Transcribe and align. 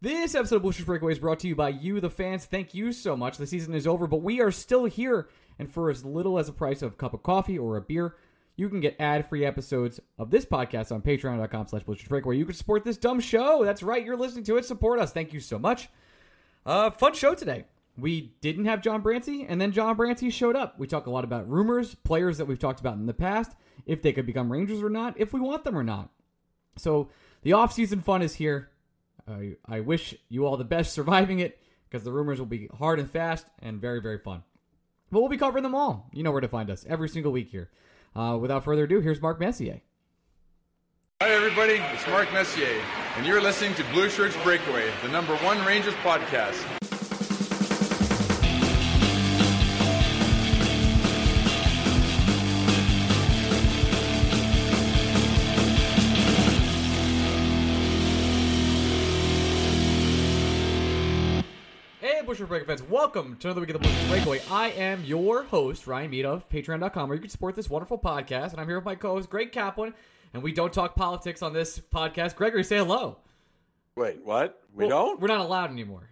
This 0.00 0.36
episode 0.36 0.56
of 0.56 0.62
Blueshirts 0.62 0.86
Breakaway 0.86 1.10
is 1.10 1.18
brought 1.18 1.40
to 1.40 1.48
you 1.48 1.56
by 1.56 1.70
you, 1.70 1.98
the 1.98 2.08
fans. 2.08 2.44
Thank 2.44 2.72
you 2.72 2.92
so 2.92 3.16
much. 3.16 3.36
The 3.36 3.48
season 3.48 3.74
is 3.74 3.84
over, 3.84 4.06
but 4.06 4.22
we 4.22 4.40
are 4.40 4.52
still 4.52 4.84
here. 4.84 5.28
And 5.58 5.68
for 5.68 5.90
as 5.90 6.04
little 6.04 6.38
as 6.38 6.46
the 6.46 6.52
price 6.52 6.82
of 6.82 6.92
a 6.92 6.94
cup 6.94 7.14
of 7.14 7.24
coffee 7.24 7.58
or 7.58 7.76
a 7.76 7.80
beer, 7.80 8.14
you 8.54 8.68
can 8.68 8.78
get 8.78 8.94
ad-free 9.00 9.44
episodes 9.44 9.98
of 10.16 10.30
this 10.30 10.44
podcast 10.44 10.92
on 10.92 11.02
patreon.com 11.02 11.66
slash 11.66 11.82
breakaway. 11.82 12.36
You 12.36 12.44
can 12.44 12.54
support 12.54 12.84
this 12.84 12.96
dumb 12.96 13.18
show. 13.18 13.64
That's 13.64 13.82
right. 13.82 14.04
You're 14.04 14.16
listening 14.16 14.44
to 14.44 14.56
it. 14.56 14.64
Support 14.64 15.00
us. 15.00 15.10
Thank 15.10 15.32
you 15.32 15.40
so 15.40 15.58
much. 15.58 15.88
Uh, 16.64 16.90
fun 16.90 17.14
show 17.14 17.34
today. 17.34 17.64
We 17.96 18.34
didn't 18.40 18.66
have 18.66 18.82
John 18.82 19.02
Brancy, 19.02 19.46
and 19.48 19.60
then 19.60 19.72
John 19.72 19.96
Brancy 19.96 20.32
showed 20.32 20.54
up. 20.54 20.78
We 20.78 20.86
talk 20.86 21.08
a 21.08 21.10
lot 21.10 21.24
about 21.24 21.50
rumors, 21.50 21.96
players 21.96 22.38
that 22.38 22.44
we've 22.44 22.56
talked 22.56 22.78
about 22.78 22.94
in 22.94 23.06
the 23.06 23.14
past, 23.14 23.56
if 23.84 24.00
they 24.02 24.12
could 24.12 24.26
become 24.26 24.52
Rangers 24.52 24.80
or 24.80 24.90
not, 24.90 25.18
if 25.18 25.32
we 25.32 25.40
want 25.40 25.64
them 25.64 25.76
or 25.76 25.82
not. 25.82 26.10
So 26.76 27.08
the 27.42 27.54
off-season 27.54 28.02
fun 28.02 28.22
is 28.22 28.36
here. 28.36 28.70
I, 29.28 29.56
I 29.66 29.80
wish 29.80 30.14
you 30.28 30.46
all 30.46 30.56
the 30.56 30.64
best 30.64 30.92
surviving 30.98 31.40
it 31.40 31.58
because 31.88 32.04
the 32.04 32.12
rumors 32.12 32.38
will 32.38 32.46
be 32.46 32.68
hard 32.78 32.98
and 32.98 33.10
fast 33.10 33.46
and 33.60 33.80
very, 33.80 34.00
very 34.00 34.18
fun. 34.18 34.42
But 35.10 35.20
we'll 35.20 35.28
be 35.30 35.38
covering 35.38 35.62
them 35.62 35.74
all. 35.74 36.08
You 36.12 36.22
know 36.22 36.32
where 36.32 36.40
to 36.40 36.48
find 36.48 36.70
us 36.70 36.84
every 36.88 37.08
single 37.08 37.32
week 37.32 37.48
here. 37.50 37.70
Uh, 38.14 38.36
without 38.40 38.64
further 38.64 38.84
ado, 38.84 39.00
here's 39.00 39.22
Mark 39.22 39.40
Messier. 39.40 39.80
Hi, 41.20 41.30
everybody. 41.30 41.74
It's 41.92 42.06
Mark 42.06 42.32
Messier, 42.32 42.80
and 43.16 43.26
you're 43.26 43.40
listening 43.40 43.74
to 43.74 43.84
Blue 43.92 44.08
Shirts 44.08 44.36
Breakaway, 44.44 44.88
the 45.02 45.08
number 45.08 45.34
one 45.38 45.64
Rangers 45.64 45.94
podcast. 45.94 46.87
Busher 62.28 62.44
Breaker 62.44 62.66
fans, 62.66 62.82
welcome 62.82 63.38
to 63.38 63.46
another 63.46 63.62
week 63.62 63.70
of 63.70 63.80
the 63.80 63.88
Blueshirts 63.88 64.08
Breakaway. 64.10 64.42
I 64.50 64.68
am 64.72 65.02
your 65.02 65.44
host, 65.44 65.86
Ryan 65.86 66.10
Meade 66.10 66.26
of 66.26 66.46
Patreon.com, 66.50 67.08
where 67.08 67.16
you 67.16 67.22
can 67.22 67.30
support 67.30 67.54
this 67.54 67.70
wonderful 67.70 67.98
podcast. 67.98 68.50
And 68.50 68.60
I'm 68.60 68.66
here 68.66 68.76
with 68.76 68.84
my 68.84 68.96
co 68.96 69.14
host, 69.14 69.30
Greg 69.30 69.50
Kaplan, 69.50 69.94
and 70.34 70.42
we 70.42 70.52
don't 70.52 70.70
talk 70.70 70.94
politics 70.94 71.40
on 71.40 71.54
this 71.54 71.78
podcast. 71.78 72.36
Gregory, 72.36 72.64
say 72.64 72.76
hello. 72.76 73.16
Wait, 73.96 74.22
what? 74.22 74.60
We 74.74 74.84
Well, 74.84 74.90
don't? 74.90 75.20
We're 75.22 75.28
not 75.28 75.40
allowed 75.40 75.70
anymore. 75.70 76.10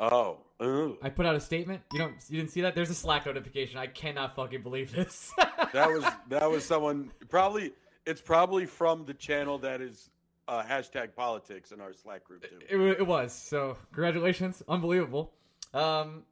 Oh. 0.00 0.38
Ooh. 0.60 0.98
I 1.00 1.10
put 1.10 1.26
out 1.26 1.36
a 1.36 1.40
statement. 1.40 1.82
You 1.92 2.00
don't. 2.00 2.16
You 2.28 2.38
didn't 2.38 2.50
see 2.50 2.62
that? 2.62 2.74
There's 2.74 2.90
a 2.90 2.94
Slack 2.94 3.24
notification. 3.24 3.78
I 3.78 3.86
cannot 3.86 4.34
fucking 4.34 4.62
believe 4.62 4.92
this. 4.92 5.32
That 5.72 5.90
was 5.90 6.04
that 6.28 6.50
was 6.50 6.64
someone 6.64 7.12
probably 7.28 7.72
it's 8.04 8.20
probably 8.20 8.66
from 8.66 9.04
the 9.04 9.14
channel 9.14 9.58
that 9.58 9.80
is 9.80 10.10
uh, 10.48 10.62
hashtag 10.62 11.14
politics 11.14 11.72
in 11.72 11.80
our 11.80 11.92
Slack 11.92 12.24
group 12.24 12.42
too. 12.48 12.58
It, 12.68 13.00
it 13.00 13.06
was 13.06 13.32
so. 13.32 13.76
Congratulations, 13.92 14.62
unbelievable. 14.68 15.32
Um, 15.72 16.22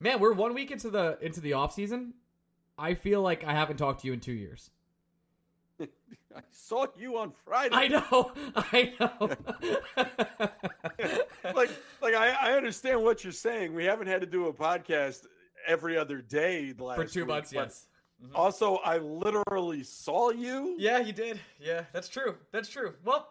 man, 0.00 0.20
we're 0.20 0.32
one 0.32 0.54
week 0.54 0.70
into 0.70 0.90
the 0.90 1.18
into 1.20 1.40
the 1.40 1.54
off 1.54 1.72
season. 1.72 2.14
I 2.78 2.94
feel 2.94 3.22
like 3.22 3.44
I 3.44 3.52
haven't 3.52 3.76
talked 3.76 4.00
to 4.02 4.06
you 4.06 4.12
in 4.12 4.20
two 4.20 4.32
years. 4.32 4.70
I 5.80 6.42
saw 6.50 6.86
you 6.96 7.18
on 7.18 7.32
Friday. 7.44 7.74
I 7.74 7.88
know, 7.88 8.32
I 8.56 8.92
know. 8.98 9.30
like 11.54 11.70
like 12.02 12.14
I, 12.14 12.30
I 12.40 12.52
understand 12.52 13.02
what 13.02 13.24
you're 13.24 13.32
saying. 13.32 13.74
We 13.74 13.84
haven't 13.84 14.06
had 14.06 14.20
to 14.20 14.26
do 14.26 14.46
a 14.46 14.52
podcast 14.52 15.26
every 15.66 15.96
other 15.96 16.20
day 16.20 16.72
the 16.72 16.84
last 16.84 16.96
For 16.96 17.04
two 17.04 17.20
week, 17.20 17.28
months, 17.28 17.52
yes. 17.52 17.86
Also, 18.34 18.76
I 18.76 18.98
literally 18.98 19.82
saw 19.82 20.30
you. 20.30 20.76
Yeah, 20.78 20.98
you 20.98 21.12
did. 21.12 21.40
Yeah, 21.58 21.84
that's 21.92 22.08
true. 22.08 22.36
That's 22.52 22.68
true. 22.68 22.92
Well, 23.02 23.28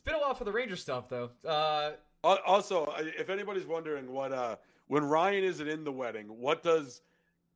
it's 0.00 0.04
been 0.06 0.14
a 0.14 0.18
while 0.18 0.34
for 0.34 0.44
the 0.44 0.52
Ranger 0.52 0.76
stuff, 0.76 1.08
though. 1.08 1.30
Uh, 1.46 1.92
Also, 2.24 2.92
if 3.18 3.28
anybody's 3.30 3.66
wondering 3.66 4.10
what 4.12 4.32
uh 4.32 4.56
when 4.88 5.04
Ryan 5.04 5.44
isn't 5.44 5.68
in 5.68 5.84
the 5.84 5.92
wedding, 5.92 6.26
what 6.28 6.62
does 6.62 7.02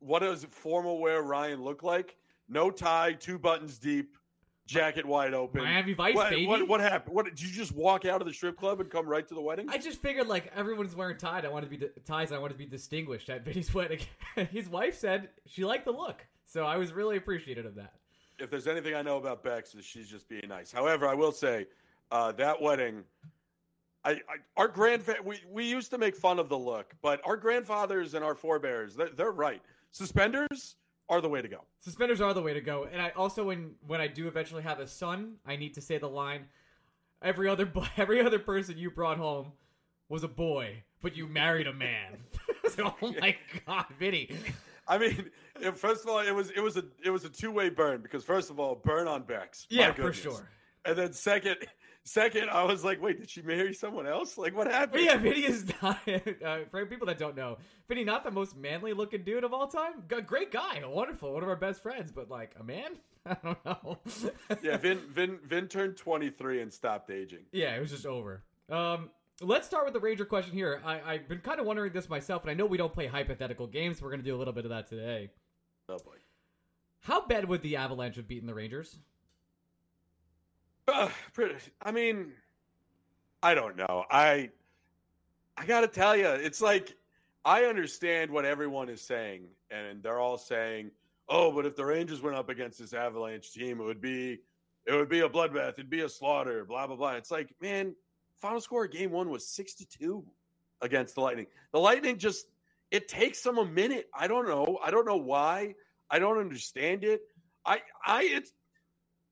what 0.00 0.20
does 0.20 0.44
formal 0.50 0.98
wear 1.00 1.22
Ryan 1.22 1.62
look 1.62 1.82
like? 1.82 2.16
No 2.48 2.70
tie, 2.70 3.14
two 3.14 3.38
buttons 3.38 3.78
deep, 3.78 4.16
jacket 4.66 5.04
wide 5.06 5.32
open. 5.32 5.62
Miami 5.62 5.94
Vice, 5.94 6.14
what, 6.14 6.30
baby. 6.30 6.46
What, 6.46 6.68
what 6.68 6.80
happened? 6.80 7.14
What 7.14 7.24
did 7.24 7.40
you 7.40 7.48
just 7.50 7.72
walk 7.72 8.04
out 8.04 8.20
of 8.20 8.26
the 8.26 8.32
strip 8.34 8.58
club 8.58 8.80
and 8.80 8.90
come 8.90 9.06
right 9.06 9.26
to 9.26 9.34
the 9.34 9.40
wedding? 9.40 9.66
I 9.70 9.78
just 9.78 10.00
figured 10.02 10.28
like 10.28 10.52
everyone's 10.54 10.94
wearing 10.94 11.16
ties. 11.16 11.44
I 11.44 11.48
wanted 11.48 11.70
to 11.70 11.78
be 11.78 11.86
ties. 12.04 12.32
I 12.32 12.38
wanted 12.38 12.54
to 12.54 12.58
be 12.58 12.66
distinguished 12.66 13.30
at 13.30 13.44
Vinny's 13.44 13.72
wedding. 13.78 14.00
His 14.50 14.68
wife 14.68 14.98
said 14.98 15.30
she 15.46 15.64
liked 15.64 15.84
the 15.86 15.92
look, 15.92 16.24
so 16.44 16.64
I 16.66 16.76
was 16.76 16.92
really 16.92 17.16
appreciative 17.16 17.64
of 17.66 17.74
that. 17.76 17.94
if 18.38 18.50
there's 18.50 18.66
anything 18.66 18.94
I 18.94 19.02
know 19.02 19.16
about 19.16 19.42
Bex, 19.42 19.74
is 19.74 19.84
she's 19.84 20.08
just 20.08 20.28
being 20.28 20.48
nice. 20.48 20.70
However, 20.72 21.06
I 21.08 21.14
will 21.14 21.32
say 21.32 21.66
uh, 22.10 22.32
that 22.32 22.60
wedding, 22.60 23.04
I, 24.04 24.12
I 24.12 24.18
our 24.56 24.68
grandfa- 24.68 25.24
we 25.24 25.40
we 25.50 25.64
used 25.64 25.90
to 25.90 25.98
make 25.98 26.16
fun 26.16 26.38
of 26.38 26.48
the 26.48 26.58
look, 26.58 26.94
but 27.02 27.20
our 27.24 27.36
grandfathers 27.36 28.14
and 28.14 28.24
our 28.24 28.34
forebears, 28.34 28.94
they're, 28.94 29.10
they're 29.10 29.32
right. 29.32 29.62
Suspenders 29.90 30.76
are 31.08 31.20
the 31.20 31.28
way 31.28 31.42
to 31.42 31.48
go. 31.48 31.64
Suspenders 31.80 32.20
are 32.20 32.34
the 32.34 32.42
way 32.42 32.54
to 32.54 32.60
go. 32.60 32.88
And 32.90 33.00
I 33.00 33.10
also 33.10 33.44
when 33.44 33.72
when 33.86 34.00
I 34.00 34.06
do 34.06 34.28
eventually 34.28 34.62
have 34.62 34.80
a 34.80 34.86
son, 34.86 35.34
I 35.46 35.56
need 35.56 35.74
to 35.74 35.80
say 35.80 35.98
the 35.98 36.08
line 36.08 36.46
every 37.22 37.48
other 37.48 37.70
every 37.96 38.20
other 38.20 38.38
person 38.38 38.78
you 38.78 38.90
brought 38.90 39.18
home 39.18 39.52
was 40.08 40.22
a 40.22 40.28
boy, 40.28 40.82
but 41.02 41.16
you 41.16 41.26
married 41.26 41.66
a 41.66 41.72
man. 41.72 42.18
So, 42.70 42.94
oh 43.02 43.14
my 43.20 43.36
god, 43.66 43.84
Vinny. 44.00 44.30
I 44.88 44.96
mean, 44.96 45.30
first 45.74 46.02
of 46.02 46.08
all, 46.08 46.20
it 46.20 46.34
was 46.34 46.50
it 46.50 46.60
was 46.60 46.78
a 46.78 46.84
it 47.04 47.10
was 47.10 47.24
a 47.24 47.28
two 47.28 47.50
way 47.52 47.68
burn 47.68 48.00
because 48.00 48.24
first 48.24 48.50
of 48.50 48.58
all, 48.58 48.74
burn 48.74 49.06
on 49.06 49.22
Bex. 49.22 49.66
Yeah, 49.68 49.92
for 49.92 50.14
sure. 50.14 50.48
And 50.86 50.96
then 50.96 51.12
second, 51.12 51.56
second, 52.04 52.50
I 52.50 52.64
was 52.64 52.84
like, 52.84 53.00
wait, 53.02 53.18
did 53.18 53.28
she 53.30 53.42
marry 53.42 53.74
someone 53.74 54.06
else? 54.06 54.36
Like, 54.38 54.56
what 54.56 54.66
happened? 54.66 54.92
But 54.92 55.02
yeah, 55.02 55.16
Vinny 55.16 55.44
is 55.44 55.64
not. 55.82 55.98
Uh, 56.08 56.58
for 56.70 56.84
people 56.86 57.06
that 57.08 57.18
don't 57.18 57.36
know, 57.36 57.58
Vinny 57.88 58.04
not 58.04 58.24
the 58.24 58.30
most 58.30 58.56
manly 58.56 58.92
looking 58.92 59.22
dude 59.24 59.44
of 59.44 59.52
all 59.52 59.66
time. 59.66 60.04
G- 60.08 60.20
great 60.22 60.50
guy, 60.52 60.82
wonderful, 60.86 61.32
one 61.32 61.42
of 61.42 61.48
our 61.48 61.56
best 61.56 61.82
friends, 61.82 62.12
but 62.12 62.30
like 62.30 62.54
a 62.60 62.62
man, 62.64 62.92
I 63.26 63.36
don't 63.42 63.64
know. 63.64 63.98
yeah. 64.62 64.76
Vin 64.84 64.98
Vin 65.10 65.38
Vin 65.44 65.68
turned 65.68 65.96
twenty 65.96 66.30
three 66.30 66.60
and 66.60 66.72
stopped 66.72 67.10
aging. 67.10 67.44
yeah, 67.52 67.74
it 67.76 67.80
was 67.80 67.90
just 67.90 68.06
over. 68.06 68.42
Um, 68.70 69.10
let's 69.40 69.66
start 69.66 69.84
with 69.84 69.94
the 69.94 70.00
Ranger 70.00 70.24
question 70.24 70.52
here. 70.54 70.80
I, 70.84 71.00
I've 71.14 71.28
been 71.28 71.38
kind 71.40 71.58
of 71.60 71.66
wondering 71.66 71.92
this 71.92 72.08
myself, 72.08 72.42
and 72.42 72.50
I 72.50 72.54
know 72.54 72.66
we 72.66 72.76
don't 72.78 72.92
play 72.92 73.06
hypothetical 73.06 73.66
games. 73.66 74.00
We're 74.02 74.10
gonna 74.10 74.22
do 74.22 74.34
a 74.34 74.38
little 74.38 74.52
bit 74.54 74.64
of 74.64 74.70
that 74.70 74.88
today. 74.88 75.30
Oh 75.88 75.98
boy. 75.98 76.16
How 77.00 77.26
bad 77.26 77.46
would 77.46 77.60
the 77.60 77.76
Avalanche 77.76 78.16
have 78.16 78.26
beaten 78.26 78.46
the 78.46 78.54
Rangers? 78.54 78.96
Uh, 80.86 81.08
I 81.82 81.90
mean, 81.90 82.32
I 83.42 83.54
don't 83.54 83.76
know. 83.76 84.04
I 84.10 84.50
I 85.56 85.66
got 85.66 85.80
to 85.80 85.88
tell 85.88 86.16
you, 86.16 86.28
it's 86.28 86.60
like 86.60 86.94
I 87.44 87.64
understand 87.64 88.30
what 88.30 88.44
everyone 88.44 88.88
is 88.88 89.00
saying, 89.00 89.44
and 89.70 90.02
they're 90.02 90.18
all 90.18 90.38
saying, 90.38 90.90
"Oh, 91.28 91.52
but 91.52 91.66
if 91.66 91.76
the 91.76 91.84
Rangers 91.84 92.22
went 92.22 92.36
up 92.36 92.48
against 92.48 92.78
this 92.78 92.92
Avalanche 92.92 93.52
team, 93.52 93.80
it 93.80 93.84
would 93.84 94.00
be, 94.00 94.40
it 94.86 94.92
would 94.92 95.08
be 95.08 95.20
a 95.20 95.28
bloodbath, 95.28 95.74
it'd 95.74 95.90
be 95.90 96.00
a 96.00 96.08
slaughter." 96.08 96.64
Blah 96.64 96.86
blah 96.86 96.96
blah. 96.96 97.12
It's 97.12 97.30
like, 97.30 97.54
man, 97.60 97.94
final 98.36 98.60
score 98.60 98.86
Game 98.86 99.10
One 99.10 99.30
was 99.30 99.46
sixty-two 99.46 100.24
against 100.80 101.14
the 101.14 101.20
Lightning. 101.22 101.46
The 101.72 101.80
Lightning 101.80 102.18
just 102.18 102.46
it 102.90 103.08
takes 103.08 103.42
them 103.42 103.58
a 103.58 103.64
minute. 103.64 104.08
I 104.14 104.26
don't 104.26 104.46
know. 104.46 104.78
I 104.84 104.90
don't 104.90 105.06
know 105.06 105.16
why. 105.16 105.74
I 106.10 106.18
don't 106.18 106.38
understand 106.38 107.04
it. 107.04 107.22
I 107.64 107.80
I 108.04 108.24
it's 108.24 108.52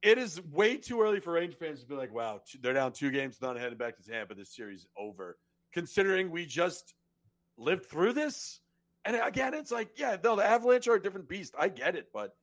it 0.02 0.18
is 0.18 0.40
way 0.50 0.76
too 0.76 1.00
early 1.00 1.20
for 1.20 1.32
Ranger 1.32 1.56
fans 1.56 1.80
to 1.80 1.86
be 1.86 1.94
like, 1.94 2.12
wow, 2.12 2.40
they're 2.60 2.72
down 2.72 2.92
two 2.92 3.10
games, 3.10 3.40
not 3.40 3.58
headed 3.58 3.78
back 3.78 3.96
to 3.96 4.02
Tampa. 4.02 4.34
This 4.34 4.54
series 4.54 4.86
over. 4.98 5.38
Considering 5.72 6.30
we 6.30 6.44
just 6.44 6.94
lived 7.56 7.86
through 7.86 8.12
this, 8.12 8.60
and 9.04 9.16
again, 9.16 9.54
it's 9.54 9.72
like, 9.72 9.90
yeah, 9.96 10.16
no, 10.22 10.36
the 10.36 10.44
Avalanche 10.44 10.86
are 10.88 10.94
a 10.94 11.02
different 11.02 11.28
beast. 11.28 11.54
I 11.58 11.68
get 11.68 11.96
it, 11.96 12.08
but 12.12 12.36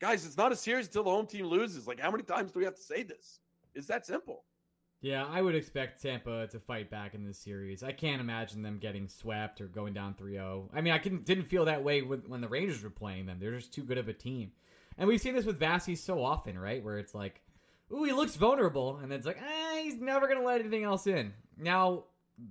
guys, 0.00 0.26
it's 0.26 0.36
not 0.36 0.52
a 0.52 0.56
series 0.56 0.86
until 0.86 1.04
the 1.04 1.10
home 1.10 1.26
team 1.26 1.46
loses. 1.46 1.86
Like, 1.86 2.00
how 2.00 2.10
many 2.10 2.22
times 2.22 2.52
do 2.52 2.58
we 2.58 2.64
have 2.64 2.76
to 2.76 2.82
say 2.82 3.02
this? 3.02 3.40
It's 3.74 3.86
that 3.86 4.04
simple. 4.06 4.44
Yeah, 5.00 5.26
I 5.26 5.42
would 5.42 5.54
expect 5.54 6.02
Tampa 6.02 6.46
to 6.48 6.58
fight 6.58 6.90
back 6.90 7.14
in 7.14 7.24
this 7.24 7.38
series. 7.38 7.82
I 7.82 7.92
can't 7.92 8.20
imagine 8.20 8.62
them 8.62 8.78
getting 8.78 9.08
swept 9.08 9.60
or 9.60 9.66
going 9.66 9.92
down 9.92 10.14
3-0. 10.14 10.68
I 10.74 10.80
mean, 10.80 10.92
I 10.92 10.98
didn't 10.98 11.44
feel 11.44 11.66
that 11.66 11.84
way 11.84 12.00
when 12.00 12.40
the 12.40 12.48
Rangers 12.48 12.82
were 12.82 12.90
playing 12.90 13.26
them. 13.26 13.38
They're 13.38 13.56
just 13.56 13.74
too 13.74 13.84
good 13.84 13.98
of 13.98 14.08
a 14.08 14.12
team. 14.12 14.52
And 14.98 15.08
we've 15.08 15.20
seen 15.20 15.34
this 15.34 15.44
with 15.44 15.60
Vasi 15.60 15.96
so 15.96 16.22
often, 16.22 16.58
right? 16.58 16.82
Where 16.82 16.98
it's 16.98 17.14
like, 17.14 17.42
ooh, 17.92 18.04
he 18.04 18.12
looks 18.12 18.36
vulnerable, 18.36 18.98
and 19.02 19.10
then 19.10 19.18
it's 19.18 19.26
like, 19.26 19.40
eh, 19.40 19.82
he's 19.82 20.00
never 20.00 20.26
gonna 20.26 20.42
let 20.42 20.60
anything 20.60 20.84
else 20.84 21.06
in. 21.06 21.34
Now, 21.58 22.04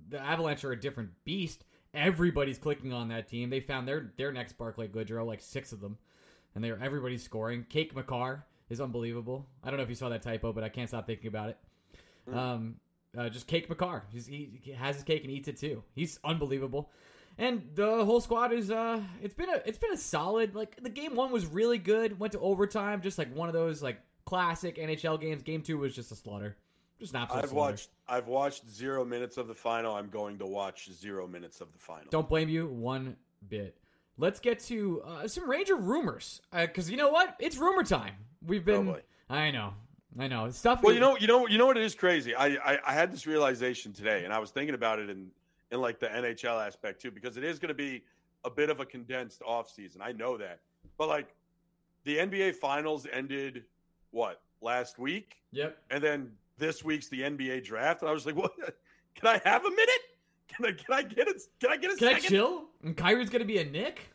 the 0.08 0.20
Avalanche 0.20 0.64
are 0.64 0.72
a 0.72 0.80
different 0.80 1.10
beast. 1.24 1.64
Everybody's 1.94 2.58
clicking 2.58 2.92
on 2.92 3.08
that 3.08 3.28
team. 3.28 3.50
They 3.50 3.60
found 3.60 3.88
their 3.88 4.12
their 4.16 4.32
next 4.32 4.58
Barclay 4.58 4.88
Goodrow, 4.88 5.26
like 5.26 5.40
six 5.40 5.72
of 5.72 5.80
them, 5.80 5.98
and 6.54 6.62
they're 6.62 6.78
everybody's 6.82 7.22
scoring. 7.22 7.64
Cake 7.68 7.94
Makar 7.94 8.44
is 8.68 8.80
unbelievable. 8.80 9.46
I 9.64 9.70
don't 9.70 9.78
know 9.78 9.82
if 9.82 9.88
you 9.88 9.94
saw 9.94 10.08
that 10.08 10.22
typo, 10.22 10.52
but 10.52 10.64
I 10.64 10.68
can't 10.68 10.88
stop 10.88 11.06
thinking 11.06 11.28
about 11.28 11.50
it. 11.50 11.58
Mm. 12.28 12.36
Um, 12.36 12.76
uh, 13.16 13.28
just 13.28 13.46
Cake 13.46 13.68
Makar. 13.68 14.04
He's, 14.12 14.26
he 14.26 14.60
has 14.76 14.96
his 14.96 15.04
cake 15.04 15.22
and 15.22 15.30
eats 15.30 15.48
it 15.48 15.56
too. 15.56 15.82
He's 15.94 16.18
unbelievable 16.24 16.90
and 17.38 17.62
the 17.74 18.04
whole 18.04 18.20
squad 18.20 18.52
is 18.52 18.70
uh 18.70 19.00
it's 19.22 19.34
been 19.34 19.48
a 19.48 19.60
it's 19.66 19.78
been 19.78 19.92
a 19.92 19.96
solid 19.96 20.54
like 20.54 20.76
the 20.82 20.90
game 20.90 21.14
one 21.14 21.30
was 21.30 21.46
really 21.46 21.78
good 21.78 22.18
went 22.18 22.32
to 22.32 22.40
overtime 22.40 23.00
just 23.00 23.18
like 23.18 23.34
one 23.34 23.48
of 23.48 23.54
those 23.54 23.82
like 23.82 24.00
classic 24.24 24.76
nhl 24.76 25.20
games 25.20 25.42
game 25.42 25.62
two 25.62 25.78
was 25.78 25.94
just 25.94 26.10
a 26.12 26.16
slaughter 26.16 26.56
just 26.98 27.12
not 27.12 27.30
i've 27.32 27.50
slaughter. 27.50 27.54
watched 27.54 27.90
i've 28.08 28.26
watched 28.26 28.68
zero 28.68 29.04
minutes 29.04 29.36
of 29.36 29.48
the 29.48 29.54
final 29.54 29.94
i'm 29.94 30.08
going 30.08 30.38
to 30.38 30.46
watch 30.46 30.90
zero 30.92 31.26
minutes 31.26 31.60
of 31.60 31.72
the 31.72 31.78
final 31.78 32.06
don't 32.10 32.28
blame 32.28 32.48
you 32.48 32.66
one 32.66 33.16
bit 33.48 33.76
let's 34.18 34.40
get 34.40 34.58
to 34.58 35.02
uh, 35.02 35.28
some 35.28 35.48
ranger 35.48 35.76
rumors 35.76 36.40
because 36.52 36.88
uh, 36.88 36.90
you 36.90 36.96
know 36.96 37.10
what 37.10 37.36
it's 37.38 37.56
rumor 37.56 37.84
time 37.84 38.14
we've 38.44 38.64
been 38.64 38.88
oh 38.88 38.98
i 39.28 39.50
know 39.50 39.74
I 40.18 40.28
know 40.28 40.50
stuff. 40.50 40.82
Well, 40.82 40.94
you 40.94 41.00
know, 41.00 41.18
you 41.18 41.26
know, 41.26 41.46
you 41.46 41.58
know 41.58 41.66
what? 41.66 41.76
It 41.76 41.82
is 41.82 41.94
crazy. 41.94 42.34
I, 42.34 42.46
I, 42.46 42.78
I 42.86 42.92
had 42.94 43.12
this 43.12 43.26
realization 43.26 43.92
today, 43.92 44.24
and 44.24 44.32
I 44.32 44.38
was 44.38 44.50
thinking 44.50 44.74
about 44.74 44.98
it, 44.98 45.10
and 45.10 45.30
in 45.70 45.80
like 45.80 46.00
the 46.00 46.06
NHL 46.06 46.64
aspect 46.64 47.00
too, 47.00 47.10
because 47.10 47.36
it 47.36 47.44
is 47.44 47.58
going 47.58 47.68
to 47.68 47.74
be 47.74 48.02
a 48.44 48.50
bit 48.50 48.70
of 48.70 48.80
a 48.80 48.86
condensed 48.86 49.42
off 49.42 49.70
season. 49.70 50.00
I 50.02 50.12
know 50.12 50.36
that, 50.36 50.60
but 50.98 51.08
like 51.08 51.34
the 52.04 52.18
NBA 52.18 52.56
Finals 52.56 53.06
ended 53.12 53.64
what 54.10 54.40
last 54.60 54.98
week? 54.98 55.36
Yep. 55.52 55.76
And 55.90 56.02
then 56.02 56.32
this 56.58 56.84
week's 56.84 57.08
the 57.08 57.22
NBA 57.22 57.64
draft, 57.64 58.02
and 58.02 58.08
I 58.08 58.12
was 58.12 58.26
like, 58.26 58.36
"What? 58.36 58.52
Can 59.14 59.28
I 59.28 59.40
have 59.48 59.64
a 59.64 59.70
minute? 59.70 60.02
Can 60.48 60.66
I? 60.66 60.72
Can 60.72 60.94
I 60.94 61.02
get 61.02 61.28
it? 61.28 61.42
Can 61.60 61.70
I 61.70 61.76
get 61.76 61.92
a 61.92 61.96
can 61.96 62.08
second? 62.08 62.24
I 62.24 62.28
chill? 62.28 62.64
And 62.82 62.96
Kyrie's 62.96 63.30
going 63.30 63.40
to 63.40 63.46
be 63.46 63.58
a 63.58 63.64
Knick? 63.64 64.10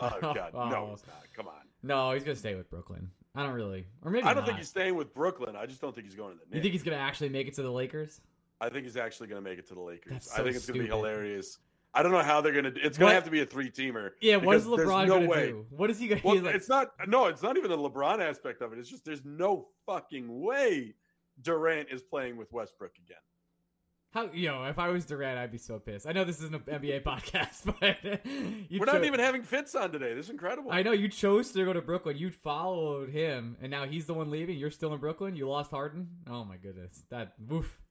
Oh 0.00 0.10
God, 0.20 0.50
oh. 0.54 0.68
no, 0.68 0.90
it's 0.92 1.06
not. 1.06 1.22
Come 1.34 1.48
on. 1.48 1.54
No, 1.82 2.12
he's 2.12 2.24
going 2.24 2.34
to 2.34 2.40
stay 2.40 2.54
with 2.54 2.70
Brooklyn. 2.70 3.10
I 3.34 3.42
don't 3.42 3.54
really, 3.54 3.86
or 4.04 4.10
maybe 4.10 4.24
I 4.24 4.34
don't 4.34 4.42
not. 4.42 4.46
think 4.46 4.58
he's 4.58 4.68
staying 4.68 4.94
with 4.94 5.14
Brooklyn. 5.14 5.56
I 5.56 5.64
just 5.66 5.80
don't 5.80 5.94
think 5.94 6.06
he's 6.06 6.16
going 6.16 6.32
to 6.32 6.38
the 6.38 6.44
Knicks. 6.46 6.56
You 6.56 6.62
think 6.62 6.72
he's 6.72 6.82
going 6.82 6.96
to 6.96 7.02
actually 7.02 7.30
make 7.30 7.48
it 7.48 7.54
to 7.54 7.62
the 7.62 7.70
Lakers? 7.70 8.20
I 8.62 8.68
think 8.68 8.84
he's 8.84 8.96
actually 8.96 9.26
going 9.26 9.42
to 9.42 9.48
make 9.48 9.58
it 9.58 9.66
to 9.68 9.74
the 9.74 9.80
Lakers. 9.80 10.30
So 10.30 10.40
I 10.40 10.44
think 10.44 10.56
it's 10.56 10.66
going 10.66 10.78
to 10.78 10.84
be 10.84 10.88
hilarious. 10.88 11.58
I 11.94 12.02
don't 12.02 12.12
know 12.12 12.22
how 12.22 12.40
they're 12.40 12.52
going 12.52 12.72
to. 12.72 12.80
It's 12.80 12.96
going 12.96 13.10
to 13.10 13.14
have 13.14 13.24
to 13.24 13.30
be 13.30 13.40
a 13.40 13.46
three 13.46 13.70
teamer. 13.70 14.10
Yeah, 14.20 14.36
what 14.36 14.56
is 14.56 14.64
LeBron 14.64 15.08
no 15.08 15.18
going 15.26 15.30
to 15.30 15.46
do? 15.48 15.66
What 15.70 15.90
is 15.90 15.98
he 15.98 16.08
going 16.08 16.20
to? 16.22 16.26
Well, 16.26 16.40
like, 16.40 16.54
it's 16.54 16.68
not. 16.68 16.92
No, 17.06 17.26
it's 17.26 17.42
not 17.42 17.56
even 17.56 17.70
the 17.70 17.76
LeBron 17.76 18.20
aspect 18.20 18.62
of 18.62 18.72
it. 18.72 18.78
It's 18.78 18.88
just 18.88 19.04
there's 19.04 19.24
no 19.24 19.68
fucking 19.84 20.40
way 20.40 20.94
Durant 21.42 21.88
is 21.90 22.02
playing 22.02 22.36
with 22.36 22.52
Westbrook 22.52 22.92
again. 23.04 23.18
How 24.12 24.30
you 24.32 24.48
know? 24.48 24.64
If 24.64 24.78
I 24.78 24.88
was 24.88 25.04
Durant, 25.04 25.38
I'd 25.38 25.52
be 25.52 25.58
so 25.58 25.78
pissed. 25.78 26.06
I 26.06 26.12
know 26.12 26.24
this 26.24 26.38
isn't 26.40 26.54
an 26.54 26.60
NBA 26.60 27.02
podcast, 27.02 27.64
but 27.80 27.98
we're 28.70 28.86
cho- 28.86 28.92
not 28.92 29.04
even 29.04 29.20
having 29.20 29.42
Fitz 29.42 29.74
on 29.74 29.90
today. 29.90 30.14
This 30.14 30.26
is 30.26 30.30
incredible. 30.30 30.70
I 30.70 30.82
know 30.82 30.92
you 30.92 31.08
chose 31.08 31.50
to 31.52 31.64
go 31.64 31.72
to 31.72 31.82
Brooklyn. 31.82 32.16
You 32.16 32.30
followed 32.30 33.10
him, 33.10 33.56
and 33.60 33.70
now 33.70 33.86
he's 33.86 34.06
the 34.06 34.14
one 34.14 34.30
leaving. 34.30 34.56
You're 34.58 34.70
still 34.70 34.94
in 34.94 35.00
Brooklyn. 35.00 35.34
You 35.34 35.48
lost 35.48 35.70
Harden. 35.70 36.08
Oh 36.30 36.44
my 36.44 36.56
goodness, 36.56 37.04
that 37.10 37.34
woof. 37.48 37.81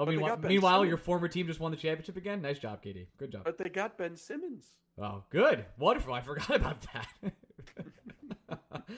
Oh, 0.00 0.06
meanwhile, 0.06 0.38
meanwhile 0.38 0.86
your 0.86 0.96
former 0.96 1.28
team 1.28 1.46
just 1.46 1.60
won 1.60 1.70
the 1.70 1.76
championship 1.76 2.16
again. 2.16 2.40
Nice 2.40 2.58
job, 2.58 2.82
KD. 2.82 3.08
Good 3.18 3.32
job. 3.32 3.42
But 3.44 3.58
they 3.58 3.68
got 3.68 3.98
Ben 3.98 4.16
Simmons. 4.16 4.64
Oh, 4.98 5.24
good, 5.28 5.66
wonderful. 5.78 6.14
I 6.14 6.22
forgot 6.22 6.50
about 6.56 6.86
that. 6.94 8.56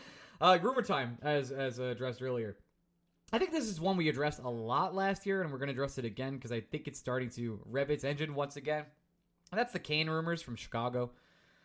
uh, 0.40 0.58
rumor 0.62 0.82
time, 0.82 1.18
as 1.20 1.50
as 1.50 1.80
addressed 1.80 2.22
earlier. 2.22 2.56
I 3.32 3.38
think 3.38 3.50
this 3.50 3.64
is 3.64 3.80
one 3.80 3.96
we 3.96 4.08
addressed 4.10 4.38
a 4.44 4.48
lot 4.48 4.94
last 4.94 5.26
year, 5.26 5.42
and 5.42 5.50
we're 5.50 5.58
going 5.58 5.68
to 5.68 5.72
address 5.72 5.98
it 5.98 6.04
again 6.04 6.34
because 6.36 6.52
I 6.52 6.60
think 6.60 6.86
it's 6.86 7.00
starting 7.00 7.30
to 7.30 7.58
rev 7.64 7.90
its 7.90 8.04
engine 8.04 8.36
once 8.36 8.54
again. 8.54 8.84
And 9.50 9.58
that's 9.58 9.72
the 9.72 9.80
Kane 9.80 10.08
rumors 10.08 10.40
from 10.40 10.54
Chicago. 10.54 11.10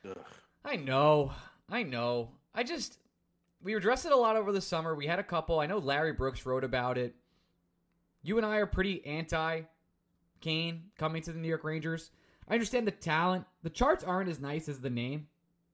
Ugh. 0.03 0.17
I 0.65 0.77
know, 0.77 1.31
I 1.69 1.83
know. 1.83 2.31
I 2.55 2.63
just 2.63 2.97
we 3.61 3.75
addressed 3.75 4.07
it 4.07 4.11
a 4.11 4.17
lot 4.17 4.35
over 4.35 4.51
the 4.51 4.61
summer. 4.61 4.95
We 4.95 5.05
had 5.05 5.19
a 5.19 5.23
couple. 5.23 5.59
I 5.59 5.67
know 5.67 5.77
Larry 5.77 6.13
Brooks 6.13 6.43
wrote 6.43 6.63
about 6.63 6.97
it 6.97 7.13
you 8.27 8.37
and 8.37 8.45
I 8.45 8.57
are 8.57 8.65
pretty 8.65 9.05
anti 9.05 9.61
Kane 10.41 10.83
coming 10.97 11.21
to 11.23 11.31
the 11.31 11.39
New 11.39 11.47
York 11.47 11.63
Rangers. 11.63 12.11
I 12.47 12.53
understand 12.53 12.85
the 12.85 12.91
talent. 12.91 13.45
The 13.63 13.69
charts 13.69 14.03
aren't 14.03 14.29
as 14.29 14.39
nice 14.39 14.69
as 14.69 14.79
the 14.79 14.89
name. 14.89 15.27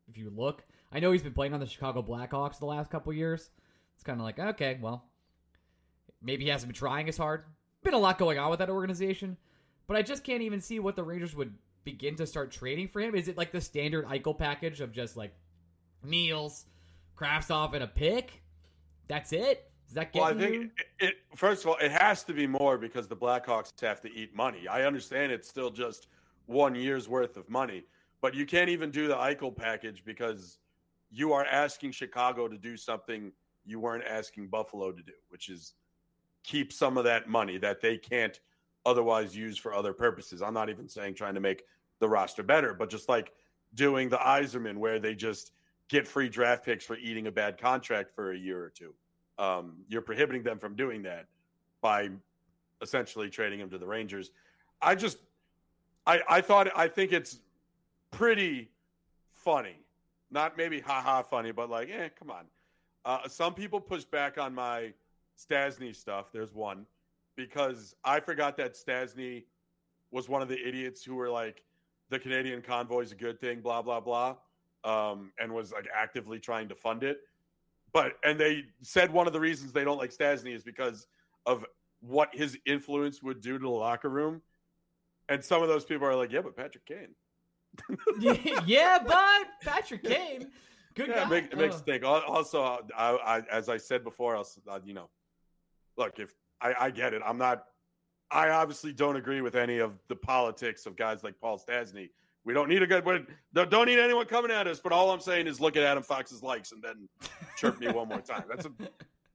If 0.07 0.17
you 0.17 0.29
look, 0.29 0.63
I 0.91 1.00
know 1.00 1.11
he's 1.11 1.23
been 1.23 1.33
playing 1.33 1.53
on 1.53 1.59
the 1.59 1.65
Chicago 1.65 2.01
Blackhawks 2.01 2.59
the 2.59 2.65
last 2.65 2.91
couple 2.91 3.11
years. 3.13 3.50
It's 3.95 4.03
kind 4.03 4.19
of 4.19 4.25
like 4.25 4.39
okay, 4.39 4.77
well, 4.81 5.05
maybe 6.21 6.44
he 6.44 6.50
hasn't 6.50 6.71
been 6.71 6.77
trying 6.77 7.09
as 7.09 7.17
hard. 7.17 7.44
Been 7.83 7.94
a 7.94 8.00
lot 8.00 8.17
going 8.17 8.39
on 8.39 8.50
with 8.50 8.59
that 8.59 8.69
organization, 8.69 9.38
but 9.88 9.97
I 9.97 10.01
just 10.01 10.23
can't 10.23 10.41
even 10.41 10.61
see 10.61 10.79
what 10.79 10.95
the 10.95 11.03
Rangers 11.03 11.35
would 11.35 11.53
begin 11.83 12.15
to 12.15 12.27
start 12.27 12.51
trading 12.51 12.88
for 12.88 13.01
him. 13.01 13.15
Is 13.15 13.27
it 13.27 13.38
like 13.38 13.51
the 13.51 13.62
standard 13.62 14.05
Eichel 14.05 14.38
package 14.38 14.79
of 14.79 14.93
just 14.93 15.17
like 15.17 15.36
Nils, 16.03 16.65
Kravtsov, 17.17 17.74
and 17.74 17.83
a 17.83 17.88
pick? 17.88 18.41
That's 19.07 19.33
it. 19.33 19.69
Is 19.93 19.97
that 19.97 20.09
well, 20.15 20.23
I 20.23 20.33
think 20.33 20.71
it, 21.00 21.05
it, 21.05 21.15
First 21.35 21.63
of 21.63 21.69
all, 21.69 21.77
it 21.77 21.91
has 21.91 22.23
to 22.23 22.33
be 22.33 22.47
more 22.47 22.79
because 22.79 23.07
the 23.07 23.15
Blackhawks 23.15 23.79
have 23.81 24.01
to 24.01 24.12
eat 24.12 24.35
money. 24.35 24.67
I 24.67 24.88
understand 24.88 25.31
it's 25.31 25.47
still 25.47 25.69
just 25.69 26.07
one 26.47 26.73
year's 26.73 27.07
worth 27.07 27.38
of 27.38 27.47
money, 27.47 27.83
but 28.19 28.33
you 28.33 28.47
can't 28.47 28.71
even 28.71 28.89
do 28.89 29.07
the 29.07 29.13
Eichel 29.13 29.55
package 29.55 30.03
because 30.03 30.57
you 31.12 31.31
are 31.31 31.45
asking 31.45 31.91
Chicago 31.91 32.47
to 32.47 32.57
do 32.57 32.75
something 32.75 33.31
you 33.67 33.79
weren't 33.79 34.03
asking 34.09 34.47
Buffalo 34.47 34.91
to 34.91 35.03
do, 35.03 35.13
which 35.29 35.50
is 35.50 35.75
keep 36.43 36.73
some 36.73 36.97
of 36.97 37.03
that 37.03 37.29
money 37.29 37.59
that 37.59 37.79
they 37.79 37.95
can't 37.95 38.39
otherwise 38.88 39.38
use 39.38 39.59
for 39.59 39.75
other 39.75 39.93
purposes. 39.93 40.41
I'm 40.41 40.55
not 40.55 40.71
even 40.71 40.89
saying 40.89 41.13
trying 41.13 41.35
to 41.35 41.39
make 41.39 41.65
the 42.00 42.09
roster 42.09 42.41
better, 42.41 42.73
but 42.73 42.89
just 42.89 43.09
like 43.09 43.31
doing 43.75 44.09
the 44.09 44.17
Yzerman 44.17 44.77
where 44.77 44.97
they 44.97 45.13
just 45.13 45.51
get 45.88 46.07
free 46.07 46.29
draft 46.29 46.65
picks 46.65 46.83
for 46.83 46.97
eating 46.97 47.27
a 47.27 47.31
bad 47.31 47.59
contract 47.59 48.15
for 48.15 48.31
a 48.31 48.38
year 48.38 48.59
or 48.59 48.71
two 48.71 48.95
um, 49.38 49.78
you're 49.88 50.02
prohibiting 50.02 50.44
them 50.44 50.60
from 50.60 50.75
doing 50.75 51.04
that 51.04 51.25
by 51.82 52.10
essentially 52.82 53.30
trading 53.30 53.60
him 53.60 53.70
to 53.70 53.78
the 53.78 53.88
Rangers. 53.88 54.32
I 54.82 54.96
just, 54.96 55.18
I, 56.06 56.22
I 56.30 56.42
thought, 56.42 56.68
I 56.75 56.88
think 56.88 57.12
it's 57.12 57.40
pretty 58.12 58.70
funny. 59.32 59.75
Not 60.32 60.58
maybe 60.58 60.80
haha 60.80 61.22
funny, 61.22 61.52
but 61.52 61.70
like, 61.70 61.90
eh, 61.90 62.10
come 62.18 62.32
on. 62.32 62.46
Uh, 63.06 63.28
some 63.28 63.54
people 63.54 63.80
push 63.80 64.04
back 64.04 64.38
on 64.38 64.54
my 64.54 64.94
Stastny 65.38 65.96
stuff. 65.96 66.32
There's 66.32 66.54
one 66.54 66.86
because 67.36 67.96
I 68.04 68.20
forgot 68.20 68.58
that 68.58 68.75
Stastny 68.75 69.44
was 70.12 70.30
one 70.30 70.42
of 70.42 70.48
the 70.48 70.68
idiots 70.68 71.04
who 71.04 71.16
were 71.16 71.30
like, 71.30 71.63
the 72.10 72.20
Canadian 72.20 72.62
convoy 72.62 73.02
is 73.02 73.12
a 73.12 73.16
good 73.16 73.40
thing, 73.40 73.62
blah, 73.62 73.82
blah, 73.82 74.00
blah, 74.00 74.36
um, 74.84 75.32
and 75.40 75.52
was 75.52 75.72
like 75.72 75.88
actively 75.94 76.40
trying 76.40 76.70
to 76.70 76.75
fund 76.75 77.04
it. 77.04 77.22
But 77.93 78.13
and 78.23 78.39
they 78.39 78.65
said 78.81 79.12
one 79.13 79.27
of 79.27 79.33
the 79.33 79.39
reasons 79.39 79.71
they 79.71 79.83
don't 79.83 79.97
like 79.97 80.12
Stastny 80.12 80.55
is 80.55 80.63
because 80.63 81.07
of 81.45 81.63
what 82.01 82.29
his 82.33 82.57
influence 82.65 83.21
would 83.21 83.39
do 83.39 83.57
to 83.57 83.63
the 83.63 83.69
locker 83.69 84.09
room. 84.09 84.41
And 85.29 85.43
some 85.43 85.62
of 85.62 85.69
those 85.69 85.85
people 85.85 86.07
are 86.07 86.15
like, 86.15 86.31
"Yeah, 86.31 86.41
but 86.41 86.55
Patrick 86.55 86.85
Kane." 86.85 87.15
yeah, 88.65 89.00
but 89.00 89.47
Patrick 89.62 90.03
Kane, 90.03 90.51
good 90.95 91.07
yeah, 91.07 91.15
guy. 91.15 91.23
It, 91.23 91.29
make, 91.29 91.45
it 91.53 91.57
makes 91.57 91.81
think. 91.81 92.03
Also, 92.03 92.62
I, 92.97 93.12
I, 93.25 93.41
as 93.51 93.69
I 93.69 93.77
said 93.77 94.03
before, 94.03 94.35
I'll, 94.35 94.47
uh, 94.69 94.79
you 94.83 94.93
know, 94.93 95.09
look 95.97 96.19
if 96.19 96.33
I, 96.62 96.73
I 96.79 96.91
get 96.91 97.13
it, 97.13 97.21
I'm 97.25 97.38
not. 97.38 97.65
I 98.31 98.50
obviously 98.50 98.93
don't 98.93 99.15
agree 99.15 99.41
with 99.41 99.55
any 99.55 99.77
of 99.77 99.93
the 100.07 100.15
politics 100.15 100.88
of 100.88 100.95
guys 100.95 101.23
like 101.23 101.39
Paul 101.39 101.59
Stastny. 101.59 102.09
We 102.45 102.53
don't 102.53 102.67
need 102.67 102.83
a 102.83 102.88
good, 102.88 103.05
don't 103.53 103.85
need 103.85 104.00
anyone 104.00 104.25
coming 104.25 104.51
at 104.51 104.67
us. 104.67 104.79
But 104.79 104.91
all 104.91 105.12
I'm 105.12 105.21
saying 105.21 105.47
is 105.47 105.62
look 105.62 105.77
at 105.77 105.83
Adam 105.83 106.03
Fox's 106.03 106.43
likes 106.43 106.71
and 106.71 106.81
then 106.83 107.07
chirp 107.57 107.79
me 107.79 107.89
one 107.89 108.09
more 108.09 108.21
time. 108.21 108.43
That's 108.50 108.65
a, 108.65 108.71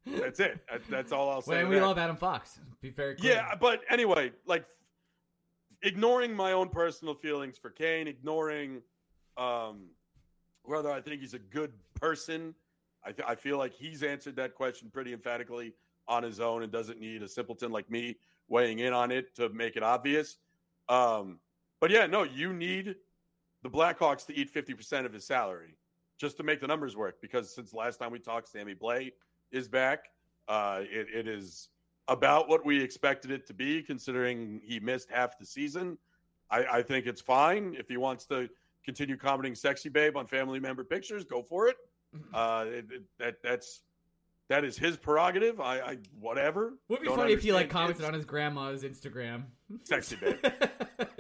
that's 0.21 0.41
it. 0.41 0.61
That's 0.91 1.13
all 1.13 1.31
I'll 1.31 1.43
say. 1.43 1.65
We 1.65 1.81
love 1.81 1.99
Adam 1.99 2.17
Fox. 2.17 2.61
Be 2.81 2.91
very 2.91 3.15
clear. 3.15 3.35
Yeah, 3.35 3.55
but 3.59 3.81
anyway, 3.91 4.33
like 4.47 4.67
ignoring 5.83 6.35
my 6.35 6.53
own 6.53 6.69
personal 6.69 7.15
feelings 7.15 7.57
for 7.57 7.71
Kane, 7.71 8.09
ignoring 8.09 8.83
um, 9.37 9.87
whether 10.65 10.91
I 10.91 11.01
think 11.01 11.21
he's 11.21 11.35
a 11.35 11.39
good 11.39 11.73
person. 11.95 12.55
I, 13.05 13.13
th- 13.13 13.27
I 13.27 13.35
feel 13.37 13.59
like 13.59 13.73
he's 13.73 14.03
answered 14.03 14.37
that 14.37 14.55
question 14.55 14.91
pretty 14.93 15.13
emphatically 15.13 15.73
on 16.09 16.23
his 16.23 16.41
own 16.41 16.63
and 16.63 16.73
doesn't 16.73 17.01
need 17.01 17.23
a 17.23 17.29
simpleton 17.29 17.71
like 17.71 17.91
me 17.91 18.17
weighing 18.49 18.81
in 18.81 18.93
on 18.93 19.11
it 19.11 19.35
to 19.37 19.49
make 19.51 19.77
it 19.77 19.83
obvious. 19.83 20.39
Um, 20.89 21.39
but 21.81 21.91
yeah, 21.91 22.07
no, 22.07 22.23
you 22.23 22.53
need 22.53 22.97
the 23.63 23.71
Blackhawks 23.71 24.27
to 24.27 24.35
eat 24.35 24.53
50% 24.53 25.05
of 25.05 25.13
his 25.13 25.25
salary 25.25 25.77
just 26.19 26.37
to 26.37 26.43
make 26.43 26.61
the 26.61 26.67
numbers 26.67 26.97
work 26.97 27.21
because 27.21 27.55
since 27.55 27.73
last 27.73 27.99
time 27.99 28.11
we 28.11 28.19
talked, 28.19 28.49
Sammy 28.49 28.75
Blais 28.75 29.13
is 29.53 29.69
back. 29.69 30.07
Uh, 30.49 30.81
it, 30.83 31.07
it 31.15 31.29
is 31.29 31.69
about 32.09 32.49
what 32.49 32.65
we 32.65 32.83
expected 32.83 33.31
it 33.31 33.47
to 33.47 33.55
be, 33.55 33.83
considering 33.83 34.61
he 34.65 34.81
missed 34.81 35.11
half 35.11 35.39
the 35.39 35.47
season. 35.47 35.99
I, 36.51 36.65
I 36.65 36.83
think 36.83 37.07
it's 37.07 37.21
fine 37.21 37.77
if 37.79 37.89
he 37.89 37.97
wants 37.97 38.25
to 38.27 38.49
continue 38.85 39.17
commenting 39.17 39.55
"sexy 39.55 39.91
babe" 39.91 40.17
on 40.17 40.27
family 40.27 40.59
member 40.59 40.85
pictures. 40.85 41.25
Go 41.25 41.43
for 41.43 41.69
it. 41.69 41.77
Mm-hmm. 42.17 42.35
Uh, 42.35 42.65
it, 42.65 42.87
it, 42.91 43.03
that 43.19 43.43
that's 43.43 43.83
that 44.49 44.65
is 44.65 44.79
his 44.79 44.97
prerogative. 44.97 45.61
I, 45.61 45.81
I 45.81 45.99
whatever. 46.19 46.75
Would 46.89 47.01
be 47.01 47.07
Don't 47.07 47.17
funny 47.17 47.33
if 47.33 47.43
he 47.43 47.53
like 47.53 47.69
commented 47.69 48.05
on 48.05 48.15
his 48.15 48.25
grandma's 48.25 48.83
Instagram. 48.83 49.45
Sexy 49.85 50.17
babe. 50.21 50.37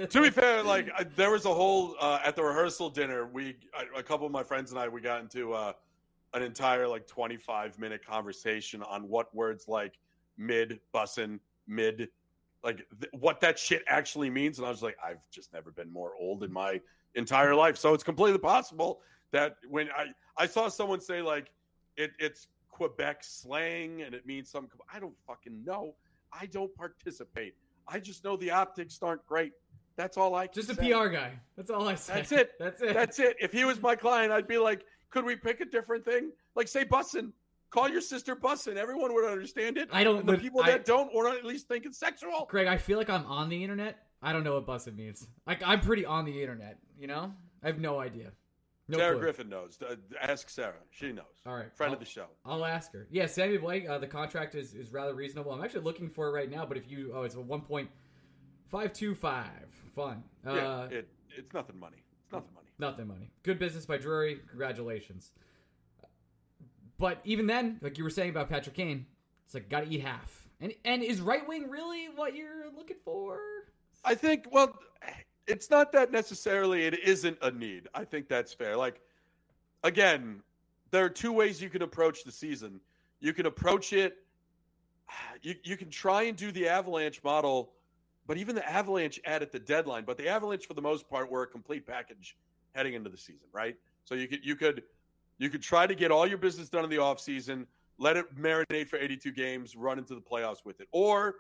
to 0.09 0.23
be 0.23 0.31
fair, 0.31 0.63
like 0.63 0.91
I, 0.97 1.05
there 1.05 1.31
was 1.31 1.45
a 1.45 1.53
whole 1.53 1.95
uh, 2.01 2.21
at 2.25 2.37
the 2.37 2.43
rehearsal 2.43 2.89
dinner. 2.89 3.27
We 3.27 3.57
a 3.95 4.03
couple 4.03 4.27
of 4.27 4.33
my 4.33 4.43
friends 4.43 4.71
and 4.71 4.81
I 4.81 4.89
we 4.89 5.03
got 5.03 5.21
into 5.21 5.53
uh, 5.53 5.73
an 6.33 6.43
entire 6.43 6.89
like 6.89 7.07
twenty 7.07 7.37
five 7.37 7.79
minute 7.79 8.05
conversation 8.05 8.83
on 8.83 9.09
what 9.09 9.35
words 9.35 9.69
like 9.69 9.99
mid 10.39 10.81
bussin 10.95 11.39
mid 11.67 12.09
like 12.65 12.87
th- 13.01 13.13
what 13.13 13.41
that 13.43 13.59
shit 13.59 13.83
actually 13.89 14.31
means. 14.31 14.59
And 14.59 14.67
I 14.67 14.71
was 14.71 14.83
like, 14.83 14.97
I've 15.05 15.21
just 15.31 15.53
never 15.53 15.71
been 15.71 15.93
more 15.93 16.13
old 16.19 16.43
in 16.45 16.53
my 16.53 16.81
entire 17.15 17.55
life. 17.55 17.77
So 17.77 17.93
it's 17.93 18.05
completely 18.05 18.39
possible 18.39 19.01
that 19.33 19.57
when 19.69 19.89
I 19.91 20.07
I 20.39 20.47
saw 20.47 20.69
someone 20.69 21.03
say 21.03 21.21
like 21.21 21.51
it, 21.99 22.13
it's 22.19 22.47
Quebec 22.79 23.19
slang 23.23 24.03
and 24.03 24.15
it 24.15 24.25
means 24.25 24.49
some. 24.49 24.69
I 24.93 25.01
don't 25.01 25.17
fucking 25.27 25.65
know. 25.65 25.97
I 26.33 26.47
don't 26.47 26.73
participate. 26.77 27.55
I 27.89 27.99
just 27.99 28.23
know 28.23 28.37
the 28.37 28.53
optics 28.53 29.01
aren't 29.03 29.27
great. 29.27 29.53
That's 29.97 30.17
all 30.17 30.37
I. 30.37 30.47
Just 30.47 30.71
a 30.71 30.77
say. 30.77 30.93
PR 30.93 31.09
guy. 31.09 31.33
That's 31.57 31.71
all 31.71 31.89
I 31.89 31.97
say. 31.97 32.15
That's 32.15 32.33
it. 32.33 32.53
That's 32.61 32.81
it. 32.81 32.95
That's 32.95 33.19
it. 33.19 33.37
If 33.41 33.53
he 33.53 33.65
was 33.65 33.83
my 33.83 33.97
client, 33.97 34.31
I'd 34.31 34.47
be 34.47 34.59
like, 34.59 34.85
could 35.11 35.25
we 35.25 35.35
pick 35.35 35.61
a 35.61 35.65
different 35.65 36.05
thing? 36.05 36.31
Like 36.55 36.69
say 36.69 36.85
bussin. 36.85 37.33
Call 37.71 37.89
your 37.89 38.01
sister 38.01 38.37
bussin. 38.37 38.77
Everyone 38.77 39.13
would 39.13 39.29
understand 39.29 39.77
it. 39.77 39.89
I 39.93 40.05
don't. 40.05 40.25
the 40.25 40.39
people 40.39 40.63
I, 40.63 40.71
that 40.71 40.85
don't, 40.85 41.11
or 41.13 41.29
at 41.29 41.45
least 41.45 41.67
think 41.67 41.85
it's 41.85 41.99
sexual. 41.99 42.47
Greg, 42.49 42.69
I 42.69 42.77
feel 42.77 42.97
like 42.97 43.11
I'm 43.11 43.27
on 43.27 43.49
the 43.49 43.61
internet. 43.61 43.99
I 44.23 44.33
don't 44.33 44.45
know 44.45 44.55
what 44.55 44.67
bussin 44.67 44.95
means. 44.95 45.27
Like 45.49 45.63
I'm 45.67 45.81
pretty 45.81 46.07
on 46.07 46.25
the 46.25 46.41
internet. 46.41 46.79
You 46.97 47.09
know, 47.09 47.35
I 47.65 47.67
have 47.67 47.81
no 47.81 47.99
idea. 47.99 48.31
No 48.88 48.99
Sarah 48.99 49.12
clue. 49.12 49.21
Griffin 49.21 49.49
knows. 49.50 49.78
Uh, 49.87 49.97
ask 50.21 50.49
Sarah. 50.49 50.73
She 50.90 51.12
knows. 51.12 51.25
All 51.47 51.54
right. 51.54 51.73
Friend 51.75 51.90
I'll, 51.90 51.95
of 51.95 52.00
the 52.00 52.07
show. 52.07 52.26
I'll 52.45 52.64
ask 52.64 52.92
her. 52.92 53.07
Yeah, 53.11 53.26
Sammy 53.26 53.59
Blais, 53.59 53.88
uh, 53.88 53.99
the 53.99 54.07
contract 54.07 54.54
is, 54.54 54.75
is 54.75 54.92
rather 54.92 55.14
reasonable. 55.14 55.52
I'm 55.52 55.62
actually 55.62 55.83
looking 55.83 56.09
for 56.09 56.28
it 56.28 56.33
right 56.33 56.50
now, 56.50 56.64
but 56.64 56.78
if 56.78 56.90
you, 56.90 57.12
oh, 57.14 57.23
it's 57.23 57.35
a 57.35 57.38
1.525. 57.38 59.45
Fun. 59.95 60.23
Uh, 60.47 60.54
yeah, 60.54 60.85
it, 60.85 61.09
it's 61.37 61.52
nothing 61.52 61.78
money. 61.78 62.02
It's 62.25 62.33
nothing 62.33 62.54
money. 62.54 62.68
Nothing 62.78 63.09
money. 63.09 63.30
Good 63.42 63.59
business 63.59 63.85
by 63.85 63.99
Drury. 63.99 64.40
Congratulations. 64.49 65.33
But 66.99 67.21
even 67.25 67.47
then, 67.47 67.78
like 67.83 67.99
you 67.99 68.04
were 68.04 68.11
saying 68.11 68.30
about 68.30 68.49
Patrick 68.49 68.75
Kane, 68.75 69.07
it's 69.45 69.54
like, 69.54 69.68
got 69.68 69.85
to 69.85 69.90
eat 69.90 70.00
half. 70.00 70.49
And, 70.61 70.73
and 70.85 71.02
is 71.02 71.21
right 71.21 71.47
wing 71.47 71.68
really 71.68 72.07
what 72.14 72.35
you're 72.35 72.66
looking 72.76 72.97
for? 73.04 73.38
I 74.04 74.14
think, 74.14 74.47
well, 74.50 74.75
it's 75.49 75.71
not 75.71 75.93
that 75.93 76.12
necessarily 76.12 76.85
it 76.85 76.99
isn't 77.00 77.38
a 77.43 77.50
need. 77.50 77.88
I 77.95 78.05
think 78.05 78.28
that's 78.28 78.52
fair. 78.52 78.76
Like 78.76 79.00
again, 79.83 80.43
there 80.90 81.05
are 81.05 81.11
two 81.11 81.33
ways 81.33 81.61
you 81.61 81.71
can 81.71 81.83
approach 81.83 82.25
the 82.25 82.33
season. 82.33 82.81
You 83.21 83.33
can 83.33 83.47
approach 83.47 83.93
it 83.93 84.19
you, 85.43 85.55
you 85.64 85.76
can 85.76 85.90
try 85.90 86.23
and 86.25 86.37
do 86.37 86.52
the 86.52 86.69
avalanche 86.69 87.23
model, 87.23 87.73
but 88.26 88.37
even 88.37 88.55
the 88.55 88.69
avalanche 88.69 89.21
added 89.25 89.52
the 89.52 89.59
deadline. 89.59 90.05
But 90.05 90.17
the 90.17 90.28
avalanche 90.28 90.67
for 90.67 90.75
the 90.75 90.83
most 90.83 91.09
part 91.09 91.31
were 91.31 91.43
a 91.43 91.47
complete 91.47 91.87
package 91.87 92.37
heading 92.75 92.95
into 92.95 93.11
the 93.11 93.19
season, 93.19 93.49
right? 93.52 93.76
So 94.05 94.14
you 94.14 94.28
could 94.28 94.45
you 94.45 94.57
could 94.57 94.83
you 95.38 95.50
could 95.50 95.62
try 95.62 95.87
to 95.87 95.95
get 95.95 96.11
all 96.11 96.26
your 96.26 96.38
business 96.38 96.69
done 96.69 96.85
in 96.85 96.90
the 96.90 96.97
offseason, 96.97 97.67
let 97.99 98.17
it 98.17 98.37
marinate 98.37 98.88
for 98.88 98.99
82 98.99 99.33
games, 99.33 99.76
run 99.76 99.99
into 99.99 100.14
the 100.14 100.21
playoffs 100.21 100.64
with 100.64 100.81
it. 100.81 100.88
Or 100.93 101.37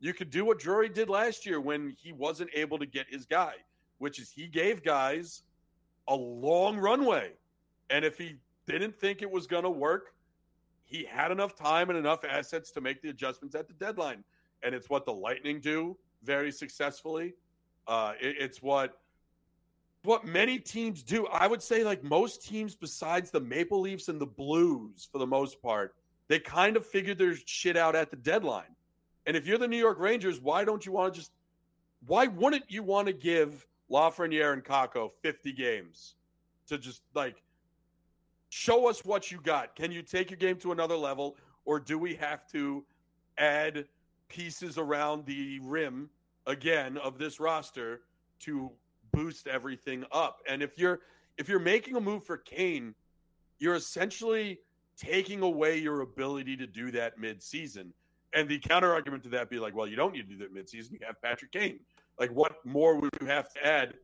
you 0.00 0.14
could 0.14 0.30
do 0.30 0.44
what 0.44 0.58
Drury 0.58 0.88
did 0.88 1.08
last 1.08 1.44
year 1.44 1.60
when 1.60 1.94
he 2.00 2.12
wasn't 2.12 2.50
able 2.54 2.78
to 2.78 2.86
get 2.86 3.06
his 3.08 3.26
guy, 3.26 3.54
which 3.98 4.18
is 4.18 4.30
he 4.30 4.46
gave 4.46 4.82
guys 4.82 5.42
a 6.06 6.14
long 6.14 6.78
runway. 6.78 7.32
And 7.90 8.04
if 8.04 8.16
he 8.16 8.36
didn't 8.66 8.98
think 8.98 9.22
it 9.22 9.30
was 9.30 9.46
going 9.46 9.64
to 9.64 9.70
work, 9.70 10.14
he 10.84 11.04
had 11.04 11.30
enough 11.32 11.54
time 11.54 11.90
and 11.90 11.98
enough 11.98 12.24
assets 12.24 12.70
to 12.72 12.80
make 12.80 13.02
the 13.02 13.08
adjustments 13.08 13.54
at 13.54 13.66
the 13.66 13.74
deadline. 13.74 14.24
And 14.62 14.74
it's 14.74 14.88
what 14.88 15.04
the 15.04 15.12
Lightning 15.12 15.60
do 15.60 15.96
very 16.22 16.50
successfully. 16.52 17.34
Uh, 17.86 18.12
it, 18.20 18.36
it's 18.38 18.62
what 18.62 18.98
what 20.04 20.24
many 20.24 20.58
teams 20.58 21.02
do. 21.02 21.26
I 21.26 21.46
would 21.46 21.62
say, 21.62 21.84
like 21.84 22.02
most 22.04 22.46
teams, 22.46 22.74
besides 22.74 23.30
the 23.30 23.40
Maple 23.40 23.80
Leafs 23.80 24.08
and 24.08 24.20
the 24.20 24.26
Blues, 24.26 25.08
for 25.10 25.18
the 25.18 25.26
most 25.26 25.60
part, 25.60 25.94
they 26.28 26.38
kind 26.38 26.76
of 26.76 26.86
figured 26.86 27.18
their 27.18 27.34
shit 27.34 27.76
out 27.76 27.96
at 27.96 28.10
the 28.10 28.16
deadline. 28.16 28.74
And 29.28 29.36
if 29.36 29.46
you're 29.46 29.58
the 29.58 29.68
New 29.68 29.76
York 29.76 30.00
Rangers, 30.00 30.40
why 30.40 30.64
don't 30.64 30.86
you 30.86 30.90
want 30.90 31.12
to 31.12 31.20
just 31.20 31.32
why 32.06 32.28
wouldn't 32.28 32.64
you 32.68 32.82
want 32.82 33.08
to 33.08 33.12
give 33.12 33.66
Lafreniere 33.90 34.54
and 34.54 34.64
Kakko 34.64 35.10
50 35.20 35.52
games 35.52 36.14
to 36.66 36.78
just 36.78 37.02
like 37.14 37.42
show 38.48 38.88
us 38.88 39.04
what 39.04 39.30
you 39.30 39.38
got? 39.42 39.76
Can 39.76 39.92
you 39.92 40.00
take 40.00 40.30
your 40.30 40.38
game 40.38 40.56
to 40.60 40.72
another 40.72 40.96
level, 40.96 41.36
or 41.66 41.78
do 41.78 41.98
we 41.98 42.14
have 42.14 42.50
to 42.52 42.86
add 43.36 43.84
pieces 44.28 44.78
around 44.78 45.26
the 45.26 45.60
rim 45.60 46.08
again 46.46 46.96
of 46.96 47.18
this 47.18 47.38
roster 47.38 48.00
to 48.40 48.70
boost 49.12 49.46
everything 49.46 50.06
up? 50.10 50.40
And 50.48 50.62
if 50.62 50.78
you're 50.78 51.00
if 51.36 51.50
you're 51.50 51.58
making 51.58 51.96
a 51.96 52.00
move 52.00 52.24
for 52.24 52.38
Kane, 52.38 52.94
you're 53.58 53.74
essentially 53.74 54.60
taking 54.96 55.42
away 55.42 55.76
your 55.76 56.00
ability 56.00 56.56
to 56.56 56.66
do 56.66 56.90
that 56.92 57.18
mid-season. 57.18 57.92
And 58.34 58.48
the 58.48 58.58
counter 58.58 58.92
argument 58.92 59.22
to 59.24 59.28
that 59.30 59.48
be 59.48 59.58
like, 59.58 59.74
well, 59.74 59.86
you 59.86 59.96
don't 59.96 60.12
need 60.12 60.28
to 60.28 60.36
do 60.36 60.38
that 60.38 60.54
midseason. 60.54 60.92
You 60.92 60.98
have 61.06 61.20
Patrick 61.22 61.52
Kane. 61.52 61.80
Like, 62.18 62.30
what 62.30 62.64
more 62.64 62.96
would 62.96 63.10
you 63.20 63.26
have 63.26 63.52
to 63.54 63.66
add 63.66 63.94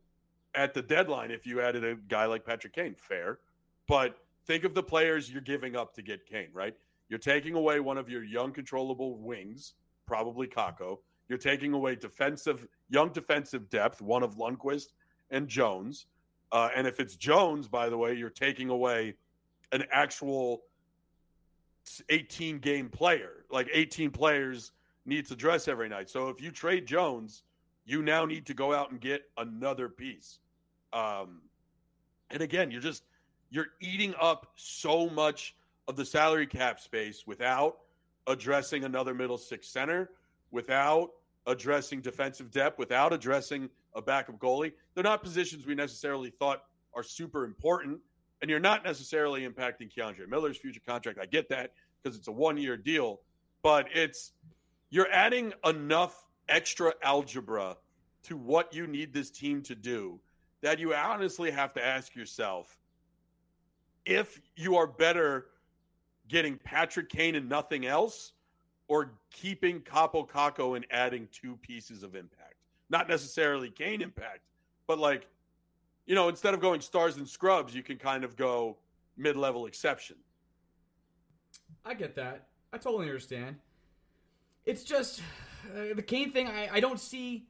at 0.54 0.72
the 0.72 0.82
deadline 0.82 1.30
if 1.30 1.46
you 1.46 1.60
added 1.60 1.84
a 1.84 1.96
guy 2.08 2.26
like 2.26 2.44
Patrick 2.44 2.74
Kane? 2.74 2.94
Fair. 2.96 3.40
But 3.86 4.16
think 4.46 4.64
of 4.64 4.74
the 4.74 4.82
players 4.82 5.30
you're 5.30 5.42
giving 5.42 5.76
up 5.76 5.94
to 5.94 6.02
get 6.02 6.26
Kane, 6.26 6.48
right? 6.52 6.74
You're 7.08 7.18
taking 7.18 7.54
away 7.54 7.80
one 7.80 7.98
of 7.98 8.08
your 8.08 8.24
young, 8.24 8.52
controllable 8.52 9.18
wings, 9.18 9.74
probably 10.06 10.46
Kakko. 10.46 10.98
You're 11.28 11.38
taking 11.38 11.72
away 11.72 11.96
defensive, 11.96 12.66
young 12.88 13.10
defensive 13.10 13.68
depth, 13.70 14.00
one 14.00 14.22
of 14.22 14.36
Lundkvist 14.36 14.92
and 15.30 15.48
Jones. 15.48 16.06
Uh, 16.52 16.68
and 16.74 16.86
if 16.86 17.00
it's 17.00 17.16
Jones, 17.16 17.68
by 17.68 17.88
the 17.88 17.96
way, 17.96 18.14
you're 18.14 18.30
taking 18.30 18.70
away 18.70 19.14
an 19.72 19.84
actual 19.92 20.62
18 22.08 22.58
game 22.58 22.88
player. 22.88 23.43
Like 23.54 23.68
18 23.72 24.10
players 24.10 24.72
need 25.06 25.26
to 25.26 25.36
dress 25.36 25.68
every 25.68 25.88
night. 25.88 26.10
So 26.10 26.28
if 26.28 26.42
you 26.42 26.50
trade 26.50 26.86
Jones, 26.86 27.44
you 27.86 28.02
now 28.02 28.24
need 28.24 28.44
to 28.46 28.54
go 28.54 28.74
out 28.74 28.90
and 28.90 29.00
get 29.00 29.22
another 29.38 29.88
piece. 29.88 30.40
Um, 30.92 31.40
and 32.30 32.42
again, 32.42 32.70
you're 32.70 32.80
just 32.80 33.04
you're 33.50 33.68
eating 33.80 34.14
up 34.20 34.48
so 34.56 35.08
much 35.08 35.54
of 35.86 35.96
the 35.96 36.04
salary 36.04 36.46
cap 36.46 36.80
space 36.80 37.24
without 37.26 37.78
addressing 38.26 38.84
another 38.84 39.14
middle 39.14 39.38
six 39.38 39.68
center, 39.68 40.10
without 40.50 41.10
addressing 41.46 42.00
defensive 42.00 42.50
depth, 42.50 42.78
without 42.78 43.12
addressing 43.12 43.70
a 43.94 44.02
backup 44.02 44.38
goalie. 44.38 44.72
They're 44.94 45.04
not 45.04 45.22
positions 45.22 45.66
we 45.66 45.74
necessarily 45.74 46.30
thought 46.30 46.64
are 46.94 47.02
super 47.02 47.44
important 47.44 48.00
and 48.44 48.50
you're 48.50 48.60
not 48.60 48.84
necessarily 48.84 49.48
impacting 49.48 49.90
K'Andre 49.90 50.28
Miller's 50.28 50.58
future 50.58 50.80
contract. 50.86 51.18
I 51.18 51.24
get 51.24 51.48
that 51.48 51.72
because 52.02 52.14
it's 52.14 52.28
a 52.28 52.32
one 52.32 52.58
year 52.58 52.76
deal, 52.76 53.20
but 53.64 53.88
it's 53.92 54.32
you're 54.90 55.10
adding 55.10 55.52
enough 55.64 56.28
extra 56.48 56.92
algebra 57.02 57.76
to 58.22 58.36
what 58.36 58.72
you 58.72 58.86
need 58.86 59.12
this 59.12 59.30
team 59.30 59.60
to 59.62 59.74
do 59.74 60.20
that 60.60 60.78
you 60.78 60.94
honestly 60.94 61.50
have 61.50 61.72
to 61.72 61.84
ask 61.84 62.14
yourself 62.14 62.78
if 64.04 64.40
you 64.54 64.76
are 64.76 64.86
better 64.86 65.46
getting 66.28 66.58
Patrick 66.58 67.08
Kane 67.08 67.34
and 67.34 67.48
nothing 67.48 67.86
else, 67.86 68.32
or 68.88 69.12
keeping 69.30 69.80
Kaapo 69.80 70.28
Kakko 70.28 70.76
and 70.76 70.86
adding 70.90 71.26
two 71.32 71.56
pieces 71.56 72.02
of 72.02 72.14
impact. 72.14 72.54
Not 72.90 73.08
necessarily 73.08 73.70
Kane 73.70 74.02
impact, 74.02 74.40
but 74.86 74.98
like, 74.98 75.26
you 76.06 76.14
know, 76.14 76.28
instead 76.28 76.52
of 76.52 76.60
going 76.60 76.82
stars 76.82 77.16
and 77.16 77.26
scrubs, 77.26 77.74
you 77.74 77.82
can 77.82 77.96
kind 77.96 78.24
of 78.24 78.36
go 78.36 78.76
mid 79.16 79.36
level 79.36 79.66
exception. 79.66 80.16
I 81.84 81.94
get 81.94 82.14
that. 82.16 82.48
I 82.74 82.76
totally 82.76 83.06
understand. 83.06 83.54
It's 84.66 84.82
just 84.82 85.22
uh, 85.76 85.94
the 85.94 86.02
Kane 86.02 86.32
thing. 86.32 86.48
I, 86.48 86.68
I 86.72 86.80
don't 86.80 86.98
see. 86.98 87.46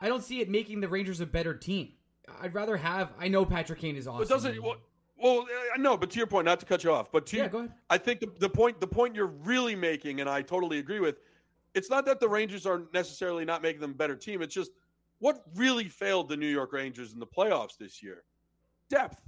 I 0.00 0.08
don't 0.08 0.24
see 0.24 0.40
it 0.40 0.48
making 0.48 0.80
the 0.80 0.88
Rangers 0.88 1.20
a 1.20 1.26
better 1.26 1.52
team. 1.52 1.92
I'd 2.40 2.54
rather 2.54 2.78
have. 2.78 3.12
I 3.20 3.28
know 3.28 3.44
Patrick 3.44 3.80
Kane 3.80 3.94
is 3.94 4.08
awesome. 4.08 4.20
But 4.20 4.28
doesn't 4.30 4.62
well, 4.62 4.76
well, 5.18 5.46
I 5.74 5.76
know, 5.76 5.98
but 5.98 6.08
to 6.10 6.16
your 6.16 6.26
point, 6.26 6.46
not 6.46 6.58
to 6.60 6.66
cut 6.66 6.84
you 6.84 6.90
off, 6.90 7.12
but 7.12 7.26
to 7.26 7.36
Yeah, 7.36 7.48
go 7.48 7.58
ahead. 7.58 7.72
I 7.90 7.98
think 7.98 8.20
the, 8.20 8.32
the 8.38 8.48
point 8.48 8.80
the 8.80 8.86
point 8.86 9.14
you're 9.14 9.26
really 9.26 9.74
making, 9.74 10.22
and 10.22 10.30
I 10.30 10.40
totally 10.40 10.78
agree 10.78 11.00
with, 11.00 11.16
it's 11.74 11.90
not 11.90 12.06
that 12.06 12.18
the 12.18 12.28
Rangers 12.30 12.64
are 12.64 12.84
necessarily 12.94 13.44
not 13.44 13.60
making 13.60 13.82
them 13.82 13.90
a 13.90 13.94
better 13.94 14.16
team. 14.16 14.40
It's 14.40 14.54
just 14.54 14.70
what 15.18 15.42
really 15.54 15.90
failed 15.90 16.30
the 16.30 16.36
New 16.38 16.48
York 16.48 16.72
Rangers 16.72 17.12
in 17.12 17.18
the 17.18 17.26
playoffs 17.26 17.76
this 17.78 18.02
year. 18.02 18.22
Depth. 18.88 19.20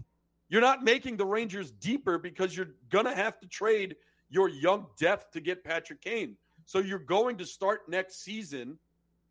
You're 0.48 0.62
not 0.62 0.82
making 0.82 1.18
the 1.18 1.26
Rangers 1.26 1.70
deeper 1.70 2.16
because 2.16 2.56
you're 2.56 2.70
gonna 2.88 3.14
have 3.14 3.38
to 3.40 3.46
trade 3.46 3.96
your 4.30 4.48
young 4.48 4.86
depth 4.98 5.30
to 5.32 5.40
get 5.40 5.64
Patrick 5.64 6.00
Kane. 6.00 6.36
So 6.66 6.80
you're 6.80 6.98
going 6.98 7.36
to 7.38 7.46
start 7.46 7.88
next 7.88 8.22
season. 8.22 8.78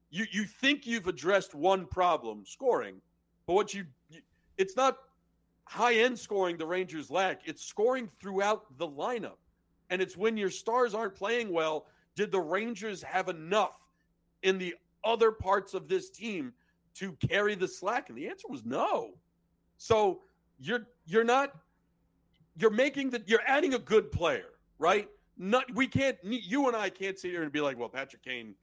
You 0.10 0.26
you 0.32 0.46
think 0.46 0.88
you've 0.88 1.08
addressed 1.08 1.54
one 1.54 1.86
problem, 1.86 2.44
scoring, 2.46 3.02
but 3.46 3.54
what 3.54 3.74
you 3.74 3.86
it's 4.58 4.76
not 4.76 4.98
high 5.66 5.96
end 5.96 6.18
scoring 6.18 6.58
the 6.58 6.66
Rangers 6.66 7.12
lack. 7.12 7.42
It's 7.46 7.64
scoring 7.64 8.08
throughout 8.20 8.78
the 8.78 8.88
lineup. 8.88 9.38
And 9.90 10.02
it's 10.02 10.18
when 10.18 10.38
your 10.38 10.50
stars 10.50 10.94
aren't 10.94 11.16
playing 11.16 11.52
well, 11.52 11.88
did 12.16 12.32
the 12.32 12.40
Rangers 12.40 13.04
have 13.04 13.30
enough 13.30 13.78
in 14.44 14.58
the 14.58 14.76
other 15.04 15.32
parts 15.32 15.74
of 15.74 15.88
this 15.88 16.10
team 16.10 16.54
to 16.96 17.12
carry 17.30 17.56
the 17.56 17.68
slack? 17.68 18.10
And 18.10 18.18
the 18.18 18.28
answer 18.28 18.48
was 18.50 18.66
no. 18.66 19.12
So 19.78 20.22
you're 20.60 20.88
you're 21.06 21.24
not 21.24 21.54
you're 22.56 22.72
making 22.72 23.12
the 23.12 23.22
you're 23.28 23.44
adding 23.46 23.76
a 23.76 23.80
good 23.80 24.12
player, 24.12 24.57
right? 24.80 25.08
Not 25.38 25.66
we 25.76 25.88
can't 25.88 26.18
you 26.24 26.68
and 26.68 26.76
I 26.76 26.90
can't 26.90 27.18
sit 27.18 27.32
here 27.32 27.44
and 27.44 27.52
be 27.52 27.62
like, 27.62 27.78
well, 27.78 27.90
Patrick 27.90 28.24
Kane 28.24 28.56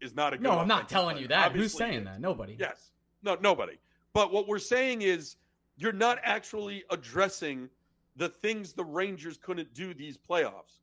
is 0.00 0.14
not 0.14 0.32
a 0.32 0.36
good 0.36 0.42
No, 0.44 0.58
I'm 0.58 0.68
not 0.68 0.88
telling 0.88 1.14
player. 1.14 1.22
you 1.22 1.28
that. 1.28 1.52
Who's 1.52 1.72
saying 1.72 2.04
that? 2.04 2.20
Nobody. 2.20 2.56
Yes. 2.58 2.90
No, 3.22 3.36
nobody. 3.40 3.78
But 4.12 4.32
what 4.32 4.48
we're 4.48 4.58
saying 4.58 5.02
is 5.02 5.36
you're 5.76 5.92
not 5.92 6.18
actually 6.22 6.84
addressing 6.90 7.68
the 8.16 8.28
things 8.28 8.72
the 8.72 8.84
Rangers 8.84 9.38
couldn't 9.40 9.72
do 9.74 9.94
these 9.94 10.18
playoffs. 10.18 10.80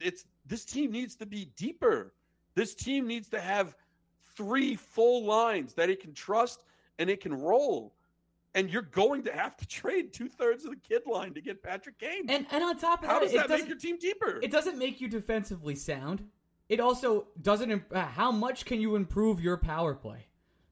It's 0.00 0.26
this 0.46 0.64
team 0.64 0.90
needs 0.90 1.14
to 1.16 1.26
be 1.26 1.50
deeper. 1.56 2.12
This 2.54 2.74
team 2.74 3.06
needs 3.06 3.28
to 3.28 3.40
have 3.40 3.76
three 4.36 4.74
full 4.74 5.24
lines 5.24 5.74
that 5.74 5.88
it 5.90 6.00
can 6.00 6.12
trust 6.12 6.64
and 6.98 7.08
it 7.08 7.20
can 7.20 7.32
roll. 7.34 7.94
And 8.54 8.68
you're 8.70 8.82
going 8.82 9.22
to 9.24 9.32
have 9.32 9.56
to 9.58 9.66
trade 9.80 10.12
two 10.12 10.28
thirds 10.28 10.64
of 10.64 10.70
the 10.70 10.76
kid 10.76 11.02
line 11.06 11.34
to 11.34 11.40
get 11.40 11.62
Patrick 11.62 11.98
Kane. 11.98 12.28
And 12.28 12.46
and 12.50 12.62
on 12.62 12.76
top 12.78 13.02
of 13.02 13.08
How 13.08 13.18
that, 13.20 13.24
does 13.26 13.34
it 13.34 13.48
that 13.48 13.50
make 13.50 13.68
your 13.68 13.78
team 13.78 13.98
deeper? 13.98 14.38
it 14.42 14.50
doesn't 14.50 14.78
make 14.78 15.00
you 15.00 15.08
defensively 15.08 15.74
sound. 15.74 16.24
It 16.68 16.80
also 16.80 17.26
doesn't. 17.40 17.70
imp- 17.70 17.94
uh, 17.94 18.04
How 18.06 18.30
much 18.32 18.64
can 18.64 18.80
you 18.80 18.96
improve 18.96 19.40
your 19.40 19.56
power 19.56 19.94
play? 19.94 20.26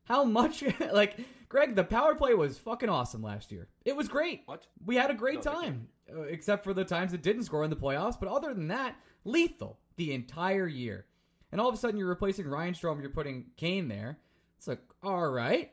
How 0.04 0.24
much? 0.24 0.62
like 0.92 1.18
Greg, 1.48 1.74
the 1.74 1.84
power 1.84 2.14
play 2.14 2.34
was 2.34 2.58
fucking 2.58 2.88
awesome 2.88 3.22
last 3.22 3.50
year. 3.52 3.68
It 3.84 3.96
was 3.96 4.08
great. 4.08 4.42
What? 4.46 4.66
We 4.84 4.96
had 4.96 5.10
a 5.10 5.14
great 5.14 5.44
No, 5.44 5.52
time, 5.52 5.88
uh, 6.14 6.22
except 6.22 6.64
for 6.64 6.72
the 6.74 6.84
times 6.84 7.12
it 7.12 7.22
didn't 7.22 7.44
score 7.44 7.64
in 7.64 7.70
the 7.70 7.76
playoffs. 7.76 8.18
But 8.18 8.28
other 8.28 8.52
than 8.54 8.68
that, 8.68 8.96
lethal 9.24 9.78
the 9.96 10.12
entire 10.12 10.66
year. 10.66 11.06
And 11.52 11.60
all 11.60 11.68
of 11.68 11.74
a 11.74 11.78
sudden, 11.78 11.96
you're 11.98 12.08
replacing 12.08 12.46
Ryan 12.46 12.74
Strome. 12.74 13.00
You're 13.00 13.10
putting 13.10 13.46
Kane 13.56 13.88
there. 13.88 14.18
It's 14.58 14.68
like, 14.68 14.80
all 15.02 15.28
right. 15.28 15.72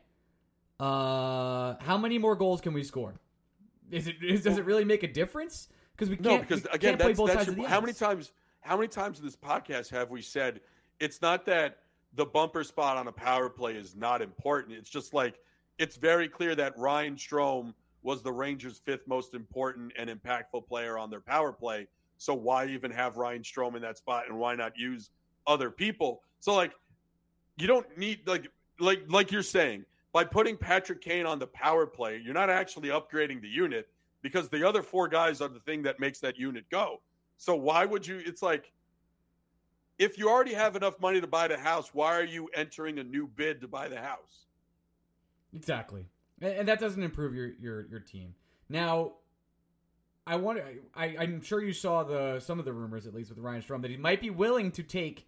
Uh, 0.79 1.75
how 1.79 1.97
many 1.97 2.17
more 2.17 2.35
goals 2.35 2.61
can 2.61 2.73
we 2.73 2.83
score? 2.83 3.15
Is 3.89 4.07
it 4.07 4.17
is, 4.21 4.43
does 4.43 4.57
it 4.57 4.65
really 4.65 4.85
make 4.85 5.03
a 5.03 5.07
difference? 5.07 5.69
Because 5.95 6.09
we 6.09 6.17
can't. 6.17 6.27
No, 6.27 6.37
because 6.39 6.65
again, 6.71 6.97
that's, 6.97 7.19
that's 7.19 7.47
your, 7.47 7.67
how 7.67 7.81
many 7.81 7.93
times 7.93 8.31
how 8.61 8.75
many 8.75 8.87
times 8.87 9.19
in 9.19 9.25
this 9.25 9.35
podcast 9.35 9.89
have 9.89 10.11
we 10.11 10.21
said 10.21 10.59
it's 10.99 11.21
not 11.21 11.45
that 11.45 11.79
the 12.13 12.25
bumper 12.25 12.63
spot 12.63 12.97
on 12.97 13.07
a 13.07 13.11
power 13.11 13.49
play 13.49 13.73
is 13.73 13.95
not 13.95 14.21
important. 14.21 14.75
It's 14.75 14.89
just 14.89 15.13
like 15.13 15.35
it's 15.77 15.95
very 15.95 16.27
clear 16.27 16.53
that 16.55 16.77
Ryan 16.77 17.15
Strome 17.15 17.73
was 18.03 18.21
the 18.21 18.31
Rangers' 18.31 18.81
fifth 18.83 19.07
most 19.07 19.33
important 19.33 19.93
and 19.97 20.09
impactful 20.09 20.67
player 20.67 20.97
on 20.97 21.09
their 21.09 21.21
power 21.21 21.51
play. 21.51 21.87
So 22.17 22.33
why 22.33 22.65
even 22.67 22.91
have 22.91 23.17
Ryan 23.17 23.41
Strome 23.41 23.75
in 23.75 23.81
that 23.81 23.97
spot 23.97 24.25
and 24.27 24.37
why 24.37 24.55
not 24.55 24.77
use 24.77 25.11
other 25.45 25.69
people? 25.69 26.21
So 26.39 26.55
like 26.55 26.73
you 27.57 27.67
don't 27.67 27.97
need 27.97 28.27
like 28.27 28.47
like 28.79 29.03
like 29.07 29.31
you're 29.31 29.43
saying 29.43 29.85
by 30.17 30.23
putting 30.23 30.57
Patrick 30.57 30.99
Kane 30.99 31.27
on 31.27 31.37
the 31.37 31.45
power 31.45 31.85
play, 31.85 32.19
you're 32.25 32.33
not 32.33 32.49
actually 32.49 32.89
upgrading 32.89 33.39
the 33.39 33.47
unit 33.47 33.87
because 34.23 34.49
the 34.49 34.67
other 34.67 34.81
four 34.81 35.07
guys 35.07 35.41
are 35.41 35.47
the 35.47 35.59
thing 35.59 35.83
that 35.83 35.99
makes 35.99 36.17
that 36.21 36.39
unit 36.39 36.65
go. 36.71 37.01
So 37.37 37.55
why 37.55 37.85
would 37.85 38.07
you? 38.07 38.19
It's 38.25 38.41
like 38.41 38.71
if 39.99 40.17
you 40.17 40.27
already 40.27 40.55
have 40.55 40.75
enough 40.75 40.99
money 40.99 41.21
to 41.21 41.27
buy 41.27 41.47
the 41.47 41.57
house, 41.59 41.93
why 41.93 42.15
are 42.15 42.23
you 42.23 42.49
entering 42.55 42.97
a 42.97 43.03
new 43.03 43.27
bid 43.27 43.61
to 43.61 43.67
buy 43.67 43.89
the 43.89 43.99
house? 43.99 44.47
Exactly, 45.53 46.07
and, 46.41 46.67
that 46.67 46.79
doesn't 46.79 47.03
improve 47.03 47.35
your 47.35 47.51
your 47.61 47.85
your 47.85 47.99
team. 47.99 48.33
Now, 48.69 49.17
I 50.25 50.37
want 50.37 50.61
I 50.95 51.15
I'm 51.19 51.43
sure 51.43 51.63
you 51.63 51.73
saw 51.73 52.01
the 52.01 52.39
some 52.39 52.57
of 52.57 52.65
the 52.65 52.73
rumors 52.73 53.05
at 53.05 53.13
least 53.13 53.29
with 53.29 53.37
Ryan 53.37 53.61
Strome 53.61 53.83
that 53.83 53.91
he 53.91 53.97
might 53.97 54.21
be 54.21 54.31
willing 54.31 54.71
to 54.71 54.81
take 54.81 55.27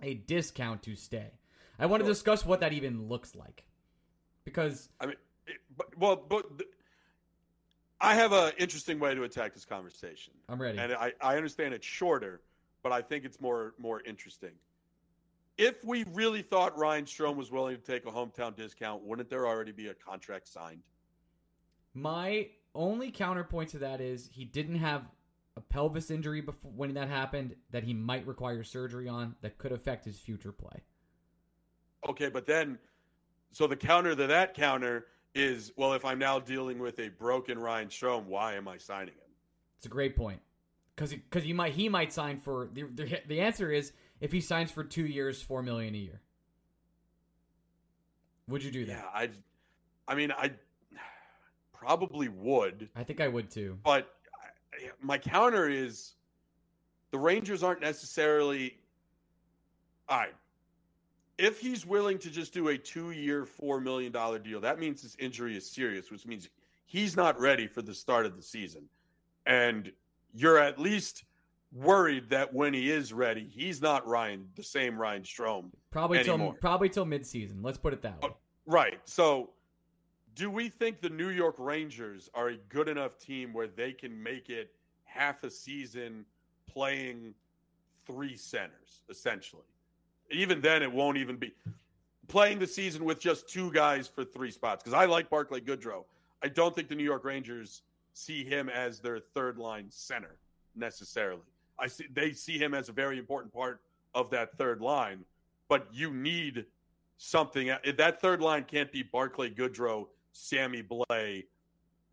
a 0.00 0.14
discount 0.14 0.84
to 0.84 0.94
stay. 0.94 1.32
I 1.76 1.86
want 1.86 2.04
to 2.04 2.08
discuss 2.08 2.46
what 2.46 2.60
that 2.60 2.72
even 2.72 3.08
looks 3.08 3.34
like 3.34 3.64
because 4.44 4.88
I 5.00 5.06
mean, 5.06 5.16
it, 5.46 5.56
but, 5.76 5.96
well, 5.98 6.16
but 6.16 6.58
th- 6.58 6.70
I 8.00 8.14
have 8.14 8.32
an 8.32 8.52
interesting 8.58 8.98
way 8.98 9.14
to 9.14 9.22
attack 9.22 9.54
this 9.54 9.64
conversation. 9.64 10.34
I'm 10.48 10.60
ready. 10.60 10.78
and 10.78 10.92
I, 10.92 11.12
I 11.20 11.36
understand 11.36 11.74
it's 11.74 11.86
shorter, 11.86 12.40
but 12.82 12.92
I 12.92 13.02
think 13.02 13.24
it's 13.24 13.40
more 13.40 13.74
more 13.78 14.02
interesting. 14.02 14.52
If 15.58 15.84
we 15.84 16.04
really 16.12 16.42
thought 16.42 16.76
Ryan 16.78 17.04
Strome 17.04 17.36
was 17.36 17.50
willing 17.50 17.76
to 17.76 17.82
take 17.82 18.06
a 18.06 18.10
hometown 18.10 18.56
discount, 18.56 19.02
wouldn't 19.02 19.28
there 19.28 19.46
already 19.46 19.72
be 19.72 19.88
a 19.88 19.94
contract 19.94 20.48
signed? 20.48 20.82
My 21.94 22.48
only 22.74 23.10
counterpoint 23.10 23.68
to 23.70 23.78
that 23.78 24.00
is 24.00 24.30
he 24.32 24.46
didn't 24.46 24.76
have 24.76 25.02
a 25.56 25.60
pelvis 25.60 26.10
injury 26.10 26.40
before 26.40 26.70
when 26.74 26.94
that 26.94 27.08
happened 27.08 27.54
that 27.70 27.84
he 27.84 27.92
might 27.92 28.26
require 28.26 28.64
surgery 28.64 29.08
on 29.08 29.34
that 29.42 29.58
could 29.58 29.72
affect 29.72 30.06
his 30.06 30.18
future 30.18 30.52
play. 30.52 30.80
Okay, 32.08 32.30
but 32.30 32.46
then, 32.46 32.78
so 33.52 33.66
the 33.66 33.76
counter 33.76 34.14
to 34.14 34.26
that 34.26 34.54
counter 34.54 35.06
is, 35.34 35.72
well, 35.76 35.92
if 35.92 36.04
I'm 36.04 36.18
now 36.18 36.38
dealing 36.38 36.78
with 36.78 36.98
a 36.98 37.08
broken 37.08 37.58
Ryan 37.58 37.88
Strome, 37.88 38.24
why 38.24 38.54
am 38.54 38.66
I 38.66 38.78
signing 38.78 39.14
him? 39.14 39.30
It's 39.76 39.86
a 39.86 39.90
great 39.90 40.16
point 40.16 40.40
because 40.94 41.12
because 41.12 41.44
he 41.44 41.52
might 41.52 41.72
he 41.72 41.88
might 41.88 42.12
sign 42.12 42.38
for 42.38 42.68
the, 42.72 42.84
the 42.84 43.20
the 43.26 43.40
answer 43.40 43.70
is 43.70 43.92
if 44.20 44.32
he 44.32 44.40
signs 44.40 44.70
for 44.70 44.84
two 44.84 45.06
years, 45.06 45.42
four 45.42 45.62
million 45.62 45.94
a 45.94 45.98
year. 45.98 46.20
Would 48.48 48.62
you 48.62 48.70
do 48.70 48.84
that? 48.86 48.92
Yeah, 48.92 49.04
I, 49.14 49.30
I 50.06 50.14
mean, 50.14 50.32
I 50.32 50.52
probably 51.72 52.28
would, 52.28 52.88
I 52.94 53.04
think 53.04 53.20
I 53.20 53.28
would 53.28 53.50
too. 53.50 53.78
but 53.82 54.14
my 55.00 55.18
counter 55.18 55.68
is 55.68 56.12
the 57.10 57.18
Rangers 57.18 57.62
aren't 57.62 57.80
necessarily. 57.80 58.78
All 60.08 60.18
right. 60.18 60.34
If 61.42 61.58
he's 61.58 61.84
willing 61.84 62.18
to 62.18 62.30
just 62.30 62.54
do 62.54 62.68
a 62.68 62.78
two 62.78 63.10
year, 63.10 63.44
$4 63.44 63.82
million 63.82 64.12
deal, 64.12 64.60
that 64.60 64.78
means 64.78 65.02
his 65.02 65.16
injury 65.18 65.56
is 65.56 65.68
serious, 65.68 66.08
which 66.08 66.24
means 66.24 66.48
he's 66.86 67.16
not 67.16 67.40
ready 67.40 67.66
for 67.66 67.82
the 67.82 67.92
start 67.92 68.26
of 68.26 68.36
the 68.36 68.42
season. 68.42 68.84
And 69.44 69.90
you're 70.32 70.58
at 70.58 70.78
least 70.78 71.24
worried 71.72 72.30
that 72.30 72.54
when 72.54 72.72
he 72.72 72.92
is 72.92 73.12
ready, 73.12 73.48
he's 73.52 73.82
not 73.82 74.06
Ryan, 74.06 74.46
the 74.54 74.62
same 74.62 74.96
Ryan 74.96 75.22
Strome. 75.22 75.70
Probably 75.90 76.22
till 76.22 76.52
probably 76.60 76.88
till 76.88 77.06
midseason. 77.06 77.56
Let's 77.60 77.78
put 77.78 77.92
it 77.92 78.02
that 78.02 78.22
way. 78.22 78.28
Oh, 78.30 78.36
right. 78.66 79.00
So, 79.04 79.50
do 80.36 80.48
we 80.48 80.68
think 80.68 81.00
the 81.00 81.10
New 81.10 81.30
York 81.30 81.56
Rangers 81.58 82.30
are 82.34 82.50
a 82.50 82.56
good 82.68 82.88
enough 82.88 83.18
team 83.18 83.52
where 83.52 83.66
they 83.66 83.92
can 83.92 84.22
make 84.22 84.48
it 84.48 84.70
half 85.02 85.42
a 85.42 85.50
season 85.50 86.24
playing 86.68 87.34
three 88.06 88.36
centers, 88.36 89.02
essentially? 89.10 89.64
Even 90.30 90.60
then, 90.60 90.82
it 90.82 90.92
won't 90.92 91.16
even 91.18 91.36
be 91.36 91.52
playing 92.28 92.58
the 92.58 92.66
season 92.66 93.04
with 93.04 93.20
just 93.20 93.48
two 93.48 93.70
guys 93.72 94.08
for 94.08 94.24
three 94.24 94.50
spots. 94.50 94.82
Because 94.82 94.94
I 94.94 95.04
like 95.04 95.28
Barclay 95.28 95.60
Goodrow. 95.60 96.04
I 96.42 96.48
don't 96.48 96.74
think 96.74 96.88
the 96.88 96.94
New 96.94 97.04
York 97.04 97.24
Rangers 97.24 97.82
see 98.14 98.44
him 98.44 98.68
as 98.68 99.00
their 99.00 99.18
third 99.18 99.58
line 99.58 99.86
center 99.90 100.36
necessarily. 100.74 101.42
I 101.78 101.86
see 101.86 102.06
they 102.12 102.32
see 102.32 102.58
him 102.58 102.74
as 102.74 102.88
a 102.88 102.92
very 102.92 103.18
important 103.18 103.52
part 103.52 103.80
of 104.14 104.30
that 104.30 104.56
third 104.56 104.80
line, 104.80 105.24
but 105.68 105.88
you 105.92 106.12
need 106.12 106.66
something. 107.16 107.70
That 107.96 108.20
third 108.20 108.40
line 108.40 108.64
can't 108.64 108.92
be 108.92 109.02
Barclay 109.02 109.50
Goodrow, 109.50 110.06
Sammy 110.32 110.82
Blais, 110.82 111.44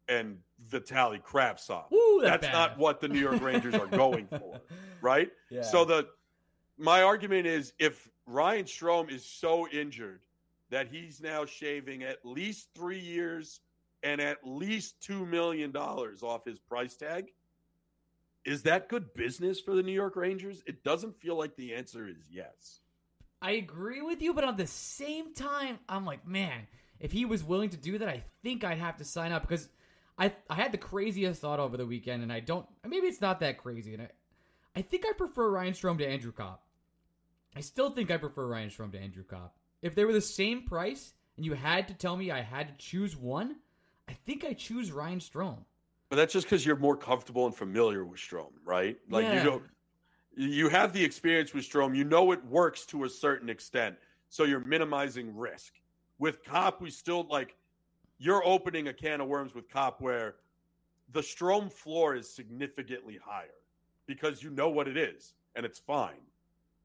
and 0.08 0.38
Vitali 0.68 1.20
Kravtsov. 1.20 1.86
Woo, 1.92 2.22
that's, 2.22 2.42
That's 2.42 2.54
not 2.54 2.78
what 2.78 3.00
the 3.00 3.08
New 3.08 3.20
York 3.20 3.42
Rangers 3.42 3.76
are 3.76 3.88
going 3.88 4.28
for, 4.28 4.60
right? 5.02 5.32
Yeah. 5.50 5.62
So 5.62 5.86
the 5.86 6.08
my 6.80 7.04
argument 7.04 7.46
is 7.46 7.74
if 7.78 8.10
Ryan 8.26 8.66
Strome 8.66 9.12
is 9.12 9.26
so 9.26 9.68
injured 9.68 10.22
that 10.70 10.88
he's 10.88 11.22
now 11.22 11.46
shaving 11.46 12.04
at 12.04 12.26
least 12.26 12.70
three 12.74 13.00
years 13.00 13.60
and 14.02 14.22
at 14.22 14.38
least 14.46 14.96
$2 15.08 15.28
million 15.28 15.76
off 15.76 16.46
his 16.46 16.60
price 16.60 16.96
tag, 16.96 17.26
is 18.46 18.64
that 18.64 18.88
good 18.88 19.14
business 19.14 19.60
for 19.60 19.76
the 19.76 19.84
New 19.84 19.92
York 19.92 20.16
Rangers? 20.16 20.64
It 20.66 20.84
doesn't 20.84 21.20
feel 21.20 21.38
like 21.38 21.56
the 21.56 21.76
answer 21.76 22.08
is 22.08 22.18
yes. 22.32 22.80
I 23.42 23.52
agree 23.52 24.02
with 24.02 24.22
you, 24.22 24.34
but 24.34 24.46
at 24.46 24.58
the 24.58 24.68
same 24.68 25.34
time, 25.34 25.80
I'm 25.88 26.06
like, 26.06 26.26
man, 26.26 26.68
if 27.00 27.12
he 27.12 27.26
was 27.26 27.44
willing 27.44 27.70
to 27.70 27.78
do 27.78 27.98
that, 27.98 28.08
I 28.08 28.24
think 28.42 28.64
I'd 28.64 28.78
have 28.78 28.98
to 28.98 29.06
sign 29.06 29.32
up 29.32 29.44
because 29.44 29.70
I 30.18 30.34
I 30.50 30.56
had 30.56 30.74
the 30.74 30.78
craziest 30.78 31.42
thought 31.42 31.60
over 31.60 31.78
the 31.78 31.86
weekend, 31.86 32.24
and 32.24 32.34
I 32.34 32.42
don't. 32.42 32.66
Maybe 32.86 33.08
it's 33.08 33.22
not 33.22 33.40
that 33.40 33.58
crazy, 33.58 33.94
and 33.94 34.04
I 34.04 34.10
I 34.76 34.82
think 34.82 35.06
I 35.08 35.14
prefer 35.14 35.50
Ryan 35.50 35.74
Strome 35.74 35.98
to 36.00 36.08
Andrew 36.08 36.34
Copp. 36.34 36.62
I 37.56 37.62
still 37.62 37.92
think 37.92 38.12
I 38.12 38.18
prefer 38.18 38.48
Ryan 38.48 38.70
Strome 38.70 38.92
to 38.92 39.00
Andrew 39.00 39.24
Copp. 39.24 39.56
If 39.82 39.96
they 39.96 40.06
were 40.06 40.14
the 40.14 40.22
same 40.22 40.64
price 40.64 41.14
and 41.38 41.46
you 41.46 41.54
had 41.54 41.88
to 41.88 41.94
tell 41.94 42.16
me 42.16 42.32
I 42.32 42.42
had 42.42 42.68
to 42.68 42.74
choose 42.78 43.16
one, 43.16 43.56
I 44.08 44.14
think 44.14 44.44
I 44.44 44.54
choose 44.54 44.92
Ryan 44.92 45.20
Strome. 45.20 45.64
But 46.10 46.16
that's 46.16 46.34
just 46.34 46.48
because 46.48 46.66
you're 46.66 46.76
more 46.76 46.98
comfortable 46.98 47.46
and 47.46 47.56
familiar 47.56 48.04
with 48.04 48.20
Strome, 48.20 48.54
right? 48.66 48.98
Like 49.10 49.26
Yeah. 49.26 49.38
you 49.38 49.44
don't 49.44 49.64
you 50.36 50.70
have 50.70 50.94
the 50.94 51.04
experience 51.04 51.54
with 51.54 51.70
Strome. 51.70 51.96
You 51.96 52.04
know 52.04 52.32
it 52.32 52.44
works 52.46 52.86
to 52.88 53.04
a 53.04 53.10
certain 53.10 53.50
extent. 53.50 53.98
So 54.30 54.44
you're 54.44 54.64
minimizing 54.64 55.36
risk. 55.36 55.74
With 56.18 56.44
Copp, 56.44 56.82
we 56.82 56.92
still 56.92 57.28
like 57.30 57.56
you're 58.20 58.46
opening 58.46 58.88
a 58.88 58.94
can 58.94 59.22
of 59.22 59.28
worms 59.28 59.54
with 59.56 59.70
Copp 59.70 60.02
where 60.02 60.36
the 61.12 61.22
Strome 61.22 61.72
floor 61.72 62.16
is 62.16 62.30
significantly 62.30 63.20
higher 63.24 63.48
because 64.06 64.44
you 64.44 64.50
know 64.50 64.70
what 64.70 64.88
it 64.88 64.98
is 64.98 65.34
and 65.56 65.66
it's 65.66 65.80
fine. 65.80 66.22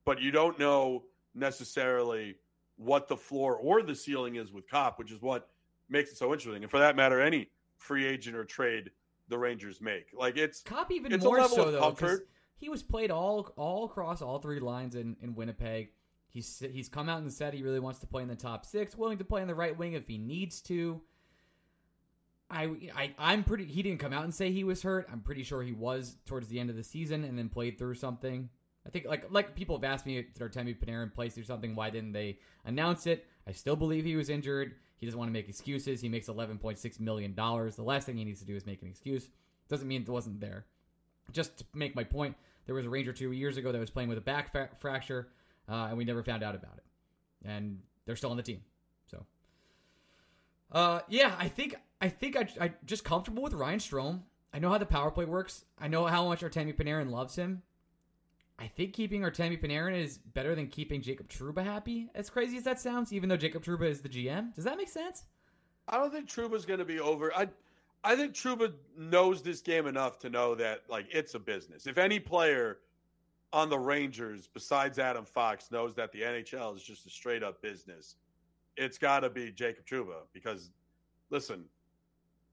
But 0.04 0.20
you 0.20 0.30
don't 0.30 0.58
know 0.58 1.04
necessarily 1.34 2.36
what 2.76 3.08
the 3.08 3.16
floor 3.16 3.56
or 3.56 3.82
the 3.82 3.94
ceiling 3.94 4.36
is 4.36 4.52
with 4.52 4.68
Copp, 4.68 4.98
which 4.98 5.10
is 5.10 5.22
what 5.22 5.48
makes 5.88 6.10
it 6.10 6.16
so 6.16 6.32
interesting. 6.32 6.62
And 6.62 6.70
for 6.70 6.78
that 6.78 6.96
matter, 6.96 7.20
any 7.20 7.48
free 7.78 8.06
agent 8.06 8.36
or 8.36 8.44
trade 8.44 8.90
the 9.28 9.38
Rangers 9.38 9.80
make. 9.80 10.06
Like 10.12 10.36
it's 10.36 10.62
Copp 10.62 10.90
even 10.92 11.12
It's 11.12 11.24
more 11.24 11.46
so 11.48 11.70
though, 11.70 11.80
comfort. 11.80 12.28
he 12.56 12.68
was 12.68 12.82
played 12.82 13.10
all 13.10 13.52
all 13.56 13.84
across 13.86 14.20
all 14.22 14.38
three 14.38 14.60
lines 14.60 14.94
in, 14.94 15.16
in 15.22 15.34
Winnipeg. 15.34 15.90
He's 16.28 16.62
he's 16.72 16.88
come 16.88 17.08
out 17.08 17.20
and 17.22 17.32
said 17.32 17.54
he 17.54 17.62
really 17.62 17.80
wants 17.80 18.00
to 18.00 18.06
play 18.06 18.22
in 18.22 18.28
the 18.28 18.34
top 18.34 18.66
six, 18.66 18.96
willing 18.96 19.18
to 19.18 19.24
play 19.24 19.40
in 19.40 19.48
the 19.48 19.54
right 19.54 19.76
wing 19.76 19.94
if 19.94 20.06
he 20.08 20.18
needs 20.18 20.60
to. 20.62 21.00
I, 22.50 22.64
I 22.94 23.14
I'm 23.18 23.44
pretty. 23.44 23.64
He 23.64 23.82
didn't 23.82 24.00
come 24.00 24.12
out 24.12 24.24
and 24.24 24.34
say 24.34 24.50
he 24.50 24.64
was 24.64 24.82
hurt. 24.82 25.08
I'm 25.10 25.20
pretty 25.20 25.42
sure 25.42 25.62
he 25.62 25.72
was 25.72 26.16
towards 26.26 26.48
the 26.48 26.60
end 26.60 26.70
of 26.70 26.76
the 26.76 26.84
season 26.84 27.24
and 27.24 27.38
then 27.38 27.48
played 27.48 27.78
through 27.78 27.94
something. 27.94 28.50
I 28.86 28.90
think 28.90 29.06
like 29.06 29.26
like 29.30 29.54
people 29.54 29.76
have 29.76 29.84
asked 29.84 30.06
me, 30.06 30.14
did 30.16 30.34
Artemi 30.36 30.76
Panarin 30.76 31.12
play 31.12 31.30
or 31.36 31.44
something? 31.44 31.74
Why 31.74 31.90
didn't 31.90 32.12
they 32.12 32.38
announce 32.64 33.06
it? 33.06 33.26
I 33.46 33.52
still 33.52 33.76
believe 33.76 34.04
he 34.04 34.16
was 34.16 34.28
injured. 34.28 34.74
He 34.98 35.06
doesn't 35.06 35.18
want 35.18 35.28
to 35.28 35.32
make 35.32 35.48
excuses. 35.48 36.00
He 36.00 36.08
makes 36.08 36.28
11.6 36.28 37.00
million 37.00 37.34
dollars. 37.34 37.76
The 37.76 37.82
last 37.82 38.06
thing 38.06 38.16
he 38.16 38.24
needs 38.24 38.40
to 38.40 38.46
do 38.46 38.56
is 38.56 38.66
make 38.66 38.82
an 38.82 38.88
excuse. 38.88 39.28
Doesn't 39.68 39.88
mean 39.88 40.02
it 40.02 40.08
wasn't 40.08 40.40
there. 40.40 40.66
Just 41.32 41.58
to 41.58 41.64
make 41.74 41.96
my 41.96 42.04
point, 42.04 42.36
there 42.66 42.74
was 42.74 42.84
a 42.86 42.90
Ranger 42.90 43.12
two 43.12 43.32
years 43.32 43.56
ago 43.56 43.72
that 43.72 43.78
was 43.78 43.90
playing 43.90 44.08
with 44.08 44.18
a 44.18 44.22
back 44.22 44.52
fra- 44.52 44.70
fracture, 44.78 45.28
uh, 45.68 45.86
and 45.88 45.96
we 45.96 46.04
never 46.04 46.22
found 46.22 46.42
out 46.42 46.54
about 46.54 46.76
it. 46.76 46.84
And 47.46 47.80
they're 48.04 48.16
still 48.16 48.30
on 48.30 48.36
the 48.36 48.42
team. 48.42 48.60
So, 49.06 49.24
uh, 50.72 51.00
yeah, 51.08 51.34
I 51.38 51.48
think 51.48 51.76
I 52.00 52.08
think 52.10 52.36
I 52.36 52.46
I 52.60 52.72
just 52.84 53.04
comfortable 53.04 53.42
with 53.42 53.54
Ryan 53.54 53.78
Strome. 53.78 54.20
I 54.52 54.58
know 54.58 54.70
how 54.70 54.78
the 54.78 54.86
power 54.86 55.10
play 55.10 55.24
works. 55.24 55.64
I 55.78 55.88
know 55.88 56.06
how 56.06 56.28
much 56.28 56.42
Artemi 56.42 56.74
Panarin 56.76 57.10
loves 57.10 57.36
him. 57.36 57.62
I 58.58 58.68
think 58.68 58.92
keeping 58.92 59.22
Artemi 59.22 59.60
Panarin 59.60 60.00
is 60.00 60.18
better 60.18 60.54
than 60.54 60.68
keeping 60.68 61.02
Jacob 61.02 61.28
Trouba 61.28 61.64
happy. 61.64 62.08
As 62.14 62.30
crazy 62.30 62.56
as 62.56 62.64
that 62.64 62.80
sounds, 62.80 63.12
even 63.12 63.28
though 63.28 63.36
Jacob 63.36 63.64
Trouba 63.64 63.88
is 63.88 64.00
the 64.00 64.08
GM, 64.08 64.54
does 64.54 64.64
that 64.64 64.76
make 64.76 64.88
sense? 64.88 65.24
I 65.88 65.98
don't 65.98 66.12
think 66.12 66.28
Trouba's 66.28 66.64
going 66.64 66.78
to 66.78 66.84
be 66.84 67.00
over. 67.00 67.34
I 67.34 67.48
I 68.04 68.16
think 68.16 68.34
Trouba 68.34 68.72
knows 68.98 69.42
this 69.42 69.60
game 69.60 69.86
enough 69.86 70.18
to 70.20 70.30
know 70.30 70.54
that 70.56 70.82
like 70.88 71.06
it's 71.10 71.34
a 71.34 71.38
business. 71.38 71.86
If 71.86 71.98
any 71.98 72.20
player 72.20 72.78
on 73.52 73.70
the 73.70 73.78
Rangers 73.78 74.48
besides 74.52 74.98
Adam 74.98 75.24
Fox 75.24 75.70
knows 75.70 75.94
that 75.94 76.12
the 76.12 76.20
NHL 76.20 76.76
is 76.76 76.82
just 76.82 77.06
a 77.06 77.10
straight 77.10 77.42
up 77.42 77.60
business, 77.60 78.16
it's 78.76 78.98
got 78.98 79.20
to 79.20 79.30
be 79.30 79.50
Jacob 79.50 79.86
Trouba 79.86 80.26
because 80.32 80.70
listen, 81.30 81.64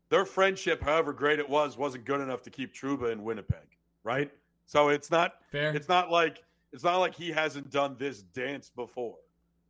their 0.09 0.25
friendship, 0.25 0.81
however 0.81 1.13
great 1.13 1.39
it 1.39 1.49
was, 1.49 1.77
wasn't 1.77 2.05
good 2.05 2.21
enough 2.21 2.41
to 2.43 2.49
keep 2.49 2.73
Trouba 2.73 3.11
in 3.11 3.23
Winnipeg, 3.23 3.77
right? 4.03 4.31
So 4.71 4.88
it's 4.88 5.12
not 5.12 5.34
Fair. 5.51 5.75
it's 5.75 5.89
not 5.89 6.10
like 6.10 6.45
it's 6.71 6.86
not 6.86 6.99
like 6.99 7.13
he 7.13 7.29
hasn't 7.29 7.71
done 7.71 7.97
this 7.99 8.21
dance 8.21 8.71
before, 8.73 9.17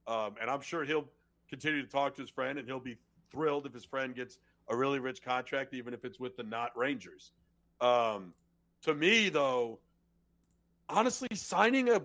um, 0.06 0.36
and 0.40 0.48
I'm 0.48 0.62
sure 0.62 0.86
he'll 0.86 1.10
continue 1.50 1.82
to 1.82 1.88
talk 1.88 2.14
to 2.18 2.22
his 2.22 2.30
friend, 2.30 2.60
and 2.60 2.68
he'll 2.68 2.80
be 2.80 2.98
thrilled 3.32 3.66
if 3.66 3.74
his 3.74 3.84
friend 3.84 4.14
gets 4.14 4.38
a 4.68 4.78
really 4.78 5.00
rich 5.00 5.24
contract, 5.24 5.74
even 5.74 5.96
if 5.96 6.06
it's 6.06 6.20
with 6.20 6.38
the 6.38 6.44
not 6.44 6.78
Rangers. 6.78 7.32
Um, 7.82 8.36
to 8.84 8.94
me, 8.94 9.30
though, 9.30 9.80
honestly, 10.88 11.30
signing 11.34 11.90
a 11.90 12.04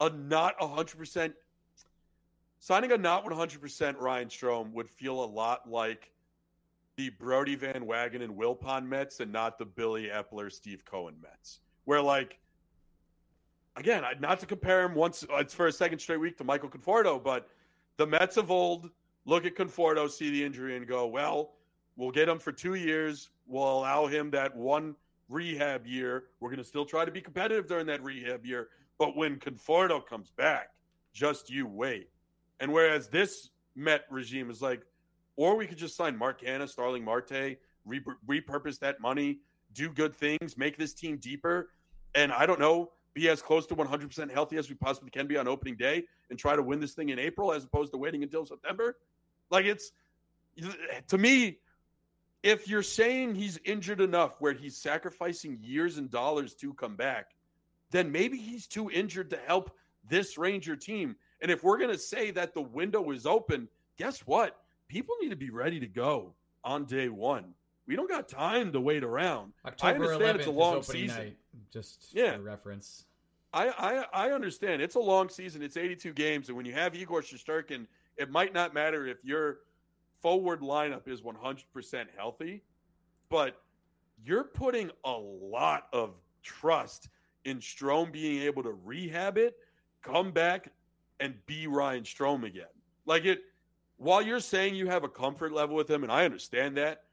a 0.00 0.08
not 0.08 0.54
100 0.60 0.96
percent 0.96 1.34
signing 2.60 2.92
a 2.92 2.98
not 2.98 3.24
100 3.24 3.60
percent 3.60 3.98
Ryan 3.98 4.28
Strome 4.28 4.72
would 4.74 4.88
feel 4.88 5.24
a 5.24 5.26
lot 5.26 5.68
like 5.68 6.12
the 6.94 7.10
Brodie 7.10 7.56
Van 7.56 7.84
Wagenen 7.84 8.22
and 8.22 8.38
Wilpon 8.38 8.86
Mets, 8.86 9.18
and 9.18 9.32
not 9.32 9.58
the 9.58 9.64
Billy 9.64 10.04
Eppler 10.06 10.52
Steve 10.52 10.84
Cohen 10.84 11.16
Mets, 11.20 11.58
where 11.88 12.02
like 12.02 12.38
again, 13.76 14.04
not 14.20 14.38
to 14.40 14.44
compare 14.44 14.82
him 14.82 14.94
once 14.94 15.24
uh, 15.32 15.36
it's 15.36 15.54
for 15.54 15.68
a 15.68 15.72
second 15.72 15.98
straight 15.98 16.20
week 16.20 16.36
to 16.36 16.44
Michael 16.44 16.68
Conforto, 16.68 17.22
but 17.22 17.48
the 17.96 18.06
Mets 18.06 18.36
of 18.36 18.50
old 18.50 18.90
look 19.24 19.46
at 19.46 19.54
Conforto, 19.54 20.10
see 20.10 20.28
the 20.30 20.44
injury, 20.44 20.76
and 20.76 20.86
go, 20.86 21.06
well, 21.06 21.54
we'll 21.96 22.10
get 22.10 22.28
him 22.28 22.38
for 22.38 22.52
two 22.52 22.74
years. 22.74 23.30
We'll 23.46 23.78
allow 23.78 24.06
him 24.06 24.30
that 24.32 24.54
one 24.54 24.96
rehab 25.30 25.86
year. 25.86 26.24
We're 26.40 26.50
going 26.50 26.58
to 26.58 26.64
still 26.64 26.84
try 26.84 27.06
to 27.06 27.10
be 27.10 27.22
competitive 27.22 27.66
during 27.66 27.86
that 27.86 28.04
rehab 28.04 28.44
year. 28.44 28.68
But 28.98 29.16
when 29.16 29.36
Conforto 29.36 30.04
comes 30.04 30.30
back, 30.30 30.74
just 31.14 31.48
you 31.48 31.66
wait. 31.66 32.10
And 32.60 32.70
whereas 32.70 33.08
this 33.08 33.48
Met 33.74 34.02
regime 34.10 34.50
is 34.50 34.60
like, 34.60 34.82
or 35.36 35.56
we 35.56 35.66
could 35.66 35.78
just 35.78 35.96
sign 35.96 36.18
Mark 36.18 36.42
Canha, 36.42 36.68
Starling 36.68 37.02
Marte, 37.02 37.56
re- 37.86 38.02
repurpose 38.28 38.78
that 38.80 39.00
money, 39.00 39.38
do 39.72 39.90
good 39.90 40.14
things, 40.14 40.56
make 40.56 40.76
this 40.76 40.92
team 40.92 41.16
deeper, 41.18 41.70
and 42.14 42.32
I 42.32 42.46
don't 42.46 42.60
know, 42.60 42.90
be 43.14 43.28
as 43.28 43.42
close 43.42 43.66
to 43.66 43.74
100% 43.74 44.30
healthy 44.30 44.56
as 44.56 44.68
we 44.68 44.74
possibly 44.74 45.10
can 45.10 45.26
be 45.26 45.36
on 45.36 45.48
opening 45.48 45.76
day 45.76 46.04
and 46.30 46.38
try 46.38 46.54
to 46.54 46.62
win 46.62 46.80
this 46.80 46.94
thing 46.94 47.08
in 47.08 47.18
April 47.18 47.52
as 47.52 47.64
opposed 47.64 47.92
to 47.92 47.98
waiting 47.98 48.22
until 48.22 48.44
September. 48.44 48.96
Like 49.50 49.64
it's 49.64 49.92
to 51.08 51.18
me, 51.18 51.58
if 52.42 52.68
you're 52.68 52.82
saying 52.82 53.34
he's 53.34 53.58
injured 53.64 54.00
enough 54.00 54.36
where 54.40 54.52
he's 54.52 54.76
sacrificing 54.76 55.58
years 55.60 55.98
and 55.98 56.10
dollars 56.10 56.54
to 56.54 56.72
come 56.74 56.96
back, 56.96 57.32
then 57.90 58.12
maybe 58.12 58.38
he's 58.38 58.66
too 58.66 58.90
injured 58.90 59.30
to 59.30 59.38
help 59.46 59.70
this 60.08 60.38
Ranger 60.38 60.76
team. 60.76 61.16
And 61.40 61.50
if 61.50 61.62
we're 61.62 61.78
going 61.78 61.92
to 61.92 61.98
say 61.98 62.30
that 62.32 62.54
the 62.54 62.60
window 62.60 63.10
is 63.10 63.26
open, 63.26 63.68
guess 63.96 64.20
what? 64.20 64.56
People 64.88 65.14
need 65.20 65.30
to 65.30 65.36
be 65.36 65.50
ready 65.50 65.80
to 65.80 65.86
go 65.86 66.34
on 66.64 66.84
day 66.84 67.08
one. 67.08 67.54
We 67.88 67.96
don't 67.96 68.08
got 68.08 68.28
time 68.28 68.70
to 68.72 68.80
wait 68.80 69.02
around. 69.02 69.54
October 69.64 69.88
I 69.88 69.94
understand 70.14 70.22
11th 70.22 70.38
it's 70.40 70.46
a 70.46 70.50
long 70.50 70.82
season. 70.82 71.16
night. 71.16 71.36
Just 71.72 72.10
Yeah. 72.12 72.36
for 72.36 72.42
reference. 72.42 73.06
I, 73.54 73.68
I 74.12 74.26
I 74.28 74.30
understand 74.32 74.82
it's 74.82 74.94
a 74.96 75.00
long 75.00 75.30
season. 75.30 75.62
It's 75.62 75.78
82 75.78 76.12
games, 76.12 76.48
and 76.48 76.56
when 76.56 76.66
you 76.66 76.74
have 76.74 76.94
Igor 76.94 77.22
Shesterkin, 77.22 77.86
it 78.18 78.30
might 78.30 78.52
not 78.52 78.74
matter 78.74 79.06
if 79.06 79.24
your 79.24 79.60
forward 80.20 80.60
lineup 80.60 81.08
is 81.08 81.22
100% 81.22 82.06
healthy, 82.14 82.62
but 83.30 83.62
you're 84.22 84.44
putting 84.44 84.90
a 85.06 85.12
lot 85.12 85.86
of 85.94 86.14
trust 86.42 87.08
in 87.46 87.58
Strome 87.58 88.12
being 88.12 88.42
able 88.42 88.62
to 88.64 88.72
rehab 88.84 89.38
it, 89.38 89.56
come 90.02 90.30
back, 90.30 90.70
and 91.20 91.34
be 91.46 91.66
Ryan 91.66 92.02
Strome 92.02 92.44
again. 92.44 92.66
Like 93.06 93.24
it, 93.24 93.40
while 93.96 94.20
you're 94.20 94.40
saying 94.40 94.74
you 94.74 94.88
have 94.88 95.04
a 95.04 95.08
comfort 95.08 95.52
level 95.52 95.74
with 95.74 95.88
him, 95.90 96.02
and 96.02 96.12
I 96.12 96.26
understand 96.26 96.76
that, 96.76 97.04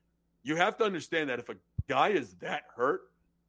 you 0.46 0.56
have 0.56 0.78
to 0.78 0.86
understand 0.86 1.30
that 1.30 1.40
if 1.40 1.50
a 1.50 1.56
guy 1.90 2.10
is 2.10 2.36
that 2.36 2.64
hurt, 2.76 3.02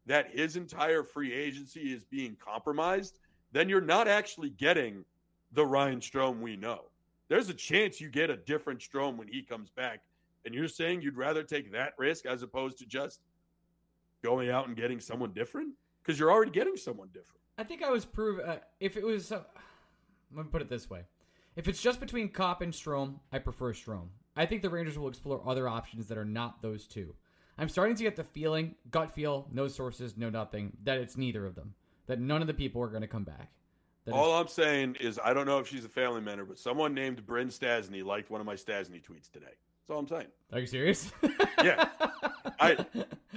that 0.06 0.30
his 0.32 0.56
entire 0.56 1.02
free 1.02 1.32
agency 1.32 1.92
is 1.92 2.04
being 2.04 2.36
compromised, 2.42 3.18
then 3.52 3.68
you're 3.68 3.80
not 3.80 4.08
actually 4.08 4.50
getting 4.50 5.04
the 5.52 5.64
Ryan 5.64 6.00
Strome 6.00 6.40
we 6.40 6.56
know. 6.56 6.86
There's 7.28 7.50
a 7.50 7.54
chance 7.54 8.00
you 8.00 8.08
get 8.08 8.30
a 8.30 8.36
different 8.36 8.80
Strome 8.80 9.16
when 9.16 9.28
he 9.28 9.42
comes 9.42 9.70
back. 9.70 10.00
And 10.44 10.54
you're 10.54 10.68
saying 10.68 11.02
you'd 11.02 11.16
rather 11.16 11.42
take 11.42 11.72
that 11.72 11.92
risk 11.98 12.24
as 12.24 12.42
opposed 12.42 12.78
to 12.78 12.86
just 12.86 13.20
going 14.22 14.48
out 14.48 14.66
and 14.66 14.76
getting 14.76 15.00
someone 15.00 15.32
different? 15.32 15.74
Because 16.02 16.18
you're 16.18 16.30
already 16.30 16.52
getting 16.52 16.76
someone 16.76 17.08
different. 17.08 17.40
I 17.58 17.64
think 17.64 17.82
I 17.82 17.90
was 17.90 18.04
prove 18.04 18.40
uh, 18.40 18.56
if 18.80 18.96
it 18.96 19.04
was. 19.04 19.32
Uh, 19.32 19.42
let 20.34 20.46
me 20.46 20.50
put 20.50 20.62
it 20.62 20.68
this 20.68 20.88
way: 20.88 21.02
if 21.56 21.68
it's 21.68 21.82
just 21.82 22.00
between 22.00 22.28
Copp 22.28 22.62
and 22.62 22.72
Strome, 22.72 23.18
I 23.32 23.38
prefer 23.38 23.72
Strome. 23.72 24.08
I 24.36 24.46
think 24.46 24.62
the 24.62 24.70
Rangers 24.70 24.98
will 24.98 25.08
explore 25.08 25.42
other 25.46 25.68
options 25.68 26.08
that 26.08 26.18
are 26.18 26.24
not 26.24 26.60
those 26.62 26.86
two. 26.86 27.14
I'm 27.58 27.68
starting 27.68 27.96
to 27.96 28.02
get 28.02 28.16
the 28.16 28.24
feeling, 28.24 28.74
gut 28.90 29.14
feel, 29.14 29.48
no 29.50 29.66
sources, 29.66 30.16
no 30.16 30.28
nothing, 30.28 30.76
that 30.84 30.98
it's 30.98 31.16
neither 31.16 31.46
of 31.46 31.54
them. 31.54 31.74
That 32.06 32.20
none 32.20 32.42
of 32.42 32.46
the 32.46 32.54
people 32.54 32.82
are 32.82 32.88
going 32.88 33.00
to 33.00 33.08
come 33.08 33.24
back. 33.24 33.50
That 34.04 34.14
All 34.14 34.34
I'm 34.34 34.46
saying 34.46 34.96
is 35.00 35.18
I 35.22 35.32
don't 35.32 35.46
know 35.46 35.58
if 35.58 35.66
she's 35.66 35.84
a 35.84 35.88
family 35.88 36.20
member, 36.20 36.44
but 36.44 36.58
someone 36.58 36.94
named 36.94 37.26
Bryn 37.26 37.48
Stastny 37.48 38.04
liked 38.04 38.30
one 38.30 38.40
of 38.40 38.46
my 38.46 38.54
Stastny 38.54 39.02
tweets 39.02 39.30
today. 39.32 39.46
That's 39.46 39.90
all 39.90 39.98
I'm 39.98 40.06
saying. 40.06 40.28
Are 40.52 40.60
you 40.60 40.66
serious? 40.66 41.12
Yeah. 41.64 41.88
I 42.60 42.76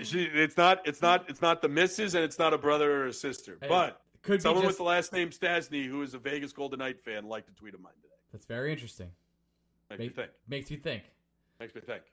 she 0.03 0.23
it's 0.23 0.57
not 0.57 0.85
it's 0.85 1.01
not 1.01 1.27
it's 1.29 1.41
not 1.41 1.61
the 1.61 1.69
missus 1.69 2.15
and 2.15 2.23
it's 2.23 2.37
not 2.37 2.53
a 2.53 2.57
brother 2.57 3.03
or 3.03 3.07
a 3.07 3.13
sister. 3.13 3.57
Hey, 3.61 3.69
but 3.69 4.01
Could 4.21 4.41
someone 4.41 4.63
be 4.63 4.67
with 4.67 4.77
the 4.77 4.83
last 4.83 5.13
name 5.13 5.29
Stastny 5.29 5.87
who 5.87 6.01
is 6.01 6.13
a 6.13 6.19
Vegas 6.19 6.51
Golden 6.51 6.79
Knight 6.79 6.99
fan 6.99 7.23
liked 7.23 7.49
a 7.49 7.53
tweet 7.53 7.73
of 7.73 7.79
mine 7.81 7.93
today. 8.01 8.13
That's 8.33 8.45
very 8.45 8.71
interesting. 8.73 9.09
Makes 9.89 9.99
me 9.99 10.05
Make- 10.05 10.15
think. 10.15 10.31
Makes 10.47 10.71
you 10.71 10.77
think. 10.77 11.03
Makes 11.59 11.75
me 11.75 11.81
think. 11.81 12.03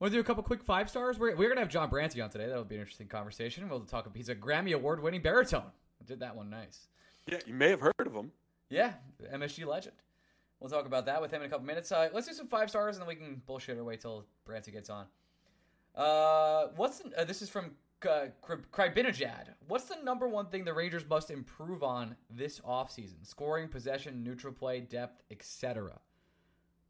Want 0.00 0.12
to 0.12 0.16
do 0.16 0.20
a 0.20 0.24
couple 0.24 0.42
quick 0.42 0.62
five 0.62 0.90
stars? 0.90 1.18
We're, 1.18 1.36
we're 1.36 1.48
gonna 1.48 1.60
have 1.60 1.68
John 1.68 1.88
Brancy 1.88 2.22
on 2.22 2.28
today. 2.28 2.48
That'll 2.48 2.64
be 2.64 2.74
an 2.74 2.80
interesting 2.80 3.06
conversation. 3.06 3.68
We'll 3.68 3.80
talk. 3.80 4.14
He's 4.16 4.28
a 4.28 4.34
Grammy 4.34 4.74
award 4.74 5.00
winning 5.00 5.22
baritone. 5.22 5.70
Did 6.04 6.20
that 6.20 6.34
one 6.34 6.50
nice. 6.50 6.88
Yeah, 7.26 7.38
you 7.46 7.54
may 7.54 7.70
have 7.70 7.80
heard 7.80 7.94
of 8.00 8.12
him. 8.12 8.32
Yeah, 8.68 8.94
MSG 9.32 9.64
legend. 9.64 9.94
We'll 10.58 10.70
talk 10.70 10.86
about 10.86 11.06
that 11.06 11.20
with 11.20 11.30
him 11.30 11.42
in 11.42 11.46
a 11.46 11.50
couple 11.50 11.66
minutes. 11.66 11.92
Uh, 11.92 12.08
let's 12.12 12.26
do 12.26 12.32
some 12.34 12.48
five 12.48 12.68
stars, 12.68 12.96
and 12.96 13.02
then 13.02 13.08
we 13.08 13.14
can 13.14 13.42
bullshit 13.46 13.78
our 13.78 13.84
way 13.84 13.96
till 13.96 14.24
Brancy 14.48 14.72
gets 14.72 14.90
on. 14.90 15.06
Uh, 15.94 16.68
what's 16.76 16.98
the, 16.98 17.20
uh, 17.20 17.24
this 17.24 17.42
is 17.42 17.48
from 17.48 17.72
uh, 18.08 18.26
Krybinajad. 18.72 19.48
What's 19.68 19.84
the 19.84 19.96
number 20.02 20.26
one 20.28 20.46
thing 20.46 20.64
the 20.64 20.72
Rangers 20.72 21.04
must 21.08 21.30
improve 21.30 21.82
on 21.82 22.16
this 22.30 22.60
offseason? 22.60 23.24
Scoring, 23.24 23.68
possession, 23.68 24.24
neutral 24.24 24.52
play, 24.52 24.80
depth, 24.80 25.22
etc. 25.30 26.00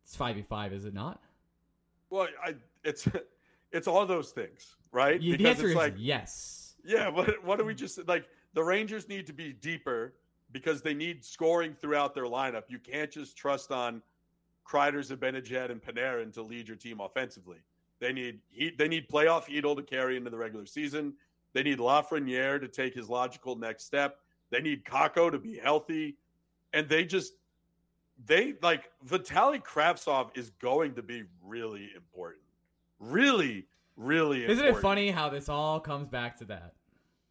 It's 0.04 0.16
five 0.16 0.36
v 0.36 0.42
five, 0.42 0.72
is 0.72 0.84
it 0.84 0.94
not? 0.94 1.20
Well, 2.10 2.28
I 2.44 2.54
it's 2.84 3.08
it's 3.72 3.88
all 3.88 4.06
those 4.06 4.30
things, 4.30 4.76
right? 4.92 5.20
Yeah, 5.20 5.36
the 5.36 5.48
answer 5.48 5.62
it's 5.62 5.70
is 5.70 5.76
like 5.76 5.94
yes. 5.96 6.74
Yeah, 6.84 7.08
what 7.08 7.44
what 7.44 7.58
do 7.58 7.64
we 7.64 7.74
just 7.74 8.06
like? 8.08 8.26
The 8.54 8.62
Rangers 8.62 9.08
need 9.08 9.26
to 9.28 9.32
be 9.32 9.52
deeper 9.52 10.14
because 10.52 10.82
they 10.82 10.94
need 10.94 11.24
scoring 11.24 11.74
throughout 11.80 12.14
their 12.14 12.24
lineup. 12.24 12.64
You 12.68 12.78
can't 12.78 13.10
just 13.10 13.36
trust 13.36 13.72
on 13.72 14.02
Kreider, 14.66 14.98
Zibanejad, 15.06 15.70
and 15.70 15.80
Panarin 15.82 16.32
to 16.34 16.42
lead 16.42 16.68
your 16.68 16.76
team 16.76 17.00
offensively. 17.00 17.58
They 18.00 18.12
need 18.12 18.40
heat. 18.50 18.78
They 18.78 18.88
need 18.88 19.08
playoff 19.08 19.46
Chytil 19.46 19.76
to 19.76 19.82
carry 19.82 20.16
into 20.16 20.30
the 20.30 20.36
regular 20.36 20.66
season. 20.66 21.14
They 21.52 21.62
need 21.62 21.78
Lafreniere 21.78 22.60
to 22.60 22.68
take 22.68 22.94
his 22.94 23.08
logical 23.08 23.56
next 23.56 23.84
step. 23.84 24.18
They 24.50 24.60
need 24.60 24.84
Kakko 24.84 25.30
to 25.30 25.38
be 25.38 25.56
healthy, 25.56 26.16
and 26.72 26.88
they 26.88 27.04
just 27.04 27.34
they 28.26 28.54
like 28.62 28.90
Vitaly 29.06 29.62
Kravtsov 29.62 30.30
is 30.36 30.50
going 30.60 30.94
to 30.94 31.02
be 31.02 31.24
really 31.44 31.90
important. 31.96 32.42
Really, 32.98 33.66
really. 33.96 34.44
Isn't 34.44 34.64
it 34.64 34.78
funny 34.78 35.10
how 35.10 35.28
this 35.28 35.48
all 35.48 35.80
comes 35.80 36.08
back 36.08 36.36
to 36.38 36.44
that? 36.46 36.74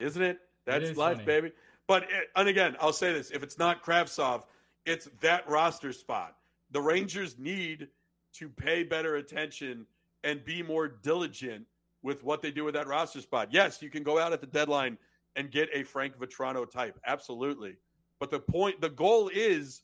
isn't 0.01 0.21
it? 0.21 0.39
That's 0.65 0.89
is 0.89 0.97
life, 0.97 1.17
funny. 1.17 1.25
baby. 1.25 1.51
But 1.88 2.04
it, 2.04 2.30
and 2.36 2.47
again, 2.47 2.75
I'll 2.80 2.93
say 2.93 3.13
this: 3.13 3.32
if 3.32 3.43
it's 3.43 3.58
not 3.58 3.84
Kravtsov, 3.84 4.43
it's 4.86 5.08
that 5.21 5.47
roster 5.47 5.93
spot. 5.93 6.36
The 6.71 6.82
Rangers 6.82 7.38
need 7.38 7.88
to 8.34 8.49
pay 8.49 8.84
better 8.84 9.17
attention 9.17 9.86
and 10.23 10.43
be 10.43 10.63
more 10.63 10.88
diligent 10.88 11.65
with 12.04 12.23
what 12.23 12.41
they 12.41 12.51
do 12.51 12.63
with 12.63 12.73
that 12.73 12.88
roster 12.88 13.21
spot. 13.21 13.49
Yes, 13.51 13.82
you 13.82 13.89
can 13.89 14.04
go 14.04 14.17
out 14.17 14.34
at 14.34 14.41
the 14.41 14.47
deadline 14.47 14.97
and 15.36 15.51
get 15.51 15.69
a 15.73 15.84
Frank 15.84 16.17
Vatrano 16.17 16.69
type, 16.69 16.99
absolutely. 17.06 17.75
But 18.19 18.32
the 18.32 18.39
point, 18.39 18.82
the 18.82 18.89
goal 18.89 19.30
is 19.34 19.82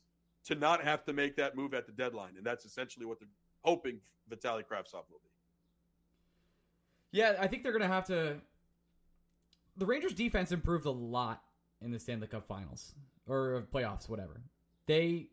to 0.48 0.54
not 0.54 0.82
have 0.82 1.04
to 1.04 1.12
make 1.12 1.36
that 1.36 1.54
move 1.54 1.74
at 1.74 1.86
the 1.86 1.92
deadline, 1.92 2.32
and 2.36 2.44
that's 2.44 2.64
essentially 2.64 3.04
what 3.04 3.20
they're 3.20 3.28
hoping 3.60 4.00
Vitaly 4.30 4.64
Kravtsov 4.64 5.04
will 5.10 5.20
be. 5.22 5.30
Yeah, 7.12 7.36
I 7.38 7.46
think 7.46 7.62
they're 7.62 7.72
going 7.72 7.82
to 7.82 7.88
have 7.88 8.06
to. 8.06 8.36
The 9.76 9.86
Rangers' 9.86 10.14
defense 10.14 10.50
improved 10.50 10.86
a 10.86 10.90
lot 10.90 11.42
in 11.82 11.90
the 11.90 11.98
Stanley 11.98 12.26
Cup 12.26 12.46
Finals 12.46 12.94
or 13.28 13.66
playoffs, 13.72 14.08
whatever. 14.08 14.40
They 14.86 15.28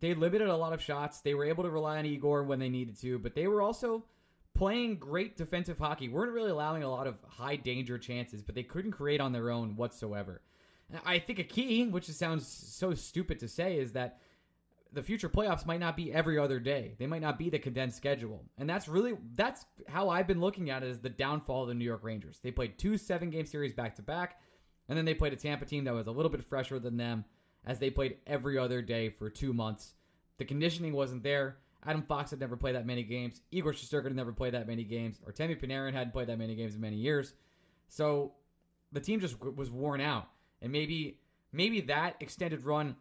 they 0.00 0.14
limited 0.14 0.48
a 0.48 0.56
lot 0.56 0.72
of 0.72 0.80
shots. 0.80 1.20
They 1.20 1.34
were 1.34 1.44
able 1.44 1.64
to 1.64 1.70
rely 1.70 1.98
on 1.98 2.06
Igor 2.06 2.44
when 2.44 2.60
they 2.60 2.68
needed 2.68 3.00
to, 3.00 3.18
but 3.18 3.34
they 3.34 3.48
were 3.48 3.60
also 3.60 4.04
playing 4.54 4.96
great 4.96 5.36
defensive 5.36 5.78
hockey. 5.78 6.08
weren't 6.08 6.32
really 6.32 6.50
allowing 6.50 6.84
a 6.84 6.90
lot 6.90 7.08
of 7.08 7.16
high 7.26 7.56
danger 7.56 7.98
chances, 7.98 8.42
but 8.42 8.54
they 8.54 8.62
couldn't 8.62 8.92
create 8.92 9.20
on 9.20 9.32
their 9.32 9.50
own 9.50 9.74
whatsoever. 9.76 10.40
I 11.04 11.18
think 11.18 11.38
a 11.38 11.44
key, 11.44 11.86
which 11.86 12.06
sounds 12.06 12.46
so 12.46 12.94
stupid 12.94 13.38
to 13.40 13.48
say, 13.48 13.78
is 13.78 13.92
that 13.92 14.20
the 14.92 15.02
future 15.02 15.28
playoffs 15.28 15.66
might 15.66 15.80
not 15.80 15.96
be 15.96 16.12
every 16.12 16.38
other 16.38 16.58
day. 16.58 16.94
They 16.98 17.06
might 17.06 17.20
not 17.20 17.38
be 17.38 17.50
the 17.50 17.58
condensed 17.58 17.96
schedule. 17.96 18.44
And 18.56 18.68
that's 18.68 18.88
really 18.88 19.14
that's 19.34 19.66
how 19.86 20.08
I've 20.08 20.26
been 20.26 20.40
looking 20.40 20.70
at 20.70 20.82
it 20.82 20.88
as 20.88 21.00
the 21.00 21.10
downfall 21.10 21.62
of 21.62 21.68
the 21.68 21.74
New 21.74 21.84
York 21.84 22.02
Rangers. 22.02 22.40
They 22.42 22.50
played 22.50 22.78
two 22.78 22.96
seven 22.96 23.30
game 23.30 23.44
series 23.44 23.74
back 23.74 23.96
to 23.96 24.02
back, 24.02 24.40
and 24.88 24.96
then 24.96 25.04
they 25.04 25.14
played 25.14 25.32
a 25.34 25.36
Tampa 25.36 25.66
team 25.66 25.84
that 25.84 25.94
was 25.94 26.06
a 26.06 26.12
little 26.12 26.30
bit 26.30 26.44
fresher 26.44 26.78
than 26.78 26.96
them 26.96 27.24
as 27.66 27.78
they 27.78 27.90
played 27.90 28.16
every 28.26 28.56
other 28.56 28.80
day 28.80 29.10
for 29.10 29.28
two 29.28 29.52
months. 29.52 29.94
The 30.38 30.44
conditioning 30.44 30.94
wasn't 30.94 31.22
there. 31.22 31.58
Adam 31.84 32.02
Fox 32.02 32.30
had 32.30 32.40
never 32.40 32.56
played 32.56 32.74
that 32.74 32.86
many 32.86 33.02
games. 33.02 33.42
Igor 33.50 33.72
Shesterkin 33.72 34.04
had 34.04 34.16
never 34.16 34.32
played 34.32 34.54
that 34.54 34.66
many 34.66 34.84
games. 34.84 35.20
Artemi 35.28 35.60
Panarin 35.60 35.92
hadn't 35.92 36.12
played 36.12 36.28
that 36.28 36.38
many 36.38 36.54
games 36.54 36.74
in 36.74 36.80
many 36.80 36.96
years. 36.96 37.34
So 37.88 38.32
the 38.92 39.00
team 39.00 39.20
just 39.20 39.40
was 39.40 39.70
worn 39.70 40.00
out. 40.00 40.28
And 40.62 40.72
maybe 40.72 41.18
maybe 41.52 41.80
that 41.82 42.16
extended 42.20 42.64
run 42.64 42.96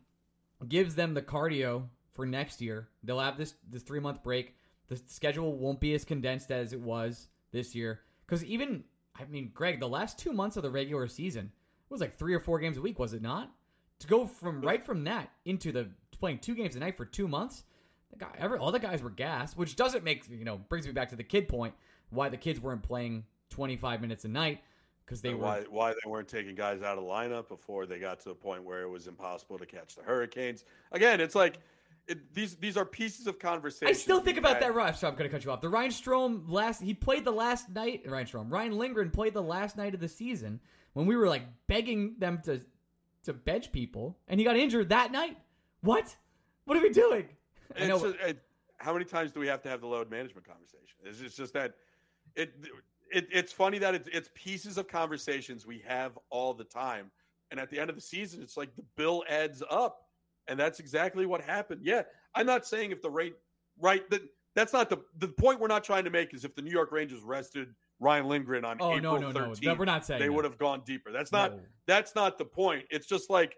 gives 0.67 0.95
them 0.95 1.13
the 1.13 1.21
cardio 1.21 1.83
for 2.13 2.25
next 2.25 2.61
year. 2.61 2.87
They'll 3.03 3.19
have 3.19 3.37
this 3.37 3.55
this 3.69 3.83
three 3.83 3.99
month 3.99 4.23
break. 4.23 4.55
The 4.87 4.99
schedule 5.07 5.57
won't 5.57 5.79
be 5.79 5.93
as 5.93 6.05
condensed 6.05 6.51
as 6.51 6.73
it 6.73 6.79
was 6.79 7.27
this 7.51 7.75
year. 7.75 8.01
Because 8.25 8.43
even 8.45 8.83
I 9.19 9.25
mean, 9.25 9.51
Greg, 9.53 9.79
the 9.79 9.87
last 9.87 10.19
two 10.19 10.31
months 10.31 10.57
of 10.57 10.63
the 10.63 10.69
regular 10.69 11.07
season 11.07 11.51
was 11.89 12.01
like 12.01 12.17
three 12.17 12.33
or 12.33 12.39
four 12.39 12.59
games 12.59 12.77
a 12.77 12.81
week, 12.81 12.99
was 12.99 13.13
it 13.13 13.21
not? 13.21 13.51
To 13.99 14.07
go 14.07 14.25
from 14.25 14.61
right 14.61 14.83
from 14.83 15.03
that 15.05 15.31
into 15.45 15.71
the 15.71 15.89
playing 16.11 16.39
two 16.39 16.55
games 16.55 16.75
a 16.75 16.79
night 16.79 16.97
for 16.97 17.05
two 17.05 17.27
months, 17.27 17.63
the 18.11 18.17
guy, 18.17 18.31
every, 18.37 18.59
all 18.59 18.71
the 18.71 18.79
guys 18.79 19.01
were 19.01 19.09
gassed, 19.09 19.57
which 19.57 19.75
doesn't 19.75 20.03
make 20.03 20.29
you 20.29 20.45
know 20.45 20.57
brings 20.69 20.85
me 20.85 20.93
back 20.93 21.09
to 21.09 21.15
the 21.15 21.23
kid 21.23 21.47
point 21.47 21.73
why 22.09 22.29
the 22.29 22.37
kids 22.37 22.59
weren't 22.59 22.83
playing 22.83 23.23
25 23.49 24.01
minutes 24.01 24.25
a 24.25 24.27
night 24.27 24.61
because 25.07 25.21
they 25.21 25.33
were 25.33 25.37
why 25.45 25.63
why 25.69 25.91
they 25.91 26.09
weren't 26.09 26.27
taking 26.27 26.53
guys 26.53 26.81
out 26.81 26.97
of 26.97 27.03
the 27.03 27.09
lineup 27.09 27.47
before 27.47 27.85
they 27.85 27.97
got 27.97 28.19
to 28.19 28.29
the 28.29 28.35
point 28.35 28.63
where 28.63 28.81
it 28.81 28.89
was 28.89 29.07
impossible 29.07 29.57
to 29.57 29.65
catch 29.65 29.95
the 29.95 30.03
Hurricanes. 30.03 30.65
Again, 30.91 31.21
it's 31.21 31.33
like 31.33 31.59
it, 32.07 32.33
these 32.33 32.55
these 32.55 32.75
are 32.75 32.83
pieces 32.85 33.25
of 33.25 33.39
conversation. 33.39 33.87
I 33.87 33.93
still 33.93 34.19
think 34.19 34.37
about 34.37 34.59
that. 34.59 34.75
Ryan, 34.75 34.93
sorry, 34.95 35.11
I'm 35.11 35.17
going 35.17 35.29
to 35.29 35.33
cut 35.35 35.45
you 35.45 35.51
off. 35.51 35.61
The 35.61 35.69
Ryan 35.69 35.91
Strome 35.91 36.43
last 36.49 36.81
he 36.81 36.93
played 36.93 37.23
the 37.23 37.31
last 37.31 37.69
night. 37.69 38.03
Ryan 38.05 38.27
Strome, 38.27 38.51
Ryan 38.51 38.77
Lindgren 38.77 39.09
played 39.09 39.33
the 39.33 39.41
last 39.41 39.77
night 39.77 39.93
of 39.93 40.01
the 40.01 40.09
season 40.09 40.59
when 40.93 41.05
we 41.05 41.15
were 41.15 41.27
like 41.27 41.43
begging 41.67 42.15
them 42.19 42.41
to 42.43 42.61
to 43.23 43.33
bench 43.33 43.71
people, 43.71 44.17
and 44.27 44.39
he 44.39 44.43
got 44.43 44.57
injured 44.57 44.89
that 44.89 45.11
night. 45.11 45.37
What? 45.81 46.15
What 46.65 46.77
are 46.77 46.81
we 46.81 46.89
doing? 46.89 47.29
I 47.79 47.87
know. 47.87 48.03
it- 48.05 48.43
how 48.79 48.93
many 48.93 49.05
times 49.05 49.31
do 49.31 49.39
we 49.39 49.47
have 49.47 49.59
to 49.63 49.69
have 49.69 49.81
the 49.81 49.87
load 49.87 50.11
management 50.11 50.45
conversation? 50.45 50.97
It's 51.03 51.17
just, 51.17 51.35
just 51.35 51.53
that 51.53 51.73
it, 52.35 52.53
it 53.11 53.27
it's 53.31 53.51
funny 53.51 53.77
that 53.79 53.95
it's 53.95 54.09
it's 54.11 54.29
pieces 54.35 54.77
of 54.77 54.87
conversations 54.87 55.65
we 55.65 55.83
have 55.87 56.17
all 56.29 56.53
the 56.53 56.63
time, 56.63 57.11
and 57.51 57.59
at 57.59 57.69
the 57.69 57.79
end 57.79 57.89
of 57.89 57.95
the 57.95 58.01
season, 58.01 58.41
it's 58.41 58.57
like 58.57 58.75
the 58.75 58.83
bill 58.95 59.23
adds 59.29 59.63
up, 59.69 60.01
and 60.47 60.59
that's 60.59 60.79
exactly 60.79 61.25
what 61.25 61.41
happened. 61.41 61.81
Yeah, 61.83 62.03
I'm 62.35 62.45
not 62.45 62.65
saying 62.65 62.91
if 62.91 63.01
the 63.01 63.09
rate 63.09 63.35
right 63.79 64.09
that 64.09 64.21
that's 64.55 64.73
not 64.73 64.89
the 64.89 64.97
the 65.19 65.27
point 65.27 65.59
we're 65.59 65.67
not 65.67 65.83
trying 65.83 66.03
to 66.03 66.09
make 66.09 66.33
is 66.33 66.43
if 66.45 66.55
the 66.55 66.61
New 66.61 66.71
York 66.71 66.91
Rangers 66.91 67.21
rested 67.21 67.73
Ryan 67.99 68.27
Lindgren 68.27 68.65
on 68.65 68.77
oh 68.79 68.95
April 68.95 69.19
no, 69.19 69.31
no, 69.31 69.31
no, 69.31 69.51
13th, 69.51 69.63
no. 69.63 69.73
We're 69.75 69.85
not 69.85 70.05
saying 70.05 70.19
they 70.19 70.27
that. 70.27 70.33
would 70.33 70.45
have 70.45 70.57
gone 70.57 70.81
deeper. 70.85 71.11
That's 71.11 71.31
not 71.31 71.53
No. 71.55 71.61
that's 71.85 72.15
not 72.15 72.37
the 72.37 72.45
point. 72.45 72.85
It's 72.89 73.07
just 73.07 73.29
like 73.29 73.55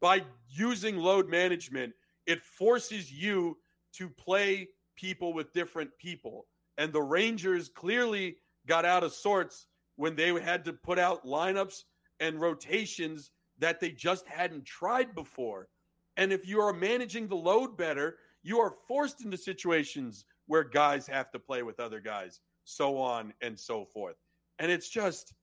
by 0.00 0.22
using 0.48 0.96
load 0.96 1.28
management, 1.28 1.92
it 2.26 2.42
forces 2.42 3.10
you 3.12 3.56
to 3.94 4.08
play 4.10 4.68
people 4.96 5.32
with 5.32 5.52
different 5.52 5.90
people. 5.98 6.46
And 6.78 6.92
the 6.92 7.02
Rangers 7.02 7.68
clearly 7.68 8.36
got 8.66 8.84
out 8.84 9.04
of 9.04 9.12
sorts 9.12 9.66
when 9.96 10.14
they 10.14 10.28
had 10.40 10.64
to 10.66 10.72
put 10.72 10.98
out 10.98 11.24
lineups 11.24 11.84
and 12.20 12.40
rotations 12.40 13.30
that 13.58 13.80
they 13.80 13.90
just 13.90 14.26
hadn't 14.26 14.64
tried 14.64 15.14
before. 15.14 15.68
And 16.16 16.32
if 16.32 16.46
you 16.46 16.60
are 16.60 16.72
managing 16.72 17.28
the 17.28 17.36
load 17.36 17.76
better, 17.76 18.16
you 18.42 18.60
are 18.60 18.74
forced 18.86 19.24
into 19.24 19.36
situations 19.36 20.24
where 20.46 20.64
guys 20.64 21.06
have 21.06 21.30
to 21.32 21.38
play 21.38 21.62
with 21.62 21.80
other 21.80 22.00
guys, 22.00 22.40
so 22.64 22.98
on 22.98 23.32
and 23.40 23.58
so 23.58 23.84
forth. 23.84 24.16
And 24.58 24.70
it's 24.70 24.88
just, 24.88 25.34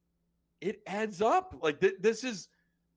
it 0.62 0.82
adds 0.88 1.22
up. 1.22 1.56
Like 1.62 1.80
th- 1.80 1.96
this 2.00 2.24
is, 2.24 2.48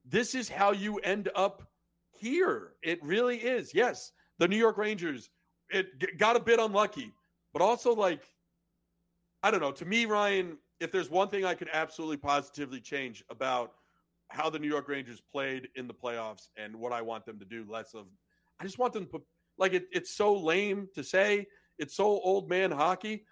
this 0.04 0.34
is 0.34 0.48
how 0.48 0.72
you 0.72 0.98
end 0.98 1.28
up 1.34 1.62
here. 2.10 2.74
It 2.82 3.02
really 3.02 3.38
is. 3.38 3.74
Yes, 3.74 4.12
the 4.38 4.48
New 4.48 4.56
York 4.56 4.78
Rangers, 4.78 5.30
it 5.70 5.98
g- 5.98 6.08
got 6.16 6.36
a 6.36 6.40
bit 6.40 6.60
unlucky, 6.60 7.12
but 7.56 7.64
also 7.64 7.94
like, 7.94 8.20
I 9.42 9.50
don't 9.50 9.60
know. 9.60 9.72
To 9.72 9.86
me, 9.86 10.04
Ryan, 10.04 10.58
if 10.78 10.92
there's 10.92 11.08
one 11.08 11.30
thing 11.30 11.46
I 11.46 11.54
could 11.54 11.70
absolutely 11.72 12.18
positively 12.18 12.82
change 12.82 13.24
about 13.30 13.72
how 14.28 14.50
the 14.50 14.58
New 14.58 14.68
York 14.68 14.88
Rangers 14.90 15.22
played 15.32 15.68
in 15.74 15.86
the 15.88 15.94
playoffs 15.94 16.48
and 16.58 16.76
what 16.76 16.92
I 16.92 17.00
want 17.00 17.24
them 17.24 17.38
to 17.38 17.46
do, 17.46 17.64
less 17.66 17.94
of, 17.94 18.08
I 18.60 18.64
just 18.64 18.78
want 18.78 18.92
them 18.92 19.04
to 19.04 19.10
put, 19.10 19.22
like, 19.56 19.72
it, 19.72 19.86
it's 19.90 20.14
so 20.14 20.34
lame 20.36 20.88
to 20.96 21.02
say, 21.02 21.46
it's 21.78 21.96
so 21.96 22.04
old 22.04 22.50
man 22.50 22.70
hockey. 22.70 23.24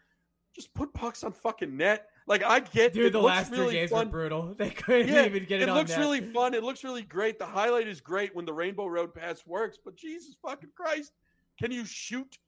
Just 0.57 0.73
put 0.73 0.95
pucks 0.95 1.23
on 1.23 1.33
fucking 1.33 1.77
net. 1.77 2.07
Like 2.27 2.43
I 2.43 2.61
get 2.61 2.95
Dude, 2.95 3.05
it 3.05 3.13
the 3.13 3.21
last 3.21 3.51
really 3.51 3.65
three 3.67 3.75
games 3.75 3.91
fun. 3.91 4.07
were 4.07 4.11
brutal. 4.13 4.55
They 4.59 4.71
couldn't 4.71 5.09
Yeah, 5.09 5.27
even 5.27 5.45
get 5.45 5.61
it, 5.61 5.65
it 5.65 5.69
on 5.69 5.77
looks 5.77 5.91
net. 5.91 5.99
really 5.99 6.23
fun. 6.23 6.55
It 6.59 6.63
looks 6.63 6.83
really 6.83 7.03
great. 7.03 7.39
The 7.39 7.45
highlight 7.45 7.89
is 7.89 8.01
great 8.01 8.35
when 8.35 8.47
the 8.47 8.55
Rainbow 8.55 8.87
Road 8.87 9.13
Pass 9.15 9.43
works, 9.47 9.77
but 9.85 9.97
Jesus 9.97 10.35
fucking 10.41 10.71
Christ, 10.75 11.13
can 11.61 11.71
you 11.71 11.85
shoot 11.85 12.39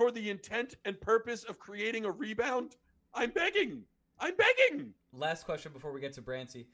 for 0.00 0.10
the 0.10 0.30
intent 0.30 0.76
and 0.86 0.98
purpose 0.98 1.44
of 1.44 1.58
creating 1.58 2.06
a 2.06 2.10
rebound? 2.10 2.76
I'm 3.12 3.28
begging. 3.32 3.82
I'm 4.18 4.32
begging. 4.34 4.94
Last 5.12 5.44
question 5.44 5.72
before 5.74 5.92
we 5.92 6.00
get 6.00 6.14
to 6.14 6.22
Brancy. 6.22 6.64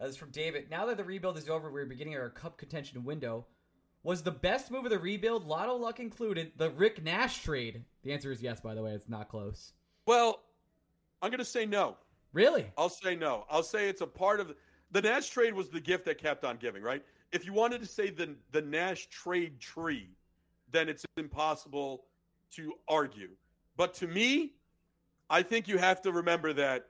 Uh, 0.00 0.06
this 0.06 0.14
is 0.14 0.16
from 0.16 0.32
David. 0.32 0.68
Now 0.68 0.84
that 0.86 0.96
the 0.96 1.04
rebuild 1.04 1.38
is 1.38 1.48
over, 1.48 1.70
we're 1.70 1.86
beginning 1.86 2.16
our 2.16 2.28
cup 2.28 2.58
contention 2.58 3.04
window. 3.04 3.46
Was 4.02 4.24
the 4.24 4.32
best 4.32 4.72
move 4.72 4.84
of 4.84 4.90
the 4.90 4.98
rebuild, 4.98 5.46
lotto 5.46 5.76
luck 5.76 6.00
included, 6.00 6.50
the 6.56 6.70
Rick 6.70 7.04
Nash 7.04 7.44
trade? 7.44 7.84
The 8.02 8.12
answer 8.12 8.32
is 8.32 8.42
yes, 8.42 8.60
by 8.60 8.74
the 8.74 8.82
way. 8.82 8.90
It's 8.90 9.08
not 9.08 9.28
close. 9.28 9.72
Well, 10.04 10.42
I'm 11.22 11.30
going 11.30 11.38
to 11.38 11.44
say 11.44 11.66
no. 11.66 11.96
Really? 12.32 12.66
I'll 12.76 12.88
say 12.88 13.14
no. 13.14 13.44
I'll 13.48 13.62
say 13.62 13.88
it's 13.88 14.00
a 14.00 14.08
part 14.08 14.40
of 14.40 14.56
the 14.90 15.02
Nash 15.02 15.28
trade 15.28 15.54
was 15.54 15.70
the 15.70 15.80
gift 15.80 16.04
that 16.06 16.18
kept 16.18 16.44
on 16.44 16.56
giving, 16.56 16.82
right? 16.82 17.04
If 17.30 17.46
you 17.46 17.52
wanted 17.52 17.80
to 17.82 17.86
say 17.86 18.10
the 18.10 18.34
the 18.50 18.62
Nash 18.62 19.06
trade 19.06 19.60
tree, 19.60 20.10
then 20.72 20.88
it's 20.88 21.04
impossible 21.16 22.06
to 22.52 22.72
argue. 22.88 23.30
But 23.76 23.94
to 23.94 24.06
me, 24.06 24.52
I 25.28 25.42
think 25.42 25.68
you 25.68 25.78
have 25.78 26.00
to 26.02 26.12
remember 26.12 26.52
that 26.54 26.86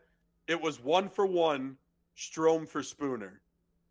it 0.46 0.60
was 0.60 0.82
one 0.82 1.08
for 1.08 1.26
one 1.26 1.76
Strome 2.16 2.68
for 2.68 2.82
Spooner. 2.82 3.40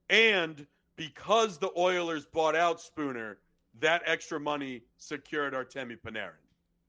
And 0.10 0.66
because 0.96 1.58
the 1.58 1.72
Oilers 1.78 2.26
bought 2.26 2.56
out 2.56 2.80
Spooner, 2.80 3.38
that 3.80 4.02
extra 4.06 4.40
money 4.40 4.84
secured 4.98 5.54
Artemi 5.54 5.98
Panarin. 6.00 6.32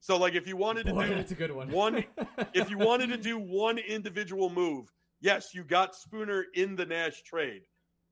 So 0.00 0.16
like 0.16 0.34
if 0.34 0.46
you 0.46 0.56
wanted 0.56 0.86
to 0.86 0.94
Boy, 0.94 1.08
do 1.08 1.14
that's 1.14 1.32
a 1.32 1.34
good 1.34 1.50
one. 1.50 1.70
one 1.70 2.04
if 2.54 2.70
you 2.70 2.78
wanted 2.78 3.08
to 3.08 3.16
do 3.16 3.38
one 3.38 3.78
individual 3.78 4.50
move, 4.50 4.92
yes, 5.20 5.54
you 5.54 5.64
got 5.64 5.96
Spooner 5.96 6.44
in 6.54 6.76
the 6.76 6.86
Nash 6.86 7.22
trade, 7.22 7.62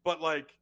but 0.05 0.21
like 0.21 0.57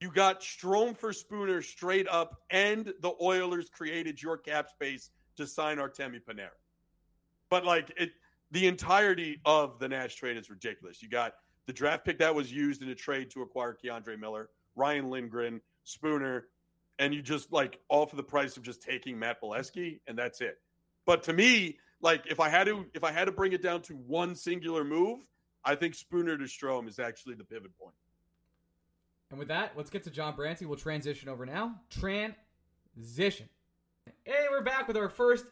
you 0.00 0.10
got 0.10 0.40
Strome 0.40 0.96
for 0.96 1.12
Spooner 1.12 1.62
straight 1.62 2.08
up, 2.08 2.40
and 2.50 2.92
the 3.00 3.12
Oilers 3.20 3.68
created 3.68 4.20
your 4.20 4.36
cap 4.36 4.68
space 4.68 5.10
to 5.38 5.46
sign 5.46 5.78
Artemi 5.78 6.20
Panarin. 6.22 6.50
But 7.50 7.64
like 7.64 7.92
it, 7.96 8.10
the 8.50 8.66
entirety 8.66 9.40
of 9.44 9.78
the 9.78 9.88
Nash 9.88 10.14
trade 10.14 10.36
is 10.36 10.50
ridiculous. 10.50 11.02
You 11.02 11.08
got 11.08 11.34
the 11.66 11.72
draft 11.72 12.04
pick 12.04 12.18
that 12.18 12.34
was 12.34 12.52
used 12.52 12.82
in 12.82 12.88
a 12.88 12.94
trade 12.94 13.30
to 13.30 13.42
acquire 13.42 13.76
K'Andre 13.82 14.18
Miller, 14.18 14.50
Ryan 14.76 15.10
Lindgren, 15.10 15.60
Spooner, 15.84 16.46
and 16.98 17.14
you 17.14 17.22
just 17.22 17.52
like 17.52 17.78
all 17.88 18.06
for 18.06 18.16
the 18.16 18.22
price 18.22 18.56
of 18.56 18.62
just 18.62 18.82
taking 18.82 19.18
Matt 19.18 19.40
Beleskey, 19.40 20.00
and 20.06 20.18
that's 20.18 20.40
it. 20.40 20.58
But 21.06 21.22
to 21.24 21.32
me, 21.32 21.78
like 22.00 22.26
if 22.26 22.40
I 22.40 22.48
had 22.48 22.66
to 22.66 22.86
if 22.94 23.04
I 23.04 23.12
had 23.12 23.24
to 23.26 23.32
bring 23.32 23.52
it 23.52 23.62
down 23.62 23.82
to 23.82 23.94
one 23.94 24.34
singular 24.34 24.84
move, 24.84 25.20
I 25.64 25.74
think 25.74 25.94
Spooner 25.94 26.36
to 26.36 26.44
Strome 26.44 26.88
is 26.88 26.98
actually 26.98 27.34
the 27.34 27.44
pivot 27.44 27.76
point. 27.78 27.94
And 29.30 29.38
with 29.38 29.48
that, 29.48 29.72
let's 29.76 29.90
get 29.90 30.04
to 30.04 30.10
John 30.10 30.34
Brancy. 30.34 30.64
We'll 30.64 30.78
transition 30.78 31.28
over 31.28 31.44
now. 31.44 31.74
Transition. 31.90 33.48
Hey, 34.28 34.44
we're 34.50 34.60
back 34.60 34.86
with 34.86 34.98
our 34.98 35.08
first. 35.08 35.46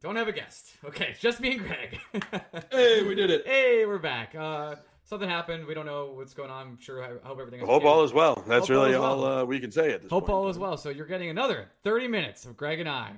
Don't 0.00 0.16
have 0.16 0.26
a 0.26 0.32
guest. 0.32 0.72
Okay, 0.84 1.10
it's 1.10 1.20
just 1.20 1.38
me 1.38 1.52
and 1.52 1.60
Greg. 1.60 2.00
Hey, 2.72 3.04
we 3.04 3.14
did 3.14 3.30
it. 3.30 3.46
Hey, 3.46 3.86
we're 3.86 4.00
back. 4.00 4.34
Uh, 4.34 4.74
something 5.04 5.28
happened. 5.28 5.64
We 5.64 5.74
don't 5.74 5.86
know 5.86 6.10
what's 6.12 6.34
going 6.34 6.50
on. 6.50 6.66
I'm 6.66 6.78
sure. 6.80 7.04
I 7.04 7.10
hope 7.24 7.38
everything. 7.38 7.60
is 7.60 7.66
Hope 7.68 7.82
okay. 7.84 7.88
all 7.88 8.02
is 8.02 8.12
well. 8.12 8.42
That's 8.48 8.62
Hope 8.66 8.70
really 8.70 8.90
is 8.94 8.98
well. 8.98 9.24
all 9.24 9.38
uh, 9.42 9.44
we 9.44 9.60
can 9.60 9.70
say 9.70 9.92
at 9.92 10.02
this 10.02 10.10
point. 10.10 10.10
Hope 10.10 10.26
point. 10.26 10.34
all 10.34 10.48
is 10.48 10.58
well. 10.58 10.76
So 10.76 10.90
you're 10.90 11.06
getting 11.06 11.30
another 11.30 11.68
30 11.84 12.08
minutes 12.08 12.46
of 12.46 12.56
Greg 12.56 12.80
and 12.80 12.88
I. 12.88 13.12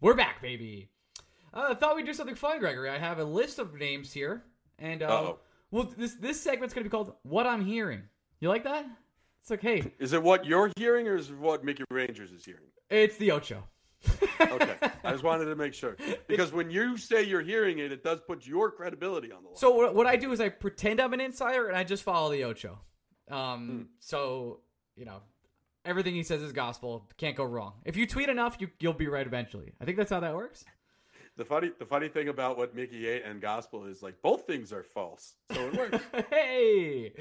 We're 0.00 0.14
back, 0.14 0.42
baby. 0.42 0.90
Uh, 1.52 1.68
I 1.70 1.74
thought 1.74 1.94
we'd 1.94 2.04
do 2.04 2.14
something 2.14 2.34
fun, 2.34 2.58
Gregory. 2.58 2.90
I 2.90 2.98
have 2.98 3.20
a 3.20 3.24
list 3.24 3.60
of 3.60 3.74
names 3.78 4.12
here, 4.12 4.42
and 4.80 5.04
uh, 5.04 5.34
well, 5.70 5.94
this 5.96 6.14
this 6.14 6.40
segment's 6.40 6.74
gonna 6.74 6.82
be 6.82 6.90
called 6.90 7.14
"What 7.22 7.46
I'm 7.46 7.64
Hearing." 7.64 8.02
You 8.40 8.48
like 8.48 8.64
that? 8.64 8.86
It's 9.40 9.50
like, 9.50 9.62
hey, 9.62 9.92
Is 10.00 10.12
it 10.14 10.22
what 10.22 10.46
you're 10.46 10.72
hearing 10.76 11.06
or 11.06 11.14
is 11.16 11.30
it 11.30 11.38
what 11.38 11.62
Mickey 11.64 11.84
Rangers 11.92 12.32
is 12.32 12.44
hearing? 12.44 12.62
it's 12.90 13.16
the 13.18 13.30
Ocho. 13.30 13.62
Okay. 14.40 14.76
I 15.02 15.10
just 15.12 15.24
wanted 15.24 15.46
to 15.46 15.56
make 15.56 15.74
sure. 15.74 15.96
Because 16.26 16.52
when 16.52 16.70
you 16.70 16.96
say 16.96 17.22
you're 17.22 17.42
hearing 17.42 17.78
it, 17.78 17.92
it 17.92 18.02
does 18.02 18.20
put 18.20 18.46
your 18.46 18.70
credibility 18.70 19.30
on 19.30 19.42
the 19.42 19.48
line. 19.50 19.56
So 19.56 19.92
what, 19.92 20.06
I 20.06 20.16
do 20.16 20.32
is 20.32 20.40
I 20.40 20.48
pretend 20.48 21.00
I'm 21.00 21.12
an 21.12 21.20
insider 21.20 21.68
and 21.68 21.76
I 21.76 21.84
just 21.84 22.02
follow 22.02 22.30
the 22.30 22.44
Ocho. 22.44 22.78
Hmm. 23.28 23.34
Um, 23.34 23.88
so 24.00 24.60
you 24.96 25.04
know, 25.04 25.20
everything 25.84 26.14
he 26.14 26.22
says 26.22 26.42
is 26.42 26.52
gospel. 26.52 27.08
Can't 27.18 27.36
go 27.36 27.44
wrong. 27.44 27.74
If 27.84 27.96
you 27.96 28.06
tweet 28.06 28.28
enough, 28.28 28.56
you 28.58 28.68
you'll 28.80 28.92
be 28.92 29.08
right 29.08 29.26
eventually. 29.26 29.72
I 29.80 29.84
think 29.84 29.96
that's 29.96 30.10
how 30.10 30.20
that 30.20 30.34
works. 30.34 30.64
the 31.36 31.44
funny 31.44 31.70
the 31.78 31.86
funny 31.86 32.08
thing 32.08 32.28
about 32.28 32.56
what 32.56 32.74
Mickey 32.74 33.06
ate 33.08 33.24
and 33.24 33.40
gospel 33.40 33.84
is 33.84 34.02
like 34.02 34.20
both 34.22 34.46
things 34.46 34.72
are 34.72 34.82
false. 34.82 35.34
So 35.52 35.68
it 35.68 35.74
works. 35.76 36.04
hey, 36.30 37.12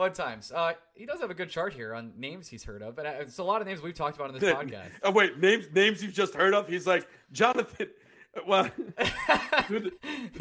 fun 0.00 0.12
times. 0.14 0.50
Uh, 0.50 0.72
he 0.94 1.04
does 1.04 1.20
have 1.20 1.30
a 1.30 1.34
good 1.34 1.50
chart 1.50 1.74
here 1.74 1.94
on 1.94 2.12
names 2.16 2.48
he's 2.48 2.64
heard 2.64 2.80
of, 2.80 2.96
but 2.96 3.04
uh, 3.04 3.12
it's 3.20 3.36
a 3.36 3.44
lot 3.44 3.60
of 3.60 3.66
names 3.66 3.82
we've 3.82 3.94
talked 3.94 4.16
about 4.16 4.30
in 4.34 4.40
this 4.40 4.54
podcast. 4.54 4.88
oh 5.02 5.10
wait, 5.10 5.38
names 5.38 5.66
names 5.74 6.02
you've 6.02 6.14
just 6.14 6.34
heard 6.34 6.54
of? 6.54 6.66
He's 6.66 6.86
like 6.86 7.06
Jonathan. 7.32 7.88
Well, 8.46 8.70
do 9.68 9.80
the, 9.80 9.92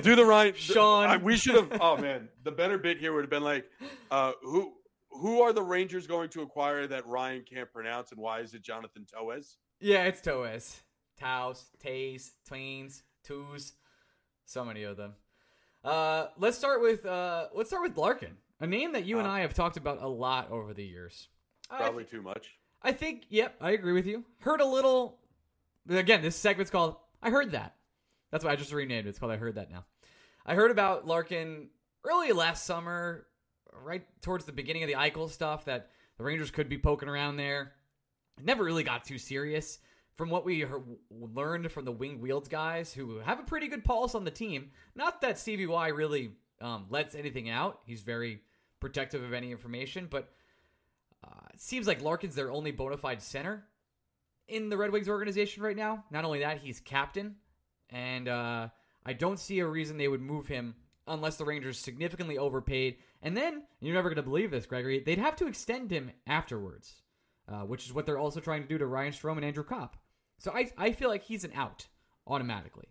do 0.02 0.16
the 0.16 0.24
right, 0.24 0.56
Sean. 0.56 1.10
I, 1.10 1.18
we 1.18 1.36
should 1.36 1.56
have. 1.56 1.82
Oh 1.82 1.98
man, 1.98 2.30
the 2.44 2.52
better 2.52 2.78
bit 2.78 3.00
here 3.00 3.14
would 3.14 3.24
have 3.24 3.30
been 3.30 3.44
like, 3.44 3.66
uh, 4.12 4.32
who 4.42 4.74
who 5.10 5.42
are 5.42 5.52
the 5.52 5.64
Rangers 5.64 6.08
going 6.08 6.30
to 6.30 6.42
acquire 6.42 6.88
that 6.88 7.06
Ryan 7.06 7.44
can't 7.44 7.72
pronounce, 7.74 8.12
and 8.12 8.22
why 8.22 8.40
is 8.40 8.54
it 8.54 8.62
Jonathan 8.62 9.06
Toez? 9.14 9.56
Yeah, 9.82 10.06
it's 10.06 10.22
Toes, 10.22 10.82
Taos, 11.20 11.66
Tays, 11.80 12.32
Tweens, 12.50 13.02
Twos, 13.26 13.74
so 14.46 14.64
many 14.64 14.84
of 14.84 14.96
them. 14.96 15.16
Uh, 15.84 16.28
let's 16.38 16.58
start 16.58 16.82
with 16.82 17.06
uh, 17.06 17.48
let's 17.54 17.70
start 17.72 17.84
with 17.84 17.98
Larkin, 17.98 18.38
a 18.60 18.68
name 18.68 18.94
that 18.94 19.06
you 19.06 19.20
and 19.20 19.28
Uh, 19.28 19.32
I 19.32 19.40
have 19.42 19.54
talked 19.54 19.78
about 19.78 20.02
a 20.02 20.08
lot 20.08 20.52
over 20.52 20.74
the 20.74 20.84
years. 20.84 21.28
I 21.70 21.78
Probably 21.78 22.04
too 22.04 22.22
much. 22.22 22.58
I 22.82 22.92
think, 22.92 23.24
yep, 23.30 23.56
I 23.62 23.72
agree 23.72 23.94
with 23.94 24.08
you. 24.08 24.24
Heard 24.40 24.62
a 24.62 24.66
little. 24.66 25.20
Again, 25.90 26.22
this 26.22 26.36
segment's 26.36 26.72
called 26.72 26.96
I 27.22 27.30
Heard 27.30 27.52
That. 27.52 27.76
That's 28.32 28.44
why 28.46 28.52
I 28.52 28.56
just 28.56 28.72
renamed 28.72 29.08
it. 29.08 29.10
It's 29.10 29.20
called 29.20 29.32
I 29.32 29.38
Heard 29.38 29.56
That 29.56 29.72
now. 29.72 29.86
I 30.46 30.56
heard 30.56 30.72
about 30.72 31.06
Larkin 31.06 31.70
early 32.06 32.32
last 32.32 32.66
summer, 32.66 33.28
right 33.74 34.06
towards 34.22 34.46
the 34.46 34.52
beginning 34.52 34.84
of 34.84 34.88
the 34.88 34.96
Eichel 34.96 35.30
stuff, 35.30 35.66
that 35.66 35.90
the 36.18 36.24
Rangers 36.24 36.52
could 36.52 36.70
be 36.70 36.78
poking 36.78 37.10
around 37.10 37.38
there. 37.38 37.74
It 38.38 38.46
never 38.46 38.64
really 38.64 38.84
got 38.84 39.04
too 39.04 39.18
serious. 39.18 39.80
From 40.16 40.30
what 40.30 40.44
we 40.46 40.62
heard, 40.62 40.84
learned 41.10 41.72
from 41.72 41.86
the 41.86 41.92
Wing 41.92 42.20
Wheel 42.20 42.42
guys, 42.42 42.94
who 42.94 43.20
have 43.20 43.40
a 43.40 43.44
pretty 43.44 43.68
good 43.68 43.86
pulse 43.86 44.16
on 44.16 44.26
the 44.26 44.32
team, 44.32 44.72
not 44.96 45.22
that 45.22 45.40
Stevie 45.40 45.66
Y 45.66 45.88
really 45.90 46.32
um, 46.62 46.88
lets 46.90 47.16
anything 47.16 47.50
out. 47.50 47.80
He's 47.86 48.02
very 48.02 48.42
protective 48.80 49.24
of 49.24 49.34
any 49.34 49.52
information, 49.52 50.08
but 50.10 50.30
uh, 51.24 51.48
it 51.54 51.60
seems 51.60 51.88
like 51.88 52.02
Larkin's 52.02 52.36
their 52.36 52.52
only 52.52 52.72
bona 52.72 52.98
fide 52.98 53.22
center 53.22 53.66
in 54.48 54.70
the 54.70 54.78
Red 54.78 54.92
Wings 54.92 55.10
organization 55.10 55.64
right 55.64 55.76
now. 55.76 56.04
Not 56.12 56.26
only 56.26 56.40
that, 56.40 56.60
he's 56.60 56.80
captain, 56.80 57.36
and 57.90 58.28
uh, 58.28 58.70
I 59.06 59.14
don't 59.14 59.40
see 59.40 59.60
a 59.60 59.68
reason 59.68 59.98
they 59.98 60.08
would 60.08 60.22
move 60.22 60.48
him 60.48 60.76
unless 61.08 61.38
the 61.38 61.46
Rangers 61.46 61.80
significantly 61.80 62.38
overpaid. 62.38 62.98
And 63.22 63.36
then 63.36 63.64
you're 63.82 63.96
never 63.96 64.10
going 64.10 64.18
to 64.18 64.24
believe 64.24 64.52
this, 64.52 64.66
Gregory. 64.66 65.00
They'd 65.00 65.18
have 65.18 65.36
to 65.38 65.48
extend 65.48 65.92
him 65.92 66.12
afterwards, 66.28 67.02
uh, 67.48 67.62
which 67.62 67.86
is 67.86 67.94
what 67.94 68.06
they're 68.06 68.18
also 68.18 68.40
trying 68.40 68.62
to 68.62 68.68
do 68.68 68.78
to 68.78 68.86
Ryan 68.86 69.12
Strome 69.12 69.38
and 69.38 69.46
Andrew 69.46 69.64
Copp. 69.64 69.98
So 70.38 70.52
I 70.52 70.72
I 70.78 70.92
feel 70.92 71.10
like 71.10 71.24
he's 71.24 71.44
an 71.44 71.52
out 71.54 71.88
automatically. 72.26 72.88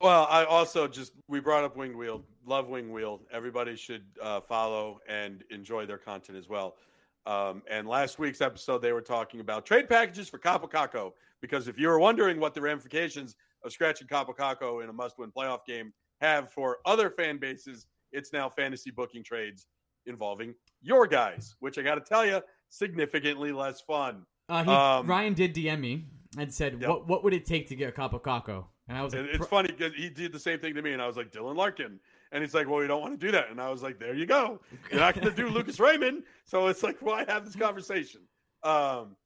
Well, 0.00 0.26
I 0.30 0.44
also 0.44 0.86
just 0.86 1.12
we 1.28 1.40
brought 1.40 1.64
up 1.64 1.76
Wing 1.76 1.96
Wheel. 1.96 2.22
Love 2.44 2.68
Wing 2.68 2.92
Wheel. 2.92 3.22
Everybody 3.32 3.76
should 3.76 4.04
uh, 4.22 4.40
follow 4.40 5.00
and 5.08 5.42
enjoy 5.50 5.86
their 5.86 5.98
content 5.98 6.36
as 6.36 6.48
well. 6.48 6.76
Um, 7.24 7.62
and 7.68 7.88
last 7.88 8.18
week's 8.18 8.40
episode, 8.40 8.82
they 8.82 8.92
were 8.92 9.00
talking 9.00 9.40
about 9.40 9.66
trade 9.66 9.88
packages 9.88 10.28
for 10.28 10.38
Kaapo 10.38 10.70
Kakko. 10.70 11.12
Because 11.40 11.66
if 11.66 11.78
you 11.78 11.88
were 11.88 11.98
wondering 11.98 12.38
what 12.38 12.54
the 12.54 12.60
ramifications 12.60 13.36
of 13.64 13.72
scratching 13.72 14.06
Kaapo 14.06 14.36
Kakko 14.36 14.82
in 14.82 14.90
a 14.90 14.92
must-win 14.92 15.32
playoff 15.36 15.64
game 15.66 15.92
have 16.20 16.50
for 16.52 16.78
other 16.86 17.10
fan 17.10 17.38
bases, 17.38 17.86
it's 18.12 18.32
now 18.32 18.48
fantasy 18.48 18.90
booking 18.90 19.24
trades 19.24 19.66
involving 20.06 20.54
your 20.82 21.06
guys, 21.06 21.56
which 21.60 21.78
I 21.78 21.82
got 21.82 21.96
to 21.96 22.00
tell 22.00 22.24
you, 22.24 22.40
significantly 22.68 23.50
less 23.50 23.80
fun. 23.80 24.24
Uh, 24.48 24.62
he, 24.64 24.70
Um, 24.70 25.06
Ryan 25.06 25.34
did 25.34 25.54
DM 25.54 25.80
me 25.80 26.04
and 26.38 26.52
said, 26.52 26.80
Yep. 26.80 26.88
"What 26.88 27.08
what 27.08 27.24
would 27.24 27.34
it 27.34 27.44
take 27.44 27.66
to 27.68 27.74
get 27.74 27.88
a 27.88 27.92
Kaapo 27.92 28.22
Kakko?" 28.22 28.66
And 28.88 28.96
I 28.96 29.02
was 29.02 29.14
like, 29.14 29.24
it's 29.24 29.38
"Pro- 29.38 29.46
funny 29.46 29.72
because 29.72 29.94
he 29.94 30.08
did 30.08 30.32
the 30.32 30.38
same 30.38 30.58
thing 30.58 30.74
to 30.74 30.82
me, 30.82 30.92
and 30.92 31.02
I 31.02 31.06
was 31.06 31.16
like 31.16 31.32
Dylan 31.32 31.56
Larkin, 31.56 31.98
and 32.30 32.42
he's 32.42 32.54
like, 32.54 32.68
"Well, 32.68 32.82
you 32.82 32.88
don't 32.88 33.00
want 33.00 33.18
to 33.18 33.26
do 33.26 33.32
that," 33.32 33.50
and 33.50 33.60
I 33.60 33.68
was 33.68 33.82
like, 33.82 33.98
"There 33.98 34.14
you 34.14 34.26
go. 34.26 34.60
You're 34.90 35.00
not 35.00 35.14
going 35.14 35.26
to 35.26 35.34
do 35.34 35.48
Lucas 35.50 35.80
Raymond." 35.80 36.22
So 36.44 36.68
it's 36.68 36.82
like, 36.82 37.00
why 37.00 37.24
have 37.26 37.44
this 37.44 37.56
conversation? 37.56 38.20
Um, 38.62 39.16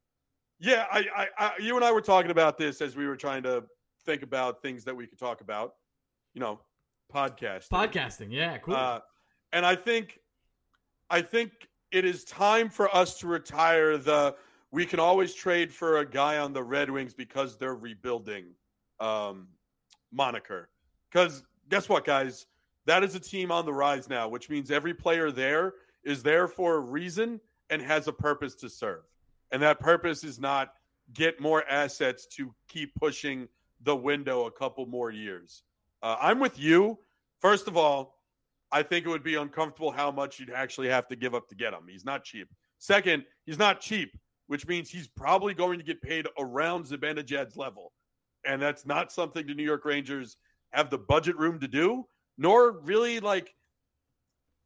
yeah, 0.58 0.86
I, 0.90 1.04
I, 1.16 1.28
I, 1.38 1.52
you 1.58 1.76
and 1.76 1.84
I 1.84 1.92
were 1.92 2.00
talking 2.00 2.30
about 2.30 2.58
this 2.58 2.80
as 2.80 2.96
we 2.96 3.06
were 3.06 3.16
trying 3.16 3.42
to 3.44 3.64
think 4.04 4.22
about 4.22 4.62
things 4.62 4.84
that 4.84 4.96
we 4.96 5.06
could 5.06 5.18
talk 5.18 5.40
about. 5.40 5.74
You 6.34 6.40
know, 6.40 6.60
podcast, 7.12 7.68
podcasting, 7.68 8.28
yeah, 8.30 8.56
cool." 8.58 8.74
uh, 8.74 9.00
and 9.52 9.66
I 9.66 9.74
think, 9.74 10.20
I 11.10 11.20
think 11.20 11.52
it 11.90 12.04
is 12.04 12.24
time 12.24 12.70
for 12.70 12.94
us 12.94 13.18
to 13.20 13.26
retire 13.26 13.98
the. 13.98 14.36
We 14.72 14.86
can 14.86 15.00
always 15.00 15.34
trade 15.34 15.72
for 15.72 15.98
a 15.98 16.06
guy 16.06 16.38
on 16.38 16.52
the 16.52 16.62
Red 16.62 16.90
Wings 16.90 17.12
because 17.12 17.58
they're 17.58 17.74
rebuilding, 17.74 18.44
um, 19.00 19.48
moniker. 20.12 20.68
Because 21.10 21.42
guess 21.68 21.88
what, 21.88 22.04
guys, 22.04 22.46
that 22.86 23.02
is 23.02 23.14
a 23.14 23.20
team 23.20 23.50
on 23.50 23.64
the 23.64 23.72
rise 23.72 24.08
now, 24.08 24.28
which 24.28 24.48
means 24.48 24.70
every 24.70 24.94
player 24.94 25.30
there 25.30 25.74
is 26.04 26.22
there 26.22 26.48
for 26.48 26.76
a 26.76 26.80
reason 26.80 27.40
and 27.68 27.82
has 27.82 28.08
a 28.08 28.12
purpose 28.12 28.54
to 28.56 28.68
serve. 28.68 29.02
And 29.52 29.62
that 29.62 29.80
purpose 29.80 30.24
is 30.24 30.38
not 30.38 30.74
get 31.12 31.40
more 31.40 31.64
assets 31.68 32.26
to 32.26 32.54
keep 32.68 32.94
pushing 32.94 33.48
the 33.82 33.94
window 33.94 34.46
a 34.46 34.50
couple 34.50 34.86
more 34.86 35.10
years. 35.10 35.62
Uh, 36.02 36.16
I'm 36.20 36.38
with 36.38 36.58
you. 36.58 36.98
First 37.40 37.68
of 37.68 37.76
all, 37.76 38.20
I 38.72 38.82
think 38.82 39.06
it 39.06 39.08
would 39.08 39.24
be 39.24 39.34
uncomfortable 39.34 39.90
how 39.90 40.10
much 40.10 40.38
you'd 40.38 40.50
actually 40.50 40.88
have 40.88 41.08
to 41.08 41.16
give 41.16 41.34
up 41.34 41.48
to 41.48 41.54
get 41.54 41.72
him. 41.72 41.82
He's 41.88 42.04
not 42.04 42.24
cheap. 42.24 42.48
Second, 42.78 43.24
he's 43.44 43.58
not 43.58 43.80
cheap, 43.80 44.16
which 44.46 44.66
means 44.66 44.88
he's 44.88 45.08
probably 45.08 45.54
going 45.54 45.78
to 45.78 45.84
get 45.84 46.00
paid 46.00 46.26
around 46.38 46.86
Zibanejad's 46.86 47.56
level. 47.56 47.92
And 48.46 48.60
that's 48.60 48.86
not 48.86 49.12
something 49.12 49.46
the 49.46 49.54
New 49.54 49.64
York 49.64 49.84
Rangers 49.84 50.36
have 50.72 50.90
the 50.90 50.98
budget 50.98 51.36
room 51.36 51.58
to 51.60 51.68
do, 51.68 52.06
nor 52.38 52.80
really 52.80 53.20
like 53.20 53.54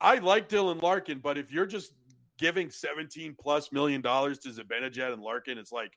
I 0.01 0.17
like 0.19 0.49
Dylan 0.49 0.83
Larkin, 0.83 1.19
but 1.19 1.39
if 1.39 1.51
you're 1.51 1.67
just 1.67 1.93
giving 2.39 2.69
17 2.69 3.37
plus 3.39 3.73
million 3.73 4.01
dollars 4.01 4.39
to 4.41 4.51
Zibanejad 4.51 5.13
and 5.13 5.23
Larkin, 5.23 5.59
it's 5.59 5.73
like 5.73 5.93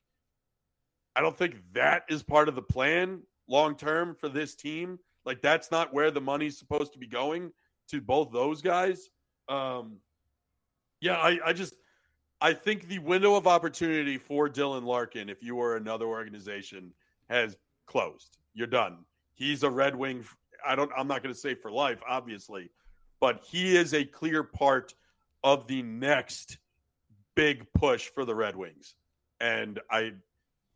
I 1.14 1.20
don't 1.20 1.36
think 1.36 1.56
that 1.72 2.04
is 2.08 2.22
part 2.22 2.48
of 2.48 2.54
the 2.54 2.62
plan 2.62 3.22
long 3.48 3.76
term 3.76 4.14
for 4.14 4.28
this 4.28 4.54
team. 4.54 4.98
Like 5.24 5.42
that's 5.42 5.70
not 5.70 5.92
where 5.92 6.10
the 6.10 6.20
money's 6.20 6.58
supposed 6.58 6.92
to 6.92 6.98
be 6.98 7.06
going 7.06 7.52
to 7.88 8.00
both 8.00 8.32
those 8.32 8.62
guys. 8.62 9.10
Um, 9.48 9.96
yeah, 11.00 11.16
I, 11.16 11.38
I 11.44 11.52
just 11.52 11.74
I 12.40 12.52
think 12.52 12.86
the 12.86 13.00
window 13.00 13.34
of 13.34 13.46
opportunity 13.46 14.16
for 14.16 14.48
Dylan 14.48 14.84
Larkin, 14.84 15.28
if 15.28 15.42
you 15.42 15.56
were 15.56 15.76
another 15.76 16.06
organization, 16.06 16.92
has 17.28 17.56
closed. 17.88 18.38
You're 18.54 18.66
done. 18.68 18.98
He's 19.34 19.62
a 19.62 19.70
Red 19.70 19.96
Wing. 19.96 20.24
I 20.66 20.76
don't. 20.76 20.90
I'm 20.96 21.08
not 21.08 21.22
going 21.22 21.34
to 21.34 21.40
say 21.40 21.54
for 21.54 21.70
life, 21.70 22.00
obviously, 22.08 22.70
but 23.20 23.42
he 23.44 23.76
is 23.76 23.94
a 23.94 24.04
clear 24.04 24.42
part 24.42 24.94
of 25.42 25.66
the 25.66 25.82
next 25.82 26.58
big 27.34 27.66
push 27.72 28.08
for 28.08 28.24
the 28.24 28.34
Red 28.34 28.56
Wings. 28.56 28.94
And 29.40 29.80
I 29.90 30.12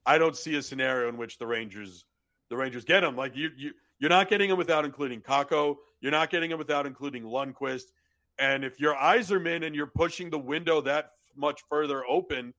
I 0.06 0.18
don't 0.18 0.36
see 0.36 0.56
a 0.56 0.62
scenario 0.62 1.08
in 1.08 1.16
which 1.16 1.38
the 1.38 1.46
Rangers 1.46 2.04
the 2.48 2.56
Rangers 2.56 2.84
get 2.84 3.02
him. 3.04 3.16
Like 3.16 3.36
you 3.36 3.50
you 3.56 3.72
you're 3.98 4.10
not 4.10 4.28
getting 4.28 4.50
him 4.50 4.58
without 4.58 4.84
including 4.84 5.20
Kakko. 5.20 5.76
You're 6.00 6.12
not 6.12 6.30
getting 6.30 6.50
him 6.50 6.58
without 6.58 6.86
including 6.86 7.22
Lundkvist. 7.22 7.92
And 8.38 8.64
if 8.64 8.80
you're 8.80 8.96
Yzerman 8.96 9.64
and 9.64 9.74
you're 9.74 9.86
pushing 9.86 10.30
the 10.30 10.38
window 10.38 10.80
that 10.80 11.12
much 11.36 11.62
further 11.68 12.04
open, 12.06 12.52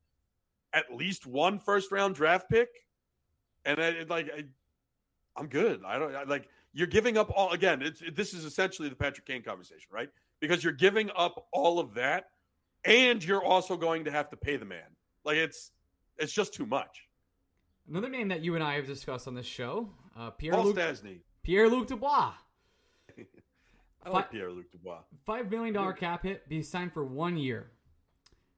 at 0.74 0.93
least 0.93 1.26
one 1.26 1.60
first 1.60 1.91
round 1.91 2.16
draft 2.16 2.49
pick, 2.49 2.70
and 3.66 3.82
I, 3.82 4.05
like 4.09 4.30
I, 4.36 4.43
I'm 5.36 5.47
good. 5.47 5.82
I 5.86 5.97
don't 5.97 6.16
I, 6.16 6.24
like 6.24 6.47
you're 6.74 6.88
giving 6.88 7.18
up 7.18 7.32
all 7.36 7.51
again. 7.51 7.82
It's 7.82 8.01
it, 8.01 8.16
this 8.16 8.34
is 8.34 8.45
essentially 8.45 8.89
the 8.89 8.95
Patrick 8.95 9.26
Kane 9.26 9.43
conversation, 9.43 9.88
right? 9.91 10.09
Because 10.39 10.64
you're 10.64 10.74
giving 10.74 11.09
up 11.16 11.47
all 11.51 11.80
of 11.80 11.93
that, 11.93 12.26
and 12.86 13.24
you're 13.24 13.43
also 13.43 13.78
going 13.78 14.03
to 14.05 14.11
have 14.11 14.30
to 14.32 14.38
pay 14.38 14.57
the 14.57 14.66
man. 14.66 14.88
Like 15.24 15.38
it's 15.38 15.72
it's 16.18 16.34
just 16.34 16.53
too 16.53 16.66
much. 16.66 17.07
Another 17.89 18.09
name 18.09 18.30
that 18.30 18.41
you 18.41 18.55
and 18.55 18.64
I 18.64 18.76
have 18.76 18.88
discussed 18.88 19.28
on 19.28 19.36
this 19.36 19.45
show, 19.45 19.89
uh, 20.18 20.30
Pierre 20.32 20.53
Paul 20.53 20.66
Luc, 20.66 20.78
Stastny. 20.78 21.20
Pierre 21.43 21.70
Luc 21.70 21.88
Dubois. 21.88 22.32
I 24.05 24.09
like 24.09 24.32
Pierre 24.32 24.51
Luc 24.51 24.72
Dubois. 24.72 24.99
Five 25.26 25.49
million 25.51 25.74
dollar 25.74 25.93
cap 25.93 26.24
hit, 26.24 26.47
be 26.47 26.61
signed 26.61 26.93
for 26.93 27.03
one 27.03 27.38
year. 27.38 27.72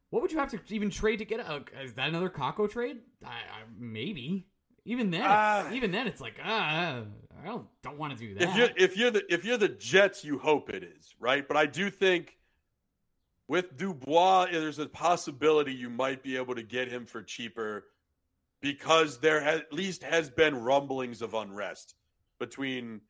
What 0.10 0.22
would 0.22 0.32
you 0.32 0.38
have 0.38 0.52
to 0.52 0.60
even 0.70 0.90
trade 0.90 1.18
to 1.18 1.26
get 1.26 1.40
a? 1.40 1.64
Is 1.84 1.94
that 1.96 2.10
another 2.10 2.30
Kakko 2.30 2.70
trade? 2.70 2.98
I, 3.24 3.30
I, 3.30 3.64
maybe. 3.78 4.48
Even 4.86 5.10
then, 5.10 5.24
Ah. 5.26 5.72
even 5.74 5.92
then, 5.92 6.06
it's 6.08 6.22
like 6.22 6.36
ah, 6.44 7.02
I 7.42 7.46
don't 7.46 7.68
don't 7.82 7.98
want 7.98 8.18
to 8.18 8.20
do 8.20 8.34
that. 8.36 8.44
If 8.50 8.56
you're 8.56 8.70
if 8.78 8.98
you're 8.98 9.12
the 9.12 9.34
if 9.34 9.44
you're 9.44 9.58
the 9.58 9.70
Jets, 9.70 10.24
you 10.24 10.38
hope 10.38 10.70
it 10.70 10.84
is 10.84 11.16
right. 11.20 11.48
But 11.48 11.58
I 11.58 11.66
do 11.66 11.90
think 11.90 12.38
with 13.48 13.78
Dubois, 13.78 14.48
there's 14.52 14.80
a 14.80 14.88
possibility 14.88 15.74
you 15.74 15.90
might 15.90 16.22
be 16.24 16.38
able 16.38 16.56
to 16.56 16.64
get 16.64 16.88
him 16.92 17.06
for 17.06 17.22
cheaper 17.24 17.86
because 18.62 19.20
there 19.20 19.42
has, 19.42 19.60
at 19.60 19.74
least 19.74 20.04
has 20.04 20.30
been 20.30 20.56
rumblings 20.64 21.22
of 21.22 21.34
unrest 21.34 21.96
between 22.40 23.02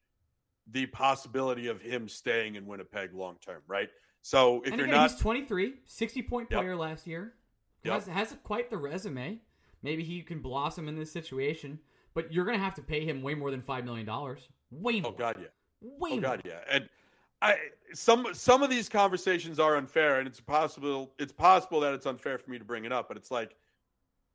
the 0.72 0.86
possibility 0.88 1.68
of 1.68 1.80
him 1.82 2.08
staying 2.10 2.56
in 2.56 2.66
Winnipeg 2.66 3.14
long 3.14 3.36
term, 3.46 3.62
right? 3.68 3.90
So 4.22 4.62
if 4.64 4.72
and 4.72 4.78
you're 4.78 4.88
again, 4.88 4.98
not 4.98 5.12
he's 5.12 5.20
23, 5.20 5.76
60 5.86 6.22
point 6.24 6.48
Yep. 6.52 6.60
player 6.60 6.76
last 6.76 7.06
year. 7.06 7.34
Yep. 7.84 7.94
Has 7.94 8.08
has 8.08 8.36
quite 8.44 8.70
the 8.70 8.78
resume. 8.78 9.40
Maybe 9.86 10.04
he 10.04 10.22
can 10.22 10.40
blossom 10.40 10.88
in 10.90 10.96
this 10.98 11.12
situation, 11.12 11.80
but 12.16 12.34
you're 12.34 12.44
gonna 12.44 12.58
have 12.58 12.74
to 12.76 12.82
pay 12.82 13.06
him 13.06 13.22
way 13.22 13.36
more 13.36 13.52
than 13.52 13.62
five 13.62 13.86
million 13.86 14.06
dollars. 14.06 14.50
Way 14.72 15.00
more. 15.00 15.12
oh 15.12 15.16
god, 15.18 15.38
yeah. 15.40 15.48
Way 15.82 16.10
Oh 16.14 16.14
more. 16.16 16.22
God, 16.22 16.42
yeah. 16.44 16.60
And 16.70 16.90
I 17.44 17.56
some 17.94 18.26
some 18.34 18.64
of 18.64 18.72
these 18.72 18.90
conversations 18.90 19.60
are 19.60 19.78
unfair, 19.78 20.18
and 20.18 20.28
it's 20.28 20.40
possible 20.42 21.14
it's 21.20 21.32
possible 21.32 21.80
that 21.82 21.94
it's 21.94 22.08
unfair 22.08 22.40
for 22.40 22.50
me 22.50 22.58
to 22.58 22.66
bring 22.66 22.86
it 22.86 22.92
up, 22.92 23.08
but 23.08 23.16
it's 23.16 23.30
like 23.30 23.56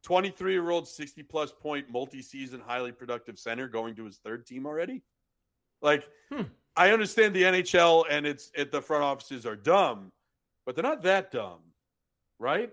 23 0.05 0.53
year 0.53 0.71
old, 0.71 0.87
60 0.89 1.23
plus 1.25 1.53
point, 1.53 1.91
multi 1.91 2.23
season, 2.23 2.61
highly 2.65 2.93
productive 2.93 3.39
center 3.39 3.67
going 3.69 3.95
to 3.97 4.05
his 4.05 4.19
third 4.19 4.47
team 4.47 4.67
already. 4.67 5.03
Like, 5.83 6.09
Hmm. 6.33 6.43
I 6.77 6.93
understand 6.93 7.35
the 7.35 7.43
NHL 7.43 8.05
and 8.09 8.25
it's 8.25 8.53
it, 8.55 8.71
the 8.71 8.81
front 8.81 9.03
offices 9.03 9.45
are 9.45 9.57
dumb, 9.57 10.13
but 10.65 10.77
they're 10.77 10.85
not 10.85 11.03
that 11.03 11.33
dumb, 11.33 11.59
right? 12.39 12.71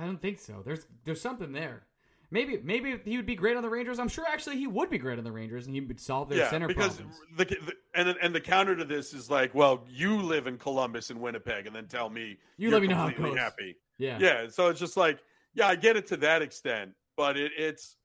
I 0.00 0.04
don't 0.04 0.20
think 0.20 0.38
so. 0.38 0.62
There's 0.64 0.86
there's 1.04 1.20
something 1.20 1.52
there. 1.52 1.82
Maybe 2.30 2.58
maybe 2.62 3.00
he 3.04 3.16
would 3.16 3.24
be 3.24 3.34
great 3.34 3.56
on 3.56 3.62
the 3.62 3.70
Rangers. 3.70 3.98
I'm 3.98 4.08
sure 4.08 4.26
actually 4.26 4.58
he 4.58 4.66
would 4.66 4.90
be 4.90 4.98
great 4.98 5.18
on 5.18 5.24
the 5.24 5.32
Rangers, 5.32 5.64
and 5.66 5.74
he 5.74 5.80
would 5.80 5.98
solve 5.98 6.28
their 6.28 6.38
yeah, 6.38 6.50
center 6.50 6.66
because 6.68 6.96
problems. 6.96 7.20
the, 7.38 7.44
the 7.46 7.72
and 7.94 8.08
and 8.20 8.34
the 8.34 8.40
counter 8.40 8.76
to 8.76 8.84
this 8.84 9.14
is 9.14 9.30
like, 9.30 9.54
well, 9.54 9.84
you 9.88 10.20
live 10.20 10.46
in 10.46 10.58
Columbus 10.58 11.08
and 11.08 11.20
Winnipeg, 11.20 11.66
and 11.66 11.74
then 11.74 11.86
tell 11.86 12.10
me 12.10 12.36
You 12.58 12.68
you're 12.68 12.72
let 12.72 12.82
me 12.82 12.88
know 12.88 12.96
how 12.96 13.08
it 13.08 13.16
goes. 13.16 13.36
happy. 13.36 13.76
Yeah. 13.96 14.18
Yeah, 14.20 14.48
so 14.48 14.68
it's 14.68 14.78
just 14.78 14.96
like, 14.96 15.20
yeah, 15.54 15.66
I 15.68 15.74
get 15.76 15.96
it 15.96 16.06
to 16.08 16.16
that 16.18 16.42
extent, 16.42 16.92
but 17.16 17.36
it, 17.36 17.50
it's, 17.56 17.96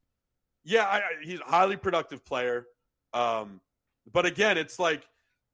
yeah, 0.63 0.85
I, 0.85 0.97
I, 0.97 1.01
he's 1.21 1.39
a 1.39 1.43
highly 1.43 1.75
productive 1.77 2.25
player. 2.25 2.65
Um, 3.13 3.61
but 4.11 4.25
again, 4.25 4.57
it's 4.57 4.79
like 4.79 5.07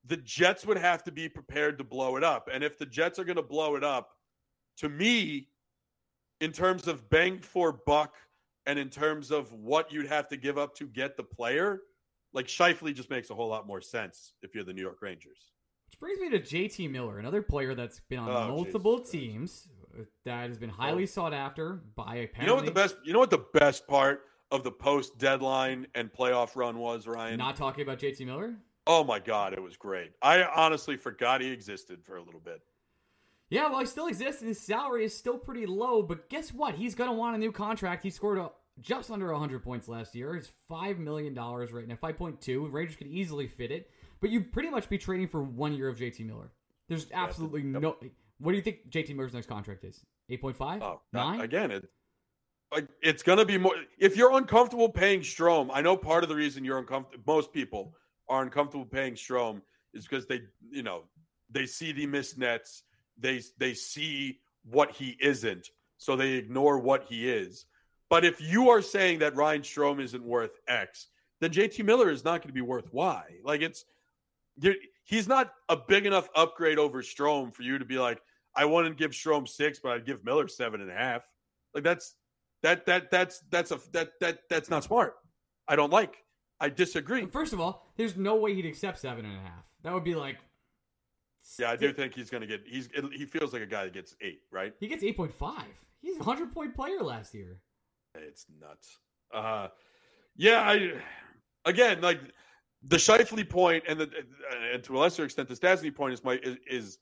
the 0.06 0.16
Jets 0.16 0.66
would 0.66 0.78
have 0.78 1.04
to 1.04 1.12
be 1.12 1.28
prepared 1.28 1.78
to 1.80 1.84
blow 1.84 2.16
it 2.16 2.24
up, 2.24 2.50
and 2.54 2.64
if 2.64 2.78
the 2.78 2.86
Jets 2.86 3.20
are 3.20 3.26
going 3.26 3.36
to 3.36 3.44
blow 3.44 3.76
it 3.76 3.84
up, 3.84 4.12
to 4.78 4.88
me, 4.88 5.50
in 6.42 6.52
terms 6.52 6.88
of 6.88 7.10
bang 7.10 7.40
for 7.40 7.72
buck, 7.72 8.16
and 8.66 8.78
in 8.78 8.90
terms 8.90 9.32
of 9.32 9.52
what 9.54 9.92
you'd 9.92 10.08
have 10.08 10.28
to 10.30 10.38
give 10.38 10.58
up 10.58 10.76
to 10.76 10.86
get 10.88 11.18
the 11.18 11.24
player, 11.24 11.82
like 12.34 12.48
Scheifele 12.48 12.94
just 12.94 13.10
makes 13.10 13.30
a 13.30 13.36
whole 13.36 13.48
lot 13.48 13.66
more 13.68 13.82
sense 13.82 14.34
if 14.42 14.54
you're 14.54 14.64
the 14.64 14.74
New 14.74 14.82
York 14.82 15.02
Rangers. 15.02 15.52
Which 15.90 16.00
brings 16.00 16.20
me 16.20 16.30
to 16.30 16.40
JT 16.40 16.92
Miller, 16.92 17.20
another 17.20 17.42
player 17.42 17.74
that's 17.74 18.00
been 18.02 18.20
on 18.20 18.30
Oh, 18.30 18.48
multiple 18.48 19.00
Jesus 19.00 19.12
teams 19.12 19.68
uh, 19.98 20.04
that 20.26 20.48
has 20.48 20.58
been 20.60 20.70
highly 20.70 21.06
sought 21.08 21.34
after 21.34 21.82
by 21.96 22.04
apparently 22.18 22.42
You 22.42 22.48
know 22.48 22.56
what 22.56 22.66
the 22.66 22.72
best? 22.72 22.96
You 23.04 23.14
know 23.14 23.20
what 23.20 23.32
the 23.32 23.46
best 23.54 23.88
part 23.88 24.26
of 24.52 24.64
the 24.64 24.72
post 24.72 25.18
deadline 25.18 25.88
and 25.96 26.12
playoff 26.12 26.56
run 26.56 26.78
was, 26.78 27.08
Ryan? 27.08 27.38
not 27.38 27.56
talking 27.56 27.82
about 27.82 28.00
JT 28.00 28.26
Miller. 28.26 28.56
oh 28.88 29.04
my 29.04 29.20
god, 29.20 29.54
it 29.54 29.62
was 29.62 29.78
great. 29.78 30.12
I 30.22 30.44
honestly 30.44 30.96
forgot 30.96 31.42
he 31.42 31.50
existed 31.50 32.04
for 32.04 32.18
a 32.18 32.22
little 32.22 32.40
bit. 32.40 32.62
Yeah, 33.50 33.70
well, 33.70 33.80
he 33.80 33.86
still 33.86 34.08
exists, 34.08 34.42
and 34.42 34.48
his 34.48 34.60
salary 34.60 35.06
is 35.06 35.16
still 35.16 35.38
pretty 35.38 35.66
low. 35.66 36.04
But 36.04 36.30
guess 36.30 36.54
what? 36.54 36.76
He's 36.76 36.96
going 36.96 37.10
to 37.10 37.16
want 37.16 37.36
a 37.36 37.40
new 37.40 37.52
contract. 37.52 38.04
He 38.04 38.10
scored 38.10 38.38
a, 38.38 38.52
just 38.80 39.10
under 39.10 39.32
100 39.32 39.64
points 39.64 39.88
last 39.88 40.14
year. 40.14 40.36
It's 40.36 40.52
$5 40.70 41.00
million 41.00 41.34
right 41.34 41.88
now, 41.88 41.96
5.2. 41.96 42.72
Rangers 42.72 42.96
could 42.96 43.08
easily 43.08 43.48
fit 43.48 43.72
it. 43.72 43.90
But 44.22 44.30
you'd 44.30 44.52
pretty 44.52 44.70
much 44.70 44.90
be 44.90 44.98
trading 44.98 45.28
for 45.28 45.42
one 45.42 45.74
year 45.74 45.88
of 45.88 45.98
JT 45.98 46.26
Miller. 46.26 46.52
There's 46.90 47.08
absolutely 47.14 47.62
yep. 47.62 47.82
no. 47.82 47.96
What 48.40 48.52
do 48.52 48.58
you 48.58 48.64
think 48.64 48.90
JT 48.90 49.16
Miller's 49.16 49.34
next 49.34 49.48
contract 49.48 49.84
is? 49.84 50.04
8.5? 50.30 50.82
Oh, 50.82 51.02
9? 51.14 51.42
again, 51.42 51.72
it 51.72 51.90
it's 53.02 53.24
gonna 53.24 53.46
be 53.46 53.58
more. 53.58 53.74
If 53.98 54.16
you're 54.16 54.36
uncomfortable 54.38 54.90
paying 54.90 55.22
Strome, 55.22 55.70
I 55.74 55.82
know 55.82 55.98
part 55.98 56.24
of 56.24 56.30
the 56.30 56.36
reason 56.36 56.64
you're 56.64 56.78
uncomfortable. 56.78 57.24
Most 57.26 57.52
people 57.52 57.96
are 58.28 58.44
uncomfortable 58.44 58.86
paying 58.86 59.14
Strome 59.14 59.62
is 59.94 60.06
because 60.06 60.28
they, 60.28 60.42
you 60.70 60.84
know, 60.84 61.04
they 61.50 61.66
see 61.66 61.92
the 61.92 62.06
missed 62.06 62.38
nets. 62.38 62.84
They 63.20 63.42
they 63.58 63.74
see 63.74 64.40
what 64.64 64.92
he 64.92 65.18
isn't, 65.22 65.70
so 65.98 66.16
they 66.16 66.34
ignore 66.34 66.80
what 66.80 67.06
he 67.10 67.30
is. 67.30 67.66
But 68.10 68.26
if 68.26 68.42
you 68.42 68.70
are 68.70 68.82
saying 68.82 69.20
that 69.20 69.36
Ryan 69.36 69.62
Strome 69.62 70.02
isn't 70.02 70.24
worth 70.24 70.58
X, 70.68 71.08
then 71.40 71.52
JT 71.52 71.86
Miller 71.86 72.10
is 72.10 72.24
not 72.24 72.42
going 72.42 72.50
to 72.50 72.54
be 72.54 72.62
worth 72.62 72.92
Y. 72.94 73.24
Like 73.44 73.62
it's 73.62 73.86
he's 75.04 75.28
not 75.28 75.54
a 75.70 75.78
big 75.78 76.06
enough 76.06 76.30
upgrade 76.36 76.80
over 76.80 77.02
Strome 77.02 77.54
for 77.54 77.64
you 77.64 77.78
to 77.78 77.86
be 77.86 77.98
like, 77.98 78.22
I 78.56 78.66
wouldn't 78.66 78.98
give 78.98 79.12
Strome 79.12 79.48
six, 79.48 79.80
but 79.80 79.92
I'd 79.92 80.06
give 80.06 80.26
Miller 80.26 80.48
seven 80.48 80.82
and 80.82 80.90
a 80.90 80.96
half. 80.96 81.24
Like 81.74 81.84
that's 81.84 82.16
that 82.64 82.86
that 82.88 83.12
that's 83.12 83.42
that's 83.50 83.72
a 83.72 83.80
that 83.94 84.12
that 84.20 84.40
that's 84.50 84.70
not 84.70 84.84
smart. 84.84 85.16
I 85.68 85.76
don't 85.76 85.92
like. 85.92 86.24
I 86.60 86.70
disagree. 86.70 87.26
First 87.26 87.54
of 87.54 87.62
all, 87.62 87.88
there's 87.96 88.18
no 88.18 88.36
way 88.36 88.54
he'd 88.54 88.66
accept 88.66 89.00
seven 89.00 89.26
and 89.26 89.38
a 89.38 89.42
half. 89.42 89.64
That 89.84 89.94
would 89.94 90.04
be 90.04 90.16
like. 90.16 90.38
Yeah, 91.58 91.72
I 91.72 91.76
do 91.76 91.92
think 91.94 92.14
he's 92.14 92.30
going 92.30 92.42
to 92.42 92.48
get. 92.48 92.62
He's 92.66 92.90
he 93.14 93.26
feels 93.26 93.54
like 93.54 93.62
a 93.62 93.68
guy 93.68 93.86
that 93.86 93.94
gets 93.94 94.16
eight, 94.22 94.42
right? 94.52 94.74
He 94.80 94.88
gets 94.88 95.04
8.5. 95.04 95.64
He's 96.02 96.16
a 96.16 96.20
100 96.20 96.54
point 96.54 96.76
player 96.76 97.02
last 97.02 97.34
year. 97.34 97.58
It's 98.16 98.46
nuts. 98.60 98.98
Uh, 99.34 99.68
yeah, 100.36 100.62
I 100.62 100.94
again 101.66 102.02
like 102.02 102.20
the 102.84 102.98
Scheifele 102.98 103.48
point 103.48 103.84
and 103.88 104.00
the 104.00 104.10
and 104.74 104.84
to 104.84 104.98
a 104.98 105.00
lesser 105.00 105.26
extent 105.26 105.50
the 105.50 105.56
Stastny 105.56 105.94
point 105.94 106.14
is 106.14 106.24
my 106.24 106.40
is, 106.44 106.58
is 106.70 106.98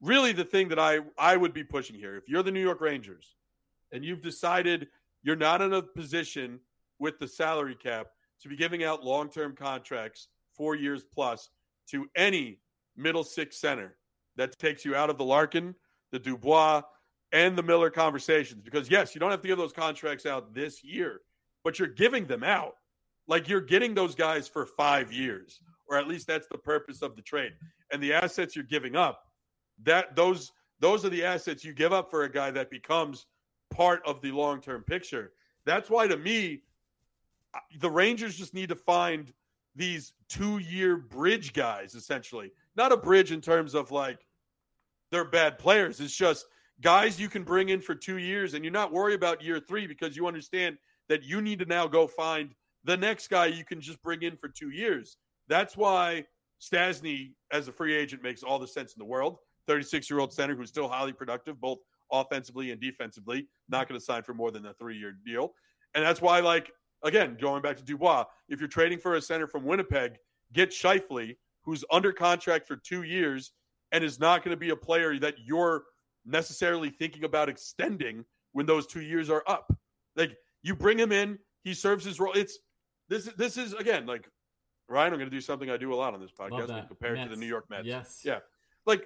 really 0.00 0.32
the 0.32 0.44
thing 0.44 0.68
that 0.68 0.78
I 0.78 0.98
I 1.18 1.36
would 1.36 1.52
be 1.52 1.64
pushing 1.64 1.96
here. 1.96 2.16
If 2.16 2.24
you're 2.28 2.42
the 2.42 2.50
New 2.50 2.62
York 2.62 2.80
Rangers 2.80 3.36
and 3.92 4.04
you've 4.04 4.22
decided 4.22 4.88
you're 5.22 5.36
not 5.36 5.62
in 5.62 5.72
a 5.74 5.82
position 5.82 6.58
with 6.98 7.18
the 7.18 7.28
salary 7.28 7.74
cap 7.74 8.08
to 8.42 8.48
be 8.48 8.56
giving 8.56 8.84
out 8.84 9.04
long-term 9.04 9.54
contracts, 9.54 10.28
4 10.56 10.74
years 10.74 11.04
plus 11.04 11.50
to 11.90 12.06
any 12.16 12.58
middle 13.00 13.24
six 13.24 13.60
center 13.60 13.96
that 14.36 14.58
takes 14.58 14.84
you 14.84 14.94
out 14.94 15.10
of 15.10 15.18
the 15.18 15.24
Larkin, 15.24 15.74
the 16.12 16.18
Dubois, 16.18 16.82
and 17.32 17.56
the 17.56 17.62
Miller 17.62 17.90
conversations 17.90 18.62
because 18.62 18.90
yes, 18.90 19.14
you 19.14 19.20
don't 19.20 19.30
have 19.30 19.42
to 19.42 19.48
give 19.48 19.58
those 19.58 19.72
contracts 19.72 20.26
out 20.26 20.54
this 20.54 20.82
year, 20.82 21.20
but 21.64 21.78
you're 21.78 21.88
giving 21.88 22.26
them 22.26 22.42
out. 22.42 22.74
Like 23.28 23.48
you're 23.48 23.60
getting 23.60 23.94
those 23.94 24.14
guys 24.14 24.48
for 24.48 24.66
5 24.66 25.12
years 25.12 25.60
or 25.90 25.98
at 25.98 26.08
least 26.08 26.26
that's 26.26 26.46
the 26.46 26.58
purpose 26.58 27.02
of 27.02 27.16
the 27.16 27.22
trade. 27.22 27.52
And 27.92 28.02
the 28.02 28.12
assets 28.12 28.54
you're 28.54 28.64
giving 28.64 28.96
up, 28.96 29.24
that 29.82 30.14
those 30.14 30.52
those 30.78 31.04
are 31.04 31.10
the 31.10 31.24
assets 31.24 31.62
you 31.62 31.74
give 31.74 31.92
up 31.92 32.10
for 32.10 32.24
a 32.24 32.32
guy 32.32 32.50
that 32.52 32.70
becomes 32.70 33.26
part 33.70 34.00
of 34.06 34.22
the 34.22 34.32
long-term 34.32 34.82
picture. 34.84 35.32
That's 35.66 35.90
why 35.90 36.06
to 36.06 36.16
me 36.16 36.62
the 37.80 37.90
Rangers 37.90 38.36
just 38.36 38.54
need 38.54 38.68
to 38.68 38.76
find 38.76 39.32
these 39.74 40.12
two-year 40.28 40.96
bridge 40.96 41.52
guys 41.52 41.94
essentially. 41.94 42.52
Not 42.80 42.92
a 42.92 42.96
bridge 42.96 43.30
in 43.30 43.42
terms 43.42 43.74
of 43.74 43.90
like 43.90 44.24
they're 45.12 45.26
bad 45.26 45.58
players. 45.58 46.00
It's 46.00 46.16
just 46.16 46.46
guys 46.80 47.20
you 47.20 47.28
can 47.28 47.42
bring 47.42 47.68
in 47.68 47.78
for 47.78 47.94
2 47.94 48.16
years 48.16 48.54
and 48.54 48.64
you're 48.64 48.72
not 48.72 48.90
worried 48.90 49.16
about 49.16 49.44
year 49.44 49.60
3 49.60 49.86
because 49.86 50.16
you 50.16 50.26
understand 50.26 50.78
that 51.10 51.22
you 51.22 51.42
need 51.42 51.58
to 51.58 51.66
now 51.66 51.86
go 51.86 52.06
find 52.06 52.54
the 52.84 52.96
next 52.96 53.28
guy 53.28 53.44
you 53.44 53.66
can 53.66 53.82
just 53.82 54.02
bring 54.02 54.22
in 54.22 54.34
for 54.34 54.48
2 54.48 54.70
years. 54.70 55.18
That's 55.46 55.76
why 55.76 56.24
Stastny, 56.58 57.34
as 57.52 57.68
a 57.68 57.72
free 57.72 57.94
agent 57.94 58.22
makes 58.22 58.42
all 58.42 58.58
the 58.58 58.66
sense 58.66 58.94
in 58.94 58.98
the 58.98 59.04
world. 59.04 59.36
36 59.66 60.08
year 60.08 60.18
old 60.18 60.32
center 60.32 60.54
who's 60.54 60.70
still 60.70 60.88
highly 60.88 61.12
productive, 61.12 61.60
both 61.60 61.80
offensively 62.10 62.70
and 62.70 62.80
defensively, 62.80 63.46
not 63.68 63.90
going 63.90 64.00
to 64.00 64.02
sign 64.02 64.22
for 64.22 64.32
more 64.32 64.50
than 64.50 64.64
a 64.64 64.72
three 64.72 64.96
year 64.96 65.12
deal. 65.26 65.52
And 65.94 66.02
that's 66.02 66.22
why, 66.22 66.40
like, 66.40 66.72
again, 67.02 67.36
going 67.38 67.60
back 67.60 67.76
to 67.76 67.84
Dubois, 67.84 68.24
if 68.48 68.58
you're 68.58 68.68
trading 68.70 68.98
for 68.98 69.16
a 69.16 69.20
center 69.20 69.46
from 69.46 69.66
Winnipeg, 69.66 70.16
get 70.54 70.70
Scheifele, 70.70 71.36
who's 71.70 71.84
under 71.92 72.12
contract 72.12 72.66
for 72.66 72.74
two 72.74 73.04
years 73.04 73.52
and 73.92 74.02
is 74.02 74.18
not 74.18 74.42
going 74.42 74.50
to 74.50 74.58
be 74.58 74.70
a 74.70 74.76
player 74.76 75.16
that 75.20 75.34
you're 75.44 75.84
necessarily 76.26 76.90
thinking 76.90 77.22
about 77.22 77.48
extending 77.48 78.24
when 78.52 78.66
those 78.66 78.88
two 78.88 79.00
years 79.00 79.30
are 79.30 79.44
up. 79.46 79.72
Like, 80.16 80.36
you 80.62 80.74
bring 80.74 80.98
him 80.98 81.12
in, 81.12 81.38
he 81.62 81.72
serves 81.72 82.04
his 82.04 82.18
role. 82.18 82.32
It's 82.32 82.58
this. 83.08 83.26
This 83.36 83.56
is 83.56 83.72
again 83.72 84.04
like 84.04 84.28
Ryan, 84.88 85.12
I'm 85.12 85.18
going 85.20 85.30
to 85.30 85.36
do 85.36 85.40
something 85.40 85.70
I 85.70 85.76
do 85.76 85.94
a 85.94 85.96
lot 85.96 86.12
on 86.12 86.20
this 86.20 86.32
podcast 86.32 86.88
compared 86.88 87.18
Mets. 87.18 87.30
to 87.30 87.34
the 87.36 87.40
New 87.40 87.46
York 87.46 87.66
Mets. 87.70 87.86
Yes. 87.86 88.22
Yeah. 88.24 88.40
Like 88.84 89.04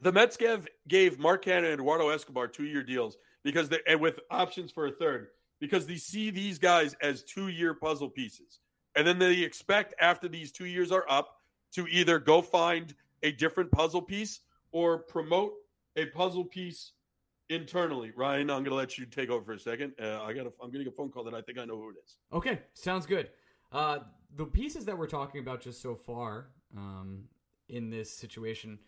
the 0.00 0.12
Mets 0.12 0.36
gave, 0.36 0.68
gave 0.86 1.18
Mark 1.18 1.44
Canha 1.44 1.64
and 1.64 1.66
Eduardo 1.80 2.10
Escobar 2.10 2.46
two 2.46 2.64
year 2.64 2.84
deals 2.84 3.16
because 3.42 3.68
they, 3.68 3.80
and 3.88 4.00
with 4.00 4.20
options 4.30 4.70
for 4.70 4.86
a 4.86 4.92
third 4.92 5.28
because 5.60 5.86
they 5.86 5.96
see 5.96 6.30
these 6.30 6.58
guys 6.58 6.94
as 7.02 7.24
two 7.24 7.48
year 7.48 7.74
puzzle 7.74 8.08
pieces. 8.08 8.60
And 8.94 9.06
then 9.06 9.18
they 9.18 9.40
expect 9.40 9.94
after 10.00 10.28
these 10.28 10.52
two 10.52 10.66
years 10.66 10.92
are 10.92 11.04
up 11.08 11.35
to 11.72 11.86
either 11.88 12.18
go 12.18 12.42
find 12.42 12.94
a 13.22 13.32
different 13.32 13.70
puzzle 13.70 14.02
piece 14.02 14.40
or 14.72 14.98
promote 14.98 15.52
a 15.96 16.06
puzzle 16.06 16.44
piece 16.44 16.92
internally. 17.48 18.12
Ryan, 18.16 18.50
I'm 18.50 18.62
going 18.62 18.70
to 18.70 18.74
let 18.74 18.98
you 18.98 19.06
take 19.06 19.30
over 19.30 19.44
for 19.44 19.52
a 19.52 19.58
second. 19.58 19.92
Uh, 20.00 20.22
I 20.22 20.32
got 20.32 20.46
a, 20.46 20.52
I'm 20.62 20.70
getting 20.70 20.86
a 20.86 20.90
phone 20.90 21.10
call 21.10 21.24
that 21.24 21.34
I 21.34 21.40
think 21.40 21.58
I 21.58 21.64
know 21.64 21.76
who 21.76 21.90
it 21.90 21.96
is. 22.04 22.16
Okay, 22.32 22.60
sounds 22.74 23.06
good. 23.06 23.30
Uh, 23.72 24.00
the 24.36 24.44
pieces 24.44 24.84
that 24.84 24.96
we're 24.96 25.06
talking 25.06 25.40
about 25.40 25.60
just 25.60 25.80
so 25.80 25.94
far 25.94 26.48
um, 26.76 27.24
in 27.68 27.90
this 27.90 28.10
situation, 28.10 28.78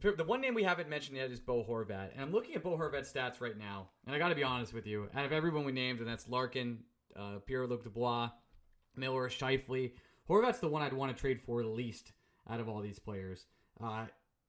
the, 0.00 0.12
the, 0.12 0.24
one 0.24 0.40
name 0.40 0.54
we 0.54 0.62
haven't 0.62 0.88
mentioned 0.88 1.16
yet 1.16 1.30
is 1.30 1.40
Bo 1.40 1.64
Horvat, 1.64 2.12
and 2.12 2.20
I'm 2.20 2.32
looking 2.32 2.54
at 2.54 2.62
Bo 2.62 2.76
Horvat's 2.76 3.12
stats 3.12 3.40
right 3.40 3.56
now, 3.58 3.88
and 4.06 4.14
I 4.14 4.18
got 4.18 4.30
to 4.30 4.34
be 4.34 4.42
honest 4.42 4.72
with 4.72 4.86
you. 4.86 5.08
Out 5.14 5.24
of 5.24 5.32
everyone 5.32 5.64
we 5.64 5.72
named, 5.72 6.00
and 6.00 6.08
that's 6.08 6.28
Larkin, 6.28 6.78
uh, 7.14 7.38
Pierre-Luc 7.46 7.84
Dubois, 7.84 8.30
Miller, 8.96 9.28
Scheifele, 9.28 9.92
Horvat's 10.28 10.60
the 10.60 10.68
one 10.68 10.82
I'd 10.82 10.92
want 10.92 11.14
to 11.14 11.20
trade 11.20 11.40
for 11.40 11.62
the 11.62 11.68
least 11.68 12.12
out 12.48 12.60
of 12.60 12.68
all 12.68 12.80
these 12.80 12.98
players. 12.98 13.46
Uh, 13.82 14.06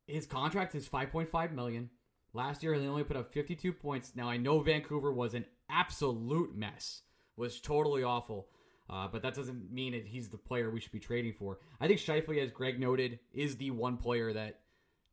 his 0.08 0.26
contract 0.26 0.76
is 0.76 0.88
5.5 0.88 1.54
million. 1.54 1.90
Last 2.34 2.64
year, 2.64 2.74
he 2.74 2.86
only 2.88 3.04
put 3.04 3.18
up 3.18 3.34
52 3.34 3.74
points. 3.74 4.14
Now 4.16 4.30
I 4.30 4.38
know 4.38 4.60
Vancouver 4.60 5.12
was 5.12 5.34
an 5.34 5.46
absolute 5.70 6.56
mess, 6.56 7.02
was 7.36 7.60
totally 7.60 8.04
awful. 8.04 8.48
Uh, 8.90 9.08
but 9.08 9.22
that 9.22 9.36
doesn't 9.36 9.72
mean 9.72 9.92
that 9.92 10.08
he's 10.08 10.30
the 10.30 10.38
player 10.38 10.70
we 10.70 10.80
should 10.80 10.92
be 10.94 11.00
trading 11.00 11.34
for. 11.34 11.60
I 11.80 11.88
think 11.88 12.00
Scheifele, 12.00 12.42
as 12.42 12.52
Greg 12.52 12.80
noted, 12.80 13.20
is 13.34 13.58
the 13.58 13.72
one 13.72 13.98
player 13.98 14.32
that 14.32 14.62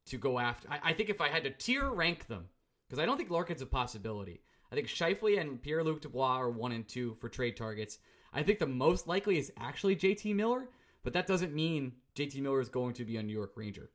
to 0.07 0.19
go 0.19 0.39
after. 0.39 0.69
I, 0.71 0.91
I 0.91 0.93
think 0.93 1.11
if 1.11 1.21
I 1.21 1.29
had 1.29 1.45
to 1.45 1.51
tier 1.51 1.91
rank 1.91 2.27
them, 2.29 2.45
because 2.89 3.03
I 3.03 3.07
don't 3.07 3.17
think 3.17 3.31
Larkin's 3.31 3.63
a 3.63 3.67
possibility. 3.67 4.43
I 4.71 4.77
think 4.77 4.89
Scheifele 4.89 5.41
and 5.41 5.61
Pierre 5.61 5.83
Luc 5.83 6.03
Dubois 6.03 6.37
are 6.37 6.51
one 6.51 6.73
and 6.73 6.87
two 6.87 7.17
for 7.21 7.29
trade 7.29 7.57
targets. 7.57 7.99
I 8.35 8.43
think 8.43 8.59
the 8.59 8.67
most 8.67 9.07
likely 9.07 9.39
is 9.39 9.53
actually 9.59 9.97
JT 9.97 10.35
Miller, 10.35 10.69
but 11.03 11.13
that 11.13 11.27
doesn't 11.27 11.55
mean 11.55 11.93
JT 12.17 12.41
Miller 12.41 12.61
is 12.61 12.69
going 12.69 12.95
to 12.95 13.05
be 13.05 13.17
a 13.17 13.23
New 13.23 13.33
York 13.33 13.53
Ranger. 13.57 13.91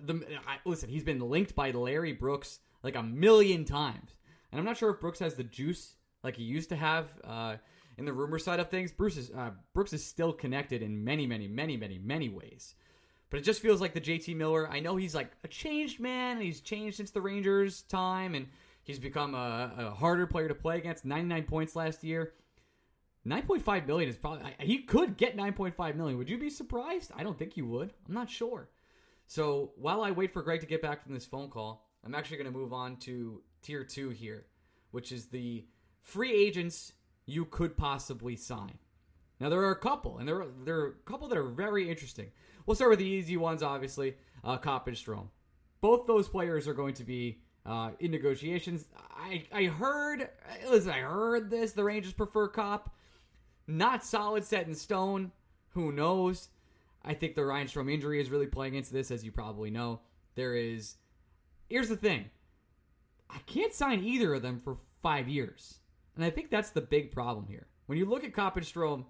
The, 0.00 0.24
I, 0.46 0.58
listen, 0.64 0.88
he's 0.88 1.04
been 1.04 1.20
linked 1.20 1.54
by 1.54 1.72
Larry 1.72 2.12
Brooks 2.12 2.60
like 2.82 2.96
a 2.96 3.02
million 3.02 3.64
times, 3.64 4.14
and 4.50 4.58
I'm 4.58 4.64
not 4.64 4.76
sure 4.76 4.90
if 4.90 5.00
Brooks 5.00 5.18
has 5.18 5.34
the 5.34 5.44
juice 5.44 5.96
like 6.22 6.36
he 6.36 6.44
used 6.44 6.68
to 6.70 6.76
have. 6.76 7.08
Uh, 7.24 7.56
in 7.98 8.06
the 8.06 8.12
rumor 8.12 8.38
side 8.38 8.60
of 8.60 8.70
things, 8.70 8.92
Bruce 8.92 9.16
is 9.16 9.30
uh, 9.30 9.50
Brooks 9.74 9.92
is 9.92 10.04
still 10.04 10.32
connected 10.32 10.82
in 10.82 11.04
many, 11.04 11.26
many, 11.26 11.48
many, 11.48 11.76
many, 11.76 11.98
many 11.98 12.28
ways. 12.28 12.74
But 13.28 13.40
it 13.40 13.42
just 13.42 13.60
feels 13.60 13.80
like 13.80 13.94
the 13.94 14.00
JT 14.00 14.36
Miller. 14.36 14.68
I 14.68 14.80
know 14.80 14.96
he's 14.96 15.14
like 15.14 15.32
a 15.44 15.48
changed 15.48 16.00
man. 16.00 16.40
he's 16.40 16.60
changed 16.60 16.96
since 16.96 17.10
the 17.10 17.20
Rangers 17.20 17.82
time, 17.82 18.34
and 18.34 18.46
he's 18.82 18.98
become 18.98 19.34
a, 19.34 19.72
a 19.78 19.90
harder 19.90 20.26
player 20.26 20.48
to 20.48 20.54
play 20.54 20.78
against. 20.78 21.04
99 21.04 21.44
points 21.44 21.76
last 21.76 22.02
year. 22.02 22.32
9.5 23.26 23.86
million 23.86 24.08
is 24.08 24.16
probably 24.16 24.42
he 24.60 24.78
could 24.78 25.16
get 25.16 25.36
9.5 25.36 25.94
million. 25.94 26.16
Would 26.18 26.30
you 26.30 26.38
be 26.38 26.50
surprised? 26.50 27.12
I 27.14 27.22
don't 27.22 27.38
think 27.38 27.56
you 27.56 27.66
would. 27.66 27.92
I'm 28.08 28.14
not 28.14 28.30
sure. 28.30 28.70
So 29.26 29.72
while 29.76 30.02
I 30.02 30.10
wait 30.10 30.32
for 30.32 30.42
Greg 30.42 30.60
to 30.60 30.66
get 30.66 30.82
back 30.82 31.02
from 31.02 31.14
this 31.14 31.26
phone 31.26 31.50
call, 31.50 31.86
I'm 32.04 32.14
actually 32.14 32.38
going 32.38 32.52
to 32.52 32.58
move 32.58 32.72
on 32.72 32.96
to 32.98 33.42
tier 33.62 33.84
two 33.84 34.10
here, 34.10 34.46
which 34.90 35.12
is 35.12 35.26
the 35.26 35.66
free 36.02 36.32
agents 36.32 36.92
you 37.26 37.44
could 37.44 37.76
possibly 37.76 38.36
sign. 38.36 38.78
Now 39.38 39.48
there 39.48 39.60
are 39.60 39.70
a 39.70 39.78
couple, 39.78 40.18
and 40.18 40.26
there 40.26 40.40
are, 40.42 40.48
there 40.64 40.80
are 40.80 40.86
a 40.88 41.10
couple 41.10 41.28
that 41.28 41.38
are 41.38 41.48
very 41.48 41.88
interesting. 41.88 42.30
We'll 42.66 42.74
start 42.74 42.90
with 42.90 42.98
the 42.98 43.06
easy 43.06 43.36
ones, 43.36 43.62
obviously. 43.62 44.16
Uh, 44.42 44.56
Copp 44.56 44.88
and 44.88 44.96
Strome. 44.96 45.28
Both 45.80 46.06
those 46.06 46.28
players 46.28 46.66
are 46.66 46.74
going 46.74 46.94
to 46.94 47.04
be 47.04 47.40
uh, 47.66 47.90
in 48.00 48.10
negotiations. 48.10 48.86
I 49.14 49.44
I 49.52 49.64
heard, 49.64 50.28
listen, 50.68 50.90
I 50.90 51.00
heard 51.00 51.50
this. 51.50 51.72
The 51.72 51.84
Rangers 51.84 52.14
prefer 52.14 52.48
Copp. 52.48 52.94
Not 53.70 54.04
solid, 54.04 54.44
set 54.44 54.66
in 54.66 54.74
stone. 54.74 55.30
Who 55.70 55.92
knows? 55.92 56.48
I 57.04 57.14
think 57.14 57.36
the 57.36 57.44
Ryan 57.44 57.68
Strome 57.68 57.92
injury 57.92 58.20
is 58.20 58.28
really 58.28 58.48
playing 58.48 58.74
into 58.74 58.92
this, 58.92 59.12
as 59.12 59.24
you 59.24 59.30
probably 59.30 59.70
know. 59.70 60.00
There 60.34 60.56
is. 60.56 60.96
Here's 61.68 61.88
the 61.88 61.96
thing. 61.96 62.24
I 63.30 63.38
can't 63.46 63.72
sign 63.72 64.02
either 64.02 64.34
of 64.34 64.42
them 64.42 64.60
for 64.64 64.76
five 65.02 65.28
years. 65.28 65.78
And 66.16 66.24
I 66.24 66.30
think 66.30 66.50
that's 66.50 66.70
the 66.70 66.80
big 66.80 67.12
problem 67.12 67.46
here. 67.46 67.68
When 67.86 67.96
you 67.96 68.06
look 68.06 68.24
at 68.24 68.34
Strome, 68.34 69.04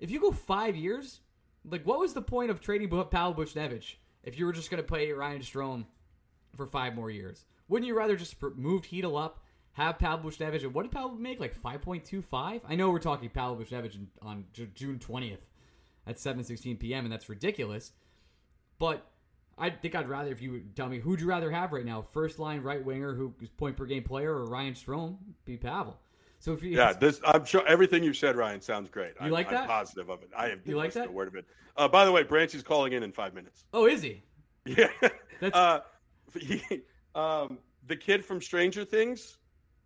if 0.00 0.10
you 0.10 0.20
go 0.20 0.32
five 0.32 0.74
years, 0.74 1.20
like 1.64 1.86
what 1.86 2.00
was 2.00 2.12
the 2.12 2.22
point 2.22 2.50
of 2.50 2.60
trading 2.60 2.88
Pavel 2.88 3.34
Buchnevich 3.34 3.94
if 4.24 4.36
you 4.36 4.46
were 4.46 4.52
just 4.52 4.70
going 4.70 4.82
to 4.82 4.92
pay 4.92 5.12
Ryan 5.12 5.42
Strome 5.42 5.84
for 6.56 6.66
five 6.66 6.96
more 6.96 7.10
years? 7.10 7.44
Wouldn't 7.68 7.86
you 7.86 7.96
rather 7.96 8.16
just 8.16 8.34
move 8.56 8.82
Chytil 8.82 9.22
up, 9.22 9.44
have 9.72 9.98
Pavel 9.98 10.30
Buchnevich, 10.30 10.62
and 10.62 10.74
what 10.74 10.82
did 10.82 10.92
Pavel 10.92 11.10
make? 11.12 11.40
Like 11.40 11.60
5.25? 11.60 12.60
I 12.68 12.74
know 12.74 12.90
we're 12.90 12.98
talking 12.98 13.28
Pavel 13.30 13.56
Buchnevich 13.56 13.96
on 14.22 14.44
June 14.52 14.98
20th 14.98 15.38
at 16.06 16.16
7.16 16.16 16.78
p.m., 16.78 17.04
and 17.04 17.12
that's 17.12 17.28
ridiculous. 17.28 17.92
But 18.78 19.06
I 19.56 19.70
think 19.70 19.94
I'd 19.94 20.08
rather, 20.08 20.30
if 20.30 20.40
you 20.40 20.52
would 20.52 20.76
tell 20.76 20.88
me, 20.88 20.98
who'd 20.98 21.20
you 21.20 21.26
rather 21.26 21.50
have 21.50 21.72
right 21.72 21.84
now? 21.84 22.04
First 22.12 22.38
line 22.38 22.62
right 22.62 22.84
winger 22.84 23.14
who's 23.14 23.48
point 23.50 23.76
per 23.76 23.84
game 23.84 24.02
player 24.02 24.32
or 24.32 24.46
Ryan 24.46 24.74
Strome? 24.74 25.16
Be 25.44 25.56
Pavel. 25.56 25.98
So 26.40 26.54
if 26.54 26.62
you, 26.62 26.70
yeah, 26.70 26.94
this 26.94 27.20
I'm 27.24 27.44
sure 27.44 27.66
everything 27.66 28.02
you 28.02 28.14
said, 28.14 28.34
Ryan, 28.34 28.62
sounds 28.62 28.88
great. 28.88 29.12
You 29.20 29.26
I'm, 29.26 29.30
like 29.30 29.50
that? 29.50 29.62
I'm 29.62 29.68
positive 29.68 30.08
of 30.08 30.22
it. 30.22 30.30
I 30.34 30.48
have 30.48 30.60
you 30.64 30.76
like 30.76 30.94
that? 30.94 31.08
A 31.08 31.12
word 31.12 31.28
of 31.28 31.34
it. 31.34 31.44
Uh, 31.76 31.86
by 31.86 32.06
the 32.06 32.12
way, 32.12 32.22
Brancy's 32.22 32.62
calling 32.62 32.94
in 32.94 33.02
in 33.02 33.12
five 33.12 33.34
minutes. 33.34 33.66
Oh, 33.72 33.86
is 33.86 34.02
he? 34.02 34.22
Yeah. 34.66 34.88
That's 35.40 35.56
uh, 35.56 35.80
he, 36.38 36.62
um, 37.14 37.58
the 37.86 37.96
kid 37.96 38.24
from 38.24 38.42
Stranger 38.42 38.84
Things. 38.84 39.38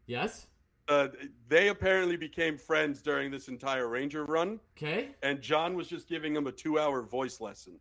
Yes. 0.06 0.46
Uh, 0.86 1.08
they 1.48 1.68
apparently 1.68 2.16
became 2.16 2.58
friends 2.58 3.00
during 3.00 3.30
this 3.30 3.48
entire 3.48 3.88
Ranger 3.88 4.24
run. 4.24 4.60
Okay. 4.76 5.08
And 5.22 5.40
John 5.40 5.74
was 5.76 5.88
just 5.88 6.08
giving 6.08 6.36
him 6.36 6.46
a 6.46 6.52
two-hour 6.52 7.02
voice 7.02 7.40
lesson 7.40 7.78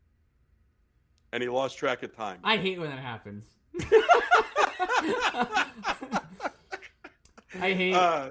and 1.33 1.43
he 1.43 1.49
lost 1.49 1.77
track 1.77 2.03
of 2.03 2.15
time. 2.15 2.39
I 2.43 2.57
hate 2.57 2.79
when 2.79 2.89
that 2.89 2.99
happens. 2.99 3.43
I 7.59 7.73
hate. 7.73 7.93
Uh, 7.93 8.29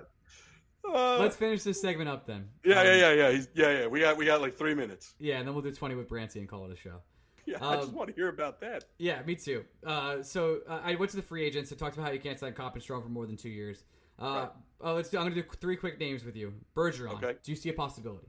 Uh, 0.85 1.17
Let's 1.21 1.37
finish 1.37 1.63
this 1.63 1.81
segment 1.81 2.09
up 2.11 2.27
then. 2.27 2.49
yeah, 2.65 2.81
Um, 2.81 2.87
yeah, 2.87 2.95
yeah, 2.97 3.13
yeah. 3.13 3.31
He's, 3.31 3.49
yeah, 3.55 3.71
yeah. 3.81 3.87
We 3.87 4.01
got 4.01 4.17
we 4.17 4.25
got 4.27 4.41
like 4.41 4.55
three 4.57 4.75
minutes. 4.75 5.15
Yeah, 5.21 5.39
and 5.39 5.47
then 5.47 5.55
we'll 5.55 5.63
do 5.63 5.71
20 5.73 5.95
with 5.95 6.09
Brancy 6.09 6.37
and 6.37 6.49
call 6.49 6.67
it 6.67 6.73
a 6.73 6.77
show. 6.77 6.97
Yeah, 7.47 7.57
I 7.61 7.77
just 7.77 7.89
Um, 7.89 7.95
want 7.97 8.09
to 8.09 8.15
hear 8.15 8.29
about 8.29 8.61
that. 8.61 8.85
Yeah, 8.99 9.21
me 9.23 9.35
too. 9.35 9.65
Uh, 9.85 10.23
so 10.23 10.61
uh, 10.69 10.81
I 10.85 10.95
went 10.95 11.11
to 11.11 11.17
the 11.17 11.23
free 11.23 11.45
agents. 11.45 11.73
I 11.73 11.77
talked 11.77 11.97
about 11.97 12.07
how 12.07 12.13
you 12.13 12.21
can't 12.21 12.39
sign 12.39 12.53
Copp 12.53 12.75
and 12.77 12.85
Strome 12.85 13.03
for 13.03 13.09
more 13.09 13.27
than 13.27 13.37
two 13.37 13.49
years. 13.49 13.83
Uh, 14.21 14.25
Right. 14.25 14.49
uh, 14.85 14.95
let's 14.95 15.09
do, 15.11 15.19
I'm 15.19 15.25
going 15.25 15.35
to 15.35 15.43
do 15.43 15.49
three 15.61 15.77
quick 15.77 15.99
names 15.99 16.25
with 16.25 16.37
you. 16.37 16.55
Bergeron. 16.77 17.15
Okay. 17.15 17.35
Do 17.43 17.51
you 17.51 17.57
see 17.57 17.69
a 17.69 17.73
possibility? 17.73 18.29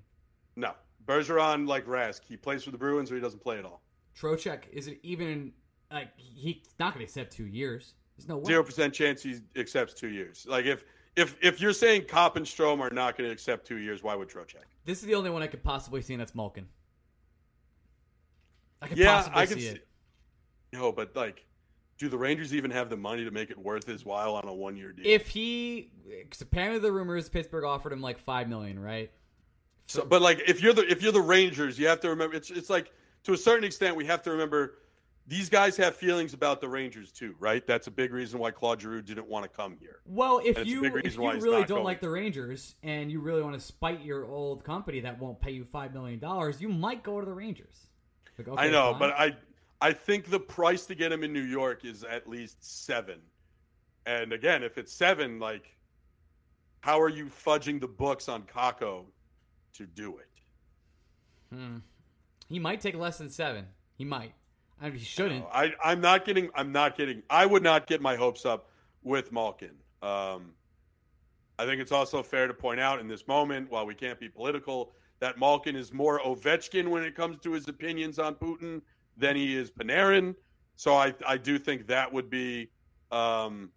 No, 0.55 0.73
Bergeron 1.05 1.67
like 1.67 1.85
Rask. 1.85 2.21
He 2.27 2.37
plays 2.37 2.63
for 2.63 2.71
the 2.71 2.77
Bruins 2.77 3.11
or 3.11 3.15
he 3.15 3.21
doesn't 3.21 3.41
play 3.43 3.59
at 3.59 3.65
all. 3.65 3.83
Trocheck, 4.19 4.63
is 4.71 4.87
it 4.87 4.99
even 5.03 5.51
like 5.91 6.09
he's 6.17 6.57
not 6.79 6.93
going 6.93 7.05
to 7.05 7.09
accept 7.09 7.33
two 7.33 7.45
years? 7.47 7.93
There's 8.17 8.27
no 8.27 8.37
way. 8.37 8.45
Zero 8.45 8.63
percent 8.63 8.93
chance 8.93 9.21
he 9.23 9.39
accepts 9.55 9.93
two 9.93 10.09
years. 10.09 10.45
Like 10.49 10.65
if 10.65 10.83
if 11.15 11.35
if 11.41 11.59
you're 11.61 11.73
saying 11.73 12.05
Copp 12.07 12.35
and 12.37 12.45
Strome 12.45 12.79
are 12.79 12.89
not 12.91 13.17
going 13.17 13.27
to 13.27 13.33
accept 13.33 13.67
two 13.67 13.77
years, 13.77 14.01
why 14.03 14.15
would 14.15 14.29
Trocheck? 14.29 14.65
This 14.85 14.99
is 15.01 15.05
the 15.05 15.15
only 15.15 15.29
one 15.31 15.41
I 15.43 15.47
could 15.47 15.63
possibly 15.63 16.01
see, 16.01 16.13
and 16.13 16.21
that's 16.21 16.35
Malkin. 16.35 16.67
I 18.83 18.87
could 18.87 18.97
Yeah, 18.97 19.13
possibly 19.15 19.41
I 19.41 19.45
can 19.45 19.55
see 19.55 19.61
see. 19.61 19.67
it. 19.75 19.87
No, 20.73 20.91
but 20.91 21.15
like, 21.15 21.45
do 21.97 22.09
the 22.09 22.17
Rangers 22.17 22.53
even 22.53 22.71
have 22.71 22.89
the 22.89 22.97
money 22.97 23.23
to 23.23 23.31
make 23.31 23.49
it 23.49 23.57
worth 23.57 23.85
his 23.85 24.03
while 24.03 24.35
on 24.35 24.47
a 24.47 24.53
one 24.53 24.75
year 24.75 24.91
deal? 24.91 25.05
If 25.05 25.27
he, 25.27 25.89
cause 26.29 26.41
apparently 26.41 26.79
the 26.79 26.91
rumors 26.91 27.29
Pittsburgh 27.29 27.63
offered 27.63 27.93
him 27.93 28.01
like 28.01 28.19
five 28.19 28.49
million, 28.49 28.77
right? 28.79 29.11
So, 29.85 30.03
but 30.05 30.21
like, 30.21 30.41
if 30.47 30.61
you're 30.61 30.73
the 30.73 30.89
if 30.89 31.01
you're 31.01 31.11
the 31.11 31.21
Rangers, 31.21 31.77
you 31.79 31.87
have 31.87 31.99
to 32.01 32.09
remember 32.09 32.35
it's 32.35 32.49
it's 32.49 32.69
like 32.69 32.91
to 33.23 33.33
a 33.33 33.37
certain 33.37 33.63
extent 33.63 33.95
we 33.95 34.05
have 34.05 34.21
to 34.23 34.31
remember 34.31 34.79
these 35.27 35.49
guys 35.49 35.77
have 35.77 35.95
feelings 35.95 36.33
about 36.33 36.59
the 36.59 36.67
Rangers 36.67 37.11
too, 37.11 37.35
right? 37.39 37.65
That's 37.65 37.87
a 37.87 37.91
big 37.91 38.11
reason 38.11 38.39
why 38.39 38.51
Claude 38.51 38.81
Giroux 38.81 39.01
didn't 39.01 39.27
want 39.27 39.43
to 39.43 39.49
come 39.49 39.77
here. 39.79 39.99
Well, 40.05 40.39
if 40.39 40.57
And 40.57 40.57
it's 40.57 40.67
a 40.67 40.69
you 40.69 40.83
if 40.85 41.15
you 41.15 41.21
really 41.21 41.59
don't 41.59 41.67
going. 41.67 41.83
like 41.83 42.01
the 42.01 42.09
Rangers 42.09 42.75
and 42.83 43.09
you 43.11 43.21
really 43.21 43.41
want 43.41 43.53
to 43.53 43.59
spite 43.61 44.03
your 44.03 44.25
old 44.25 44.65
company 44.65 44.99
that 45.01 45.19
won't 45.19 45.39
pay 45.39 45.51
you 45.51 45.63
five 45.63 45.93
million 45.93 46.19
dollars, 46.19 46.59
you 46.61 46.67
might 46.67 47.03
go 47.03 47.19
to 47.19 47.25
the 47.25 47.33
Rangers. 47.33 47.87
Like, 48.37 48.47
okay, 48.47 48.61
I 48.61 48.69
know, 48.69 48.91
fine. 48.91 48.99
but 48.99 49.09
I 49.11 49.35
I 49.81 49.93
think 49.93 50.29
the 50.29 50.39
price 50.39 50.85
to 50.85 50.95
get 50.95 51.11
him 51.11 51.23
in 51.23 51.33
New 51.33 51.43
York 51.43 51.83
is 51.85 52.03
at 52.03 52.27
least 52.27 52.85
seven. 52.85 53.19
And 54.05 54.33
again, 54.33 54.63
if 54.63 54.77
it's 54.77 54.93
seven, 54.93 55.39
like, 55.39 55.75
how 56.81 57.01
are 57.01 57.09
you 57.09 57.25
fudging 57.25 57.79
the 57.79 57.87
books 57.87 58.27
on 58.27 58.43
Kakko 58.43 59.05
to 59.73 59.85
do 59.85 60.17
it? 60.17 60.27
Hmm. 61.53 61.77
he 62.49 62.57
might 62.57 62.81
take 62.81 62.95
less 62.95 63.19
than 63.19 63.29
seven. 63.29 63.67
He 63.95 64.05
might. 64.05 64.33
I 64.81 64.89
mean, 64.89 64.97
he 64.97 65.05
shouldn't. 65.05 65.45
I, 65.53 65.73
I'm 65.83 66.01
not 66.01 66.25
getting. 66.25 66.49
I'm 66.55 66.71
not 66.71 66.97
getting. 66.97 67.23
I 67.29 67.45
would 67.45 67.63
not 67.63 67.87
get 67.87 68.01
my 68.01 68.15
hopes 68.15 68.45
up 68.45 68.69
with 69.03 69.31
Malkin. 69.31 69.75
Um, 70.01 70.53
I 71.59 71.65
think 71.65 71.79
it's 71.81 71.91
also 71.91 72.23
fair 72.23 72.47
to 72.47 72.53
point 72.53 72.79
out 72.79 72.99
in 72.99 73.07
this 73.07 73.27
moment, 73.27 73.69
while 73.69 73.85
we 73.85 73.95
can't 73.95 74.19
be 74.19 74.27
political, 74.27 74.93
that 75.23 75.39
Malkin 75.39 75.77
is 75.77 75.93
more 75.93 76.19
Ovechkin 76.19 76.89
when 76.89 77.01
it 77.01 77.15
comes 77.15 77.37
to 77.43 77.53
his 77.53 77.69
opinions 77.69 78.19
on 78.19 78.35
Putin 78.35 78.81
than 79.15 79.37
he 79.37 79.55
is 79.55 79.71
Panarin. 79.71 80.35
So 80.75 80.95
I, 80.95 81.13
I 81.25 81.37
do 81.37 81.57
think 81.57 81.87
that 81.87 82.11
would 82.11 82.29
be 82.29 82.69
um, 83.09 83.69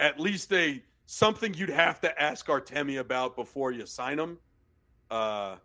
at 0.00 0.18
least 0.18 0.52
a 0.52 0.82
something 1.06 1.54
you'd 1.54 1.70
have 1.70 2.00
to 2.00 2.20
ask 2.20 2.44
Artemi 2.48 2.98
about 2.98 3.36
before 3.36 3.70
you 3.70 3.86
sign 3.86 4.18
him. 4.18 4.38
Uh, 5.12 5.58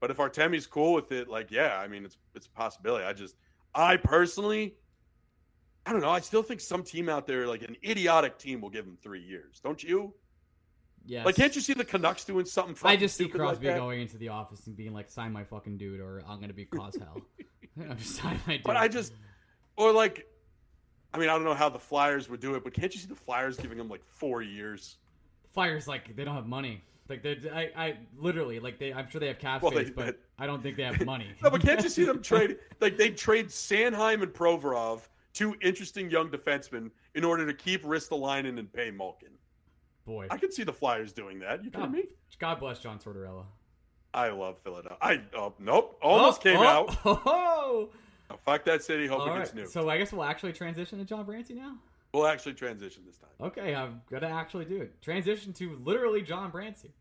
but 0.00 0.10
if 0.10 0.16
Artemi's 0.16 0.66
cool 0.66 0.94
with 0.94 1.12
it, 1.12 1.28
like 1.28 1.50
yeah, 1.50 1.76
I 1.78 1.86
mean 1.86 2.06
it's 2.06 2.16
it's 2.34 2.46
a 2.46 2.50
possibility. 2.52 3.04
I 3.04 3.12
just 3.12 3.36
I 3.74 3.98
personally 3.98 4.76
I 5.84 5.92
don't 5.92 6.00
know. 6.00 6.08
I 6.08 6.20
still 6.20 6.42
think 6.42 6.62
some 6.62 6.82
team 6.82 7.10
out 7.10 7.26
there, 7.26 7.46
like 7.46 7.60
an 7.60 7.76
idiotic 7.84 8.38
team, 8.38 8.62
will 8.62 8.70
give 8.70 8.86
him 8.86 8.96
three 9.02 9.20
years. 9.20 9.60
Don't 9.62 9.82
you? 9.82 10.14
Yes. 11.06 11.26
Like, 11.26 11.36
can't 11.36 11.54
you 11.54 11.60
see 11.60 11.74
the 11.74 11.84
Canucks 11.84 12.24
doing 12.24 12.46
something? 12.46 12.76
I 12.82 12.96
just 12.96 13.16
see 13.16 13.24
stupid 13.24 13.38
like 13.40 13.46
Crosby 13.60 13.66
going 13.68 14.00
into 14.00 14.16
the 14.16 14.28
office 14.30 14.66
and 14.66 14.76
being 14.76 14.92
like, 14.94 15.10
"Sign 15.10 15.32
my 15.32 15.44
fucking 15.44 15.76
dude, 15.76 16.00
or 16.00 16.22
I'm 16.26 16.40
gonna 16.40 16.52
be 16.54 16.64
cause 16.64 16.96
hell." 16.96 17.20
Know, 17.76 17.92
just 17.94 18.16
sign 18.16 18.40
my 18.46 18.54
dude. 18.54 18.62
But 18.64 18.76
I 18.76 18.88
just, 18.88 19.12
or 19.76 19.92
like, 19.92 20.26
I 21.12 21.18
mean, 21.18 21.28
I 21.28 21.32
don't 21.34 21.44
know 21.44 21.54
how 21.54 21.68
the 21.68 21.78
Flyers 21.78 22.28
would 22.28 22.40
do 22.40 22.54
it, 22.54 22.64
but 22.64 22.72
can't 22.72 22.94
you 22.94 23.00
see 23.00 23.08
the 23.08 23.14
Flyers 23.14 23.56
giving 23.56 23.78
him 23.78 23.88
like 23.88 24.04
four 24.04 24.42
years? 24.42 24.96
Flyers 25.52 25.86
like 25.86 26.14
they 26.16 26.24
don't 26.24 26.34
have 26.34 26.46
money. 26.46 26.82
Like 27.08 27.22
they, 27.22 27.36
I, 27.52 27.70
I 27.84 27.96
literally 28.16 28.60
like 28.60 28.78
they. 28.78 28.92
I'm 28.94 29.10
sure 29.10 29.20
they 29.20 29.26
have 29.26 29.38
cap 29.38 29.60
Well, 29.60 29.72
space, 29.72 29.88
they- 29.88 29.92
but 29.92 30.20
I 30.38 30.46
don't 30.46 30.62
think 30.62 30.76
they 30.76 30.84
have 30.84 31.04
money. 31.04 31.26
No, 31.42 31.50
but 31.50 31.60
can't 31.60 31.82
you 31.82 31.90
see 31.90 32.04
them 32.04 32.22
trade? 32.22 32.56
Like 32.80 32.96
they 32.96 33.10
trade 33.10 33.48
Sanheim 33.48 34.22
and 34.22 34.32
Provorov, 34.32 35.02
two 35.34 35.54
interesting 35.60 36.10
young 36.10 36.30
defensemen, 36.30 36.90
in 37.14 37.22
order 37.24 37.44
to 37.46 37.52
keep 37.52 37.82
Ristolainen 37.84 38.58
and 38.58 38.72
pay 38.72 38.90
Malkin. 38.90 39.28
Boy, 40.06 40.26
I 40.30 40.36
could 40.38 40.52
see 40.52 40.64
the 40.64 40.72
Flyers 40.72 41.12
doing 41.12 41.38
that. 41.40 41.64
You 41.64 41.70
kidding 41.70 41.86
God, 41.86 41.92
me? 41.92 42.04
God 42.38 42.60
bless 42.60 42.78
John 42.78 42.98
Tortorella. 42.98 43.44
I 44.12 44.28
love 44.30 44.58
Philadelphia. 44.58 44.98
I 45.00 45.20
oh, 45.36 45.54
nope, 45.58 45.98
almost 46.02 46.40
Oh, 46.40 46.42
came 46.42 46.58
oh, 46.58 46.64
out. 46.64 46.96
Oh, 47.04 47.88
Oh, 48.30 48.36
fuck 48.44 48.64
that 48.64 48.82
city. 48.82 49.06
Hope 49.06 49.20
All 49.20 49.26
it 49.26 49.30
right. 49.30 49.38
gets 49.40 49.54
new. 49.54 49.66
So 49.66 49.88
I 49.88 49.98
guess 49.98 50.12
we'll 50.12 50.24
actually 50.24 50.52
transition 50.54 50.98
to 50.98 51.04
John 51.04 51.26
Brancy 51.26 51.54
now. 51.54 51.76
we'll 52.12 52.26
actually 52.26 52.54
transition 52.54 53.02
this 53.06 53.16
time. 53.18 53.30
Okay, 53.40 53.74
I'm 53.74 54.00
gonna 54.10 54.28
actually 54.28 54.64
do 54.64 54.80
it. 54.80 55.00
Transition 55.02 55.52
to 55.54 55.78
literally 55.84 56.22
John 56.22 56.50
Brancy. 56.52 56.92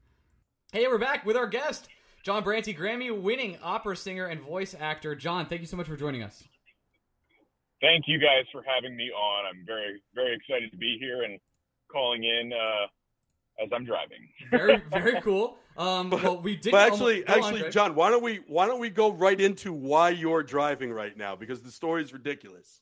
Hey, 0.73 0.85
we're 0.87 0.97
back 0.97 1.25
with 1.25 1.37
our 1.37 1.47
guest, 1.47 1.87
John 2.23 2.43
Brancy, 2.43 2.75
Grammy-winning 2.77 3.57
opera 3.63 3.95
singer 3.95 4.25
and 4.25 4.41
voice 4.41 4.75
actor. 4.77 5.15
John, 5.15 5.45
thank 5.45 5.61
you 5.61 5.67
so 5.67 5.77
much 5.77 5.87
for 5.87 5.95
joining 5.95 6.23
us. 6.23 6.43
thank 7.79 8.05
you 8.07 8.17
guys 8.19 8.45
for 8.51 8.63
having 8.65 8.95
me 8.97 9.11
on. 9.11 9.45
I'm 9.45 9.65
very, 9.65 10.01
very 10.15 10.35
excited 10.35 10.71
to 10.71 10.77
be 10.77 10.97
here 10.99 11.23
and 11.23 11.39
calling 11.93 12.23
in 12.23 12.51
uh, 12.51 13.63
as 13.63 13.69
I'm 13.73 13.85
driving. 13.85 14.27
Very, 14.51 14.81
very 14.91 15.21
cool. 15.27 15.57
Um, 15.77 16.09
well, 16.09 16.41
we 16.41 16.55
did. 16.55 16.71
But 16.71 16.91
actually, 16.91 17.23
almost- 17.23 17.27
go 17.27 17.33
on, 17.33 17.39
actually, 17.43 17.59
Greg. 17.61 17.71
John, 17.71 17.95
why 17.95 18.09
don't 18.09 18.23
we 18.23 18.41
why 18.47 18.67
don't 18.67 18.79
we 18.79 18.89
go 18.89 19.11
right 19.11 19.39
into 19.39 19.73
why 19.73 20.09
you're 20.09 20.43
driving 20.43 20.91
right 20.91 21.15
now? 21.15 21.35
Because 21.35 21.61
the 21.61 21.71
story 21.71 22.03
is 22.03 22.13
ridiculous. 22.13 22.81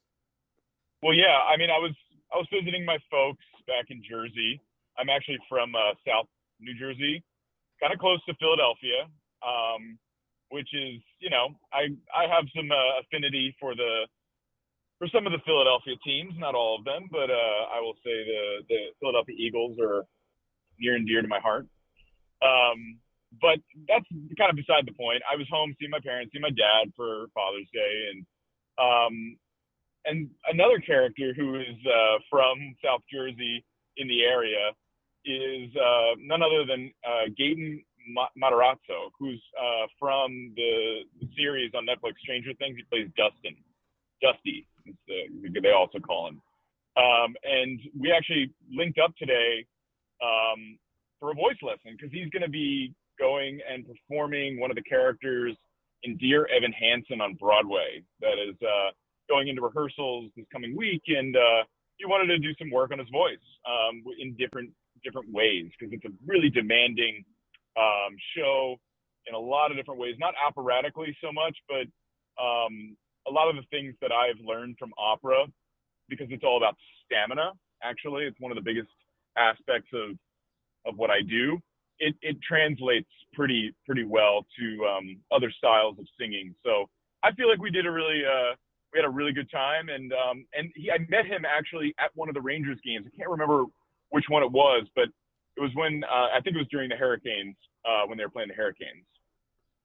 Well, 1.03 1.13
yeah, 1.13 1.39
I 1.47 1.57
mean, 1.57 1.69
I 1.69 1.77
was 1.77 1.93
I 2.33 2.37
was 2.37 2.47
visiting 2.51 2.85
my 2.85 2.97
folks 3.09 3.43
back 3.67 3.85
in 3.89 4.01
Jersey. 4.07 4.61
I'm 4.97 5.09
actually 5.09 5.39
from 5.49 5.75
uh, 5.75 5.93
South 6.07 6.27
New 6.59 6.73
Jersey, 6.77 7.23
kind 7.79 7.93
of 7.93 7.99
close 7.99 8.23
to 8.25 8.33
Philadelphia, 8.35 9.07
um, 9.41 9.97
which 10.49 10.67
is, 10.73 11.01
you 11.19 11.29
know, 11.29 11.49
I 11.73 11.95
I 12.13 12.27
have 12.27 12.45
some 12.55 12.71
uh, 12.71 12.99
affinity 13.01 13.55
for 13.59 13.73
the 13.75 14.05
for 15.01 15.09
some 15.09 15.25
of 15.25 15.33
the 15.33 15.41
Philadelphia 15.49 15.97
teams, 16.05 16.37
not 16.37 16.53
all 16.53 16.77
of 16.77 16.85
them, 16.85 17.09
but 17.09 17.33
uh, 17.33 17.61
I 17.73 17.81
will 17.81 17.97
say 18.05 18.13
the 18.21 18.61
the 18.69 18.81
Philadelphia 19.01 19.33
Eagles 19.33 19.73
are 19.81 20.05
near 20.77 20.93
and 20.93 21.07
dear 21.07 21.23
to 21.23 21.27
my 21.27 21.41
heart. 21.41 21.65
Um, 22.45 23.01
but 23.41 23.57
that's 23.89 24.05
kind 24.37 24.53
of 24.53 24.61
beside 24.61 24.85
the 24.85 24.93
point. 24.93 25.25
I 25.25 25.41
was 25.41 25.49
home 25.49 25.73
seeing 25.79 25.89
my 25.89 26.05
parents, 26.05 26.29
seeing 26.29 26.45
my 26.45 26.53
dad 26.53 26.93
for 26.93 27.25
Father's 27.33 27.65
Day, 27.73 28.13
and 28.13 28.19
um, 28.77 29.13
and 30.05 30.29
another 30.53 30.77
character 30.77 31.33
who 31.33 31.57
is 31.57 31.81
uh, 31.81 32.21
from 32.29 32.61
South 32.85 33.01
Jersey 33.11 33.65
in 33.97 34.07
the 34.07 34.21
area 34.21 34.69
is 35.25 35.73
uh, 35.81 36.13
none 36.21 36.45
other 36.45 36.61
than 36.69 36.93
uh, 37.01 37.25
Gaten 37.33 37.81
Matarazzo, 38.37 39.09
who's 39.17 39.41
uh, 39.57 39.89
from 39.97 40.53
the, 40.55 41.05
the 41.21 41.27
series 41.37 41.71
on 41.73 41.85
Netflix 41.85 42.17
Stranger 42.21 42.53
Things. 42.57 42.77
He 42.77 42.83
plays 42.89 43.09
Dustin, 43.17 43.57
Dusty, 44.21 44.67
the, 45.07 45.59
they 45.61 45.71
also 45.71 45.99
call 45.99 46.27
him. 46.27 46.41
Um, 46.97 47.35
and 47.43 47.79
we 47.97 48.11
actually 48.11 48.51
linked 48.69 48.99
up 48.99 49.15
today 49.17 49.65
um, 50.21 50.77
for 51.19 51.31
a 51.31 51.35
voice 51.35 51.57
lesson 51.61 51.95
because 51.97 52.11
he's 52.11 52.29
going 52.29 52.43
to 52.43 52.49
be 52.49 52.93
going 53.19 53.59
and 53.69 53.85
performing 53.87 54.59
one 54.59 54.71
of 54.71 54.75
the 54.75 54.83
characters 54.83 55.55
in 56.03 56.17
Dear 56.17 56.47
Evan 56.47 56.73
Hansen 56.73 57.21
on 57.21 57.35
Broadway. 57.35 58.03
That 58.19 58.35
is 58.41 58.55
uh, 58.61 58.91
going 59.29 59.47
into 59.47 59.61
rehearsals 59.61 60.31
this 60.35 60.45
coming 60.51 60.75
week, 60.75 61.03
and 61.07 61.35
uh, 61.35 61.63
he 61.97 62.05
wanted 62.05 62.27
to 62.27 62.39
do 62.39 62.53
some 62.59 62.71
work 62.71 62.91
on 62.91 62.99
his 62.99 63.09
voice 63.09 63.45
um, 63.65 64.03
in 64.19 64.35
different 64.35 64.71
different 65.03 65.31
ways 65.31 65.65
because 65.79 65.93
it's 65.93 66.05
a 66.05 66.13
really 66.27 66.49
demanding 66.49 67.23
um, 67.77 68.15
show 68.35 68.75
in 69.27 69.35
a 69.35 69.39
lot 69.39 69.71
of 69.71 69.77
different 69.77 69.99
ways. 69.99 70.15
Not 70.19 70.33
operatically 70.45 71.15
so 71.23 71.31
much, 71.31 71.57
but 71.69 71.87
um, 72.41 72.97
a 73.27 73.31
lot 73.31 73.49
of 73.49 73.55
the 73.55 73.63
things 73.69 73.95
that 74.01 74.11
I've 74.11 74.39
learned 74.43 74.77
from 74.79 74.91
opera 74.97 75.45
because 76.09 76.27
it's 76.29 76.43
all 76.43 76.57
about 76.57 76.75
stamina. 77.05 77.51
Actually, 77.83 78.25
it's 78.25 78.39
one 78.39 78.51
of 78.51 78.55
the 78.55 78.61
biggest 78.61 78.89
aspects 79.37 79.89
of 79.93 80.17
of 80.85 80.97
what 80.97 81.09
I 81.09 81.21
do. 81.21 81.59
It, 81.99 82.15
it 82.21 82.37
translates 82.41 83.09
pretty 83.33 83.73
pretty 83.85 84.03
well 84.03 84.45
to 84.59 84.85
um, 84.85 85.17
other 85.31 85.51
styles 85.57 85.97
of 85.99 86.05
singing. 86.19 86.55
So 86.63 86.89
I 87.23 87.31
feel 87.33 87.49
like 87.49 87.61
we 87.61 87.71
did 87.71 87.85
a 87.85 87.91
really 87.91 88.23
uh, 88.25 88.55
we 88.93 88.99
had 88.99 89.05
a 89.05 89.09
really 89.09 89.33
good 89.33 89.49
time, 89.51 89.89
and 89.89 90.11
um, 90.13 90.45
and 90.53 90.71
he, 90.75 90.91
I 90.91 90.97
met 91.09 91.25
him 91.25 91.45
actually 91.45 91.93
at 91.99 92.11
one 92.15 92.29
of 92.29 92.35
the 92.35 92.41
Rangers 92.41 92.79
games. 92.83 93.05
I 93.07 93.15
can't 93.17 93.29
remember 93.29 93.65
which 94.09 94.25
one 94.27 94.43
it 94.43 94.51
was, 94.51 94.87
but 94.95 95.05
it 95.57 95.61
was 95.61 95.71
when 95.75 96.03
uh, 96.03 96.27
I 96.35 96.41
think 96.43 96.55
it 96.55 96.59
was 96.59 96.67
during 96.69 96.89
the 96.89 96.95
Hurricanes 96.95 97.55
uh, 97.85 98.05
when 98.07 98.17
they 98.17 98.25
were 98.25 98.29
playing 98.29 98.49
the 98.49 98.55
Hurricanes. 98.55 99.05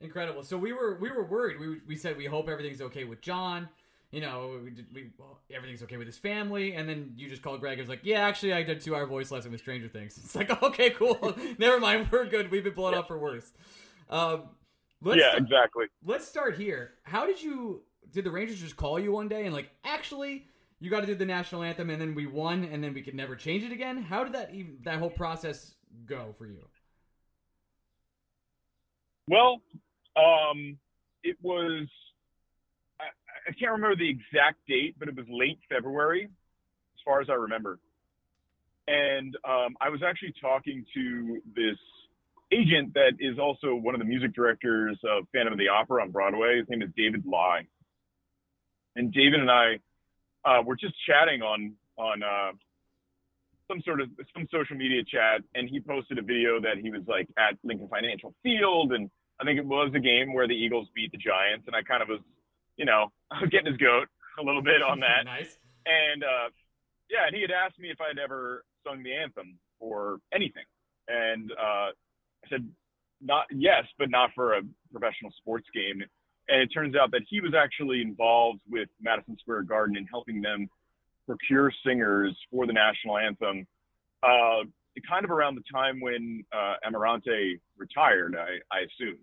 Incredible. 0.00 0.42
So 0.42 0.58
we 0.58 0.72
were 0.72 0.98
we 1.00 1.10
were 1.10 1.24
worried. 1.24 1.58
We 1.58 1.80
we 1.86 1.96
said 1.96 2.16
we 2.16 2.26
hope 2.26 2.48
everything's 2.48 2.82
okay 2.82 3.04
with 3.04 3.20
John. 3.22 3.68
you 4.12 4.20
know, 4.20 4.60
we, 4.62 4.72
we 4.94 5.10
well, 5.18 5.40
everything's 5.50 5.82
okay 5.82 5.96
with 5.96 6.06
his 6.06 6.18
family, 6.18 6.74
and 6.74 6.88
then 6.88 7.12
you 7.16 7.28
just 7.28 7.42
called 7.42 7.60
Greg. 7.60 7.78
and 7.78 7.80
was 7.80 7.88
like, 7.88 8.04
yeah, 8.04 8.20
actually, 8.20 8.52
I 8.52 8.62
did 8.62 8.80
two 8.80 8.94
hour 8.94 9.06
voice 9.06 9.30
lesson 9.30 9.50
with 9.52 9.60
Stranger 9.60 9.88
Things. 9.88 10.18
It's 10.22 10.34
like, 10.34 10.62
okay, 10.62 10.90
cool. 10.90 11.34
Never 11.58 11.80
mind, 11.80 12.08
we're 12.10 12.26
good. 12.26 12.50
We've 12.50 12.62
been 12.64 12.74
blown 12.74 12.94
up 12.94 13.08
for 13.08 13.18
worse. 13.18 13.52
Um, 14.10 14.50
let's 15.02 15.18
yeah, 15.20 15.30
start- 15.30 15.42
exactly. 15.42 15.86
Let's 16.04 16.26
start 16.28 16.56
here. 16.56 16.92
How 17.02 17.26
did 17.26 17.42
you? 17.42 17.82
Did 18.12 18.24
the 18.24 18.30
Rangers 18.30 18.60
just 18.60 18.76
call 18.76 18.98
you 19.00 19.12
one 19.12 19.28
day 19.28 19.44
and 19.46 19.54
like, 19.54 19.70
actually, 19.84 20.46
you 20.78 20.90
got 20.90 21.00
to 21.00 21.06
do 21.06 21.14
the 21.14 21.26
national 21.26 21.62
anthem, 21.62 21.90
and 21.90 22.00
then 22.00 22.14
we 22.14 22.26
won, 22.26 22.64
and 22.64 22.84
then 22.84 22.94
we 22.94 23.02
could 23.02 23.14
never 23.14 23.34
change 23.34 23.64
it 23.64 23.72
again? 23.72 24.02
How 24.02 24.24
did 24.24 24.34
that 24.34 24.54
even 24.54 24.76
that 24.84 24.98
whole 24.98 25.10
process 25.10 25.74
go 26.06 26.32
for 26.36 26.46
you? 26.46 26.62
Well, 29.28 29.60
um, 30.16 30.78
it 31.22 31.36
was. 31.42 31.86
I, 33.00 33.04
I 33.48 33.52
can't 33.52 33.72
remember 33.72 33.96
the 33.96 34.08
exact 34.08 34.58
date, 34.66 34.96
but 34.98 35.08
it 35.08 35.16
was 35.16 35.26
late 35.28 35.58
February, 35.68 36.24
as 36.24 37.00
far 37.04 37.20
as 37.20 37.28
I 37.28 37.34
remember. 37.34 37.78
And 38.88 39.36
um, 39.44 39.76
I 39.80 39.88
was 39.88 40.00
actually 40.06 40.34
talking 40.40 40.84
to 40.94 41.40
this 41.54 41.78
agent 42.52 42.94
that 42.94 43.14
is 43.18 43.38
also 43.38 43.74
one 43.74 43.94
of 43.94 43.98
the 43.98 44.04
music 44.04 44.32
directors 44.34 44.96
of 45.04 45.26
Phantom 45.32 45.52
of 45.52 45.58
the 45.58 45.68
Opera 45.68 46.02
on 46.02 46.10
Broadway. 46.10 46.58
His 46.58 46.68
name 46.68 46.82
is 46.82 46.90
David 46.96 47.24
Lai. 47.26 47.66
And 48.94 49.12
David 49.12 49.40
and 49.40 49.50
I 49.50 49.78
uh, 50.44 50.62
were 50.62 50.76
just 50.76 50.94
chatting 51.06 51.42
on 51.42 51.72
on 51.98 52.22
uh, 52.22 52.52
some 53.68 53.82
sort 53.82 54.00
of 54.00 54.08
some 54.34 54.46
social 54.50 54.76
media 54.76 55.02
chat, 55.02 55.42
and 55.54 55.68
he 55.68 55.80
posted 55.80 56.18
a 56.18 56.22
video 56.22 56.60
that 56.60 56.78
he 56.80 56.90
was 56.90 57.02
like 57.06 57.28
at 57.36 57.58
Lincoln 57.64 57.88
Financial 57.88 58.34
Field, 58.42 58.92
and 58.92 59.10
I 59.40 59.44
think 59.44 59.58
it 59.58 59.66
was 59.66 59.92
a 59.94 60.00
game 60.00 60.32
where 60.32 60.48
the 60.48 60.54
Eagles 60.54 60.88
beat 60.94 61.12
the 61.12 61.18
Giants, 61.18 61.66
and 61.66 61.76
I 61.76 61.82
kind 61.82 62.02
of 62.02 62.08
was, 62.08 62.20
you 62.76 62.84
know, 62.84 63.12
I 63.30 63.40
was 63.40 63.50
getting 63.50 63.72
his 63.72 63.76
goat 63.76 64.08
a 64.38 64.42
little 64.42 64.62
bit 64.62 64.82
on 64.82 65.00
that, 65.00 65.24
nice. 65.24 65.58
and 65.86 66.24
uh, 66.24 66.48
yeah, 67.10 67.26
and 67.26 67.34
he 67.34 67.42
had 67.42 67.50
asked 67.50 67.78
me 67.78 67.90
if 67.90 68.00
I'd 68.00 68.18
ever 68.18 68.64
sung 68.86 69.02
the 69.02 69.14
anthem 69.14 69.58
or 69.78 70.18
anything, 70.34 70.64
and 71.08 71.52
uh, 71.52 71.90
I 71.92 72.48
said 72.48 72.68
not 73.20 73.46
yes, 73.50 73.84
but 73.98 74.10
not 74.10 74.30
for 74.34 74.54
a 74.54 74.62
professional 74.92 75.32
sports 75.38 75.66
game. 75.74 76.02
And 76.48 76.62
it 76.62 76.68
turns 76.68 76.94
out 76.94 77.10
that 77.10 77.22
he 77.28 77.40
was 77.40 77.54
actually 77.58 78.02
involved 78.02 78.60
with 78.68 78.88
Madison 79.00 79.36
Square 79.40 79.62
Garden 79.62 79.96
in 79.96 80.06
helping 80.06 80.42
them 80.42 80.68
procure 81.26 81.72
singers 81.84 82.36
for 82.52 82.66
the 82.66 82.72
national 82.72 83.18
anthem. 83.18 83.66
Uh, 84.22 84.64
kind 85.08 85.24
of 85.24 85.30
around 85.30 85.56
the 85.56 85.64
time 85.72 86.00
when 86.00 86.44
uh, 86.52 86.74
Amirante 86.86 87.58
retired, 87.76 88.36
I, 88.36 88.58
I 88.74 88.80
assume, 88.80 89.18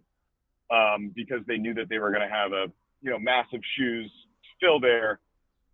um, 0.71 1.11
because 1.15 1.39
they 1.47 1.57
knew 1.57 1.73
that 1.75 1.89
they 1.89 1.99
were 1.99 2.11
going 2.11 2.27
to 2.27 2.33
have 2.33 2.51
a 2.51 2.71
you 3.01 3.11
know 3.11 3.19
massive 3.19 3.61
shoes 3.77 4.11
fill 4.59 4.79
there 4.79 5.19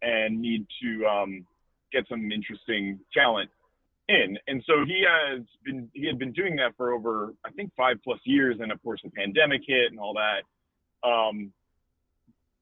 and 0.02 0.42
need 0.42 0.66
to 0.82 1.06
um, 1.06 1.46
get 1.92 2.06
some 2.10 2.32
interesting 2.32 3.00
talent 3.14 3.50
in. 4.08 4.38
And 4.48 4.64
so 4.66 4.86
he 4.86 5.04
has 5.08 5.42
been 5.64 5.90
he 5.94 6.08
had 6.08 6.18
been 6.18 6.34
doing 6.34 6.56
that 6.58 6.76
for 6.78 6.94
over 6.94 7.34
I 7.46 7.52
think 7.52 7.72
five 7.78 7.98
plus 8.04 8.20
years, 8.24 8.58
and 8.60 8.72
of 8.72 8.82
course 8.84 9.02
the 9.04 9.12
pandemic 9.12 9.62
hit 9.68 9.92
and 9.92 10.00
all 10.00 10.16
that. 10.16 11.08
Um, 11.08 11.54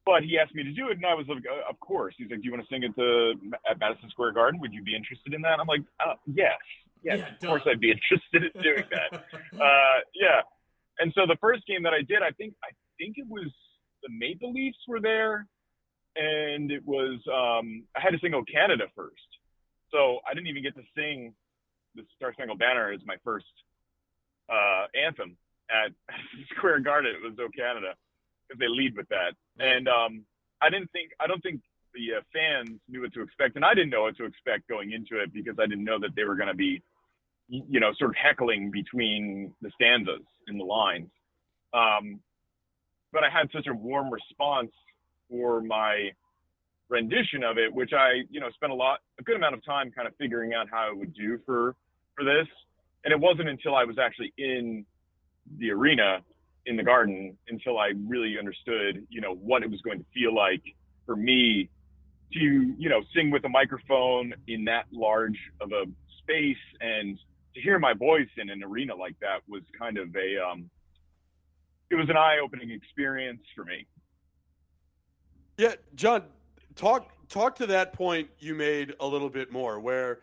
but 0.05 0.23
he 0.23 0.39
asked 0.39 0.55
me 0.55 0.63
to 0.63 0.71
do 0.71 0.87
it, 0.87 0.97
and 0.97 1.05
I 1.05 1.13
was 1.13 1.27
like, 1.27 1.43
uh, 1.43 1.69
"Of 1.69 1.79
course." 1.79 2.15
He's 2.17 2.29
like, 2.29 2.39
"Do 2.39 2.45
you 2.45 2.51
want 2.51 2.63
to 2.63 2.73
sing 2.73 2.83
at 2.83 2.95
the 2.95 3.33
at 3.69 3.79
Madison 3.79 4.09
Square 4.09 4.33
Garden? 4.33 4.59
Would 4.61 4.73
you 4.73 4.83
be 4.83 4.95
interested 4.95 5.33
in 5.33 5.41
that?" 5.41 5.59
I'm 5.59 5.67
like, 5.67 5.81
uh, 5.99 6.13
"Yes, 6.25 6.59
yes, 7.03 7.19
Yeah, 7.19 7.33
of 7.33 7.39
course 7.39 7.61
I'd 7.65 7.79
be 7.79 7.91
interested 7.91 8.51
in 8.55 8.61
doing 8.61 8.83
that." 8.91 9.13
uh, 9.61 9.99
yeah. 10.13 10.41
And 10.99 11.13
so 11.15 11.25
the 11.27 11.37
first 11.39 11.65
game 11.67 11.83
that 11.83 11.93
I 11.93 12.01
did, 12.01 12.21
I 12.21 12.31
think 12.31 12.53
I 12.63 12.69
think 12.97 13.17
it 13.17 13.27
was 13.29 13.51
the 14.03 14.09
Maple 14.09 14.51
Leafs 14.53 14.77
were 14.87 14.99
there, 14.99 15.47
and 16.15 16.71
it 16.71 16.85
was 16.85 17.19
um, 17.31 17.83
I 17.95 18.01
had 18.01 18.11
to 18.11 18.19
sing 18.19 18.33
"Oh 18.33 18.43
Canada" 18.51 18.85
first, 18.95 19.27
so 19.91 20.19
I 20.29 20.33
didn't 20.33 20.47
even 20.47 20.63
get 20.63 20.75
to 20.75 20.83
sing 20.95 21.33
the 21.95 22.03
Star 22.15 22.33
Spangled 22.33 22.59
Banner 22.59 22.91
as 22.91 23.01
my 23.05 23.15
first 23.23 23.45
uh, 24.49 24.85
anthem 24.95 25.37
at 25.69 25.91
Square 26.55 26.81
Garden. 26.81 27.13
It 27.15 27.23
was 27.23 27.37
"Oh 27.39 27.49
Canada" 27.55 27.93
because 28.47 28.59
they 28.59 28.67
lead 28.67 28.95
with 28.95 29.07
that, 29.09 29.33
and 29.59 29.87
um, 29.87 30.25
I 30.61 30.69
didn't 30.69 30.91
think 30.91 31.11
I 31.19 31.27
don't 31.27 31.41
think 31.41 31.61
the 31.93 32.17
uh, 32.17 32.21
fans 32.33 32.79
knew 32.87 33.01
what 33.01 33.13
to 33.13 33.21
expect, 33.21 33.55
and 33.55 33.65
I 33.65 33.73
didn't 33.73 33.89
know 33.89 34.03
what 34.03 34.17
to 34.17 34.25
expect 34.25 34.67
going 34.67 34.91
into 34.91 35.21
it 35.21 35.33
because 35.33 35.55
I 35.59 35.67
didn't 35.67 35.83
know 35.83 35.99
that 35.99 36.15
they 36.15 36.23
were 36.23 36.35
going 36.35 36.49
to 36.49 36.55
be, 36.55 36.81
you 37.49 37.79
know, 37.79 37.91
sort 37.97 38.11
of 38.11 38.15
heckling 38.15 38.71
between 38.71 39.53
the 39.61 39.71
stanzas 39.75 40.25
in 40.47 40.57
the 40.57 40.65
lines. 40.65 41.09
Um, 41.73 42.19
but 43.11 43.23
I 43.23 43.29
had 43.29 43.49
such 43.53 43.67
a 43.67 43.73
warm 43.73 44.11
response 44.11 44.71
for 45.29 45.61
my 45.61 46.11
rendition 46.89 47.43
of 47.43 47.57
it, 47.57 47.73
which 47.73 47.91
I, 47.93 48.23
you 48.29 48.39
know, 48.39 48.49
spent 48.51 48.71
a 48.71 48.75
lot, 48.75 48.99
a 49.19 49.23
good 49.23 49.35
amount 49.35 49.55
of 49.55 49.65
time 49.65 49.91
kind 49.91 50.07
of 50.07 50.15
figuring 50.17 50.53
out 50.53 50.67
how 50.69 50.89
I 50.89 50.93
would 50.93 51.13
do 51.13 51.39
for 51.45 51.75
for 52.15 52.23
this. 52.23 52.47
And 53.03 53.11
it 53.11 53.19
wasn't 53.19 53.49
until 53.49 53.75
I 53.75 53.83
was 53.83 53.97
actually 53.97 54.33
in 54.37 54.85
the 55.59 55.71
arena 55.71 56.21
in 56.65 56.75
the 56.75 56.83
garden 56.83 57.37
until 57.47 57.79
I 57.79 57.93
really 58.05 58.35
understood, 58.37 59.05
you 59.09 59.21
know, 59.21 59.33
what 59.33 59.63
it 59.63 59.71
was 59.71 59.81
going 59.81 59.99
to 59.99 60.05
feel 60.13 60.35
like 60.35 60.61
for 61.05 61.15
me 61.15 61.69
to, 62.33 62.39
you 62.39 62.89
know, 62.89 63.01
sing 63.15 63.31
with 63.31 63.45
a 63.45 63.49
microphone 63.49 64.33
in 64.47 64.65
that 64.65 64.85
large 64.91 65.37
of 65.61 65.71
a 65.71 65.85
space 66.19 66.57
and 66.81 67.17
to 67.55 67.61
hear 67.61 67.79
my 67.79 67.93
voice 67.93 68.29
in 68.37 68.49
an 68.49 68.63
arena 68.63 68.95
like 68.95 69.15
that 69.21 69.39
was 69.47 69.63
kind 69.77 69.97
of 69.97 70.15
a 70.15 70.37
um 70.37 70.69
it 71.89 71.95
was 71.95 72.09
an 72.09 72.17
eye-opening 72.17 72.69
experience 72.69 73.41
for 73.55 73.63
me. 73.63 73.87
Yeah, 75.57 75.75
John, 75.95 76.23
talk 76.75 77.09
talk 77.29 77.55
to 77.55 77.65
that 77.67 77.93
point 77.93 78.29
you 78.39 78.53
made 78.53 78.93
a 78.99 79.07
little 79.07 79.29
bit 79.29 79.51
more, 79.51 79.79
where 79.79 80.19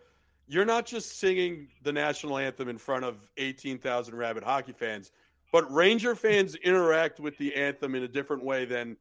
you're 0.47 0.65
not 0.65 0.87
just 0.87 1.19
singing 1.19 1.69
the 1.83 1.93
national 1.93 2.39
anthem 2.39 2.69
in 2.69 2.79
front 2.79 3.05
of 3.05 3.17
18,000 3.39 4.15
rabid 4.15 4.43
hockey 4.43 4.73
fans, 4.73 5.11
but 5.53 5.71
Ranger 5.73 6.15
fans 6.15 6.55
interact 6.57 7.19
with 7.19 7.37
the 7.39 7.55
anthem 7.55 7.95
in 7.95 8.03
a 8.03 8.09
different 8.09 8.45
way 8.45 8.65
than 8.65 8.97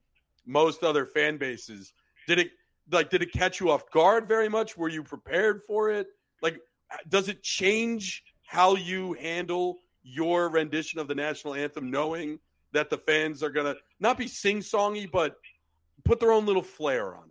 most 0.45 0.83
other 0.83 1.05
fan 1.05 1.37
bases. 1.37 1.93
Did 2.27 2.39
it 2.39 2.51
like 2.91 3.09
did 3.09 3.21
it 3.21 3.31
catch 3.31 3.59
you 3.59 3.71
off 3.71 3.89
guard 3.91 4.27
very 4.27 4.49
much? 4.49 4.77
Were 4.77 4.89
you 4.89 5.03
prepared 5.03 5.61
for 5.63 5.89
it? 5.89 6.07
Like 6.41 6.59
does 7.07 7.29
it 7.29 7.43
change 7.43 8.23
how 8.45 8.75
you 8.75 9.13
handle 9.13 9.79
your 10.03 10.49
rendition 10.49 10.99
of 10.99 11.07
the 11.07 11.15
national 11.15 11.53
anthem 11.53 11.89
knowing 11.89 12.39
that 12.73 12.89
the 12.89 12.97
fans 12.97 13.41
are 13.41 13.51
to 13.51 13.77
not 13.99 14.17
be 14.17 14.27
sing-songy 14.27 15.09
but 15.09 15.37
put 16.05 16.19
their 16.19 16.31
own 16.31 16.45
little 16.45 16.61
flair 16.61 17.15
on 17.15 17.25
it. 17.25 17.29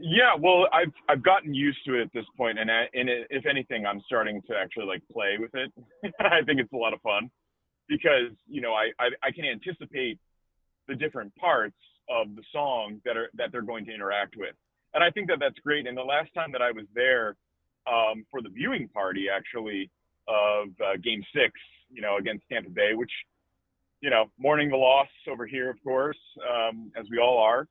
Yeah, 0.00 0.34
well, 0.38 0.66
I've 0.72 0.92
I've 1.08 1.22
gotten 1.22 1.54
used 1.54 1.78
to 1.86 1.94
it 1.94 2.02
at 2.02 2.12
this 2.12 2.24
point, 2.36 2.58
and 2.58 2.70
I, 2.70 2.86
and 2.92 3.08
if 3.30 3.46
anything, 3.46 3.86
I'm 3.86 4.00
starting 4.04 4.42
to 4.48 4.56
actually 4.56 4.86
like 4.86 5.02
play 5.12 5.36
with 5.38 5.54
it. 5.54 5.72
I 6.20 6.42
think 6.44 6.60
it's 6.60 6.72
a 6.72 6.76
lot 6.76 6.92
of 6.92 7.00
fun 7.02 7.30
because 7.88 8.32
you 8.48 8.60
know 8.60 8.74
I, 8.74 8.90
I 8.98 9.10
I 9.22 9.30
can 9.30 9.44
anticipate 9.44 10.18
the 10.88 10.96
different 10.96 11.34
parts 11.36 11.76
of 12.08 12.34
the 12.36 12.42
song 12.52 13.00
that 13.04 13.16
are 13.16 13.30
that 13.34 13.52
they're 13.52 13.62
going 13.62 13.84
to 13.86 13.94
interact 13.94 14.36
with, 14.36 14.54
and 14.94 15.02
I 15.02 15.10
think 15.10 15.28
that 15.28 15.38
that's 15.40 15.58
great. 15.64 15.86
And 15.86 15.96
the 15.96 16.02
last 16.02 16.32
time 16.34 16.52
that 16.52 16.62
I 16.62 16.72
was 16.72 16.86
there 16.94 17.36
um, 17.86 18.24
for 18.30 18.42
the 18.42 18.48
viewing 18.48 18.88
party, 18.88 19.26
actually 19.34 19.90
of 20.28 20.68
uh, 20.80 20.96
Game 21.02 21.22
Six, 21.34 21.52
you 21.90 22.02
know, 22.02 22.16
against 22.16 22.44
Tampa 22.50 22.70
Bay, 22.70 22.94
which 22.94 23.12
you 24.00 24.10
know, 24.10 24.26
mourning 24.38 24.70
the 24.70 24.76
loss 24.76 25.08
over 25.30 25.46
here, 25.46 25.70
of 25.70 25.82
course, 25.82 26.18
um, 26.48 26.92
as 26.96 27.06
we 27.10 27.18
all 27.18 27.38
are. 27.38 27.66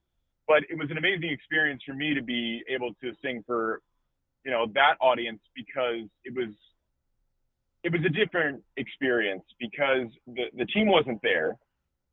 But 0.48 0.64
it 0.70 0.78
was 0.78 0.90
an 0.92 0.98
amazing 0.98 1.30
experience 1.32 1.82
for 1.86 1.94
me 1.94 2.14
to 2.14 2.22
be 2.22 2.64
able 2.70 2.94
to 3.02 3.14
sing 3.24 3.44
for 3.46 3.82
you 4.44 4.52
know 4.52 4.68
that 4.74 4.96
audience 5.02 5.42
because 5.56 6.08
it 6.24 6.36
was 6.36 6.54
it 7.84 7.92
was 7.92 8.02
a 8.06 8.10
different 8.10 8.64
experience 8.78 9.44
because 9.60 10.08
the, 10.28 10.46
the 10.56 10.66
team 10.66 10.88
wasn't 10.88 11.20
there 11.24 11.56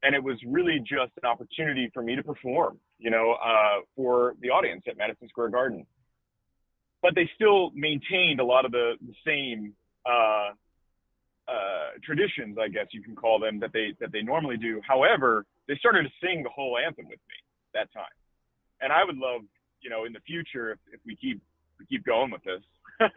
and 0.02 0.14
it 0.14 0.22
was 0.22 0.36
really 0.46 0.78
just 0.80 1.12
an 1.22 1.28
opportunity 1.28 1.90
for 1.94 2.02
me 2.02 2.16
to 2.16 2.22
perform 2.22 2.78
you 2.98 3.10
know 3.10 3.36
uh, 3.44 3.80
for 3.96 4.34
the 4.40 4.48
audience 4.48 4.82
at 4.88 4.96
madison 4.96 5.28
square 5.28 5.48
garden. 5.48 5.86
But 7.02 7.16
they 7.16 7.28
still 7.34 7.72
maintained 7.74 8.38
a 8.38 8.44
lot 8.44 8.64
of 8.64 8.70
the, 8.70 8.94
the 9.04 9.14
same 9.26 9.74
uh, 10.06 10.50
uh, 11.48 11.90
traditions 12.04 12.56
i 12.60 12.68
guess 12.68 12.86
you 12.92 13.02
can 13.02 13.16
call 13.16 13.38
them 13.40 13.58
that 13.60 13.72
they 13.72 13.94
that 14.00 14.12
they 14.12 14.22
normally 14.22 14.56
do. 14.56 14.80
However 14.86 15.44
they 15.68 15.76
started 15.76 16.04
to 16.04 16.10
sing 16.20 16.42
the 16.42 16.50
whole 16.50 16.78
anthem 16.78 17.06
with 17.06 17.20
me 17.28 17.36
that 17.74 17.92
time. 17.92 18.04
And 18.80 18.92
I 18.92 19.04
would 19.04 19.16
love, 19.16 19.42
you 19.80 19.90
know, 19.90 20.04
in 20.04 20.12
the 20.12 20.20
future 20.20 20.72
if, 20.72 20.78
if 20.92 21.00
we 21.06 21.16
keep 21.16 21.40
we 21.78 21.86
keep 21.86 22.04
going 22.04 22.30
with 22.30 22.42
this, 22.44 22.62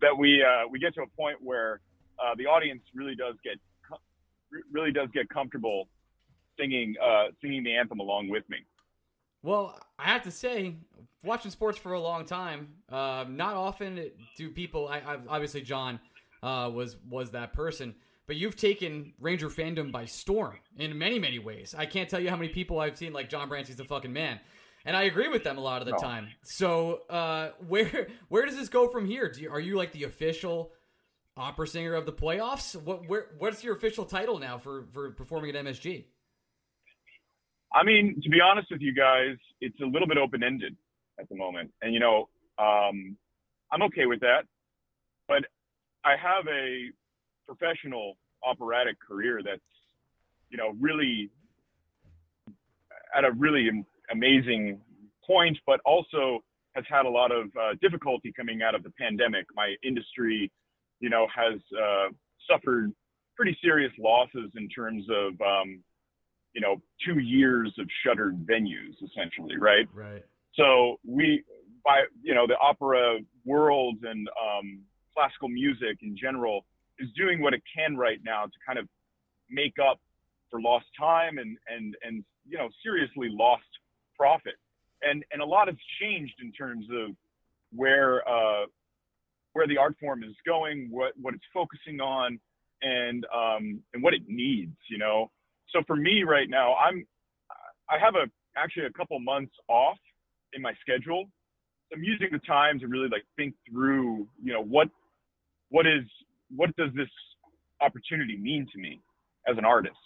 that 0.00 0.16
we 0.16 0.42
uh, 0.42 0.68
we 0.70 0.78
get 0.78 0.94
to 0.94 1.02
a 1.02 1.06
point 1.16 1.36
where 1.40 1.80
uh, 2.18 2.34
the 2.36 2.46
audience 2.46 2.82
really 2.94 3.14
does 3.14 3.34
get 3.42 3.58
really 4.72 4.92
does 4.92 5.08
get 5.12 5.28
comfortable 5.28 5.88
singing 6.58 6.94
uh, 7.02 7.26
singing 7.40 7.62
the 7.64 7.74
anthem 7.74 8.00
along 8.00 8.28
with 8.28 8.48
me. 8.48 8.58
Well, 9.42 9.78
I 9.98 10.06
have 10.06 10.22
to 10.22 10.30
say, 10.30 10.76
watching 11.22 11.50
sports 11.50 11.78
for 11.78 11.92
a 11.92 12.00
long 12.00 12.24
time, 12.24 12.74
uh, 12.90 13.24
not 13.28 13.54
often 13.54 14.10
do 14.36 14.50
people. 14.50 14.88
I, 14.88 14.98
I 14.98 15.18
obviously 15.28 15.62
John 15.62 16.00
uh, 16.42 16.70
was 16.74 16.96
was 17.08 17.30
that 17.32 17.52
person, 17.52 17.94
but 18.26 18.36
you've 18.36 18.56
taken 18.56 19.12
Ranger 19.20 19.48
fandom 19.48 19.92
by 19.92 20.06
storm 20.06 20.56
in 20.76 20.98
many 20.98 21.18
many 21.18 21.38
ways. 21.38 21.74
I 21.76 21.86
can't 21.86 22.08
tell 22.10 22.20
you 22.20 22.30
how 22.30 22.36
many 22.36 22.48
people 22.48 22.80
I've 22.80 22.96
seen 22.98 23.12
like 23.12 23.28
John 23.28 23.48
Brancy's 23.48 23.76
the 23.76 23.84
fucking 23.84 24.12
man. 24.12 24.40
and 24.84 24.96
I 24.96 25.02
agree 25.02 25.28
with 25.28 25.44
them 25.44 25.56
a 25.58 25.60
lot 25.60 25.82
of 25.82 25.86
the 25.86 25.92
No. 25.92 25.98
time. 25.98 26.28
So, 26.42 27.02
uh, 27.08 27.50
where 27.68 28.08
where 28.28 28.44
does 28.44 28.56
this 28.56 28.68
go 28.68 28.88
from 28.88 29.06
here? 29.06 29.30
Do 29.30 29.40
you, 29.42 29.50
are 29.50 29.60
you 29.60 29.76
like 29.76 29.92
the 29.92 30.02
official 30.04 30.72
opera 31.36 31.68
singer 31.68 31.94
of 31.94 32.06
the 32.06 32.12
playoffs? 32.12 32.74
What 32.74 33.08
where 33.08 33.26
what's 33.38 33.62
your 33.62 33.76
official 33.76 34.04
title 34.04 34.40
now 34.40 34.58
for 34.58 34.86
for 34.92 35.12
performing 35.12 35.54
at 35.54 35.64
MSG? 35.64 36.06
I 37.78 37.84
mean, 37.84 38.20
to 38.24 38.28
be 38.28 38.40
honest 38.40 38.68
with 38.72 38.80
you 38.80 38.92
guys, 38.92 39.36
it's 39.60 39.80
a 39.80 39.84
little 39.84 40.08
bit 40.08 40.18
open 40.18 40.42
ended 40.42 40.74
at 41.20 41.28
the 41.28 41.36
moment. 41.36 41.70
And, 41.80 41.94
you 41.94 42.00
know, 42.00 42.28
um, 42.58 43.16
I'm 43.70 43.82
okay 43.82 44.06
with 44.06 44.18
that. 44.20 44.42
But 45.28 45.44
I 46.04 46.16
have 46.16 46.44
a 46.48 46.90
professional 47.46 48.16
operatic 48.42 48.96
career 48.98 49.42
that's, 49.44 49.60
you 50.50 50.58
know, 50.58 50.70
really 50.80 51.30
at 53.16 53.24
a 53.24 53.30
really 53.30 53.70
amazing 54.10 54.80
point, 55.24 55.56
but 55.64 55.78
also 55.84 56.40
has 56.74 56.84
had 56.88 57.06
a 57.06 57.08
lot 57.08 57.30
of 57.30 57.46
uh, 57.56 57.74
difficulty 57.80 58.32
coming 58.32 58.60
out 58.60 58.74
of 58.74 58.82
the 58.82 58.90
pandemic. 58.98 59.46
My 59.54 59.76
industry, 59.84 60.50
you 60.98 61.10
know, 61.10 61.28
has 61.32 61.60
uh, 61.80 62.08
suffered 62.50 62.92
pretty 63.36 63.56
serious 63.62 63.92
losses 64.00 64.50
in 64.56 64.68
terms 64.68 65.04
of, 65.10 65.40
um, 65.40 65.80
you 66.58 66.60
know, 66.60 66.82
two 67.06 67.20
years 67.20 67.72
of 67.78 67.86
shuttered 68.04 68.44
venues, 68.44 68.96
essentially, 69.00 69.56
right? 69.58 69.86
Right. 69.94 70.24
So 70.56 70.96
we, 71.06 71.44
by 71.84 72.02
you 72.20 72.34
know, 72.34 72.48
the 72.48 72.56
opera 72.60 73.18
world 73.44 73.98
and 74.02 74.28
um, 74.28 74.80
classical 75.14 75.48
music 75.48 75.98
in 76.02 76.16
general 76.20 76.64
is 76.98 77.08
doing 77.16 77.40
what 77.40 77.54
it 77.54 77.62
can 77.72 77.96
right 77.96 78.18
now 78.24 78.46
to 78.46 78.52
kind 78.66 78.76
of 78.76 78.88
make 79.48 79.74
up 79.78 80.00
for 80.50 80.60
lost 80.60 80.86
time 80.98 81.38
and 81.38 81.56
and 81.68 81.94
and 82.02 82.24
you 82.48 82.58
know 82.58 82.68
seriously 82.82 83.28
lost 83.30 83.62
profit. 84.18 84.54
And 85.02 85.24
and 85.30 85.40
a 85.40 85.46
lot 85.46 85.68
has 85.68 85.76
changed 86.00 86.34
in 86.42 86.50
terms 86.50 86.86
of 86.90 87.14
where 87.72 88.28
uh, 88.28 88.66
where 89.52 89.68
the 89.68 89.78
art 89.78 89.94
form 90.00 90.24
is 90.24 90.34
going, 90.44 90.88
what 90.90 91.12
what 91.22 91.34
it's 91.34 91.44
focusing 91.54 92.00
on, 92.00 92.40
and 92.82 93.24
um, 93.32 93.80
and 93.94 94.02
what 94.02 94.12
it 94.12 94.22
needs. 94.26 94.76
You 94.90 94.98
know. 94.98 95.30
So 95.72 95.82
for 95.86 95.96
me 95.96 96.22
right 96.22 96.48
now, 96.48 96.74
I'm 96.74 97.06
I 97.90 97.98
have 97.98 98.14
a 98.14 98.30
actually 98.56 98.86
a 98.86 98.92
couple 98.92 99.18
months 99.20 99.52
off 99.68 99.98
in 100.52 100.62
my 100.62 100.72
schedule. 100.80 101.28
So 101.88 101.96
I'm 101.96 102.04
using 102.04 102.28
the 102.32 102.38
time 102.40 102.78
to 102.80 102.86
really 102.86 103.08
like 103.08 103.24
think 103.36 103.54
through, 103.70 104.28
you 104.42 104.52
know, 104.52 104.62
what 104.62 104.88
what 105.70 105.86
is 105.86 106.04
what 106.54 106.74
does 106.76 106.90
this 106.94 107.08
opportunity 107.80 108.36
mean 108.36 108.66
to 108.72 108.78
me 108.78 109.00
as 109.48 109.56
an 109.58 109.64
artist? 109.64 109.96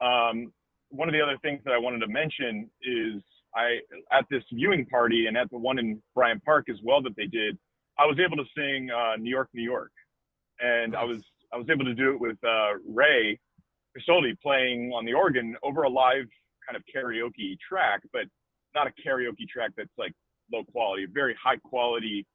Um, 0.00 0.52
one 0.90 1.08
of 1.08 1.12
the 1.12 1.20
other 1.20 1.36
things 1.42 1.60
that 1.64 1.72
I 1.72 1.78
wanted 1.78 2.00
to 2.00 2.08
mention 2.08 2.70
is 2.82 3.22
I 3.54 3.78
at 4.12 4.24
this 4.30 4.42
viewing 4.52 4.86
party 4.86 5.26
and 5.26 5.36
at 5.36 5.50
the 5.50 5.58
one 5.58 5.78
in 5.78 6.02
Bryant 6.14 6.44
Park 6.44 6.66
as 6.70 6.76
well 6.82 7.02
that 7.02 7.16
they 7.16 7.26
did, 7.26 7.58
I 7.98 8.06
was 8.06 8.18
able 8.18 8.36
to 8.36 8.44
sing 8.56 8.90
uh, 8.90 9.16
New 9.16 9.30
York, 9.30 9.48
New 9.52 9.62
York, 9.62 9.92
and 10.60 10.94
I 10.96 11.04
was 11.04 11.18
I 11.52 11.56
was 11.56 11.66
able 11.70 11.84
to 11.84 11.94
do 11.94 12.12
it 12.12 12.20
with 12.20 12.36
uh, 12.44 12.78
Ray 12.86 13.38
Castoldi 13.98 14.38
playing 14.40 14.92
on 14.92 15.04
the 15.04 15.12
organ 15.12 15.56
over 15.62 15.82
a 15.82 15.88
live 15.88 16.26
kind 16.66 16.76
of 16.76 16.82
karaoke 16.94 17.56
track, 17.66 18.02
but 18.12 18.22
not 18.74 18.86
a 18.86 18.92
karaoke 19.06 19.48
track 19.48 19.70
that's 19.76 19.90
like 19.98 20.12
low 20.52 20.64
quality, 20.64 21.04
a 21.04 21.08
very 21.08 21.36
high 21.42 21.56
quality 21.56 22.26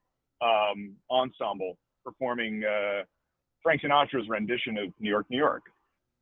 um, 0.41 0.93
ensemble 1.09 1.77
performing 2.03 2.63
uh, 2.63 3.03
Frank 3.61 3.81
Sinatra's 3.81 4.27
rendition 4.27 4.77
of 4.77 4.93
New 4.99 5.09
York, 5.09 5.25
New 5.29 5.37
York. 5.37 5.63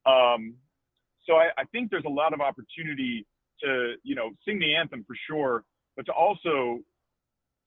Um, 0.05 0.55
so 1.27 1.35
I, 1.35 1.49
I 1.57 1.63
think 1.71 1.89
there's 1.91 2.05
a 2.05 2.09
lot 2.09 2.33
of 2.33 2.41
opportunity 2.41 3.25
to, 3.63 3.93
you 4.03 4.15
know, 4.15 4.31
sing 4.45 4.59
the 4.59 4.75
anthem 4.75 5.03
for 5.07 5.15
sure, 5.27 5.63
but 5.95 6.05
to 6.05 6.11
also, 6.11 6.79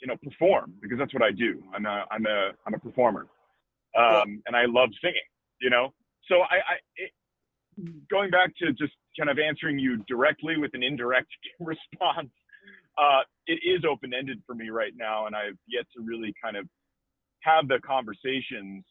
you 0.01 0.07
know, 0.07 0.17
perform 0.23 0.75
because 0.81 0.99
that's 0.99 1.15
what 1.15 1.23
I 1.23 1.31
do. 1.31 1.63
I'm 1.75 1.87
a, 1.87 2.05
I'm 2.11 2.27
a, 2.27 2.51
I'm 2.67 2.75
a 2.75 2.79
performer, 2.79 3.27
um, 3.97 4.43
and 4.47 4.57
I 4.57 4.65
love 4.67 4.91
singing. 5.03 5.21
You 5.61 5.71
know, 5.71 5.95
so 6.29 6.41
I, 6.41 6.57
I 6.57 6.75
it, 6.97 7.11
going 8.11 8.31
back 8.31 8.55
to 8.59 8.73
just 8.73 8.93
kind 9.19 9.31
of 9.31 9.39
answering 9.39 9.79
you 9.79 9.99
directly 10.09 10.57
with 10.57 10.73
an 10.75 10.83
indirect 10.83 11.29
response, 11.61 12.31
uh, 12.99 13.21
it 13.47 13.61
is 13.65 13.85
open 13.89 14.13
ended 14.15 14.43
for 14.47 14.55
me 14.55 14.71
right 14.71 14.93
now, 14.97 15.27
and 15.27 15.35
I've 15.35 15.59
yet 15.67 15.87
to 15.97 16.03
really 16.03 16.33
kind 16.43 16.57
of 16.57 16.67
have 17.41 17.69
the 17.69 17.79
conversations 17.87 18.85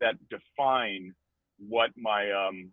that 0.00 0.14
define 0.28 1.14
what 1.58 1.90
my 1.96 2.30
um, 2.32 2.70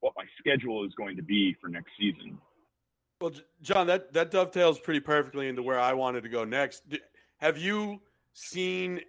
what 0.00 0.14
my 0.16 0.24
schedule 0.38 0.84
is 0.84 0.92
going 0.96 1.16
to 1.16 1.22
be 1.22 1.54
for 1.60 1.68
next 1.68 1.90
season. 1.98 2.38
Well, 3.20 3.32
John, 3.60 3.86
that 3.88 4.12
that 4.14 4.30
dovetails 4.30 4.78
pretty 4.78 5.00
perfectly 5.00 5.48
into 5.48 5.62
where 5.62 5.78
I 5.78 5.92
wanted 5.92 6.22
to 6.22 6.30
go 6.30 6.44
next. 6.44 6.82
Have 7.38 7.58
you 7.58 8.00
seen 8.32 9.00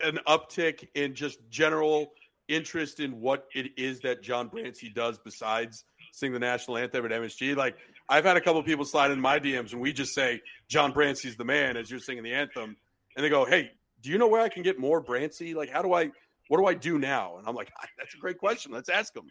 an 0.00 0.18
uptick 0.26 0.88
in 0.94 1.14
just 1.14 1.38
general 1.50 2.12
interest 2.48 3.00
in 3.00 3.20
what 3.20 3.46
it 3.54 3.72
is 3.76 4.00
that 4.00 4.22
John 4.22 4.50
Brancy 4.50 4.92
does 4.92 5.18
besides 5.18 5.84
sing 6.12 6.32
the 6.32 6.38
national 6.38 6.76
anthem 6.76 7.04
at 7.04 7.10
MSG? 7.10 7.56
Like, 7.56 7.76
I've 8.08 8.24
had 8.24 8.36
a 8.36 8.40
couple 8.40 8.62
people 8.62 8.84
slide 8.84 9.10
in 9.10 9.20
my 9.20 9.38
DMs 9.38 9.72
and 9.72 9.80
we 9.80 9.92
just 9.92 10.14
say 10.14 10.40
John 10.68 10.92
Brancy's 10.92 11.36
the 11.36 11.44
man 11.44 11.76
as 11.76 11.90
you're 11.90 12.00
singing 12.00 12.22
the 12.22 12.34
anthem, 12.34 12.76
and 13.16 13.24
they 13.24 13.28
go, 13.28 13.44
"Hey, 13.44 13.70
do 14.02 14.10
you 14.10 14.18
know 14.18 14.28
where 14.28 14.42
I 14.42 14.48
can 14.48 14.62
get 14.62 14.78
more 14.78 15.02
Brancy? 15.02 15.54
Like, 15.54 15.70
how 15.70 15.82
do 15.82 15.92
I? 15.92 16.10
What 16.48 16.58
do 16.58 16.66
I 16.66 16.74
do 16.74 16.98
now?" 16.98 17.38
And 17.38 17.48
I'm 17.48 17.54
like, 17.54 17.72
ah, 17.80 17.86
"That's 17.98 18.14
a 18.14 18.18
great 18.18 18.38
question. 18.38 18.72
Let's 18.72 18.88
ask 18.88 19.16
him." 19.16 19.30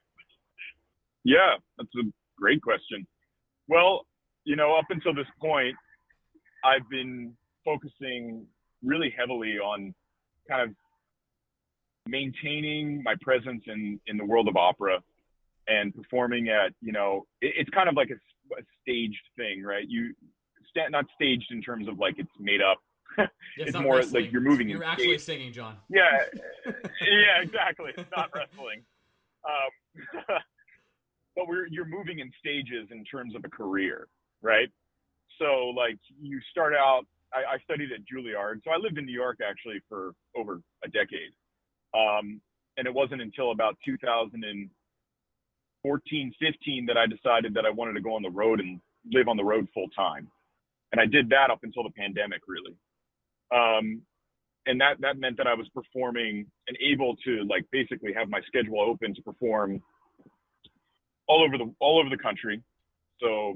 Yeah, 1.23 1.55
that's 1.77 1.93
a 1.95 2.11
great 2.37 2.61
question. 2.61 3.05
Well, 3.67 4.05
you 4.43 4.55
know, 4.55 4.75
up 4.75 4.85
until 4.89 5.13
this 5.13 5.27
point, 5.39 5.75
I've 6.63 6.87
been 6.89 7.35
focusing 7.63 8.45
really 8.83 9.13
heavily 9.17 9.57
on 9.59 9.93
kind 10.49 10.69
of 10.69 10.75
maintaining 12.07 13.01
my 13.03 13.15
presence 13.21 13.63
in 13.67 13.99
in 14.07 14.17
the 14.17 14.25
world 14.25 14.47
of 14.47 14.57
opera 14.57 14.99
and 15.67 15.95
performing 15.95 16.49
at 16.49 16.73
you 16.81 16.91
know 16.91 17.25
it, 17.41 17.53
it's 17.57 17.69
kind 17.69 17.87
of 17.87 17.95
like 17.95 18.09
a, 18.09 18.55
a 18.55 18.63
staged 18.81 19.23
thing 19.37 19.63
right? 19.63 19.85
You 19.87 20.13
not 20.89 21.05
staged 21.13 21.51
in 21.51 21.61
terms 21.61 21.87
of 21.87 21.99
like 21.99 22.15
it's 22.17 22.31
made 22.39 22.61
up. 22.61 22.79
It's 23.57 23.73
not 23.73 23.83
more 23.83 24.01
like 24.01 24.31
you're 24.31 24.41
moving 24.41 24.71
in 24.71 24.77
You're 24.77 24.83
actually 24.83 25.19
stage. 25.19 25.37
singing, 25.37 25.53
John. 25.53 25.77
yeah. 25.87 26.17
Yeah 26.65 27.41
exactly. 27.43 27.91
It's 27.95 28.09
not 28.17 28.31
wrestling. 28.35 28.83
Um, 29.45 30.23
but 31.35 31.47
we're 31.47 31.67
you're 31.67 31.85
moving 31.85 32.19
in 32.19 32.31
stages 32.39 32.89
in 32.91 33.03
terms 33.05 33.35
of 33.35 33.45
a 33.45 33.49
career 33.49 34.07
right? 34.41 34.67
So 35.39 35.69
like 35.75 35.99
you 36.19 36.39
start 36.49 36.73
out 36.73 37.05
I, 37.33 37.55
I 37.55 37.57
studied 37.63 37.91
at 37.91 37.99
Juilliard. 38.01 38.63
So 38.63 38.71
I 38.71 38.77
lived 38.77 38.97
in 38.97 39.05
New 39.05 39.13
York 39.13 39.37
actually 39.47 39.79
for 39.87 40.13
over 40.35 40.61
a 40.83 40.87
decade 40.89 41.33
um, 41.93 42.41
and 42.77 42.87
it 42.87 42.93
wasn't 42.93 43.21
until 43.21 43.51
about 43.51 43.77
2014 43.85 46.33
15 46.39 46.85
that 46.87 46.97
I 46.97 47.05
decided 47.07 47.53
that 47.53 47.65
I 47.65 47.69
wanted 47.69 47.93
to 47.93 48.01
go 48.01 48.15
on 48.15 48.21
the 48.21 48.29
road 48.29 48.59
and 48.59 48.81
live 49.11 49.27
on 49.27 49.37
the 49.37 49.43
road 49.43 49.67
full 49.73 49.89
time 49.89 50.29
and 50.91 51.01
I 51.01 51.05
did 51.05 51.29
that 51.29 51.49
up 51.51 51.59
until 51.63 51.83
the 51.83 51.91
pandemic 51.91 52.41
really 52.47 52.75
um, 53.53 54.01
and 54.65 54.79
that 54.79 54.99
that 55.01 55.17
meant 55.17 55.37
that 55.37 55.47
I 55.47 55.53
was 55.53 55.67
performing 55.73 56.45
and 56.67 56.77
able 56.81 57.15
to 57.25 57.43
like 57.49 57.65
basically 57.71 58.13
have 58.13 58.29
my 58.29 58.41
schedule 58.47 58.81
open 58.81 59.13
to 59.15 59.21
perform 59.21 59.81
all 61.27 61.43
over 61.43 61.57
the 61.57 61.73
all 61.79 61.99
over 61.99 62.09
the 62.09 62.21
country. 62.21 62.61
So, 63.19 63.53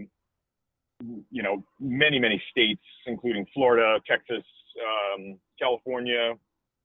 you 1.32 1.44
know, 1.44 1.64
many 1.80 2.20
many 2.20 2.42
states, 2.52 2.82
including 3.06 3.46
Florida, 3.54 4.00
Texas, 4.08 4.44
um, 4.82 5.40
California, 5.60 6.34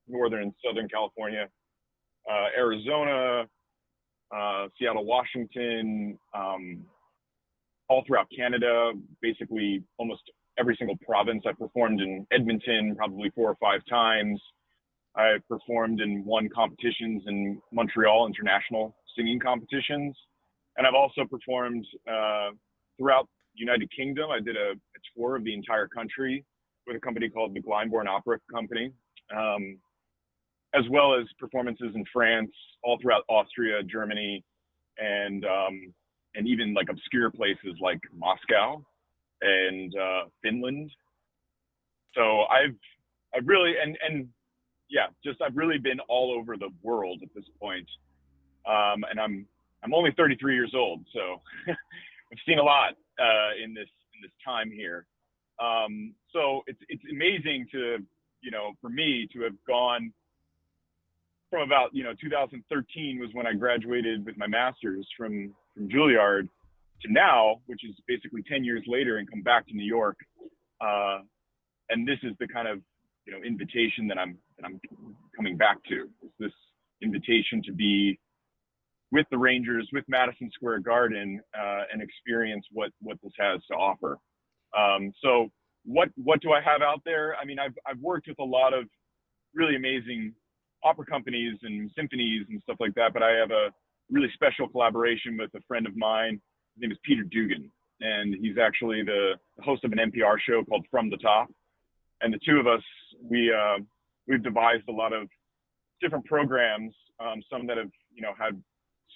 northern 0.09 0.43
and 0.43 0.55
southern 0.65 0.89
California, 0.89 1.49
uh, 2.31 2.47
Arizona, 2.57 3.45
uh, 4.35 4.69
Seattle, 4.79 5.05
Washington, 5.05 6.19
um, 6.35 6.85
all 7.89 8.03
throughout 8.07 8.27
Canada, 8.35 8.93
basically 9.21 9.83
almost 9.99 10.23
every 10.59 10.77
single 10.77 10.97
province. 11.05 11.43
I 11.47 11.53
performed 11.53 12.01
in 12.01 12.27
Edmonton 12.33 12.95
probably 12.97 13.31
four 13.31 13.51
or 13.51 13.57
five 13.61 13.81
times. 13.89 14.41
I 15.15 15.37
performed 15.49 16.01
and 16.01 16.25
won 16.25 16.49
competitions 16.49 17.23
in 17.27 17.61
Montreal, 17.71 18.27
international 18.27 18.97
singing 19.15 19.39
competitions. 19.39 20.17
And 20.77 20.87
I've 20.87 20.95
also 20.95 21.25
performed 21.27 21.87
uh, 22.11 22.51
throughout 22.97 23.29
the 23.55 23.61
United 23.61 23.91
Kingdom. 23.95 24.31
I 24.31 24.41
did 24.41 24.57
a, 24.57 24.71
a 24.71 25.01
tour 25.15 25.37
of 25.37 25.45
the 25.45 25.53
entire 25.53 25.87
country 25.87 26.45
with 26.87 26.97
a 26.97 27.01
company 27.01 27.29
called 27.29 27.55
the 27.55 27.61
Glyndebourne 27.61 28.07
Opera 28.09 28.39
Company, 28.51 28.93
um, 29.37 29.79
as 30.75 30.85
well 30.91 31.15
as 31.15 31.27
performances 31.39 31.93
in 31.95 32.05
France, 32.13 32.53
all 32.83 32.99
throughout 33.01 33.25
Austria, 33.29 33.83
Germany, 33.83 34.45
and 34.99 35.45
um, 35.45 35.93
and 36.35 36.47
even 36.49 36.75
like 36.75 36.89
obscure 36.89 37.31
places 37.31 37.77
like 37.81 38.01
Moscow 38.15 38.83
and 39.41 39.95
uh, 39.97 40.23
Finland. 40.43 40.91
So 42.15 42.43
I've 42.43 42.77
I've 43.35 43.47
really 43.47 43.75
and 43.83 43.97
and 44.07 44.29
yeah, 44.89 45.07
just 45.25 45.41
I've 45.43 45.57
really 45.57 45.79
been 45.79 46.01
all 46.09 46.37
over 46.39 46.57
the 46.57 46.69
world 46.83 47.21
at 47.23 47.29
this 47.35 47.45
point. 47.61 47.89
Um, 48.67 49.05
and 49.11 49.19
I'm 49.21 49.47
I'm 49.83 49.95
only 49.95 50.13
33 50.17 50.55
years 50.55 50.73
old, 50.77 51.05
so 51.13 51.41
I've 51.69 52.39
seen 52.47 52.59
a 52.59 52.63
lot 52.63 52.93
uh, 53.19 53.63
in 53.63 53.75
this 53.75 53.89
in 54.15 54.23
this 54.23 54.33
time 54.45 54.71
here. 54.71 55.07
Um, 55.61 56.15
so 56.33 56.63
it's 56.67 56.79
it's 56.89 57.03
amazing 57.11 57.67
to 57.73 57.99
you 58.43 58.51
know 58.51 58.73
for 58.81 58.91
me 58.91 59.29
to 59.33 59.43
have 59.43 59.57
gone 59.67 60.13
from 61.53 61.61
about 61.63 61.91
you 61.93 62.03
know 62.03 62.15
2013 62.19 63.21
was 63.21 63.29
when 63.35 63.47
I 63.47 63.53
graduated 63.53 64.25
with 64.25 64.39
my 64.39 64.47
master's 64.47 65.07
from 65.19 65.55
from 65.75 65.87
Juilliard 65.89 66.49
to 67.03 67.13
now, 67.13 67.61
which 67.67 67.85
is 67.85 67.95
basically 68.09 68.43
10 68.51 68.65
years 68.65 68.83
later, 68.87 69.19
and 69.19 69.29
come 69.31 69.43
back 69.43 69.67
to 69.67 69.75
New 69.75 69.85
York. 69.85 70.17
Uh, 70.81 71.19
and 71.91 72.09
this 72.09 72.19
is 72.23 72.33
the 72.41 72.49
kind 72.49 72.69
of 72.69 72.81
you 73.27 73.35
know 73.35 73.41
invitation 73.45 74.09
that 74.09 74.19
I'm 74.19 74.39
that 74.57 74.65
I'm 74.65 74.81
coming 75.37 75.59
back 75.59 75.77
to. 75.91 76.09
Is 76.25 76.33
this 76.41 76.53
invitation 77.03 77.63
to 77.67 77.73
be 77.73 78.19
with 79.11 79.27
the 79.31 79.37
Rangers, 79.37 79.87
with 79.93 80.05
Madison 80.09 80.51
Square 80.55 80.79
Garden, 80.81 81.39
uh, 81.55 81.83
and 81.93 82.01
experience 82.01 82.65
what 82.73 82.93
what 83.03 83.19
this 83.23 83.33
has 83.39 83.61
to 83.71 83.75
offer. 83.75 84.17
Um, 84.75 85.13
so 85.23 85.51
what 85.85 86.09
what 86.17 86.41
do 86.41 86.53
I 86.53 86.63
have 86.63 86.81
out 86.81 87.03
there? 87.05 87.37
I 87.37 87.45
mean, 87.45 87.59
I've 87.59 87.75
I've 87.87 87.99
worked 87.99 88.27
with 88.27 88.39
a 88.39 88.45
lot 88.45 88.73
of 88.73 88.85
really 89.55 89.77
amazing 89.77 90.33
opera 90.85 91.07
companies 91.07 91.59
and 91.63 91.91
symphonies 91.97 92.47
and 92.49 92.61
stuff 92.63 92.77
like 92.81 92.95
that, 92.95 93.13
but 93.13 93.23
I 93.23 93.31
have 93.33 93.51
a 93.51 93.71
really 94.11 94.29
special 94.35 94.69
collaboration 94.69 95.37
with 95.39 95.51
a 95.55 95.61
friend 95.67 95.87
of 95.87 95.97
mine. 95.97 96.41
His 96.75 96.83
name 96.83 96.93
is 96.93 96.99
Peter 97.05 97.23
Dugan, 97.23 97.71
and 98.01 98.35
he's 98.35 98.59
actually 98.59 99.03
the 99.03 99.35
host 99.63 99.85
of 99.85 99.93
an 99.93 99.99
NPR 99.99 100.37
show 100.41 100.65
called 100.65 100.87
From 100.91 101.11
the 101.11 101.17
Top. 101.19 101.49
And 102.21 102.33
the 102.33 102.39
two 102.47 102.59
of 102.59 102.67
us, 102.67 102.83
we 103.23 103.53
uh, 103.53 103.79
we've 104.27 104.43
devised 104.43 104.85
a 104.89 104.93
lot 104.93 105.13
of 105.13 105.29
different 106.01 106.25
programs. 106.25 106.95
Um, 107.21 107.43
some 107.51 107.67
that 107.67 107.77
have 107.77 107.91
you 108.15 108.23
know 108.23 108.33
had 108.39 108.61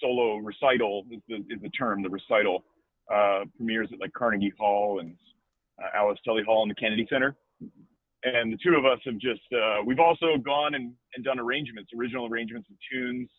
solo 0.01 0.37
recital 0.37 1.05
is 1.11 1.21
the, 1.27 1.35
is 1.49 1.61
the 1.61 1.69
term, 1.69 2.03
the 2.03 2.09
recital 2.09 2.63
uh, 3.13 3.43
premieres 3.55 3.89
at 3.93 3.99
like 3.99 4.13
Carnegie 4.13 4.53
Hall 4.59 4.99
and 4.99 5.15
uh, 5.81 5.87
Alice 5.95 6.19
Tully 6.25 6.43
Hall 6.43 6.63
and 6.63 6.71
the 6.71 6.75
Kennedy 6.75 7.07
Center. 7.09 7.35
And 8.23 8.51
the 8.51 8.57
two 8.57 8.75
of 8.75 8.85
us 8.85 8.99
have 9.05 9.17
just, 9.17 9.41
uh, 9.53 9.83
we've 9.85 9.99
also 9.99 10.37
gone 10.43 10.73
and, 10.75 10.93
and 11.15 11.23
done 11.23 11.39
arrangements, 11.39 11.91
original 11.97 12.27
arrangements 12.27 12.67
of 12.69 12.75
tunes. 12.91 13.29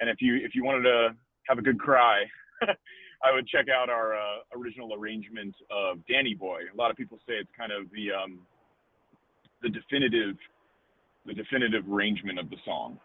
And 0.00 0.10
if 0.10 0.16
you, 0.20 0.36
if 0.36 0.54
you 0.54 0.64
wanted 0.64 0.82
to 0.82 1.08
have 1.48 1.58
a 1.58 1.62
good 1.62 1.78
cry, 1.78 2.24
I 2.62 3.32
would 3.32 3.48
check 3.48 3.66
out 3.68 3.88
our 3.88 4.14
uh, 4.14 4.40
original 4.54 4.94
arrangement 4.94 5.54
of 5.70 5.98
Danny 6.06 6.34
Boy. 6.34 6.60
A 6.72 6.76
lot 6.76 6.90
of 6.90 6.96
people 6.96 7.18
say 7.26 7.34
it's 7.34 7.50
kind 7.58 7.72
of 7.72 7.90
the, 7.90 8.12
um, 8.12 8.40
the 9.62 9.70
definitive, 9.70 10.36
the 11.26 11.34
definitive 11.34 11.84
arrangement 11.90 12.38
of 12.38 12.50
the 12.50 12.56
song. 12.64 12.98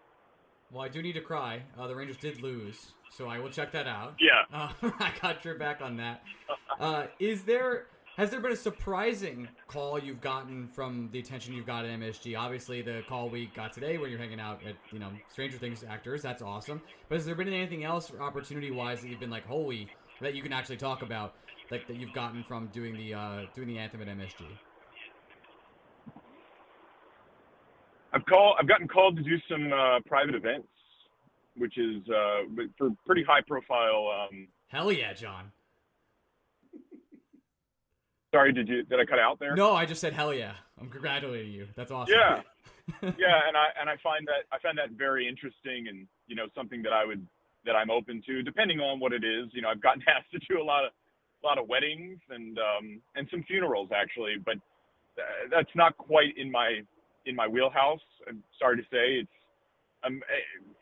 Well, 0.72 0.84
I 0.84 0.90
do 0.90 1.02
need 1.02 1.14
to 1.14 1.22
cry. 1.22 1.62
Uh, 1.78 1.88
the 1.88 1.96
Rangers 1.96 2.18
did 2.18 2.42
lose, 2.42 2.94
so 3.12 3.28
I 3.28 3.40
will 3.40 3.50
check 3.50 3.72
that 3.74 3.88
out. 3.88 4.16
Yeah. 4.20 4.44
Uh, 4.52 4.92
I 5.00 5.14
got 5.22 5.46
your 5.46 5.56
back 5.56 5.82
on 5.82 5.98
that. 5.98 6.24
Uh, 6.80 7.06
is 7.20 7.44
there 7.44 7.86
has 8.18 8.30
there 8.30 8.40
been 8.40 8.52
a 8.52 8.56
surprising 8.56 9.48
call 9.68 9.98
you've 9.98 10.22
gotten 10.22 10.68
from 10.68 11.10
the 11.12 11.20
attention 11.20 11.54
you've 11.54 11.66
got 11.66 11.86
at 11.86 12.00
MSG? 12.00 12.38
Obviously, 12.38 12.82
the 12.82 13.02
call 13.10 13.28
we 13.28 13.48
got 13.56 13.74
today 13.74 13.98
when 13.98 14.12
you're 14.12 14.20
hanging 14.20 14.40
out 14.40 14.62
at 14.68 14.76
you 14.92 15.00
know 15.00 15.10
Stranger 15.30 15.58
Things 15.58 15.84
actors, 15.88 16.22
that's 16.22 16.42
awesome. 16.42 16.82
But 17.10 17.16
has 17.16 17.26
there 17.26 17.36
been 17.36 17.48
anything 17.48 17.84
else 17.84 18.12
opportunity 18.20 18.70
wise 18.70 19.02
that 19.02 19.08
you've 19.08 19.20
been 19.20 19.32
like, 19.32 19.46
holy, 19.46 19.88
that 20.22 20.36
you 20.36 20.44
can 20.44 20.54
actually 20.54 20.78
talk 20.78 21.02
about, 21.02 21.34
like 21.72 21.88
that 21.88 21.98
you've 21.98 22.14
gotten 22.14 22.44
from 22.44 22.68
doing 22.68 22.96
the 22.96 23.16
uh, 23.16 23.42
doing 23.56 23.68
the 23.68 23.80
anthem 23.80 24.02
at 24.02 24.08
MSG? 24.08 24.46
I've 28.14 28.26
called. 28.26 28.58
I've 28.60 28.68
gotten 28.68 28.88
called 28.88 29.18
to 29.18 29.24
do 29.24 29.38
some 29.50 29.74
uh, 29.74 30.00
private 30.06 30.36
events, 30.36 30.68
which 31.58 31.80
is 31.80 32.04
uh, 32.10 32.64
for 32.78 32.92
pretty 33.08 33.24
high 33.24 33.42
profile. 33.42 34.28
Um, 34.30 34.48
Hell 34.68 34.92
yeah, 34.92 35.14
John. 35.14 35.52
Sorry, 38.34 38.52
did 38.52 38.68
you 38.68 38.84
did 38.84 39.00
I 39.00 39.06
cut 39.06 39.20
out 39.20 39.40
there? 39.40 39.56
No, 39.56 39.76
I 39.76 39.86
just 39.86 40.02
said 40.02 40.14
hell 40.14 40.34
yeah. 40.34 40.54
I'm 40.82 40.90
congratulating 40.90 41.52
you. 41.52 41.68
That's 41.76 41.92
awesome. 41.92 42.16
Yeah, 42.18 42.42
yeah, 43.02 43.48
and 43.48 43.56
I 43.56 43.68
and 43.80 43.90
I 43.90 43.96
find 44.02 44.26
that 44.28 44.50
I 44.52 44.58
find 44.60 44.76
that 44.80 44.92
very 44.98 45.28
interesting, 45.28 45.88
and 45.88 46.08
you 46.28 46.36
know 46.36 46.48
something 46.56 46.82
that 46.82 46.94
I 46.94 47.06
would 47.06 47.26
that 47.66 47.76
I'm 47.76 47.92
open 47.92 48.24
to, 48.26 48.42
depending 48.42 48.80
on 48.80 49.00
what 49.00 49.14
it 49.14 49.24
is. 49.24 49.50
You 49.54 49.62
know, 49.62 49.70
I've 49.70 49.82
gotten 49.82 50.02
asked 50.08 50.32
to 50.32 50.40
do 50.50 50.60
a 50.60 50.66
lot 50.66 50.84
of 50.84 50.92
a 51.44 51.46
lot 51.46 51.60
of 51.60 51.68
weddings 51.68 52.20
and 52.30 52.58
um, 52.58 53.02
and 53.16 53.28
some 53.30 53.44
funerals 53.44 53.90
actually, 53.96 54.36
but 54.44 54.56
that's 55.52 55.70
not 55.76 55.96
quite 55.98 56.36
in 56.36 56.52
my 56.52 56.82
in 57.28 57.36
my 57.36 57.48
wheelhouse. 57.48 58.02
I'm 58.28 58.44
sorry 58.60 58.78
to 58.78 58.84
say, 58.84 59.22
it's 59.22 59.38
um, 60.04 60.22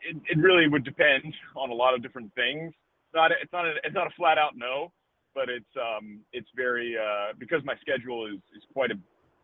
it, 0.08 0.16
it 0.28 0.38
really 0.38 0.68
would 0.68 0.84
depend 0.84 1.34
on 1.56 1.70
a 1.70 1.74
lot 1.74 1.92
of 1.94 2.02
different 2.02 2.34
things. 2.34 2.72
It's 2.72 3.14
not 3.14 3.30
it's 3.30 3.52
not 3.52 3.66
a, 3.66 3.74
it's 3.84 3.94
not 3.94 4.06
a 4.06 4.14
flat 4.16 4.38
out 4.38 4.56
no, 4.56 4.90
but 5.34 5.48
it's 5.48 5.74
um 5.76 6.20
it's 6.32 6.48
very 6.56 6.96
uh, 6.96 7.32
because 7.38 7.60
my 7.64 7.74
schedule 7.80 8.26
is 8.26 8.40
is 8.56 8.62
quite 8.72 8.90
a 8.90 8.98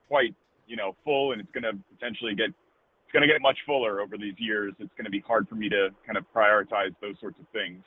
quite 0.08 0.34
you 0.66 0.76
know 0.76 0.94
full 1.04 1.32
and 1.32 1.40
it's 1.40 1.50
going 1.52 1.64
to 1.64 1.72
potentially 1.94 2.34
get 2.34 2.48
it's 2.48 3.12
going 3.12 3.26
to 3.26 3.32
get 3.32 3.40
much 3.40 3.56
fuller 3.64 4.00
over 4.02 4.18
these 4.18 4.34
years. 4.36 4.74
It's 4.78 4.92
going 4.92 5.06
to 5.06 5.10
be 5.10 5.24
hard 5.26 5.48
for 5.48 5.54
me 5.54 5.68
to 5.70 5.88
kind 6.04 6.18
of 6.18 6.24
prioritize 6.34 6.94
those 7.00 7.16
sorts 7.20 7.40
of 7.40 7.46
things. 7.54 7.82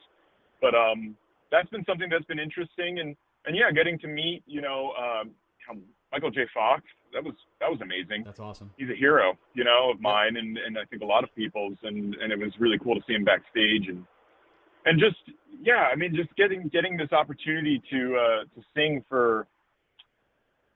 But 0.61 0.73
um, 0.73 1.15
that's 1.51 1.69
been 1.69 1.85
something 1.85 2.09
that's 2.09 2.25
been 2.25 2.39
interesting, 2.39 2.99
and 2.99 3.15
and 3.45 3.55
yeah, 3.55 3.71
getting 3.71 3.99
to 3.99 4.07
meet 4.07 4.41
you 4.47 4.61
know 4.61 4.93
um, 4.97 5.31
Michael 6.11 6.31
J. 6.31 6.41
Fox. 6.53 6.83
That 7.13 7.23
was 7.23 7.35
that 7.59 7.69
was 7.69 7.79
amazing. 7.81 8.23
That's 8.25 8.39
awesome. 8.39 8.71
He's 8.77 8.89
a 8.89 8.95
hero, 8.95 9.37
you 9.53 9.63
know, 9.63 9.91
of 9.91 10.01
mine, 10.01 10.37
and 10.37 10.57
and 10.57 10.77
I 10.77 10.85
think 10.85 11.01
a 11.01 11.05
lot 11.05 11.23
of 11.23 11.33
people's, 11.35 11.77
and 11.83 12.15
and 12.15 12.31
it 12.31 12.39
was 12.39 12.51
really 12.59 12.79
cool 12.79 12.95
to 12.95 13.01
see 13.05 13.13
him 13.13 13.23
backstage, 13.23 13.89
and 13.89 14.05
and 14.85 14.99
just 14.99 15.17
yeah, 15.61 15.87
I 15.91 15.95
mean, 15.95 16.15
just 16.15 16.35
getting 16.35 16.69
getting 16.69 16.97
this 16.97 17.11
opportunity 17.11 17.81
to 17.91 18.15
uh, 18.15 18.43
to 18.55 18.65
sing 18.75 19.03
for, 19.07 19.47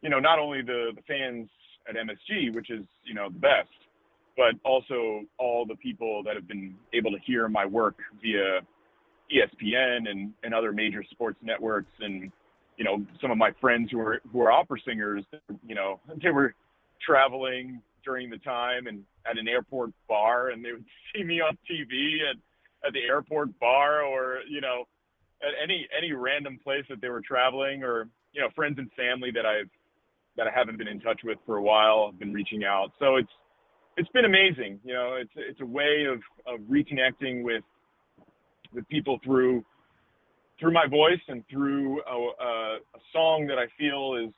you 0.01 0.09
know, 0.09 0.19
not 0.19 0.39
only 0.39 0.61
the 0.61 0.91
the 0.95 1.01
fans 1.07 1.49
at 1.89 1.95
MSG, 1.95 2.53
which 2.53 2.69
is 2.69 2.85
you 3.03 3.13
know 3.13 3.29
the 3.29 3.39
best, 3.39 3.69
but 4.37 4.55
also 4.63 5.21
all 5.37 5.65
the 5.65 5.75
people 5.75 6.23
that 6.23 6.35
have 6.35 6.47
been 6.47 6.75
able 6.93 7.11
to 7.11 7.17
hear 7.25 7.47
my 7.47 7.65
work 7.65 7.95
via 8.21 8.61
ESPN 9.33 10.09
and 10.09 10.33
and 10.43 10.53
other 10.53 10.71
major 10.71 11.03
sports 11.11 11.39
networks 11.41 11.91
and 11.99 12.31
you 12.77 12.83
know, 12.83 13.05
some 13.21 13.31
of 13.31 13.37
my 13.37 13.51
friends 13.61 13.89
who 13.91 13.99
are 13.99 14.21
who 14.31 14.41
are 14.41 14.51
opera 14.51 14.79
singers, 14.85 15.23
you 15.65 15.75
know, 15.75 15.99
they 16.23 16.29
were 16.29 16.53
traveling 17.05 17.81
during 18.03 18.29
the 18.29 18.37
time 18.39 18.87
and 18.87 19.03
at 19.29 19.37
an 19.37 19.47
airport 19.47 19.91
bar, 20.07 20.49
and 20.49 20.63
they 20.63 20.71
would 20.71 20.85
see 21.15 21.23
me 21.23 21.41
on 21.41 21.57
TV 21.69 22.19
at 22.29 22.37
at 22.85 22.93
the 22.93 23.01
airport 23.01 23.57
bar, 23.59 24.03
or 24.03 24.39
you 24.49 24.61
know, 24.61 24.85
at 25.41 25.53
any 25.61 25.87
any 25.97 26.13
random 26.13 26.59
place 26.63 26.85
that 26.89 27.01
they 27.01 27.09
were 27.09 27.21
traveling, 27.21 27.83
or 27.83 28.09
you 28.33 28.41
know, 28.41 28.49
friends 28.55 28.77
and 28.77 28.91
family 28.93 29.31
that 29.33 29.45
I've 29.45 29.69
that 30.37 30.47
I 30.47 30.51
haven't 30.53 30.77
been 30.77 30.87
in 30.87 30.99
touch 30.99 31.21
with 31.23 31.37
for 31.45 31.57
a 31.57 31.61
while 31.61 32.07
have 32.11 32.19
been 32.19 32.33
reaching 32.33 32.63
out. 32.63 32.91
So 32.99 33.15
it's 33.15 33.31
it's 33.97 34.09
been 34.09 34.25
amazing. 34.25 34.79
You 34.83 34.93
know, 34.93 35.17
it's 35.19 35.31
it's 35.35 35.61
a 35.61 35.65
way 35.65 36.05
of 36.11 36.19
of 36.45 36.59
reconnecting 36.67 37.43
with 37.43 37.63
with 38.73 38.87
people 38.89 39.19
through 39.23 39.63
through 40.59 40.73
my 40.73 40.87
voice 40.87 41.19
and 41.27 41.43
through 41.49 42.01
a, 42.01 42.13
a, 42.13 42.75
a, 42.77 42.99
song 43.11 43.45
that 43.45 43.57
I 43.57 43.65
feel 43.77 44.15
is 44.15 44.33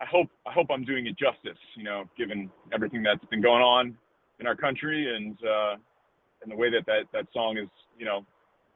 I 0.00 0.06
hope 0.06 0.28
I 0.46 0.52
hope 0.52 0.68
I'm 0.70 0.84
doing 0.84 1.06
it 1.06 1.16
justice, 1.18 1.58
you 1.76 1.84
know, 1.84 2.04
given 2.16 2.50
everything 2.72 3.02
that's 3.02 3.24
been 3.26 3.42
going 3.42 3.62
on 3.62 3.96
in 4.40 4.46
our 4.46 4.56
country 4.56 5.14
and 5.16 5.36
uh, 5.42 5.76
and 6.48 6.56
the 6.56 6.60
way 6.60 6.70
that, 6.70 6.86
that 6.86 7.04
that 7.12 7.26
song 7.32 7.58
is, 7.58 7.68
you 7.98 8.06
know, 8.06 8.24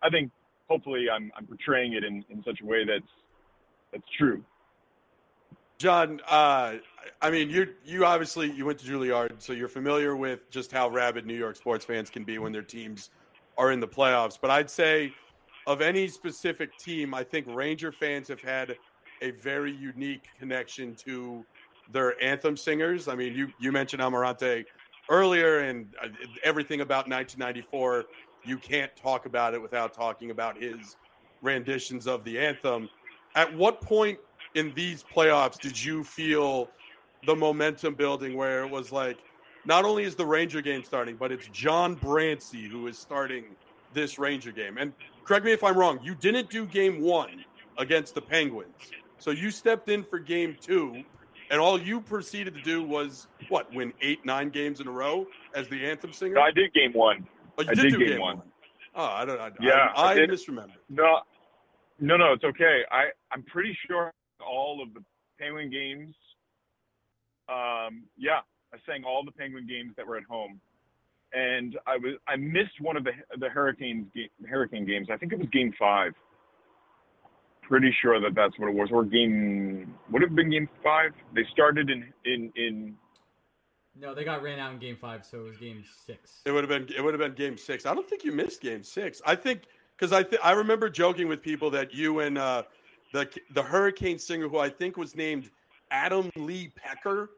I 0.03 0.11
think 0.11 0.31
hopefully 0.69 1.07
I'm 1.13 1.33
I'm 1.37 1.47
portraying 1.47 1.95
it 1.95 2.05
in, 2.05 2.25
in 2.29 2.43
such 2.45 2.61
a 2.63 2.67
way 2.67 2.85
that's 2.85 3.11
that's 3.93 4.05
true. 4.19 4.45
John, 5.79 6.21
uh, 6.29 6.75
I 7.21 7.31
mean, 7.31 7.51
you 7.51 7.69
you 7.85 8.05
obviously 8.05 8.51
you 8.51 8.67
went 8.67 8.79
to 8.81 8.87
Juilliard, 8.87 9.35
so 9.39 9.53
you're 9.53 9.69
familiar 9.69 10.17
with 10.17 10.51
just 10.51 10.71
how 10.71 10.89
rabid 10.89 11.27
New 11.27 11.35
York 11.35 11.57
sports 11.57 11.85
fans 11.85 12.11
can 12.11 12.25
be 12.25 12.39
when 12.39 12.53
their 12.53 12.63
teams 12.63 13.11
are 13.57 13.73
in 13.73 13.81
the 13.81 13.89
playoffs. 13.89 14.39
But 14.41 14.51
I'd 14.51 14.71
say 14.71 15.13
of 15.67 15.81
any 15.81 16.09
specific 16.09 16.77
team, 16.79 17.15
I 17.15 17.25
think 17.25 17.47
Ranger 17.49 17.93
fans 17.93 18.29
have 18.29 18.41
had 18.41 18.77
a 19.23 19.31
very 19.31 19.73
unique 19.73 20.29
connection 20.39 20.95
to 21.07 21.45
their 21.91 22.21
anthem 22.23 22.57
singers. 22.57 23.09
I 23.09 23.15
mean, 23.15 23.35
you 23.35 23.49
you 23.59 23.73
mentioned 23.73 24.03
Amirante 24.03 24.65
earlier, 25.09 25.61
and 25.61 25.87
uh, 26.03 26.09
everything 26.45 26.81
about 26.81 27.09
1994. 27.09 28.05
You 28.45 28.59
can't 28.59 28.95
talk 28.97 29.27
about 29.27 29.55
it 29.55 29.63
without 29.63 29.95
talking 29.95 30.31
about 30.31 30.61
his 30.61 30.97
renditions 31.43 32.07
of 32.07 32.25
the 32.25 32.39
anthem. 32.39 32.89
At 33.35 33.55
what 33.55 33.81
point 33.81 34.19
in 34.55 34.73
these 34.75 35.05
playoffs 35.05 35.59
did 35.59 35.83
you 35.83 36.05
feel 36.05 36.69
the 37.27 37.35
momentum 37.35 37.95
building 37.95 38.37
where 38.37 38.65
it 38.65 38.71
was 38.71 38.93
like, 38.93 39.19
not 39.65 39.85
only 39.85 40.05
is 40.05 40.17
the 40.17 40.27
Ranger 40.27 40.61
game 40.61 40.83
starting, 40.83 41.17
but 41.17 41.31
it's 41.31 41.47
John 41.49 41.97
Brancy 41.97 42.69
who 42.69 42.89
is 42.89 42.99
starting 42.99 43.45
this 43.95 44.19
Ranger 44.19 44.51
game? 44.51 44.77
And 44.77 44.93
correct 45.25 45.45
me 45.45 45.53
if 45.53 45.63
I'm 45.63 45.77
wrong, 45.77 46.01
you 46.03 46.15
didn't 46.17 46.51
do 46.51 46.67
game 46.67 47.01
one 47.01 47.45
against 47.79 48.15
the 48.15 48.23
Penguins. 48.23 48.75
So 49.19 49.31
you 49.31 49.53
stepped 49.53 49.89
in 49.89 50.03
for 50.03 50.19
game 50.19 50.57
two, 50.61 51.05
and 51.53 51.61
all 51.61 51.81
you 51.81 52.01
proceeded 52.01 52.55
to 52.55 52.63
do 52.63 52.83
was 52.83 53.29
what, 53.51 53.73
win 53.73 53.93
eight, 54.01 54.25
nine 54.25 54.49
games 54.49 54.81
in 54.81 54.89
a 54.89 54.91
row 54.91 55.27
as 55.55 55.69
the 55.69 55.87
anthem 55.87 56.13
singer? 56.13 56.35
No, 56.35 56.41
I 56.41 56.51
did 56.51 56.73
game 56.73 56.93
one. 56.95 57.29
Oh, 57.59 57.63
you 57.63 57.69
I 57.71 57.75
did, 57.75 57.83
did 57.83 57.99
game, 57.99 58.09
game 58.09 58.21
one. 58.21 58.39
one. 58.39 58.47
Oh, 58.95 59.05
I 59.05 59.25
don't. 59.25 59.39
I, 59.39 59.51
Yeah, 59.61 59.89
I, 59.95 60.03
I 60.03 60.11
I 60.11 60.15
did. 60.15 60.31
misremember. 60.31 60.73
No, 60.89 61.21
no, 62.01 62.17
no, 62.17 62.33
it's 62.33 62.45
okay. 62.45 62.83
I 62.91 63.05
I'm 63.31 63.43
pretty 63.45 63.77
sure 63.87 64.13
all 64.45 64.83
of 64.83 64.93
the 64.95 65.05
Penguin 65.39 65.71
games. 65.71 66.15
Um, 67.49 68.05
yeah, 68.17 68.41
I 68.73 68.79
sang 68.87 69.05
all 69.05 69.23
the 69.25 69.33
Penguin 69.33 69.67
games 69.67 69.93
that 69.97 70.07
were 70.07 70.17
at 70.17 70.25
home, 70.25 70.59
and 71.35 71.79
I 71.87 71.97
was 71.99 72.15
I 72.27 72.37
missed 72.37 72.81
one 72.81 72.97
of 72.97 73.05
the 73.05 73.13
the 73.39 73.51
Hurricanes 73.51 74.07
Hurricane 74.49 74.87
games. 74.87 75.09
I 75.13 75.19
think 75.19 75.33
it 75.33 75.39
was 75.39 75.49
Game 75.53 75.73
Five. 75.79 76.15
Pretty 77.73 77.97
sure 78.03 78.21
that 78.21 78.35
that's 78.35 78.59
what 78.59 78.69
it 78.69 78.75
was, 78.75 78.91
or 78.93 79.03
Game 79.03 79.95
would 80.11 80.21
have 80.21 80.35
been 80.35 80.51
Game 80.51 80.69
Five. 80.85 81.13
They 81.35 81.47
started 81.55 81.89
in 81.89 82.05
in 82.27 82.53
in. 82.55 82.95
No, 83.99 84.15
they 84.15 84.25
got 84.25 84.43
ran 84.43 84.59
out 84.59 84.75
in 84.75 84.79
Game 84.79 84.99
Five, 85.01 85.25
so 85.25 85.41
it 85.41 85.45
was 85.45 85.57
Game 85.57 85.83
Six. 86.05 86.43
It 86.45 86.53
would 86.53 86.65
have 86.65 86.69
been 86.69 86.95
it 86.95 87.03
would 87.03 87.15
have 87.15 87.21
been 87.23 87.33
Game 87.33 87.57
Six. 87.57 87.87
I 87.87 87.95
don't 87.95 88.07
think 88.07 88.25
you 88.25 88.33
missed 88.33 88.61
Game 88.61 88.83
Six. 88.83 89.23
I 89.25 89.35
think 89.35 89.63
because 89.97 90.13
I 90.13 90.23
th- 90.23 90.39
I 90.45 90.53
remember 90.53 90.91
joking 90.91 91.29
with 91.29 91.41
people 91.41 91.71
that 91.71 91.95
you 91.95 92.21
and 92.21 92.37
uh, 92.37 92.65
the 93.15 93.27
the 93.55 93.63
Hurricane 93.63 94.19
singer 94.19 94.51
who 94.51 94.59
I 94.59 94.69
think 94.69 94.99
was 94.99 95.17
named 95.17 95.49
Adam 95.91 96.31
Lee 96.37 96.71
Pecker. 96.77 97.31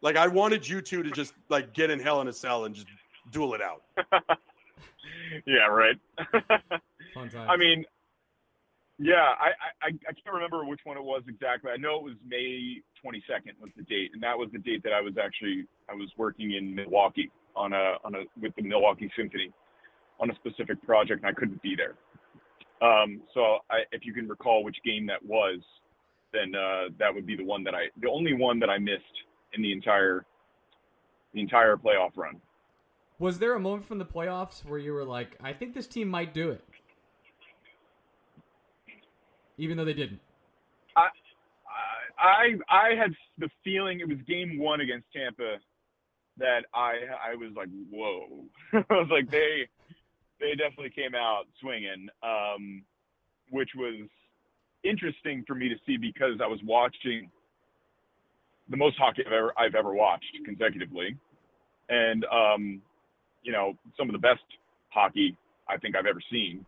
Like 0.00 0.16
I 0.16 0.26
wanted 0.26 0.66
you 0.66 0.80
two 0.80 1.02
to 1.02 1.10
just 1.10 1.34
like 1.50 1.74
get 1.74 1.90
in 1.90 2.00
hell 2.00 2.22
in 2.22 2.28
a 2.28 2.32
cell 2.32 2.64
and 2.64 2.74
just 2.74 2.86
duel 3.30 3.52
it 3.52 3.60
out. 3.60 3.82
yeah, 5.44 5.66
right. 5.66 5.98
Fun 7.12 7.28
time. 7.28 7.50
I 7.50 7.58
mean, 7.58 7.84
yeah, 9.02 9.34
I, 9.40 9.50
I 9.82 9.88
I 9.88 10.12
can't 10.12 10.32
remember 10.32 10.64
which 10.64 10.80
one 10.84 10.96
it 10.96 11.02
was 11.02 11.22
exactly. 11.28 11.70
I 11.72 11.76
know 11.76 11.96
it 11.96 12.04
was 12.04 12.14
May 12.26 12.80
22nd 13.04 13.58
was 13.60 13.70
the 13.76 13.82
date, 13.82 14.10
and 14.14 14.22
that 14.22 14.38
was 14.38 14.48
the 14.52 14.58
date 14.58 14.84
that 14.84 14.92
I 14.92 15.00
was 15.00 15.14
actually 15.22 15.66
I 15.90 15.94
was 15.94 16.08
working 16.16 16.52
in 16.52 16.72
Milwaukee 16.74 17.30
on 17.56 17.72
a 17.72 17.94
on 18.04 18.14
a 18.14 18.22
with 18.40 18.54
the 18.54 18.62
Milwaukee 18.62 19.10
Symphony 19.16 19.50
on 20.20 20.30
a 20.30 20.34
specific 20.36 20.80
project, 20.84 21.24
and 21.24 21.26
I 21.26 21.32
couldn't 21.32 21.60
be 21.62 21.74
there. 21.76 21.94
Um, 22.80 23.22
so 23.34 23.58
I, 23.70 23.82
if 23.90 24.06
you 24.06 24.14
can 24.14 24.28
recall 24.28 24.62
which 24.62 24.76
game 24.84 25.06
that 25.06 25.24
was, 25.24 25.58
then 26.32 26.54
uh, 26.54 26.88
that 26.98 27.12
would 27.12 27.26
be 27.26 27.36
the 27.36 27.44
one 27.44 27.64
that 27.64 27.74
I 27.74 27.86
the 28.00 28.08
only 28.08 28.34
one 28.34 28.60
that 28.60 28.70
I 28.70 28.78
missed 28.78 29.02
in 29.54 29.62
the 29.62 29.72
entire 29.72 30.24
the 31.34 31.40
entire 31.40 31.76
playoff 31.76 32.12
run. 32.14 32.40
Was 33.18 33.38
there 33.38 33.54
a 33.54 33.60
moment 33.60 33.84
from 33.84 33.98
the 33.98 34.04
playoffs 34.04 34.64
where 34.64 34.78
you 34.78 34.92
were 34.92 35.04
like, 35.04 35.36
I 35.42 35.52
think 35.52 35.74
this 35.74 35.86
team 35.86 36.08
might 36.08 36.34
do 36.34 36.50
it? 36.50 36.64
Even 39.62 39.76
though 39.76 39.84
they 39.84 39.94
didn't. 39.94 40.18
I 40.96 41.06
I 42.18 42.58
I 42.68 42.94
had 43.00 43.12
the 43.38 43.48
feeling 43.62 44.00
it 44.00 44.08
was 44.08 44.18
game 44.26 44.58
one 44.58 44.80
against 44.80 45.06
Tampa 45.14 45.58
that 46.38 46.64
I 46.74 46.94
I 47.30 47.36
was 47.36 47.52
like, 47.54 47.68
whoa. 47.88 48.44
I 48.72 48.92
was 48.92 49.06
like, 49.08 49.30
they 49.30 49.68
they 50.40 50.56
definitely 50.56 50.90
came 50.90 51.14
out 51.14 51.44
swinging, 51.60 52.08
um, 52.24 52.82
which 53.50 53.70
was 53.76 54.08
interesting 54.82 55.44
for 55.46 55.54
me 55.54 55.68
to 55.68 55.76
see 55.86 55.96
because 55.96 56.40
I 56.42 56.48
was 56.48 56.58
watching 56.64 57.30
the 58.68 58.76
most 58.76 58.98
hockey 58.98 59.22
I've 59.24 59.32
ever 59.32 59.52
I've 59.56 59.76
ever 59.76 59.94
watched 59.94 60.36
consecutively, 60.44 61.16
and 61.88 62.24
um, 62.24 62.82
you 63.44 63.52
know 63.52 63.74
some 63.96 64.08
of 64.08 64.12
the 64.12 64.18
best 64.18 64.42
hockey 64.88 65.36
I 65.68 65.76
think 65.76 65.94
I've 65.94 66.06
ever 66.06 66.20
seen 66.32 66.66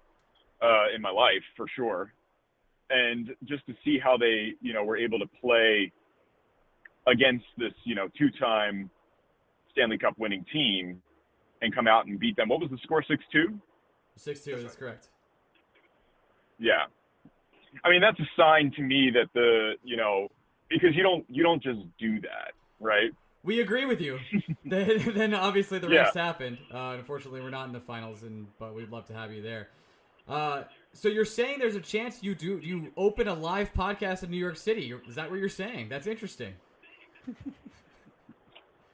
uh, 0.62 0.94
in 0.94 1.02
my 1.02 1.10
life 1.10 1.42
for 1.56 1.66
sure, 1.74 2.12
and 2.90 3.30
just 3.44 3.66
to 3.66 3.74
see 3.84 3.98
how 3.98 4.16
they 4.16 4.52
you 4.60 4.72
know 4.72 4.84
were 4.84 4.96
able 4.96 5.18
to 5.18 5.26
play 5.40 5.92
against 7.06 7.44
this 7.58 7.72
you 7.84 7.94
know 7.94 8.08
two-time 8.18 8.90
Stanley 9.72 9.98
Cup 9.98 10.14
winning 10.18 10.44
team 10.52 11.02
and 11.62 11.74
come 11.74 11.86
out 11.88 12.06
and 12.06 12.18
beat 12.18 12.36
them. 12.36 12.48
What 12.48 12.60
was 12.60 12.70
the 12.70 12.78
score? 12.82 13.02
Six 13.06 13.24
two. 13.32 13.58
Six 14.16 14.40
two. 14.40 14.56
That's 14.56 14.76
correct. 14.76 15.08
Yeah, 16.58 16.84
I 17.84 17.90
mean 17.90 18.00
that's 18.00 18.18
a 18.20 18.28
sign 18.36 18.72
to 18.76 18.82
me 18.82 19.10
that 19.14 19.28
the 19.34 19.72
you 19.82 19.96
know 19.96 20.28
because 20.70 20.94
you 20.94 21.02
don't 21.02 21.24
you 21.28 21.42
don't 21.42 21.62
just 21.62 21.80
do 21.98 22.20
that, 22.20 22.52
right? 22.80 23.10
We 23.42 23.60
agree 23.60 23.84
with 23.84 24.00
you. 24.00 24.18
then, 24.64 25.12
then 25.14 25.34
obviously 25.34 25.78
the 25.78 25.88
Yeah. 25.90 26.04
rest 26.04 26.14
happened. 26.14 26.56
Uh, 26.72 26.96
unfortunately, 26.98 27.42
we're 27.42 27.50
not 27.50 27.66
in 27.66 27.72
the 27.72 27.80
finals, 27.80 28.22
and 28.22 28.46
but 28.58 28.74
we'd 28.74 28.88
love 28.88 29.06
to 29.08 29.12
have 29.12 29.32
you 29.32 29.42
there. 29.42 29.68
Uh, 30.26 30.62
so 30.94 31.08
you're 31.08 31.24
saying 31.24 31.58
there's 31.58 31.74
a 31.76 31.80
chance 31.80 32.22
you 32.22 32.34
do 32.34 32.58
you 32.58 32.92
open 32.96 33.28
a 33.28 33.34
live 33.34 33.72
podcast 33.74 34.22
in 34.22 34.30
New 34.30 34.38
York 34.38 34.56
City? 34.56 34.94
Is 35.06 35.16
that 35.16 35.30
what 35.30 35.38
you're 35.40 35.48
saying? 35.48 35.88
That's 35.90 36.06
interesting. 36.06 36.54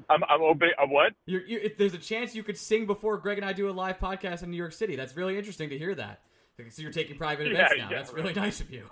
I'm 0.08 0.24
I'm 0.24 0.42
open. 0.42 0.70
A 0.78 0.86
what? 0.86 1.12
You're, 1.26 1.46
you, 1.46 1.60
if 1.62 1.76
there's 1.76 1.94
a 1.94 1.98
chance 1.98 2.34
you 2.34 2.42
could 2.42 2.58
sing 2.58 2.86
before 2.86 3.16
Greg 3.18 3.38
and 3.38 3.46
I 3.46 3.52
do 3.52 3.68
a 3.68 3.72
live 3.72 3.98
podcast 3.98 4.42
in 4.42 4.50
New 4.50 4.56
York 4.56 4.72
City. 4.72 4.96
That's 4.96 5.16
really 5.16 5.36
interesting 5.38 5.68
to 5.70 5.78
hear 5.78 5.94
that. 5.94 6.22
So 6.70 6.82
you're 6.82 6.90
taking 6.92 7.16
private 7.16 7.46
Yeah, 7.46 7.52
events 7.52 7.74
now. 7.78 7.88
yeah, 7.90 7.96
That's 7.96 8.12
right. 8.12 8.22
really 8.22 8.34
nice 8.34 8.60
of 8.60 8.70
you. 8.70 8.84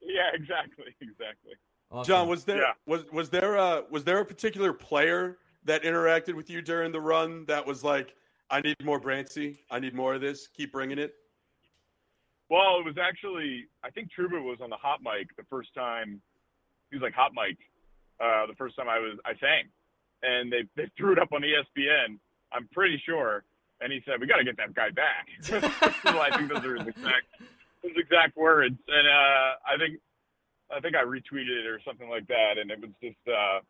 Yeah, 0.00 0.30
exactly, 0.34 0.86
exactly. 1.00 1.52
Awesome. 1.92 2.08
John, 2.08 2.28
was 2.28 2.44
there 2.44 2.58
Yeah. 2.62 2.72
was 2.86 3.04
was 3.12 3.28
there 3.30 3.56
a 3.56 3.84
was 3.90 4.02
there 4.04 4.18
a 4.20 4.24
particular 4.24 4.72
player 4.72 5.38
that 5.64 5.82
interacted 5.82 6.34
with 6.34 6.48
you 6.48 6.62
during 6.62 6.90
the 6.90 7.00
run 7.00 7.44
that 7.46 7.64
was 7.66 7.84
like, 7.84 8.14
I 8.50 8.60
need 8.60 8.76
more 8.82 8.98
Brancy, 9.00 9.58
I 9.70 9.78
need 9.78 9.94
more 9.94 10.14
of 10.14 10.20
this, 10.20 10.48
keep 10.48 10.72
bringing 10.72 10.98
it. 10.98 11.14
Well, 12.50 12.80
it 12.80 12.84
was 12.84 12.96
actually 13.00 13.66
I 13.82 13.90
think 13.90 14.10
Trouba 14.10 14.42
was 14.42 14.58
on 14.60 14.70
the 14.70 14.76
hot 14.76 15.00
mic 15.02 15.34
the 15.36 15.46
first 15.48 15.72
time. 15.74 16.20
He 16.90 16.96
was 16.96 17.02
like 17.02 17.14
hot 17.14 17.30
mic 17.32 17.56
uh, 18.20 18.46
the 18.46 18.54
first 18.58 18.76
time 18.76 18.88
I 18.88 18.98
was 18.98 19.16
I 19.24 19.32
sang, 19.40 19.70
and 20.22 20.52
they 20.52 20.66
they 20.76 20.90
threw 20.96 21.12
it 21.12 21.18
up 21.18 21.32
on 21.32 21.42
ESPN. 21.42 22.18
I'm 22.52 22.68
pretty 22.72 23.00
sure, 23.06 23.44
and 23.80 23.92
he 23.92 24.02
said 24.04 24.20
we 24.20 24.26
got 24.26 24.36
to 24.36 24.44
get 24.44 24.56
that 24.58 24.74
guy 24.74 24.90
back. 24.90 25.26
I 26.04 26.36
think 26.36 26.52
those 26.52 26.64
are 26.64 26.76
his 26.76 26.88
exact 26.88 27.26
his 27.82 27.92
exact 27.96 28.36
words, 28.36 28.76
and 28.88 29.06
uh, 29.08 29.50
I 29.64 29.78
think 29.78 30.00
I 30.74 30.80
think 30.80 30.94
I 30.96 31.04
retweeted 31.04 31.64
it 31.64 31.66
or 31.66 31.80
something 31.86 32.10
like 32.10 32.26
that, 32.28 32.58
and 32.60 32.70
it 32.70 32.80
was 32.80 32.90
just 33.02 33.22
uh, 33.26 33.62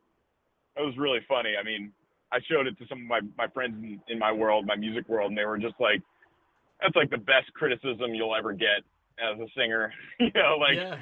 it 0.77 0.85
was 0.85 0.97
really 0.99 1.21
funny. 1.29 1.53
I 1.61 1.63
mean, 1.63 1.93
I 2.33 2.39
showed 2.51 2.67
it 2.67 2.79
to 2.79 2.87
some 2.89 3.03
of 3.03 3.07
my 3.07 3.21
my 3.37 3.47
friends 3.49 3.77
in, 3.83 4.01
in 4.09 4.19
my 4.19 4.33
world, 4.33 4.67
my 4.67 4.77
music 4.77 5.09
world, 5.09 5.31
and 5.31 5.39
they 5.39 5.45
were 5.45 5.59
just 5.59 5.79
like 5.79 6.03
that's 6.83 6.97
like 6.97 7.11
the 7.11 7.19
best 7.19 7.53
criticism 7.55 8.15
you'll 8.15 8.35
ever 8.35 8.53
get 8.53 8.83
as 9.19 9.39
a 9.39 9.47
singer. 9.57 9.93
you 10.21 10.31
know, 10.35 10.57
like 10.59 10.77
yeah. 10.77 10.97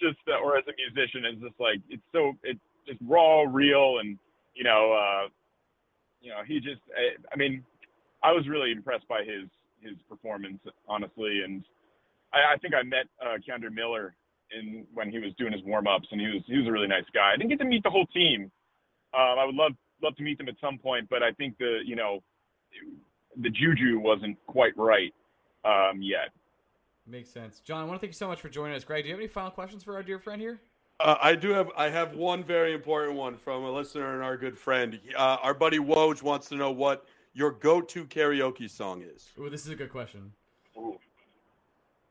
just 0.00 0.18
uh, 0.28 0.40
or 0.42 0.56
as 0.56 0.64
a 0.68 0.74
musician, 0.76 1.24
is 1.24 1.40
just 1.40 1.58
like 1.60 1.80
it's 1.88 2.02
so 2.12 2.32
it's 2.42 2.60
just 2.86 3.00
raw, 3.06 3.42
real, 3.42 3.98
and 4.00 4.18
you 4.54 4.64
know, 4.64 4.92
uh, 4.92 5.28
you 6.20 6.30
know, 6.30 6.42
he 6.46 6.60
just. 6.60 6.80
I, 6.96 7.16
I 7.32 7.36
mean, 7.36 7.64
I 8.22 8.32
was 8.32 8.48
really 8.48 8.72
impressed 8.72 9.06
by 9.08 9.20
his 9.20 9.48
his 9.80 9.96
performance, 10.08 10.58
honestly, 10.88 11.42
and 11.44 11.64
I, 12.32 12.54
I 12.54 12.56
think 12.58 12.74
I 12.74 12.82
met 12.82 13.06
uh, 13.22 13.38
K'Andre 13.38 13.72
Miller 13.72 14.14
in 14.50 14.86
when 14.94 15.10
he 15.10 15.18
was 15.18 15.32
doing 15.38 15.52
his 15.52 15.62
warm 15.64 15.86
ups, 15.86 16.08
and 16.10 16.20
he 16.20 16.26
was 16.26 16.42
he 16.46 16.58
was 16.58 16.66
a 16.66 16.72
really 16.72 16.88
nice 16.88 17.08
guy. 17.14 17.32
I 17.32 17.36
didn't 17.36 17.50
get 17.50 17.58
to 17.60 17.64
meet 17.64 17.82
the 17.82 17.90
whole 17.90 18.06
team. 18.06 18.50
Um, 19.14 19.38
I 19.38 19.44
would 19.44 19.54
love 19.54 19.72
love 20.02 20.16
to 20.16 20.22
meet 20.22 20.38
them 20.38 20.48
at 20.48 20.54
some 20.60 20.78
point, 20.78 21.08
but 21.10 21.22
I 21.22 21.32
think 21.32 21.58
the 21.58 21.80
you 21.84 21.96
know 21.96 22.22
the 23.38 23.50
juju 23.50 23.98
wasn't 24.00 24.36
quite 24.46 24.76
right 24.76 25.14
um, 25.64 26.02
yet. 26.02 26.30
Makes 27.06 27.30
sense. 27.30 27.60
John, 27.60 27.82
I 27.82 27.84
want 27.84 27.96
to 27.96 28.00
thank 28.00 28.10
you 28.12 28.18
so 28.18 28.28
much 28.28 28.40
for 28.40 28.48
joining 28.48 28.76
us. 28.76 28.84
Greg, 28.84 29.04
do 29.04 29.08
you 29.08 29.14
have 29.14 29.20
any 29.20 29.28
final 29.28 29.50
questions 29.50 29.82
for 29.82 29.94
our 29.94 30.02
dear 30.02 30.18
friend 30.18 30.40
here? 30.40 30.60
Uh, 31.00 31.16
I 31.22 31.36
do 31.36 31.50
have 31.50 31.70
I 31.76 31.88
have 31.90 32.16
one 32.16 32.42
very 32.42 32.74
important 32.74 33.16
one 33.16 33.36
from 33.36 33.62
a 33.64 33.70
listener 33.70 34.14
and 34.14 34.22
our 34.22 34.36
good 34.36 34.58
friend. 34.58 34.98
Uh, 35.16 35.36
our 35.42 35.54
buddy 35.54 35.78
Woj 35.78 36.22
wants 36.22 36.48
to 36.48 36.56
know 36.56 36.72
what 36.72 37.06
your 37.34 37.52
go-to 37.52 38.04
karaoke 38.04 38.68
song 38.68 39.02
is. 39.02 39.28
Ooh, 39.38 39.48
this 39.48 39.64
is 39.64 39.70
a 39.70 39.76
good 39.76 39.92
question. 39.92 40.32
Ooh, 40.76 40.98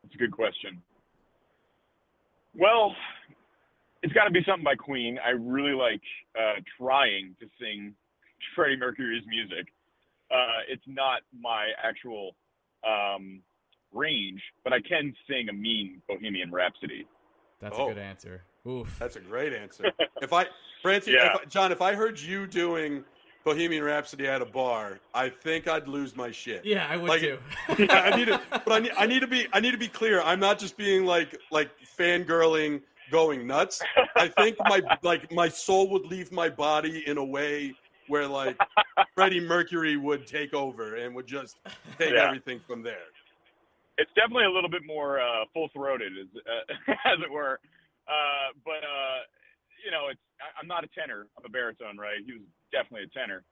that's 0.02 0.16
a 0.16 0.18
good 0.18 0.32
question. 0.32 0.82
Well, 2.56 2.96
it's 4.04 4.14
got 4.14 4.24
to 4.24 4.32
be 4.32 4.42
something 4.48 4.64
by 4.64 4.76
Queen. 4.76 5.20
I 5.24 5.32
really 5.32 5.74
like 5.74 6.02
uh, 6.40 6.62
trying 6.80 7.36
to 7.42 7.48
sing 7.60 7.94
Freddie 8.56 8.78
Mercury's 8.78 9.24
music. 9.28 9.68
Uh, 10.32 10.62
it's 10.70 10.84
not 10.88 11.22
my 11.40 11.68
actual 11.82 12.36
um, 12.88 13.42
range, 13.94 14.42
but 14.64 14.74
I 14.74 14.80
can 14.82 15.14
sing 15.30 15.50
a 15.50 15.54
mean 15.54 16.02
Bohemian 16.08 16.52
Rhapsody. 16.52 17.06
That's 17.62 17.78
Oh. 17.78 17.90
a 17.90 17.94
good 17.94 18.02
answer. 18.02 18.44
Oof. 18.68 18.98
That's 19.00 19.16
a 19.16 19.20
great 19.22 19.54
answer. 19.54 19.86
if 20.22 20.34
I, 20.34 20.46
Brancy, 20.84 21.14
Yeah. 21.14 21.34
if 21.36 21.42
I, 21.42 21.46
John, 21.46 21.72
if 21.72 21.82
I 21.82 21.96
heard 21.96 22.20
you 22.20 22.46
doing 22.46 23.04
Bohemian 23.46 23.84
Rhapsody 23.84 24.28
at 24.28 24.42
a 24.42 24.46
bar, 24.46 25.00
I 25.14 25.30
think 25.30 25.68
I'd 25.68 25.88
lose 25.88 26.16
my 26.16 26.32
shit. 26.32 26.66
Yeah, 26.66 26.86
I 26.90 26.98
would 26.98 27.08
Like- 27.10 27.22
too. 27.22 27.40
I 27.90 28.16
need 28.16 28.26
to, 28.26 28.42
but 28.52 28.72
I 28.74 28.80
need, 28.80 28.92
I 28.98 29.06
need 29.06 29.20
to 29.22 29.28
be, 29.28 29.48
I 29.54 29.60
need 29.62 29.72
to 29.72 29.78
be 29.78 29.88
clear. 29.88 30.22
I'm 30.22 30.40
not 30.40 30.60
just 30.60 30.76
being 30.78 31.06
like, 31.06 31.40
like 31.52 31.72
fangirling, 31.98 32.82
going 33.10 33.48
nuts. 33.48 33.82
I 34.18 34.28
think 34.28 34.58
my, 34.60 34.82
like, 35.02 35.32
my 35.32 35.48
soul 35.48 35.90
would 35.92 36.06
leave 36.06 36.30
my 36.34 36.50
body 36.50 37.04
in 37.08 37.18
a 37.18 37.24
way 37.24 37.74
where, 38.08 38.28
like, 38.28 38.58
Freddie 39.16 39.40
Mercury 39.40 39.98
would 39.98 40.26
take 40.28 40.54
over 40.54 40.96
and 40.96 41.14
would 41.16 41.28
just 41.28 41.58
take 41.98 42.12
Yeah. 42.14 42.26
everything 42.28 42.60
from 42.68 42.82
there. 42.84 43.08
It's 43.98 44.12
definitely 44.16 44.46
a 44.46 44.52
little 44.52 44.70
bit 44.70 44.86
more 44.86 45.20
uh, 45.20 45.46
full-throated, 45.54 46.14
as, 46.18 46.28
uh, 46.36 46.92
as 47.06 47.20
it 47.24 47.32
were. 47.32 47.60
Uh, 48.08 48.54
but 48.64 48.84
uh, 48.86 49.20
you 49.84 49.92
know, 49.92 50.08
it's 50.10 50.20
I, 50.40 50.46
I'm 50.62 50.68
not 50.68 50.84
a 50.84 50.88
tenor. 50.88 51.28
I'm 51.38 51.44
a 51.46 51.50
baritone, 51.50 51.98
right? 51.98 52.18
He 52.26 52.34
was 52.34 52.42
definitely 52.72 53.04
a 53.12 53.20
tenor. 53.20 53.44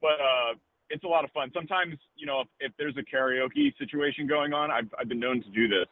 But 0.00 0.20
uh, 0.20 0.54
it's 0.90 1.04
a 1.04 1.06
lot 1.06 1.24
of 1.24 1.30
fun. 1.30 1.50
Sometimes, 1.54 1.96
you 2.16 2.26
know, 2.26 2.40
if, 2.42 2.48
if 2.60 2.72
there's 2.78 2.96
a 2.98 3.02
karaoke 3.16 3.72
situation 3.78 4.26
going 4.26 4.52
on, 4.52 4.70
I've 4.70 4.88
I've 4.98 5.08
been 5.08 5.20
known 5.20 5.42
to 5.42 5.50
do 5.50 5.66
this. 5.68 5.88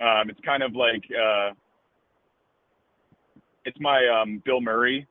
Um, 0.00 0.30
it's 0.30 0.40
kind 0.44 0.62
of 0.62 0.74
like 0.76 1.02
uh, 1.10 1.50
it's 3.64 3.78
my 3.80 4.06
um, 4.08 4.40
Bill 4.44 4.60
Murray. 4.60 5.06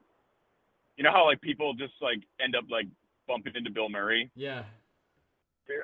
You 0.98 1.03
know 1.03 1.11
how 1.11 1.26
like 1.26 1.41
people 1.41 1.74
just 1.74 1.94
like 2.02 2.19
end 2.44 2.56
up 2.56 2.65
like 2.69 2.88
bumping 3.28 3.53
into 3.56 3.72
Bill 3.72 3.90
Murray. 3.90 4.30
Yeah. 4.36 4.64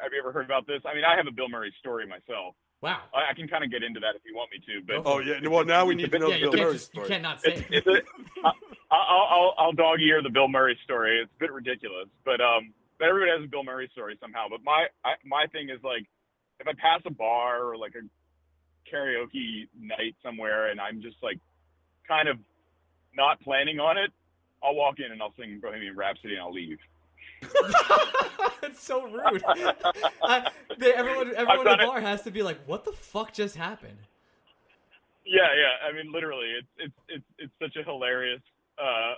Have 0.02 0.12
you 0.14 0.20
ever 0.20 0.32
heard 0.32 0.46
about 0.46 0.66
this? 0.66 0.82
I 0.86 0.96
mean, 0.96 1.04
I 1.04 1.16
have 1.16 1.28
a 1.28 1.32
Bill 1.32 1.50
Murray 1.50 1.74
story 1.80 2.08
myself. 2.08 2.56
Wow. 2.82 3.00
I, 3.14 3.32
I 3.32 3.34
can 3.34 3.48
kind 3.48 3.64
of 3.64 3.72
get 3.72 3.84
into 3.84 4.00
that 4.00 4.16
if 4.16 4.22
you 4.26 4.36
want 4.36 4.50
me 4.52 4.60
to, 4.66 4.86
but 4.86 5.10
Oh 5.10 5.20
yeah. 5.20 5.40
Well, 5.48 5.66
now 5.66 5.86
we 5.86 5.96
need 5.96 6.12
to 6.12 6.20
know 6.20 6.30
yeah, 6.30 6.36
you 6.36 6.42
Bill 6.46 6.52
can't, 6.52 6.64
Murray's 6.64 6.82
just, 6.82 6.96
you 6.96 7.00
story. 7.00 7.10
can't 7.10 7.24
not 7.24 7.42
say 7.42 7.54
it's, 7.54 7.62
it. 7.70 7.86
it's 7.88 7.88
a, 7.88 8.46
I, 8.46 8.52
I'll, 8.92 9.28
I'll 9.30 9.54
I'll 9.58 9.72
dog 9.74 10.02
ear 10.02 10.22
the 10.22 10.30
Bill 10.30 10.48
Murray 10.48 10.78
story. 10.84 11.20
It's 11.22 11.32
a 11.36 11.40
bit 11.40 11.52
ridiculous, 11.52 12.08
but 12.26 12.42
um, 12.42 12.74
but 13.00 13.08
everybody 13.08 13.32
has 13.32 13.44
a 13.44 13.48
Bill 13.48 13.64
Murray 13.64 13.90
story 13.92 14.18
somehow. 14.22 14.48
But 14.50 14.64
my 14.64 14.88
I, 15.06 15.14
my 15.26 15.46
thing 15.52 15.70
is 15.70 15.80
like, 15.84 16.06
if 16.60 16.68
I 16.68 16.74
pass 16.74 17.02
a 17.06 17.12
bar 17.12 17.64
or 17.64 17.78
like 17.78 17.94
a 17.96 18.04
karaoke 18.94 19.68
night 19.80 20.16
somewhere, 20.24 20.72
and 20.72 20.80
I'm 20.80 21.02
just 21.02 21.18
like, 21.22 21.40
kind 22.08 22.28
of 22.28 22.38
not 23.16 23.40
planning 23.42 23.80
on 23.80 23.98
it, 23.98 24.12
I'll 24.64 24.76
walk 24.76 25.00
in 25.00 25.12
and 25.12 25.22
I'll 25.22 25.34
sing 25.38 25.60
Bohemian 25.62 25.96
Rhapsody 25.96 26.36
and 26.36 26.44
I'll 26.44 26.54
leave. 26.54 26.80
That's 28.62 28.82
so 28.82 29.04
rude. 29.04 29.44
I, 30.24 30.50
they, 30.78 30.94
everyone, 30.94 31.34
everyone 31.36 31.68
in 31.68 31.78
the 31.78 31.84
it. 31.84 31.88
bar 31.88 32.02
has 32.02 32.22
to 32.24 32.32
be 32.32 32.42
like, 32.42 32.58
"What 32.66 32.86
the 32.86 32.94
fuck 32.94 33.34
just 33.34 33.56
happened?" 33.56 33.98
Yeah, 35.26 35.48
yeah. 35.56 35.88
I 35.88 35.94
mean, 35.94 36.12
literally, 36.12 36.48
it's 36.58 36.68
it's 36.78 36.94
it's 37.10 37.26
it's 37.38 37.54
such 37.62 37.76
a 37.82 37.84
hilarious. 37.84 38.42
Uh, 38.78 39.16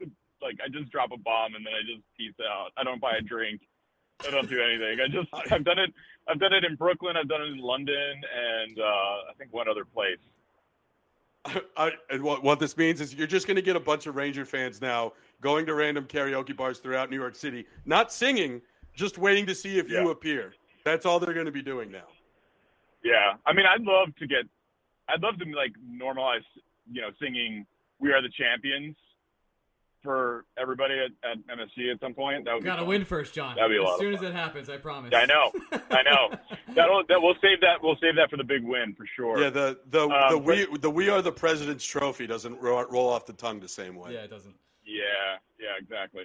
like 0.42 0.58
I 0.64 0.68
just 0.68 0.90
drop 0.90 1.10
a 1.12 1.18
bomb 1.18 1.54
and 1.54 1.66
then 1.66 1.74
I 1.74 1.82
just 1.82 2.02
peace 2.16 2.34
out. 2.48 2.70
I 2.76 2.84
don't 2.84 3.00
buy 3.00 3.16
a 3.18 3.22
drink. 3.22 3.60
I 4.26 4.30
don't 4.30 4.48
do 4.48 4.60
anything. 4.60 4.98
I 5.00 5.08
just 5.08 5.28
I've 5.52 5.64
done 5.64 5.78
it. 5.78 5.92
I've 6.28 6.40
done 6.40 6.52
it 6.52 6.64
in 6.64 6.74
Brooklyn. 6.74 7.16
I've 7.16 7.28
done 7.28 7.42
it 7.42 7.48
in 7.48 7.58
London, 7.58 7.94
and 7.94 8.78
uh, 8.78 9.30
I 9.30 9.32
think 9.38 9.52
one 9.52 9.68
other 9.68 9.84
place. 9.84 10.18
I, 11.76 11.92
and 12.10 12.22
what, 12.22 12.42
what 12.42 12.58
this 12.58 12.76
means 12.76 13.00
is 13.00 13.14
you're 13.14 13.26
just 13.26 13.46
going 13.46 13.56
to 13.56 13.62
get 13.62 13.76
a 13.76 13.80
bunch 13.80 14.06
of 14.06 14.16
Ranger 14.16 14.44
fans 14.44 14.80
now 14.80 15.12
going 15.40 15.66
to 15.66 15.74
random 15.74 16.04
karaoke 16.04 16.56
bars 16.56 16.78
throughout 16.78 17.10
New 17.10 17.16
York 17.16 17.34
City, 17.34 17.66
not 17.84 18.12
singing, 18.12 18.60
just 18.94 19.18
waiting 19.18 19.46
to 19.46 19.54
see 19.54 19.78
if 19.78 19.90
you 19.90 20.10
appear. 20.10 20.54
That's 20.84 21.06
all 21.06 21.20
they're 21.20 21.34
going 21.34 21.46
to 21.46 21.52
be 21.52 21.62
doing 21.62 21.90
now. 21.90 22.08
Yeah, 23.04 23.34
I 23.46 23.52
mean, 23.52 23.66
I'd 23.66 23.82
love 23.82 24.08
to 24.18 24.26
get. 24.26 24.44
I'd 25.08 25.22
love 25.22 25.38
to 25.38 25.44
like 25.56 25.72
normalize, 25.88 26.44
you 26.90 27.00
know, 27.00 27.10
singing 27.20 27.64
"We 28.00 28.12
Are 28.12 28.20
the 28.20 28.30
Champions" 28.30 28.96
for 30.02 30.44
everybody 30.58 30.94
at, 30.94 31.30
at 31.30 31.38
MSG 31.58 31.92
at 31.92 32.00
some 32.00 32.14
point. 32.14 32.44
That 32.44 32.54
would 32.54 32.64
Gotta 32.64 32.84
win 32.84 33.04
first, 33.04 33.34
John. 33.34 33.56
That'd 33.56 33.70
be 33.70 33.76
a 33.76 33.80
as 33.82 33.84
lot 33.86 33.94
of 33.94 34.00
soon 34.00 34.14
as 34.14 34.22
it 34.22 34.32
happens, 34.32 34.68
I 34.68 34.76
promise. 34.76 35.12
I 35.14 35.26
know, 35.26 35.50
I 35.90 36.02
know. 36.02 36.38
That'll 36.74 37.02
that 37.08 37.20
we'll 37.20 37.34
save 37.42 37.60
that. 37.60 37.82
We'll 37.82 37.96
save 38.00 38.16
that 38.16 38.30
for 38.30 38.36
the 38.36 38.44
big 38.44 38.62
win 38.64 38.94
for 38.94 39.06
sure. 39.16 39.40
Yeah, 39.40 39.50
the 39.50 39.78
the 39.90 40.02
Um, 40.02 40.08
the 40.08 40.40
but- 40.40 40.44
we 40.44 40.78
the 40.78 40.90
we 40.90 41.08
are 41.08 41.22
the 41.22 41.32
president's 41.32 41.84
trophy 41.84 42.26
doesn't 42.26 42.60
ro- 42.60 42.86
roll 42.88 43.08
off 43.08 43.26
the 43.26 43.32
tongue 43.32 43.60
the 43.60 43.68
same 43.68 43.96
way. 43.96 44.12
Yeah, 44.14 44.20
it 44.20 44.30
doesn't. 44.30 44.54
Yeah, 44.84 45.02
yeah, 45.60 45.68
exactly. 45.78 46.24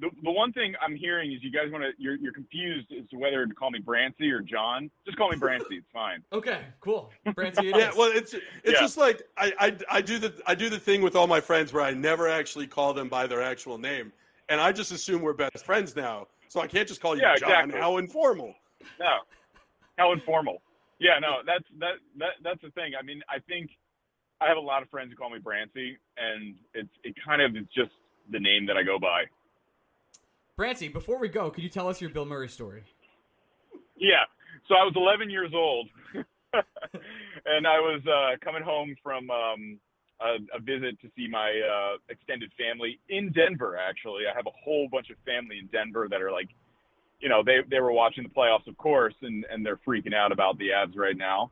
The, 0.00 0.10
the 0.24 0.30
one 0.30 0.52
thing 0.52 0.74
I'm 0.82 0.96
hearing 0.96 1.32
is 1.32 1.38
you 1.42 1.52
guys 1.52 1.70
want 1.70 1.84
to 1.84 1.90
you're 1.98 2.16
you're 2.16 2.32
confused 2.32 2.88
as 3.00 3.08
to 3.10 3.16
whether 3.16 3.46
to 3.46 3.54
call 3.54 3.70
me 3.70 3.78
Brancy 3.80 4.28
or 4.32 4.40
John. 4.40 4.90
Just 5.06 5.16
call 5.16 5.30
me 5.30 5.36
Brancy. 5.36 5.78
It's 5.78 5.86
fine. 5.92 6.22
Okay, 6.32 6.62
cool. 6.80 7.12
Brancy, 7.28 7.70
it 7.70 7.76
Yeah, 7.76 7.90
is. 7.90 7.96
well, 7.96 8.10
it's 8.12 8.34
it's 8.34 8.42
Yeah. 8.66 8.80
just 8.80 8.96
like 8.96 9.22
I, 9.36 9.52
I 9.60 9.76
I 9.98 10.00
do 10.02 10.18
the 10.18 10.34
I 10.46 10.56
do 10.56 10.68
the 10.68 10.80
thing 10.80 11.00
with 11.00 11.14
all 11.14 11.28
my 11.28 11.40
friends 11.40 11.72
where 11.72 11.82
I 11.84 11.92
never 11.92 12.28
actually 12.28 12.66
call 12.66 12.92
them 12.92 13.08
by 13.08 13.28
their 13.28 13.40
actual 13.40 13.78
name, 13.78 14.12
and 14.48 14.60
I 14.60 14.72
just 14.72 14.90
assume 14.90 15.22
we're 15.22 15.32
best 15.32 15.64
friends 15.64 15.94
now. 15.94 16.26
So 16.48 16.60
I 16.60 16.66
can't 16.66 16.88
just 16.88 17.00
call 17.00 17.14
you 17.14 17.22
Yeah, 17.22 17.36
John. 17.36 17.50
exactly. 17.50 17.80
How 17.80 17.96
informal. 17.98 18.54
No, 18.98 19.18
how 19.96 20.12
informal. 20.12 20.60
Yeah, 20.98 21.20
no, 21.20 21.36
that's 21.46 21.64
that 21.78 21.94
that 22.18 22.32
that's 22.42 22.60
the 22.62 22.70
thing. 22.70 22.94
I 22.98 23.02
mean, 23.02 23.22
I 23.28 23.38
think 23.38 23.70
I 24.40 24.48
have 24.48 24.56
a 24.56 24.60
lot 24.60 24.82
of 24.82 24.90
friends 24.90 25.10
who 25.10 25.16
call 25.16 25.30
me 25.30 25.38
Brancy, 25.38 25.92
and 26.16 26.56
it's 26.74 26.90
it 27.04 27.14
kind 27.24 27.40
of 27.42 27.54
is 27.56 27.66
just 27.72 27.92
the 28.30 28.40
name 28.40 28.66
that 28.66 28.76
I 28.76 28.82
go 28.82 28.98
by. 28.98 29.24
Brancy, 30.58 30.92
before 30.92 31.18
we 31.18 31.28
go, 31.28 31.50
could 31.50 31.64
you 31.64 31.70
tell 31.70 31.88
us 31.88 32.00
your 32.00 32.10
Bill 32.10 32.24
Murray 32.24 32.48
story? 32.48 32.84
Yeah. 33.96 34.24
So 34.68 34.76
I 34.76 34.84
was 34.84 34.94
11 34.96 35.28
years 35.28 35.50
old, 35.52 35.88
and 36.14 37.66
I 37.66 37.80
was 37.80 38.00
uh, 38.06 38.36
coming 38.42 38.62
home 38.62 38.94
from 39.02 39.28
um, 39.30 39.78
a, 40.20 40.56
a 40.56 40.60
visit 40.60 41.00
to 41.02 41.10
see 41.16 41.26
my 41.28 41.50
uh, 41.50 41.96
extended 42.08 42.50
family 42.56 43.00
in 43.08 43.32
Denver. 43.32 43.76
Actually, 43.76 44.22
I 44.32 44.34
have 44.34 44.46
a 44.46 44.54
whole 44.64 44.88
bunch 44.90 45.10
of 45.10 45.16
family 45.26 45.58
in 45.58 45.66
Denver 45.66 46.06
that 46.08 46.22
are 46.22 46.30
like, 46.30 46.48
you 47.20 47.28
know, 47.28 47.42
they 47.44 47.58
they 47.68 47.80
were 47.80 47.92
watching 47.92 48.22
the 48.22 48.30
playoffs, 48.30 48.66
of 48.66 48.76
course, 48.76 49.14
and 49.22 49.44
and 49.50 49.66
they're 49.66 49.80
freaking 49.86 50.14
out 50.14 50.32
about 50.32 50.56
the 50.58 50.68
Avs 50.68 50.96
right 50.96 51.16
now. 51.16 51.50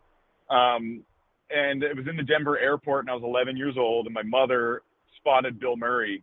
Um, 0.48 1.02
and 1.50 1.82
it 1.82 1.96
was 1.96 2.06
in 2.08 2.16
the 2.16 2.22
Denver 2.22 2.58
airport, 2.58 3.04
and 3.04 3.10
I 3.10 3.14
was 3.14 3.24
11 3.24 3.56
years 3.56 3.74
old, 3.76 4.06
and 4.06 4.14
my 4.14 4.22
mother 4.22 4.82
spotted 5.18 5.60
Bill 5.60 5.76
Murray, 5.76 6.22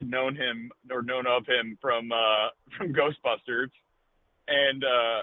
known 0.00 0.36
him 0.36 0.70
or 0.90 1.02
known 1.02 1.26
of 1.26 1.46
him 1.46 1.78
from 1.80 2.12
uh, 2.12 2.48
from 2.76 2.92
Ghostbusters, 2.92 3.70
and 4.48 4.84
uh, 4.84 5.22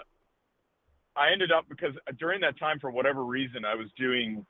I 1.16 1.32
ended 1.32 1.52
up 1.52 1.66
because 1.70 1.94
during 2.20 2.42
that 2.42 2.58
time, 2.60 2.80
for 2.80 2.92
whatever 2.92 3.24
reason, 3.24 3.66
I 3.66 3.76
was 3.76 3.88
doing, 3.98 4.46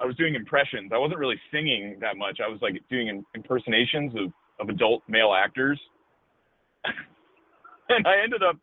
I 0.00 0.06
was 0.06 0.16
doing 0.16 0.34
impressions. 0.34 0.90
I 0.94 0.98
wasn't 0.98 1.18
really 1.18 1.40
singing 1.52 1.96
that 2.00 2.16
much. 2.16 2.38
I 2.44 2.48
was 2.48 2.60
like 2.62 2.80
doing 2.90 3.24
impersonations 3.34 4.12
of, 4.14 4.32
of 4.60 4.68
adult 4.68 5.02
male 5.08 5.32
actors, 5.34 5.80
and 7.88 8.06
I 8.06 8.22
ended 8.22 8.42
up 8.42 8.56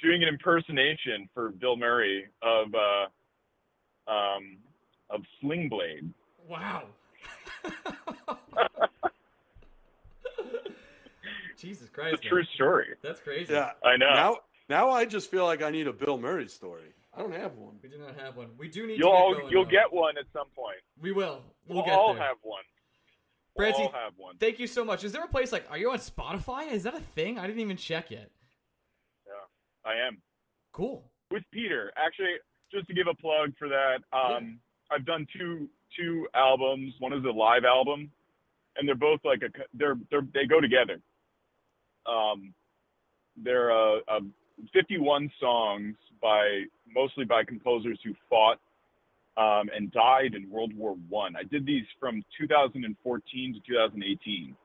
doing 0.00 0.22
an 0.22 0.28
impersonation 0.28 1.28
for 1.34 1.50
Bill 1.50 1.76
Murray 1.76 2.26
of, 2.42 2.68
uh, 2.72 4.10
um, 4.10 4.58
of 5.10 5.22
Sling 5.40 5.68
Blade. 5.68 6.12
Wow. 6.48 6.84
Jesus 11.58 11.88
Christ. 11.90 12.14
It's 12.14 12.26
a 12.26 12.28
true 12.28 12.44
story. 12.54 12.86
That's 13.02 13.20
crazy. 13.20 13.52
Yeah. 13.52 13.72
I 13.84 13.96
know. 13.96 14.10
Now 14.14 14.36
now 14.68 14.90
I 14.90 15.04
just 15.04 15.30
feel 15.30 15.44
like 15.44 15.62
I 15.62 15.70
need 15.70 15.86
a 15.86 15.92
Bill 15.92 16.18
Murray 16.18 16.48
story. 16.48 16.92
I 17.16 17.20
don't 17.20 17.32
have 17.34 17.54
one. 17.56 17.76
We 17.82 17.88
do 17.88 17.98
not 17.98 18.18
have 18.20 18.36
one. 18.36 18.48
We 18.58 18.68
do 18.68 18.86
need 18.86 18.98
You'll 18.98 19.10
to 19.10 19.16
all, 19.16 19.32
get 19.34 19.40
going, 19.42 19.52
you'll 19.52 19.64
though. 19.64 19.70
get 19.70 19.92
one 19.92 20.18
at 20.18 20.26
some 20.32 20.46
point. 20.54 20.76
We 21.00 21.10
will. 21.12 21.42
We'll, 21.66 21.78
We'll, 21.78 21.84
get 21.84 21.94
all 21.94 22.14
there. 22.14 22.22
have 22.22 22.36
one. 22.42 22.62
We'll 23.56 23.72
Brancy, 23.72 23.80
all 23.80 23.92
have 23.92 24.12
one. 24.16 24.36
Thank 24.38 24.58
you 24.60 24.66
so 24.68 24.84
much. 24.84 25.02
Is 25.04 25.10
there 25.12 25.24
a 25.24 25.28
place 25.28 25.50
like 25.50 25.64
are 25.70 25.78
you 25.78 25.90
on 25.90 25.98
Spotify? 25.98 26.70
Is 26.70 26.84
that 26.84 26.94
a 26.94 27.00
thing? 27.00 27.38
I 27.38 27.46
didn't 27.46 27.60
even 27.60 27.76
check 27.76 28.10
yet. 28.10 28.30
Yeah, 29.26 29.90
I 29.90 30.06
am. 30.06 30.18
Cool. 30.72 31.10
with 31.32 31.42
Peter. 31.52 31.92
Actually, 31.96 32.34
just 32.72 32.86
to 32.86 32.94
give 32.94 33.06
a 33.08 33.14
plug 33.14 33.52
for 33.58 33.68
that, 33.68 33.98
um, 34.12 34.60
I've 34.92 35.04
done 35.04 35.26
two 35.36 35.68
two 35.98 36.28
albums. 36.34 36.94
One 37.00 37.12
is 37.12 37.24
a 37.24 37.30
live 37.30 37.64
album, 37.64 38.10
and 38.76 38.86
they're 38.86 38.94
both 38.94 39.20
like 39.24 39.42
a 39.42 39.48
they're 39.74 39.96
they're 40.10 40.26
they 40.34 40.44
go 40.46 40.60
together. 40.60 41.00
Um, 42.08 42.54
they're 43.36 43.70
uh, 43.70 43.98
uh, 44.08 44.20
51 44.72 45.30
songs 45.40 45.94
by 46.20 46.64
mostly 46.92 47.24
by 47.24 47.44
composers 47.44 47.98
who 48.04 48.14
fought 48.28 48.58
um, 49.36 49.68
and 49.74 49.92
died 49.92 50.34
in 50.34 50.50
World 50.50 50.74
War 50.74 50.96
One. 51.08 51.36
I. 51.36 51.40
I 51.40 51.42
did 51.44 51.64
these 51.66 51.84
from 52.00 52.24
2014 52.38 53.54
to 53.54 53.60
2018 53.72 54.56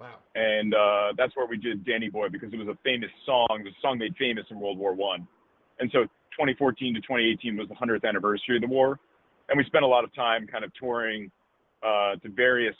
Wow. 0.00 0.16
and 0.34 0.74
uh, 0.74 1.12
that's 1.16 1.36
where 1.36 1.46
we 1.46 1.58
did 1.58 1.84
Danny 1.84 2.08
Boy 2.08 2.28
because 2.30 2.52
it 2.54 2.56
was 2.56 2.68
a 2.68 2.78
famous 2.82 3.10
song, 3.26 3.46
a 3.66 3.70
song 3.82 3.98
made 3.98 4.16
famous 4.16 4.46
in 4.50 4.58
World 4.58 4.78
War 4.78 4.94
One, 4.94 5.28
and 5.78 5.90
so 5.92 6.04
2014 6.32 6.94
to 6.94 7.00
2018 7.00 7.56
was 7.58 7.68
the 7.68 7.74
100th 7.74 8.08
anniversary 8.08 8.56
of 8.56 8.62
the 8.62 8.68
war, 8.68 8.98
and 9.50 9.58
we 9.58 9.64
spent 9.64 9.84
a 9.84 9.86
lot 9.86 10.04
of 10.04 10.14
time 10.14 10.46
kind 10.46 10.64
of 10.64 10.72
touring 10.72 11.30
uh, 11.82 12.16
to 12.16 12.30
various 12.30 12.74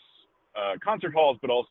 uh, 0.56 0.78
concert 0.82 1.12
halls, 1.12 1.36
but 1.42 1.50
also, 1.50 1.68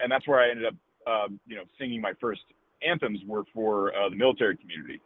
and 0.00 0.10
that's 0.10 0.26
where 0.26 0.40
I 0.40 0.50
ended 0.50 0.66
up, 0.66 0.74
um, 1.06 1.40
you 1.46 1.56
know, 1.56 1.62
singing 1.78 2.00
my 2.00 2.12
first 2.20 2.42
anthems 2.86 3.20
were 3.26 3.44
for 3.54 3.94
uh, 3.94 4.08
the 4.08 4.16
military 4.16 4.56
community, 4.56 5.00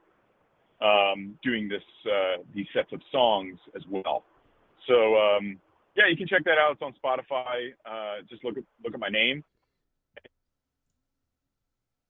um, 0.81 1.39
doing 1.43 1.69
this 1.69 1.83
uh, 2.07 2.43
these 2.55 2.67
sets 2.75 2.93
of 2.93 3.01
songs 3.11 3.59
as 3.77 3.83
well. 3.89 4.25
So 4.87 5.17
um, 5.17 5.59
yeah, 5.97 6.09
you 6.09 6.17
can 6.17 6.27
check 6.27 6.45
that 6.45 6.59
out. 6.59 6.73
It's 6.73 6.83
on 6.83 6.95
Spotify. 7.03 7.73
Uh, 7.87 8.23
just 8.29 8.45
look 8.45 8.57
at 8.57 8.65
look 8.85 8.95
at 8.95 9.01
my 9.01 9.09
name. 9.09 9.45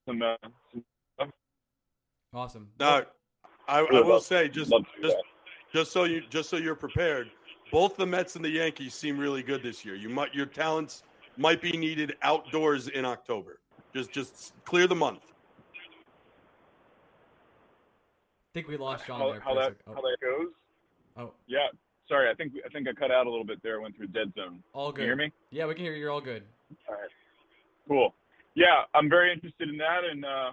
Some, 0.09 0.23
uh, 0.23 0.35
some 0.73 1.33
Awesome. 2.35 2.69
Now, 2.81 3.03
I, 3.69 3.81
I 3.81 3.83
will 3.83 4.09
love- 4.09 4.23
say 4.23 4.49
just 4.49 4.71
love 4.71 4.85
to 4.97 5.03
do 5.03 5.09
just 5.09 5.17
just 5.73 5.93
so 5.93 6.05
you 6.05 6.23
just 6.31 6.49
so 6.49 6.57
you're 6.57 6.75
prepared. 6.75 7.31
Both 7.71 7.97
the 7.97 8.07
Mets 8.07 8.37
and 8.37 8.45
the 8.45 8.51
Yankees 8.51 8.95
seem 8.95 9.19
really 9.19 9.43
good 9.43 9.63
this 9.63 9.85
year. 9.85 9.95
You 9.95 10.09
might 10.09 10.35
your 10.35 10.47
talents 10.47 11.05
might 11.37 11.61
be 11.63 11.73
needed 11.77 12.17
outdoors 12.23 12.89
in 12.89 13.05
October. 13.05 13.59
Just 13.95 14.11
just 14.13 14.55
clear 14.65 14.87
the 14.87 14.95
month. 14.95 15.21
I 18.51 18.51
think 18.55 18.69
we 18.69 18.77
lost 18.77 19.07
John 19.07 19.19
how, 19.21 19.33
there. 19.33 19.41
how 19.41 19.55
that 19.55 19.69
sec. 19.69 19.77
how 19.87 19.95
Oh, 19.97 20.03
that 20.03 20.17
goes. 20.21 20.49
oh, 21.17 21.33
Yeah, 21.47 21.69
sorry. 22.09 22.31
I 22.31 22.35
think 22.35 22.53
I 22.65 22.69
think 22.69 22.87
I 22.89 22.93
cut 22.93 23.11
out 23.11 23.27
a 23.27 23.31
little 23.31 23.45
bit 23.47 23.63
there. 23.63 23.81
Went 23.81 23.97
through 23.97 24.09
dead 24.09 24.33
zone. 24.37 24.63
all 24.75 24.93
Can 24.93 24.97
good. 24.97 25.03
you 25.03 25.07
hear 25.09 25.17
me? 25.17 25.33
Yeah, 25.51 25.67
we 25.67 25.75
can 25.75 25.85
hear 25.85 25.95
you. 25.95 26.01
You're 26.01 26.11
all 26.11 26.21
good. 26.21 26.43
All 26.89 26.95
right. 26.95 27.11
Cool. 27.89 28.15
Yeah, 28.55 28.83
I'm 28.95 29.09
very 29.09 29.33
interested 29.33 29.71
in 29.71 29.79
that, 29.79 30.05
and 30.11 30.25
uh, 30.27 30.51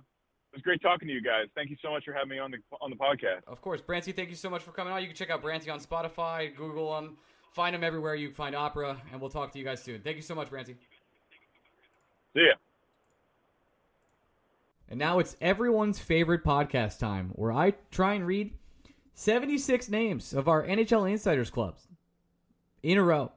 it 0.54 0.56
was 0.56 0.62
great 0.62 0.82
talking 0.82 1.08
to 1.10 1.14
you 1.14 1.22
guys. 1.22 1.48
Thank 1.54 1.70
you 1.70 1.76
so 1.82 1.92
much 1.92 2.06
for 2.06 2.14
having 2.14 2.30
me 2.30 2.40
on 2.40 2.52
the 2.52 2.58
on 2.82 2.90
the 2.90 2.96
podcast. 2.96 3.42
Of 3.48 3.62
course, 3.62 3.82
Brancy. 3.82 4.16
Thank 4.16 4.30
you 4.30 4.36
so 4.36 4.50
much 4.50 4.64
for 4.64 4.72
coming 4.72 4.94
on. 4.94 5.02
You 5.02 5.08
can 5.08 5.16
check 5.18 5.30
out 5.30 5.44
Brancy 5.44 5.72
on 5.72 5.80
Spotify, 5.82 6.56
Google 6.56 6.98
him, 6.98 7.18
Find 7.54 7.76
him 7.76 7.84
everywhere 7.84 8.16
you 8.16 8.32
find 8.32 8.56
opera, 8.56 8.98
and 9.12 9.20
we'll 9.20 9.30
talk 9.30 9.52
to 9.54 9.60
you 9.60 9.66
guys 9.66 9.82
soon. 9.82 10.02
Thank 10.02 10.18
you 10.18 10.22
so 10.22 10.36
much, 10.36 10.50
Brancy. 10.50 10.76
See 12.34 12.46
ya. 12.46 12.54
And 14.88 14.98
now 14.98 15.20
it's 15.20 15.36
everyone's 15.40 16.00
favorite 16.00 16.44
podcast 16.44 17.00
time, 17.00 17.30
where 17.34 17.52
I 17.52 17.74
try 17.92 18.14
and 18.14 18.26
read 18.26 18.54
76 19.14 19.90
names 19.90 20.34
of 20.34 20.48
our 20.48 20.66
NHL 20.66 21.10
Insiders 21.10 21.50
clubs 21.50 21.88
in 22.82 22.98
a 22.98 23.04
row 23.04 23.32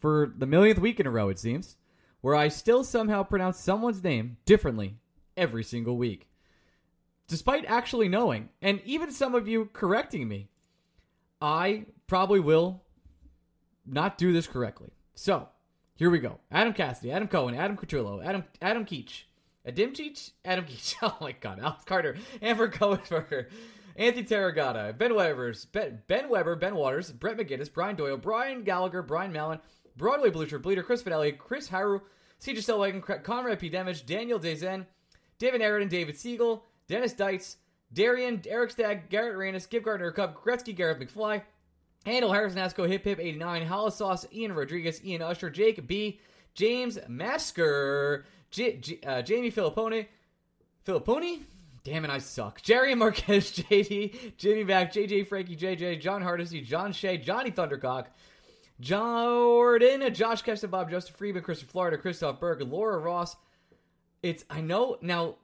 for 0.00 0.32
the 0.36 0.46
millionth 0.46 0.78
week 0.78 1.00
in 1.00 1.06
a 1.06 1.10
row, 1.10 1.28
it 1.28 1.38
seems, 1.38 1.76
where 2.20 2.34
I 2.34 2.48
still 2.48 2.84
somehow 2.84 3.22
pronounce 3.22 3.58
someone's 3.58 4.02
name 4.02 4.36
differently 4.44 4.96
every 5.36 5.64
single 5.64 5.96
week, 5.96 6.28
despite 7.28 7.64
actually 7.66 8.08
knowing, 8.08 8.48
and 8.62 8.80
even 8.84 9.10
some 9.10 9.34
of 9.34 9.48
you 9.48 9.70
correcting 9.72 10.28
me. 10.28 10.48
I 11.40 11.86
probably 12.06 12.40
will 12.40 12.83
not 13.86 14.18
do 14.18 14.32
this 14.32 14.46
correctly. 14.46 14.90
So 15.14 15.48
here 15.94 16.10
we 16.10 16.18
go: 16.18 16.38
Adam 16.50 16.72
Cassidy, 16.72 17.12
Adam 17.12 17.28
Cohen, 17.28 17.54
Adam 17.54 17.76
Cutrillo, 17.76 18.24
Adam 18.24 18.44
Adam 18.60 18.84
Keach, 18.84 19.24
Adam 19.66 19.92
Cheech, 19.92 20.32
Adam 20.44 20.64
Keach. 20.68 20.94
Oh 21.02 21.16
my 21.20 21.32
God, 21.32 21.60
Alex 21.60 21.84
Carter, 21.84 22.16
Amber 22.42 22.68
Cohenberger. 22.68 23.46
Anthony 23.96 24.24
Tarragata, 24.24 24.96
Ben 24.98 25.14
Weber's, 25.14 25.66
ben, 25.66 26.02
ben 26.08 26.28
Weber, 26.28 26.56
Ben 26.56 26.74
Waters, 26.74 27.12
Brett 27.12 27.36
McGinnis, 27.36 27.72
Brian 27.72 27.94
Doyle, 27.94 28.16
Brian 28.16 28.64
Gallagher, 28.64 29.02
Brian 29.02 29.32
Mallon, 29.32 29.60
Broadway 29.96 30.30
Blucher 30.30 30.58
Bleeder, 30.58 30.82
Chris 30.82 31.02
Fidelli, 31.02 31.38
Chris 31.38 31.68
Haru, 31.68 32.00
CJ 32.40 32.56
Selwagen, 32.58 33.22
Conrad 33.22 33.60
P. 33.60 33.68
Damage, 33.68 34.04
Daniel 34.04 34.40
Dezen, 34.40 34.86
David 35.38 35.60
Aridin, 35.60 35.88
David 35.88 36.18
Siegel, 36.18 36.64
Dennis 36.88 37.14
Deitz, 37.14 37.56
Darian, 37.92 38.42
Eric 38.48 38.72
Stagg, 38.72 39.08
Garrett 39.08 39.36
Reynes, 39.36 39.62
Skip 39.62 39.84
Gardner, 39.84 40.10
Cub, 40.10 40.34
Gretzky, 40.34 40.74
Garrett 40.74 40.98
McFly, 40.98 41.42
Handle, 42.04 42.32
Harrison 42.32 42.60
Nasco, 42.60 42.88
Hip 42.88 43.04
Hip 43.04 43.18
89, 43.20 43.66
Hollisauce, 43.66 44.26
Ian 44.32 44.52
Rodriguez, 44.52 45.04
Ian 45.04 45.22
Usher, 45.22 45.50
Jake 45.50 45.86
B, 45.86 46.20
James 46.54 46.98
Masker, 47.08 48.24
J- 48.50 48.76
J- 48.76 49.00
uh, 49.06 49.22
Jamie 49.22 49.50
Filippone, 49.50 50.06
Filippone? 50.86 51.42
Damn 51.82 52.04
it, 52.04 52.10
I 52.10 52.18
suck. 52.18 52.62
Jerry 52.62 52.94
Marquez, 52.94 53.52
JD, 53.56 54.36
Jimmy 54.36 54.64
Back, 54.64 54.92
JJ 54.92 55.26
Frankie, 55.26 55.56
JJ, 55.56 56.00
John 56.00 56.22
Hardesty, 56.22 56.60
John 56.62 56.92
Shea, 56.92 57.18
Johnny 57.18 57.50
Thundercock, 57.50 58.06
Jordan, 58.80 60.12
Josh 60.14 60.42
Kester, 60.42 60.68
Bob, 60.68 60.90
Justin 60.90 61.14
Freeman, 61.16 61.42
Christopher 61.42 61.70
Florida, 61.70 61.98
Christoph 61.98 62.40
Berg, 62.40 62.60
Laura 62.62 62.98
Ross. 62.98 63.36
It's, 64.22 64.44
I 64.48 64.60
know, 64.60 64.96
now, 65.00 65.36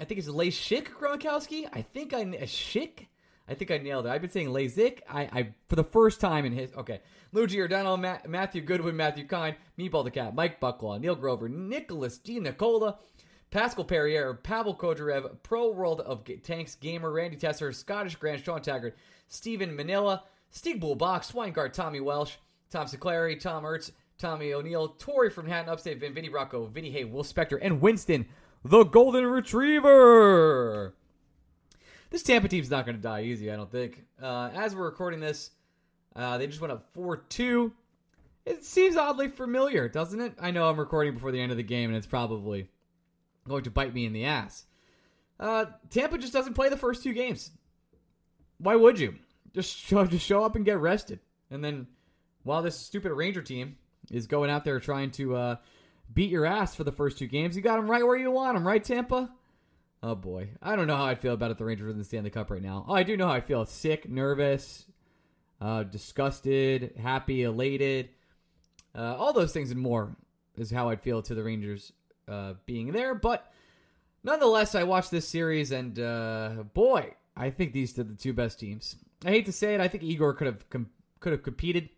I 0.00 0.04
think 0.04 0.18
it's 0.18 0.28
Lay 0.28 0.48
Schick 0.48 0.88
Gronkowski. 0.88 1.66
I 1.72 1.82
think 1.82 2.12
I, 2.12 2.24
Schick? 2.24 3.06
I 3.48 3.54
think 3.54 3.70
I 3.70 3.78
nailed 3.78 4.06
it. 4.06 4.10
I've 4.10 4.20
been 4.20 4.30
saying 4.30 4.48
Lazik. 4.48 5.00
I, 5.08 5.22
I 5.32 5.48
for 5.68 5.76
the 5.76 5.84
first 5.84 6.20
time 6.20 6.44
in 6.44 6.52
his 6.52 6.72
okay. 6.74 7.00
Lou 7.32 7.46
Giordano, 7.46 7.96
Ma- 7.96 8.18
Matthew 8.26 8.62
Goodwin, 8.62 8.96
Matthew 8.96 9.26
Kine, 9.26 9.54
Meatball 9.78 10.04
the 10.04 10.10
Cat, 10.10 10.34
Mike 10.34 10.60
Bucklaw, 10.60 10.98
Neil 11.00 11.14
Grover, 11.14 11.48
Nicholas 11.48 12.16
D. 12.18 12.40
Nicola, 12.40 12.98
Pascal 13.50 13.84
Perrier, 13.84 14.34
Pavel 14.34 14.74
Kodarev, 14.74 15.42
Pro 15.42 15.70
World 15.70 16.00
of 16.00 16.24
G- 16.24 16.36
Tanks 16.36 16.74
Gamer, 16.74 17.10
Randy 17.10 17.36
Tesser, 17.36 17.74
Scottish 17.74 18.16
Grand, 18.16 18.42
Sean 18.42 18.62
Taggart, 18.62 18.96
Stephen 19.26 19.76
Manila, 19.76 20.24
Steve 20.50 20.80
Bull 20.80 20.94
Box, 20.94 21.32
Swinegard, 21.32 21.72
Tommy 21.72 22.00
Welsh, 22.00 22.36
Tom 22.70 22.86
Seclary, 22.86 23.36
Tom 23.36 23.64
Ertz, 23.64 23.90
Tommy 24.18 24.52
O'Neill, 24.52 24.88
Tori 24.98 25.30
from 25.30 25.46
Manhattan 25.46 25.70
Upstate, 25.70 26.00
Vin, 26.00 26.14
Vinny 26.14 26.28
Rocco, 26.28 26.66
Vinny 26.66 26.90
Hay, 26.90 27.04
Will 27.04 27.22
Spector, 27.24 27.58
and 27.60 27.80
Winston, 27.80 28.26
the 28.64 28.84
Golden 28.84 29.26
Retriever. 29.26 30.94
This 32.10 32.22
Tampa 32.22 32.48
team's 32.48 32.70
not 32.70 32.86
going 32.86 32.96
to 32.96 33.02
die 33.02 33.22
easy, 33.22 33.50
I 33.50 33.56
don't 33.56 33.70
think. 33.70 34.04
Uh, 34.20 34.50
as 34.54 34.74
we're 34.74 34.84
recording 34.84 35.20
this, 35.20 35.50
uh, 36.16 36.38
they 36.38 36.46
just 36.46 36.60
went 36.60 36.72
up 36.72 36.90
4 36.92 37.16
2. 37.16 37.72
It 38.46 38.64
seems 38.64 38.96
oddly 38.96 39.28
familiar, 39.28 39.88
doesn't 39.88 40.20
it? 40.20 40.34
I 40.40 40.50
know 40.50 40.68
I'm 40.68 40.80
recording 40.80 41.14
before 41.14 41.32
the 41.32 41.40
end 41.40 41.50
of 41.52 41.58
the 41.58 41.62
game, 41.62 41.90
and 41.90 41.96
it's 41.96 42.06
probably 42.06 42.70
going 43.46 43.64
to 43.64 43.70
bite 43.70 43.92
me 43.92 44.06
in 44.06 44.14
the 44.14 44.24
ass. 44.24 44.64
Uh, 45.38 45.66
Tampa 45.90 46.18
just 46.18 46.32
doesn't 46.32 46.54
play 46.54 46.68
the 46.68 46.76
first 46.76 47.02
two 47.02 47.12
games. 47.12 47.50
Why 48.58 48.74
would 48.74 48.98
you? 48.98 49.16
Just 49.54 49.76
show, 49.86 50.06
just 50.06 50.26
show 50.26 50.42
up 50.44 50.56
and 50.56 50.64
get 50.64 50.78
rested. 50.78 51.20
And 51.50 51.62
then 51.62 51.86
while 52.42 52.62
this 52.62 52.76
stupid 52.76 53.12
Ranger 53.12 53.42
team 53.42 53.76
is 54.10 54.26
going 54.26 54.50
out 54.50 54.64
there 54.64 54.80
trying 54.80 55.10
to 55.12 55.36
uh, 55.36 55.56
beat 56.14 56.30
your 56.30 56.46
ass 56.46 56.74
for 56.74 56.84
the 56.84 56.92
first 56.92 57.18
two 57.18 57.26
games, 57.26 57.54
you 57.54 57.62
got 57.62 57.76
them 57.76 57.90
right 57.90 58.04
where 58.04 58.16
you 58.16 58.30
want 58.30 58.54
them, 58.54 58.66
right, 58.66 58.82
Tampa? 58.82 59.30
Oh 60.02 60.14
boy, 60.14 60.50
I 60.62 60.76
don't 60.76 60.86
know 60.86 60.96
how 60.96 61.06
I'd 61.06 61.20
feel 61.20 61.34
about 61.34 61.50
it. 61.50 61.58
The 61.58 61.64
Rangers 61.64 61.90
in 61.90 61.98
the 61.98 62.04
Stanley 62.04 62.30
Cup 62.30 62.50
right 62.50 62.62
now. 62.62 62.84
Oh, 62.88 62.94
I 62.94 63.02
do 63.02 63.16
know 63.16 63.26
how 63.26 63.32
I 63.32 63.40
feel: 63.40 63.64
sick, 63.66 64.08
nervous, 64.08 64.86
uh, 65.60 65.82
disgusted, 65.82 66.92
happy, 67.00 67.42
elated. 67.42 68.10
Uh, 68.94 69.16
all 69.16 69.32
those 69.32 69.52
things 69.52 69.70
and 69.70 69.80
more 69.80 70.16
is 70.56 70.70
how 70.70 70.88
I'd 70.88 71.02
feel 71.02 71.22
to 71.22 71.34
the 71.34 71.42
Rangers 71.42 71.92
uh, 72.28 72.54
being 72.64 72.92
there. 72.92 73.14
But 73.14 73.52
nonetheless, 74.22 74.74
I 74.74 74.84
watched 74.84 75.10
this 75.10 75.26
series, 75.26 75.72
and 75.72 75.98
uh, 75.98 76.64
boy, 76.74 77.14
I 77.36 77.50
think 77.50 77.72
these 77.72 77.98
are 77.98 78.04
the 78.04 78.14
two 78.14 78.32
best 78.32 78.60
teams. 78.60 78.96
I 79.24 79.30
hate 79.30 79.46
to 79.46 79.52
say 79.52 79.74
it, 79.74 79.80
I 79.80 79.88
think 79.88 80.04
Igor 80.04 80.34
could 80.34 80.46
have 80.46 80.70
com- 80.70 80.90
could 81.18 81.32
have 81.32 81.42
competed. 81.42 81.88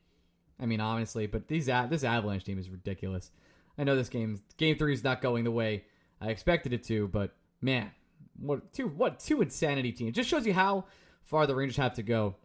I 0.59 0.67
mean, 0.67 0.81
honestly, 0.81 1.27
but 1.27 1.49
these 1.49 1.67
this 1.67 2.05
Avalanche 2.05 2.45
team 2.45 2.59
is 2.59 2.71
ridiculous. 2.71 3.31
I 3.79 3.85
know 3.85 3.97
this 3.97 4.09
game 4.09 4.41
game 4.57 4.77
three 4.77 4.95
is 4.95 5.05
not 5.05 5.23
going 5.23 5.45
the 5.45 5.51
way 5.51 5.85
I 6.21 6.29
expected 6.29 6.73
it 6.73 6.85
to, 6.85 7.09
but 7.09 7.35
man, 7.61 7.91
what 8.39 8.73
two 8.73 8.89
what 8.89 9.20
two 9.20 9.43
insanity 9.43 9.93
teams. 9.93 10.15
Just 10.15 10.28
shows 10.28 10.47
you 10.47 10.53
how 10.53 10.85
far 11.23 11.47
the 11.47 11.55
Rangers 11.55 11.77
have 11.77 11.95
to 11.95 12.03
go 12.03 12.37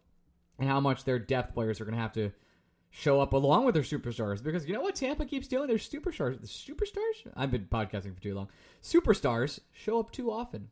and 0.58 0.68
how 0.68 0.80
much 0.80 1.04
their 1.04 1.18
depth 1.18 1.54
players 1.54 1.80
are 1.80 1.84
going 1.84 1.96
to 1.96 2.00
have 2.00 2.12
to 2.12 2.32
show 2.90 3.20
up 3.20 3.32
along 3.32 3.64
with 3.64 3.74
their 3.74 3.82
superstars. 3.82 4.42
Because 4.42 4.66
you 4.66 4.74
know 4.74 4.80
what 4.80 4.94
Tampa 4.94 5.26
keeps 5.26 5.48
doing? 5.48 5.68
Their 5.68 5.76
superstars, 5.76 6.40
the 6.40 6.46
superstars. 6.46 7.30
I've 7.34 7.50
been 7.50 7.66
podcasting 7.70 8.14
for 8.14 8.22
too 8.22 8.34
long. 8.34 8.48
Superstars 8.82 9.60
show 9.72 10.00
up 10.00 10.12
too 10.12 10.30
often. 10.30 10.70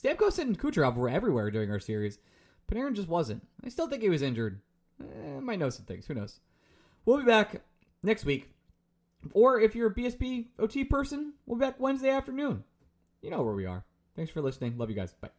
Stamkos 0.00 0.38
and 0.38 0.58
Kucherov 0.58 0.96
were 0.96 1.08
everywhere 1.08 1.50
during 1.50 1.70
our 1.70 1.80
series. 1.80 2.18
Panarin 2.70 2.94
just 2.94 3.08
wasn't. 3.08 3.46
I 3.64 3.68
still 3.68 3.88
think 3.88 4.02
he 4.02 4.08
was 4.08 4.22
injured. 4.22 4.60
Eh, 5.00 5.40
might 5.40 5.58
know 5.58 5.70
some 5.70 5.86
things. 5.86 6.06
Who 6.06 6.14
knows? 6.14 6.40
We'll 7.04 7.18
be 7.18 7.24
back 7.24 7.62
next 8.02 8.24
week. 8.24 8.50
Or 9.32 9.60
if 9.60 9.74
you're 9.74 9.90
a 9.90 9.94
BSB 9.94 10.48
OT 10.58 10.84
person, 10.84 11.34
we'll 11.46 11.58
be 11.58 11.64
back 11.64 11.80
Wednesday 11.80 12.10
afternoon. 12.10 12.64
You 13.22 13.30
know 13.30 13.42
where 13.42 13.54
we 13.54 13.66
are. 13.66 13.84
Thanks 14.14 14.30
for 14.30 14.40
listening. 14.40 14.78
Love 14.78 14.90
you 14.90 14.96
guys. 14.96 15.14
Bye. 15.20 15.30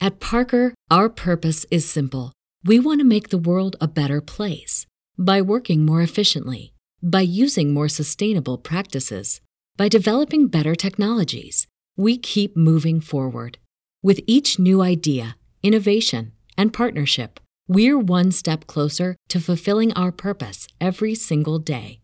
At 0.00 0.20
Parker, 0.20 0.74
our 0.90 1.08
purpose 1.08 1.64
is 1.70 1.88
simple. 1.88 2.32
We 2.64 2.78
want 2.78 3.00
to 3.00 3.04
make 3.04 3.28
the 3.28 3.38
world 3.38 3.76
a 3.80 3.88
better 3.88 4.20
place 4.20 4.86
by 5.18 5.40
working 5.42 5.84
more 5.84 6.02
efficiently, 6.02 6.72
by 7.02 7.20
using 7.20 7.72
more 7.72 7.88
sustainable 7.88 8.58
practices, 8.58 9.40
by 9.76 9.88
developing 9.88 10.48
better 10.48 10.74
technologies. 10.74 11.66
We 11.96 12.18
keep 12.18 12.56
moving 12.56 13.00
forward. 13.00 13.58
With 14.02 14.20
each 14.26 14.58
new 14.58 14.82
idea, 14.82 15.36
innovation, 15.62 16.32
and 16.56 16.72
partnership, 16.72 17.38
we're 17.68 17.98
one 17.98 18.32
step 18.32 18.66
closer 18.66 19.16
to 19.28 19.40
fulfilling 19.40 19.92
our 19.92 20.10
purpose 20.10 20.66
every 20.80 21.14
single 21.14 21.58
day. 21.58 22.00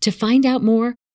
To 0.00 0.10
find 0.10 0.44
out 0.44 0.62
more, 0.62 0.94